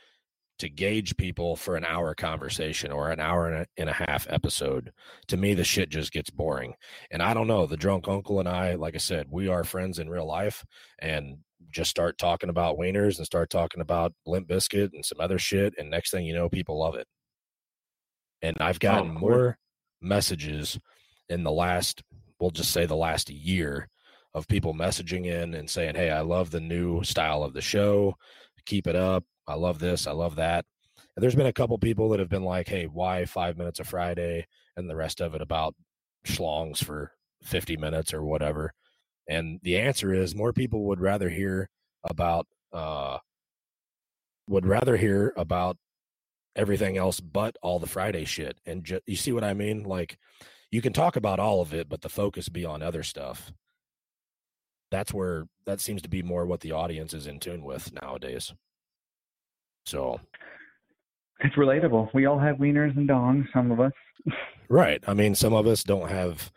to 0.61 0.69
gauge 0.71 1.17
people 1.19 1.55
for 1.57 1.77
an 1.77 1.85
hour 1.85 2.15
conversation 2.15 2.91
or 2.91 3.11
an 3.11 3.21
hour 3.21 3.49
and 3.49 3.57
a, 3.63 3.67
and 3.77 3.91
a 3.91 3.93
half 3.93 4.27
episode 4.31 4.93
to 5.29 5.37
me 5.37 5.55
the 5.55 5.65
shit 5.65 5.91
just 5.91 6.13
gets 6.13 6.31
boring 6.31 6.75
and 7.11 7.23
i 7.23 7.35
don't 7.35 7.47
know 7.47 7.67
the 7.67 7.77
drunk 7.77 8.09
uncle 8.09 8.41
and 8.41 8.49
i 8.49 8.75
like 8.75 8.95
i 8.95 8.99
said 8.99 9.27
we 9.31 9.49
are 9.49 9.65
friends 9.65 9.99
in 9.99 10.09
real 10.11 10.27
life 10.27 10.65
and 11.01 11.39
just 11.71 11.91
start 11.91 12.19
talking 12.19 12.51
about 12.51 12.79
wieners 12.79 13.19
and 13.19 13.27
start 13.27 13.51
talking 13.51 13.81
about 13.81 14.13
Limp 14.27 14.49
Bizkit 14.49 14.93
and 14.93 15.05
some 15.05 15.21
other 15.21 15.39
shit 15.39 15.75
and 15.79 15.91
next 15.91 16.11
thing 16.11 16.25
you 16.25 16.35
know 16.35 16.49
people 16.49 16.79
love 16.79 16.95
it 16.95 17.07
and 18.43 18.57
i've 18.61 18.77
oh, 18.77 18.79
gotten 18.79 19.11
cool. 19.11 19.29
more 19.29 19.59
messages 20.01 20.79
in 21.29 21.43
the 21.43 21.51
last 21.51 22.03
we'll 22.41 22.51
just 22.51 22.71
say 22.71 22.87
the 22.87 22.97
last 22.97 23.29
year 23.29 23.89
of 24.35 24.47
people 24.47 24.73
messaging 24.73 25.27
in 25.27 25.55
and 25.55 25.69
saying 25.69 25.95
hey 25.95 26.11
i 26.11 26.21
love 26.21 26.51
the 26.51 26.61
new 26.61 27.03
style 27.03 27.43
of 27.43 27.53
the 27.53 27.61
show 27.61 28.15
keep 28.65 28.87
it 28.87 28.97
up 28.97 29.25
I 29.49 29.55
love 29.55 29.79
this. 29.79 30.07
I 30.07 30.13
love 30.13 30.37
that. 30.37 30.67
And 31.17 31.23
there's 31.23 31.35
been 31.35 31.47
a 31.47 31.53
couple 31.53 31.79
people 31.79 32.11
that 32.11 32.21
have 32.21 32.29
been 32.29 32.45
like, 32.45 32.69
hey, 32.69 32.85
why 32.85 33.25
five 33.25 33.57
minutes 33.57 33.81
of 33.81 33.89
Friday 33.89 34.47
and 34.77 34.89
the 34.89 34.95
rest 34.95 35.21
of 35.21 35.35
it 35.35 35.41
about 35.41 35.75
schlongs 36.27 36.85
for 36.85 37.13
50 37.43 37.79
minutes 37.79 38.13
or 38.13 38.23
whatever? 38.23 38.73
And 39.29 39.61
the 39.63 39.79
answer 39.79 40.13
is 40.13 40.35
more 40.35 40.53
people 40.53 40.85
would 40.85 41.01
rather 41.01 41.29
hear 41.29 41.69
about, 42.05 42.47
uh, 42.73 43.19
would 44.49 44.67
rather 44.67 44.97
hear 44.97 45.33
about 45.37 45.77
everything 46.57 46.97
else 46.97 47.21
but 47.21 47.57
all 47.63 47.79
the 47.79 47.87
Friday 47.87 48.25
shit. 48.25 48.59
And 48.67 48.83
ju- 48.85 49.01
you 49.07 49.17
see 49.17 49.33
what 49.33 49.45
I 49.45 49.55
mean? 49.55 49.85
Like, 49.85 50.19
you 50.71 50.81
can 50.83 50.93
talk 50.93 51.17
about 51.17 51.39
all 51.39 51.61
of 51.61 51.73
it, 51.75 51.89
but 51.89 52.01
the 52.01 52.09
focus 52.09 52.49
be 52.49 52.65
on 52.65 52.83
other 52.83 53.03
stuff. 53.03 53.53
That's 54.91 55.13
where 55.13 55.47
that 55.67 55.81
seems 55.81 56.01
to 56.03 56.09
be 56.09 56.23
more 56.23 56.47
what 56.47 56.61
the 56.61 56.73
audience 56.73 57.13
is 57.13 57.27
in 57.27 57.41
tune 57.41 57.63
with 57.63 57.93
nowadays. 58.03 58.55
So 59.85 60.21
It's 61.41 61.55
relatable. 61.57 62.13
We 62.15 62.27
all 62.27 62.39
have 62.39 62.57
wieners 62.57 62.97
and 62.97 63.09
dongs, 63.09 63.47
some 63.53 63.71
of 63.71 63.81
us. 63.81 63.93
Right. 64.69 65.03
I 65.07 65.15
mean, 65.15 65.35
some 65.35 65.55
of 65.55 65.67
us 65.67 65.83
don't 65.83 66.11
have 66.11 66.51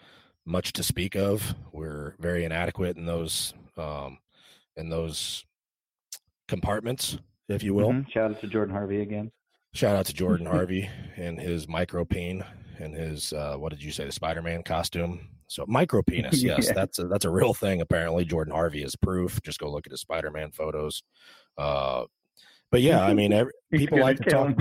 much 0.45 0.73
to 0.73 0.84
speak 0.84 1.15
of. 1.15 1.55
We're 1.72 2.15
very 2.19 2.45
inadequate 2.45 2.97
in 2.97 3.05
those 3.05 3.53
um, 3.77 4.18
in 4.76 4.89
those 4.89 5.45
compartments, 6.47 7.18
if 7.47 7.63
you 7.63 7.73
will. 7.73 7.91
Mhm. 7.91 8.09
Shout 8.11 8.31
out 8.31 8.41
to 8.41 8.47
Jordan 8.47 8.73
Harvey 8.76 9.01
again. 9.01 9.31
Shout 9.73 9.95
out 9.95 10.05
to 10.07 10.13
Jordan 10.22 10.45
Harvey 10.45 10.89
and 11.15 11.39
his 11.39 11.68
micro 11.68 12.03
peen 12.05 12.43
and 12.80 12.93
his 12.95 13.31
uh, 13.34 13.55
what 13.55 13.69
did 13.69 13.84
you 13.84 13.91
say 13.91 14.05
the 14.05 14.11
Spider 14.11 14.41
Man 14.41 14.63
costume? 14.63 15.27
So 15.47 15.65
micro 15.68 16.01
penis, 16.07 16.41
yes, 16.41 16.68
Yeah. 16.68 16.73
that's 16.73 16.99
a, 16.99 17.07
that's 17.07 17.26
a 17.26 17.30
real 17.30 17.53
thing. 17.53 17.81
Apparently, 17.81 18.26
Jordan 18.26 18.53
Harvey 18.53 18.84
is 18.84 18.95
proof. 18.95 19.41
Just 19.43 19.59
go 19.59 19.69
look 19.72 19.85
at 19.85 19.91
his 19.91 20.01
Spider 20.01 20.31
Man 20.31 20.51
photos. 20.51 21.03
Uh, 21.57 22.05
but 22.72 22.81
yeah, 22.81 23.03
I 23.05 23.13
mean, 23.13 23.34
every, 23.34 23.51
people 23.73 23.99
like 23.99 24.18
to 24.18 24.23
talk. 24.30 24.55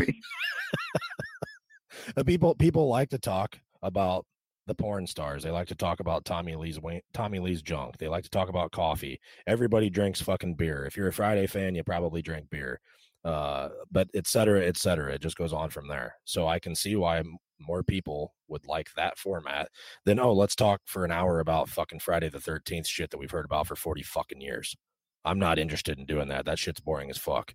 Uh, 2.16 2.24
people 2.24 2.54
people 2.56 2.88
like 2.88 3.10
to 3.10 3.18
talk 3.18 3.56
about 3.82 4.24
the 4.70 4.74
porn 4.76 5.04
stars. 5.04 5.42
They 5.42 5.50
like 5.50 5.66
to 5.68 5.74
talk 5.74 5.98
about 5.98 6.24
Tommy 6.24 6.54
Lee's 6.54 6.78
Tommy 7.12 7.40
Lee's 7.40 7.60
junk. 7.60 7.98
They 7.98 8.06
like 8.06 8.22
to 8.22 8.30
talk 8.30 8.48
about 8.48 8.70
coffee. 8.70 9.20
Everybody 9.48 9.90
drinks 9.90 10.22
fucking 10.22 10.54
beer. 10.54 10.86
If 10.86 10.96
you're 10.96 11.08
a 11.08 11.12
Friday 11.12 11.48
fan, 11.48 11.74
you 11.74 11.82
probably 11.82 12.22
drink 12.22 12.48
beer. 12.50 12.80
Uh, 13.24 13.70
but 13.90 14.08
et 14.14 14.28
cetera, 14.28 14.64
et 14.64 14.76
cetera. 14.76 15.12
It 15.12 15.20
just 15.20 15.36
goes 15.36 15.52
on 15.52 15.70
from 15.70 15.88
there. 15.88 16.14
So 16.24 16.46
I 16.46 16.60
can 16.60 16.76
see 16.76 16.94
why 16.94 17.22
more 17.58 17.82
people 17.82 18.32
would 18.46 18.64
like 18.66 18.88
that 18.94 19.18
format 19.18 19.68
than 20.04 20.20
oh, 20.20 20.32
let's 20.32 20.54
talk 20.54 20.80
for 20.84 21.04
an 21.04 21.10
hour 21.10 21.40
about 21.40 21.68
fucking 21.68 21.98
Friday 21.98 22.28
the 22.28 22.40
Thirteenth 22.40 22.86
shit 22.86 23.10
that 23.10 23.18
we've 23.18 23.30
heard 23.30 23.44
about 23.44 23.66
for 23.66 23.74
forty 23.76 24.04
fucking 24.04 24.40
years. 24.40 24.76
I'm 25.24 25.40
not 25.40 25.58
interested 25.58 25.98
in 25.98 26.06
doing 26.06 26.28
that. 26.28 26.46
That 26.46 26.60
shit's 26.60 26.80
boring 26.80 27.10
as 27.10 27.18
fuck. 27.18 27.52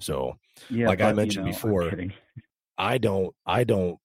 So 0.00 0.38
Yeah, 0.70 0.86
Like 0.86 1.00
I 1.00 1.06
but, 1.06 1.10
you 1.10 1.16
mentioned 1.16 1.46
know, 1.46 1.52
before. 1.52 1.92
I 2.78 2.98
don't 2.98 3.34
I 3.44 3.64
don't 3.64 3.98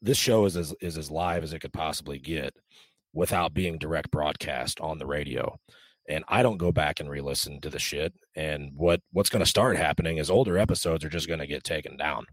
this 0.00 0.18
show 0.18 0.44
is 0.46 0.56
as 0.56 0.74
is 0.80 0.98
as 0.98 1.10
live 1.10 1.44
as 1.44 1.52
it 1.52 1.60
could 1.60 1.72
possibly 1.72 2.18
get 2.18 2.54
without 3.12 3.54
being 3.54 3.78
direct 3.78 4.10
broadcast 4.10 4.80
on 4.80 4.98
the 4.98 5.06
radio. 5.06 5.56
And 6.08 6.24
I 6.28 6.42
don't 6.42 6.58
go 6.58 6.70
back 6.70 7.00
and 7.00 7.10
re-listen 7.10 7.60
to 7.62 7.70
the 7.70 7.78
shit. 7.78 8.12
And 8.36 8.72
what 8.76 9.00
what's 9.12 9.30
going 9.30 9.44
to 9.44 9.50
start 9.50 9.76
happening 9.76 10.18
is 10.18 10.30
older 10.30 10.58
episodes 10.58 11.04
are 11.04 11.08
just 11.08 11.28
going 11.28 11.40
to 11.40 11.46
get 11.46 11.64
taken 11.64 11.96
down. 11.96 12.24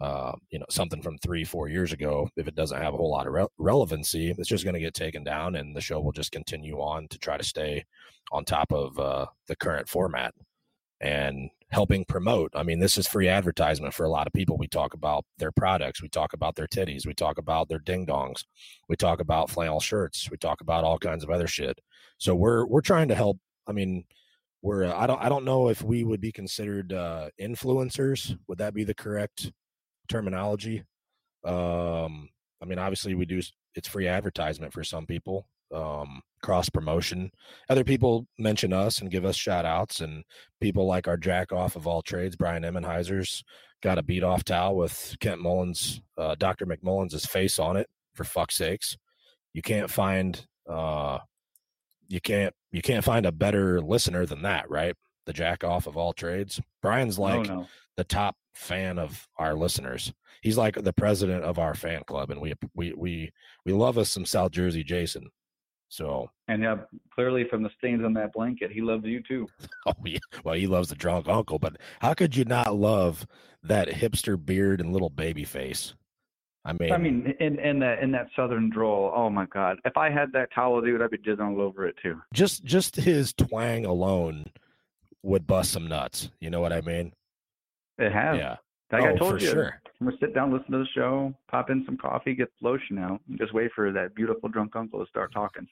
Uh, 0.00 0.32
you 0.50 0.58
know, 0.58 0.66
something 0.68 1.00
from 1.00 1.16
three, 1.18 1.44
four 1.44 1.68
years 1.68 1.92
ago, 1.92 2.28
if 2.36 2.48
it 2.48 2.56
doesn't 2.56 2.82
have 2.82 2.94
a 2.94 2.96
whole 2.96 3.10
lot 3.12 3.28
of 3.28 3.32
re- 3.32 3.46
relevancy, 3.58 4.34
it's 4.36 4.48
just 4.48 4.64
going 4.64 4.74
to 4.74 4.80
get 4.80 4.92
taken 4.92 5.22
down, 5.22 5.54
and 5.54 5.74
the 5.74 5.80
show 5.80 6.00
will 6.00 6.10
just 6.10 6.32
continue 6.32 6.78
on 6.80 7.06
to 7.08 7.18
try 7.18 7.36
to 7.36 7.44
stay 7.44 7.84
on 8.32 8.44
top 8.44 8.72
of 8.72 8.98
uh, 8.98 9.26
the 9.46 9.54
current 9.54 9.88
format 9.88 10.34
and 11.04 11.50
helping 11.70 12.04
promote. 12.06 12.50
I 12.54 12.62
mean, 12.62 12.78
this 12.78 12.96
is 12.96 13.06
free 13.06 13.28
advertisement 13.28 13.92
for 13.92 14.04
a 14.04 14.08
lot 14.08 14.26
of 14.26 14.32
people. 14.32 14.56
We 14.56 14.68
talk 14.68 14.94
about 14.94 15.24
their 15.38 15.52
products, 15.52 16.02
we 16.02 16.08
talk 16.08 16.32
about 16.32 16.56
their 16.56 16.66
titties, 16.66 17.06
we 17.06 17.12
talk 17.12 17.36
about 17.36 17.68
their 17.68 17.78
ding 17.78 18.06
dongs, 18.06 18.44
we 18.88 18.96
talk 18.96 19.20
about 19.20 19.50
flannel 19.50 19.80
shirts, 19.80 20.30
we 20.30 20.38
talk 20.38 20.62
about 20.62 20.82
all 20.82 20.98
kinds 20.98 21.22
of 21.22 21.30
other 21.30 21.46
shit. 21.46 21.78
So 22.18 22.34
we're 22.34 22.64
we're 22.66 22.80
trying 22.80 23.08
to 23.08 23.14
help. 23.14 23.38
I 23.66 23.72
mean, 23.72 24.04
we're 24.62 24.84
uh, 24.84 24.96
I 24.96 25.06
don't 25.06 25.20
I 25.20 25.28
don't 25.28 25.44
know 25.44 25.68
if 25.68 25.82
we 25.82 26.04
would 26.04 26.22
be 26.22 26.32
considered 26.32 26.92
uh, 26.92 27.28
influencers. 27.38 28.36
Would 28.48 28.58
that 28.58 28.72
be 28.72 28.84
the 28.84 28.94
correct 28.94 29.52
terminology? 30.08 30.84
Um, 31.44 32.30
I 32.62 32.66
mean, 32.66 32.78
obviously 32.78 33.14
we 33.14 33.26
do. 33.26 33.42
It's 33.74 33.88
free 33.88 34.08
advertisement 34.08 34.72
for 34.72 34.84
some 34.84 35.04
people. 35.04 35.48
Um, 35.74 36.20
cross 36.42 36.68
promotion. 36.68 37.30
Other 37.70 37.84
people 37.84 38.26
mention 38.38 38.72
us 38.72 39.00
and 39.00 39.10
give 39.10 39.24
us 39.24 39.34
shout 39.34 39.64
outs, 39.64 40.00
and 40.00 40.22
people 40.60 40.86
like 40.86 41.08
our 41.08 41.16
jack 41.16 41.52
off 41.52 41.74
of 41.74 41.86
all 41.86 42.02
trades, 42.02 42.36
Brian 42.36 42.62
Emmenheiser's 42.62 43.42
got 43.82 43.98
a 43.98 44.02
beat 44.02 44.22
off 44.22 44.44
towel 44.44 44.76
with 44.76 45.16
Kent 45.20 45.40
Mullins, 45.40 46.00
uh, 46.18 46.34
Dr. 46.38 46.66
McMullins' 46.66 47.26
face 47.28 47.58
on 47.58 47.76
it. 47.76 47.88
For 48.14 48.24
fuck's 48.24 48.56
sakes, 48.56 48.96
you 49.54 49.62
can't 49.62 49.90
find 49.90 50.46
uh, 50.70 51.18
you 52.08 52.20
can't 52.20 52.54
you 52.70 52.82
can't 52.82 53.04
find 53.04 53.26
a 53.26 53.32
better 53.32 53.80
listener 53.80 54.26
than 54.26 54.42
that, 54.42 54.70
right? 54.70 54.94
The 55.26 55.32
jack 55.32 55.64
off 55.64 55.86
of 55.86 55.96
all 55.96 56.12
trades. 56.12 56.60
Brian's 56.82 57.18
like 57.18 57.50
oh, 57.50 57.54
no. 57.54 57.66
the 57.96 58.04
top 58.04 58.36
fan 58.54 58.98
of 58.98 59.26
our 59.38 59.54
listeners. 59.54 60.12
He's 60.42 60.58
like 60.58 60.80
the 60.80 60.92
president 60.92 61.44
of 61.44 61.58
our 61.58 61.74
fan 61.74 62.02
club, 62.06 62.30
and 62.30 62.40
we 62.40 62.54
we 62.74 62.92
we 62.92 63.32
we 63.64 63.72
love 63.72 63.98
us 63.98 64.10
some 64.10 64.26
South 64.26 64.50
Jersey 64.50 64.84
Jason. 64.84 65.28
So 65.94 66.28
And 66.48 66.60
yeah, 66.60 66.78
clearly 67.14 67.44
from 67.48 67.62
the 67.62 67.70
stains 67.78 68.04
on 68.04 68.14
that 68.14 68.32
blanket, 68.32 68.72
he 68.72 68.80
loves 68.80 69.04
you 69.04 69.22
too. 69.22 69.46
Oh 69.86 69.92
yeah. 70.04 70.18
Well, 70.42 70.54
he 70.54 70.66
loves 70.66 70.88
the 70.88 70.94
drunk 70.94 71.28
uncle, 71.28 71.58
but 71.58 71.76
how 72.00 72.14
could 72.14 72.34
you 72.34 72.44
not 72.46 72.74
love 72.74 73.26
that 73.62 73.88
hipster 73.88 74.42
beard 74.42 74.80
and 74.80 74.92
little 74.92 75.10
baby 75.10 75.44
face? 75.44 75.94
I 76.64 76.72
mean, 76.72 76.90
I 76.90 76.96
mean, 76.96 77.34
in 77.38 77.58
in 77.58 77.78
that 77.80 77.98
in 77.98 78.10
that 78.12 78.28
southern 78.34 78.70
drawl. 78.70 79.12
Oh 79.14 79.28
my 79.28 79.44
God! 79.44 79.78
If 79.84 79.98
I 79.98 80.08
had 80.08 80.32
that 80.32 80.48
towel, 80.54 80.80
dude, 80.80 81.02
I'd 81.02 81.10
be 81.10 81.18
jizzing 81.18 81.46
all 81.46 81.60
over 81.60 81.86
it 81.86 81.96
too. 82.02 82.18
just 82.32 82.64
just 82.64 82.96
his 82.96 83.34
twang 83.34 83.84
alone 83.84 84.46
would 85.22 85.46
bust 85.46 85.72
some 85.72 85.86
nuts. 85.86 86.30
You 86.40 86.48
know 86.48 86.62
what 86.62 86.72
I 86.72 86.80
mean? 86.80 87.12
It 87.98 88.10
has. 88.10 88.38
Yeah. 88.38 88.56
Like 88.90 89.02
oh, 89.02 89.08
I 89.08 89.16
told 89.16 89.32
for 89.34 89.44
you, 89.44 89.50
sure. 89.50 89.80
I'm 90.00 90.06
gonna 90.06 90.16
sit 90.18 90.34
down, 90.34 90.52
listen 90.52 90.72
to 90.72 90.78
the 90.78 90.88
show, 90.94 91.34
pop 91.50 91.68
in 91.68 91.84
some 91.84 91.98
coffee, 91.98 92.34
get 92.34 92.50
the 92.60 92.68
lotion 92.68 92.96
out, 92.98 93.20
and 93.28 93.38
just 93.38 93.52
wait 93.52 93.70
for 93.74 93.92
that 93.92 94.14
beautiful 94.14 94.48
drunk 94.48 94.74
uncle 94.74 95.04
to 95.04 95.08
start 95.10 95.32
talking. 95.32 95.68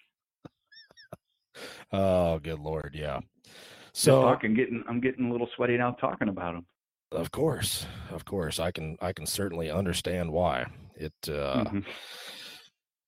Oh, 1.93 2.39
good 2.39 2.59
lord, 2.59 2.95
yeah. 2.95 3.21
Just 3.45 4.05
So 4.05 4.23
talking, 4.23 4.55
getting, 4.55 4.83
I'm 4.89 5.01
getting 5.01 5.29
a 5.29 5.33
little 5.33 5.49
sweaty 5.57 5.77
now 5.77 5.93
talking 5.93 6.29
about 6.29 6.55
them. 6.55 6.67
of 7.13 7.31
course, 7.31 7.87
of 8.11 8.25
course, 8.25 8.59
I 8.59 8.71
can 8.71 8.97
I 9.03 9.13
can 9.13 9.27
certainly 9.27 9.71
understand 9.71 10.31
why 10.33 10.67
it. 10.97 11.13
uh 11.29 11.65
Mhm. 11.65 11.85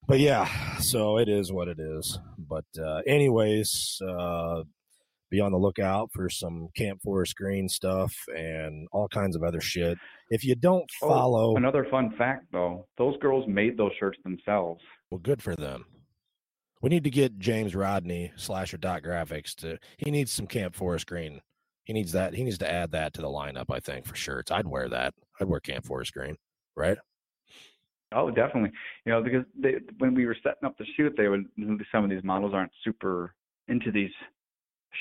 But 0.07 0.21
yeah, 0.21 0.77
so 0.79 1.17
it 1.19 1.31
is 1.31 1.51
what 1.51 1.69
it 1.69 1.79
is. 1.81 2.19
But 2.39 2.67
uh 2.79 3.01
anyways, 3.07 3.99
uh 4.07 4.65
be 5.31 5.41
on 5.41 5.53
the 5.53 5.59
lookout 5.59 6.11
for 6.13 6.29
some 6.29 6.69
Camp 6.77 7.01
Forest 7.03 7.35
Green 7.37 7.69
stuff 7.69 8.13
and 8.37 8.87
all 8.93 9.09
kinds 9.09 9.35
of 9.35 9.43
other 9.43 9.61
shit. 9.61 9.97
If 10.31 10.45
you 10.45 10.55
don't 10.55 10.89
Oh, 11.03 11.09
follow, 11.09 11.57
Another 11.57 11.87
fun 11.91 12.15
fact, 12.19 12.45
though, 12.53 12.87
those 12.99 13.17
girls 13.19 13.49
made 13.49 13.77
those 13.79 13.93
shirts 13.99 14.19
themselves. 14.23 14.83
well, 15.11 15.19
good 15.21 15.43
for 15.43 15.57
them. 15.57 15.87
We 16.85 16.91
need 16.91 17.05
to 17.05 17.11
get 17.11 17.39
James 17.39 17.75
Rodney 17.75 18.31
slasher 18.37 18.77
dot 18.77 19.03
graphics 19.03 19.55
to. 19.55 19.79
He 19.97 20.11
needs 20.11 20.31
some 20.31 20.47
Camp 20.47 20.75
Forest 20.75 21.07
Green. 21.07 21.41
He 21.85 21.95
needs 21.95 22.13
that. 22.13 22.35
He 22.35 22.45
needs 22.45 22.59
to 22.59 22.71
add 22.71 22.91
that 22.91 23.15
to 23.15 23.23
the 23.23 23.27
lineup. 23.27 23.71
I 23.71 23.81
think 23.81 24.05
for 24.05 24.15
shirts. 24.15 24.51
I'd 24.51 24.67
wear 24.67 24.91
that. 24.91 25.15
I'd 25.41 25.49
wear 25.49 25.61
Camp 25.61 25.87
Forest 25.87 26.13
Green. 26.13 26.37
Right. 26.77 26.99
Oh, 28.13 28.31
definitely. 28.31 28.71
You 29.07 29.13
know, 29.13 29.23
because 29.23 29.47
they, 29.59 29.77
when 29.97 30.15
we 30.15 30.27
were 30.27 30.37
setting 30.43 30.67
up 30.67 30.77
the 30.77 30.85
shoot, 30.95 31.15
they 31.17 31.29
would 31.29 31.47
some 31.91 32.05
of 32.05 32.11
these 32.11 32.23
models 32.23 32.53
aren't 32.53 32.73
super 32.85 33.35
into 33.69 33.91
these 33.91 34.13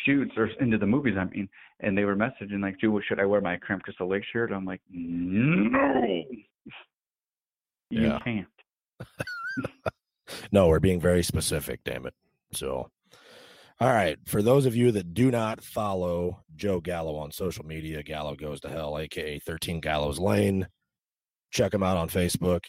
shoots 0.05 0.31
or 0.38 0.45
into 0.61 0.77
the 0.77 0.88
movies. 0.88 1.15
I 1.19 1.26
mean, 1.26 1.49
and 1.81 1.97
they 1.97 2.05
were 2.05 2.15
messaging 2.15 2.61
like, 2.61 2.80
"Dude, 2.80 3.03
should 3.10 3.19
I 3.19 3.26
wear 3.26 3.41
my 3.41 3.57
Camp 3.57 3.84
Crystal 3.84 4.07
Lake 4.07 4.23
shirt?" 4.31 4.53
I'm 4.53 4.64
like, 4.64 4.80
"No." 4.89 6.23
You 7.89 8.07
Yeah. 8.07 8.19
can't. 8.23 8.47
no, 10.52 10.68
we're 10.68 10.80
being 10.80 11.02
very 11.02 11.24
specific, 11.24 11.82
damn 11.84 12.06
it. 12.06 12.14
So, 12.53 12.90
all 13.80 13.90
right. 13.90 14.18
For 14.26 14.41
those 14.41 14.65
of 14.65 14.76
you 14.76 14.91
that 14.91 15.14
do 15.14 15.32
not 15.32 15.64
follow 15.64 16.44
Joe 16.56 16.80
Gallo 16.80 17.15
on 17.15 17.32
social 17.32 17.65
media, 17.65 18.03
Gallo 18.03 18.36
Goes 18.36 18.60
to 18.61 18.70
Hell, 18.70 18.98
aka 18.99 19.40
13 19.40 19.80
Gallows 19.80 20.20
Lane, 20.20 20.68
check 21.52 21.74
him 21.74 21.84
out 21.84 21.98
on 21.98 22.10
Facebook. 22.10 22.65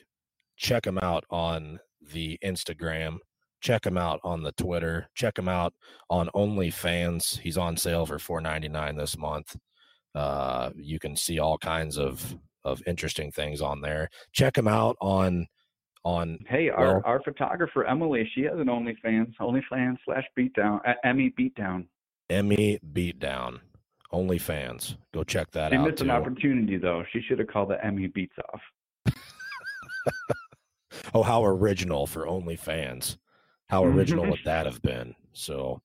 Check 0.57 0.87
him 0.87 0.99
out 0.99 1.25
on 1.31 1.81
the 2.13 2.39
Instagram. 2.45 3.19
Check 3.61 3.87
him 3.87 3.97
out 3.97 4.21
on 4.25 4.43
the 4.43 4.53
Twitter. 4.53 5.09
Check 5.15 5.39
him 5.39 5.49
out 5.49 5.73
on 6.11 6.29
OnlyFans. 6.35 7.39
He's 7.39 7.57
on 7.57 7.77
sale 7.77 8.07
for 8.07 8.19
$4.99 8.19 8.97
this 8.99 9.17
month. 9.17 9.57
Uh, 10.15 10.71
you 10.77 10.99
can 10.99 11.17
see 11.17 11.39
all 11.39 11.59
kinds 11.59 11.99
of 11.99 12.37
of 12.65 12.83
interesting 12.87 13.31
things 13.31 13.61
on 13.61 13.81
there. 13.81 14.09
Check 14.33 14.57
him 14.57 14.69
out 14.69 14.97
on 15.01 15.47
on 16.05 16.39
Hey, 16.49 16.69
our 16.69 16.95
Well- 16.95 17.03
our 17.05 17.23
photographer 17.23 17.85
Emily, 17.85 18.29
she 18.35 18.43
has 18.43 18.59
an 18.59 18.67
OnlyFans, 18.69 19.35
OnlyFans 19.39 19.99
slash 20.05 20.25
Beatdown, 20.39 20.81
uh, 20.87 20.95
Emmy 21.03 21.31
Beatdown. 21.31 21.87
Emmy 22.31 22.79
Beatdown. 22.93 23.61
OnlyFans. 24.13 24.97
Go 25.13 25.25
check 25.25 25.51
that 25.53 25.73
She 25.73 25.77
out. 25.77 25.85
She 25.85 25.91
missed 25.91 26.03
an 26.03 26.11
opportunity 26.11 26.77
though. 26.77 27.05
She 27.13 27.21
should 27.23 27.39
have 27.41 27.49
called 27.49 27.73
it 27.73 27.81
Emmy 27.83 28.07
Beats 28.07 28.37
Off. 28.53 28.61
Oh, 31.13 31.23
how 31.23 31.45
original 31.45 32.07
for 32.07 32.27
OnlyFans. 32.27 33.19
How 33.69 33.85
original 33.85 34.27
would 34.31 34.41
that 34.45 34.67
have 34.67 34.81
been? 34.83 35.15
So, 35.33 35.81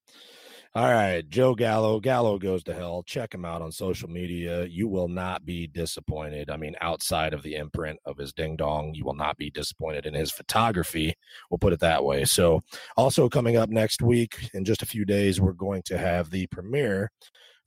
all 0.75 0.91
right, 0.91 1.27
Joe 1.29 1.55
Gallo. 1.55 1.99
Gallo 1.99 2.37
goes 2.37 2.63
to 2.63 2.73
hell. 2.73 3.01
Check 3.03 3.33
him 3.33 3.43
out 3.43 3.61
on 3.61 3.71
social 3.71 4.07
media. 4.07 4.65
You 4.65 4.87
will 4.87 5.07
not 5.07 5.43
be 5.43 5.65
disappointed. 5.65 6.49
I 6.51 6.57
mean, 6.57 6.75
outside 6.79 7.33
of 7.33 7.41
the 7.41 7.55
imprint 7.55 7.99
of 8.05 8.17
his 8.17 8.33
ding 8.33 8.55
dong, 8.55 8.93
you 8.93 9.03
will 9.03 9.15
not 9.15 9.37
be 9.37 9.49
disappointed 9.49 10.05
in 10.05 10.13
his 10.13 10.31
photography. 10.31 11.15
We'll 11.49 11.57
put 11.57 11.73
it 11.73 11.79
that 11.79 12.03
way. 12.05 12.23
So, 12.25 12.61
also 12.95 13.29
coming 13.29 13.57
up 13.57 13.69
next 13.69 14.03
week, 14.03 14.49
in 14.53 14.63
just 14.63 14.83
a 14.83 14.85
few 14.87 15.05
days, 15.05 15.41
we're 15.41 15.53
going 15.53 15.81
to 15.85 15.97
have 15.97 16.29
the 16.29 16.45
premiere 16.47 17.09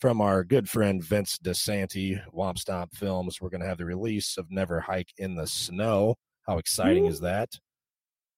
from 0.01 0.21
our 0.21 0.45
good 0.45 0.69
friend 0.69 1.03
Vince 1.03 1.39
DiSanti, 1.39 2.21
Womp 2.33 2.59
Stomp 2.59 2.95
Films. 2.95 3.41
We're 3.41 3.51
going 3.51 3.61
to 3.63 3.69
have 3.69 3.79
the 3.79 3.85
release 3.85 4.37
of 4.37 4.51
Never 4.51 4.81
Hike 4.81 5.13
in 5.19 5.35
the 5.35 5.47
Snow. 5.47 6.17
How 6.47 6.59
exciting 6.59 7.07
is 7.07 7.21
that? 7.21 7.51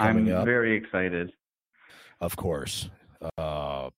I'm 0.01 0.17
Coming 0.17 0.33
up. 0.33 0.45
very 0.47 0.77
excited. 0.77 1.33
Of 2.21 2.37
course. 2.37 2.89
Uh, 3.39 3.91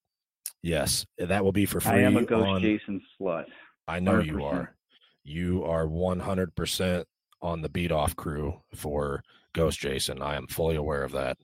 yes, 0.66 1.06
that 1.18 1.44
will 1.44 1.52
be 1.52 1.64
for 1.66 1.80
free. 1.80 1.92
I 1.92 1.98
am 2.00 2.16
a 2.16 2.24
Ghost 2.24 2.46
on, 2.46 2.60
Jason 2.60 3.00
slut. 3.20 3.44
I 3.88 4.00
know 4.00 4.20
you 4.20 4.34
100%. 4.34 4.52
are. 4.52 4.76
You 5.24 5.64
are 5.64 5.86
100% 5.86 7.04
on 7.42 7.62
the 7.62 7.68
beat 7.68 7.92
off 7.92 8.16
crew 8.16 8.60
for 8.74 9.22
Ghost 9.54 9.78
Jason. 9.78 10.20
I 10.22 10.36
am 10.36 10.46
fully 10.48 10.76
aware 10.76 11.02
of 11.02 11.12
that. 11.12 11.36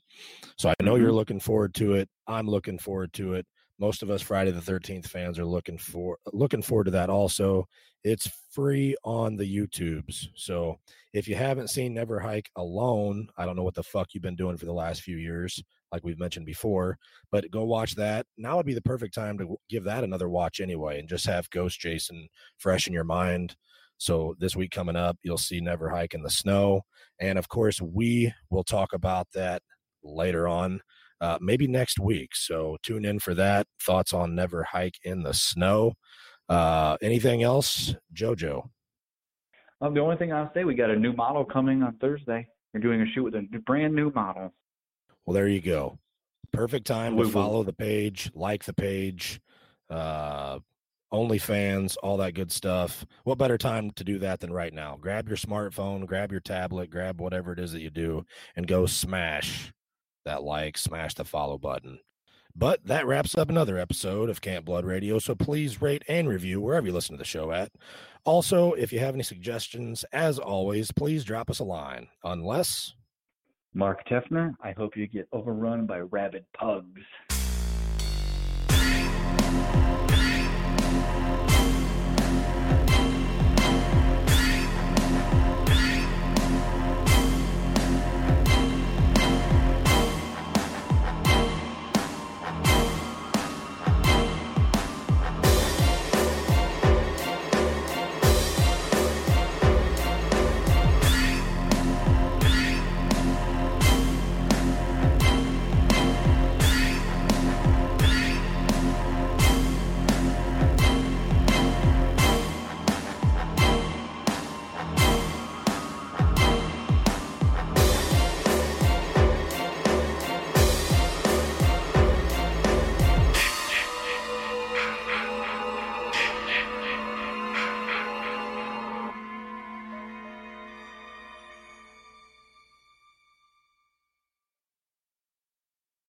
So 0.59 0.69
I 0.69 0.75
know 0.83 0.97
you're 0.97 1.11
Mhm. 1.11 1.15
looking 1.15 1.41
forward 1.41 1.75
to 1.75 1.95
it. 1.95 2.09
I'm 2.27 2.47
looking 2.49 2.79
forward 2.79 3.13
to 3.15 3.35
it. 3.35 3.47
Most 3.79 4.03
of 4.03 4.11
us 4.11 4.23
Friday 4.23 4.51
the 4.51 4.61
13th 4.61 5.07
fans 5.09 5.39
are 5.39 5.45
looking 5.47 5.79
for 5.79 6.19
looking 6.33 6.63
forward 6.63 6.85
to 6.85 6.91
that 6.93 7.11
also. 7.11 7.67
It's 8.05 8.29
free 8.51 8.95
on 9.05 9.37
the 9.37 9.45
YouTubes. 9.45 10.29
So 10.35 10.79
if 11.13 11.27
you 11.27 11.35
haven't 11.35 11.69
seen 11.71 11.95
Never 11.95 12.21
Hike 12.21 12.51
Alone, 12.57 13.29
I 13.37 13.45
don't 13.47 13.57
know 13.57 13.63
what 13.65 13.75
the 13.75 13.83
fuck 13.83 14.15
you've 14.15 14.23
been 14.23 14.37
doing 14.37 14.57
for 14.57 14.67
the 14.67 14.73
last 14.73 15.03
few 15.03 15.17
years, 15.17 15.63
like 15.93 16.05
we've 16.05 16.19
mentioned 16.19 16.47
before, 16.47 16.99
but 17.31 17.51
go 17.51 17.65
watch 17.65 17.95
that. 17.97 18.27
Now 18.39 18.57
would 18.57 18.67
be 18.67 18.75
the 18.75 18.83
perfect 18.83 19.15
time 19.15 19.39
to 19.39 19.57
give 19.69 19.85
that 19.85 20.05
another 20.05 20.29
watch 20.29 20.61
anyway 20.61 20.99
and 20.99 21.09
just 21.09 21.27
have 21.27 21.51
Ghost 21.51 21.79
Jason 21.79 22.29
fresh 22.59 22.87
in 22.87 22.95
your 22.95 23.05
mind. 23.05 23.55
So 23.99 24.35
this 24.39 24.57
week 24.57 24.73
coming 24.73 24.97
up, 24.97 25.17
you'll 25.23 25.39
see 25.39 25.61
Never 25.61 25.91
Hike 25.91 26.15
in 26.15 26.23
the 26.23 26.31
Snow. 26.31 26.83
And 27.21 27.39
of 27.39 27.49
course, 27.49 27.81
we 27.81 28.33
will 28.51 28.65
talk 28.65 28.93
about 28.95 29.29
that 29.35 29.63
later 30.03 30.49
on, 30.49 30.81
uh, 31.21 31.39
maybe 31.41 31.69
next 31.69 32.01
week. 32.01 32.31
So 32.35 32.79
tune 32.83 33.05
in 33.05 33.21
for 33.21 33.35
that. 33.35 33.67
Thoughts 33.81 34.13
on 34.13 34.35
Never 34.35 34.65
Hike 34.65 34.99
in 35.05 35.23
the 35.23 35.35
Snow. 35.35 35.93
Uh, 36.49 36.97
anything 37.01 37.43
else, 37.43 37.95
JoJo? 38.15 38.69
Um, 39.81 39.95
the 39.95 40.01
only 40.01 40.17
thing 40.17 40.33
I'll 40.33 40.51
say, 40.55 40.65
we 40.65 40.75
got 40.75 40.91
a 40.91 40.97
new 40.97 41.13
model 41.13 41.45
coming 41.45 41.83
on 41.83 41.97
Thursday. 41.99 42.49
We're 42.73 42.81
doing 42.81 43.03
a 43.03 43.07
shoot 43.15 43.25
with 43.25 43.35
a 43.35 43.47
brand 43.67 43.95
new 43.95 44.11
model. 44.13 44.53
Well, 45.27 45.35
there 45.35 45.49
you 45.49 45.61
go. 45.61 45.99
Perfect 46.53 46.87
time 46.87 47.17
to 47.17 47.29
follow 47.29 47.63
the 47.63 47.73
page, 47.73 48.31
like 48.35 48.65
the 48.65 48.75
page, 48.75 49.41
uh, 49.89 50.59
OnlyFans, 51.13 51.97
all 52.03 52.17
that 52.19 52.35
good 52.35 52.51
stuff. 52.51 53.07
What 53.25 53.39
better 53.39 53.59
time 53.59 53.91
to 53.93 54.05
do 54.05 54.19
that 54.19 54.41
than 54.41 54.53
right 54.53 54.73
now? 54.73 54.99
Grab 55.01 55.29
your 55.29 55.37
smartphone, 55.37 56.07
grab 56.07 56.31
your 56.31 56.41
tablet, 56.41 56.91
grab 56.91 57.21
whatever 57.21 57.53
it 57.53 57.59
is 57.59 57.73
that 57.73 57.81
you 57.81 57.91
do, 57.91 58.25
and 58.57 58.67
go 58.67 58.87
smash 58.87 59.73
that 60.25 60.43
like, 60.43 60.79
smash 60.79 61.15
the 61.15 61.25
follow 61.25 61.59
button. 61.59 61.99
But 62.55 62.85
that 62.87 63.07
wraps 63.07 63.37
up 63.37 63.49
another 63.49 63.79
episode 63.79 64.29
of 64.29 64.43
Camp 64.43 64.67
Blood 64.67 64.85
Radio. 64.85 65.19
So 65.19 65.35
please 65.35 65.81
rate 65.81 66.03
and 66.07 66.29
review 66.29 66.61
wherever 66.61 66.87
you 66.87 66.93
listen 66.93 67.15
to 67.15 67.19
the 67.19 67.25
show 67.25 67.51
at. 67.51 67.73
Also, 68.25 68.73
if 68.73 68.93
you 68.93 69.01
have 69.01 69.15
any 69.15 69.23
suggestions, 69.23 70.05
as 70.13 70.39
always, 70.39 70.93
please 70.93 71.25
drop 71.25 71.51
us 71.51 71.61
a 71.61 71.65
line. 71.65 72.09
Unless 72.25 72.95
Mark 73.75 74.07
Tefner, 74.07 74.55
I 74.63 74.73
hope 74.73 74.97
you 74.97 75.07
get 75.07 75.29
overrun 75.33 75.87
by 75.87 76.01
rabid 76.01 76.45
pugs. 76.53 77.01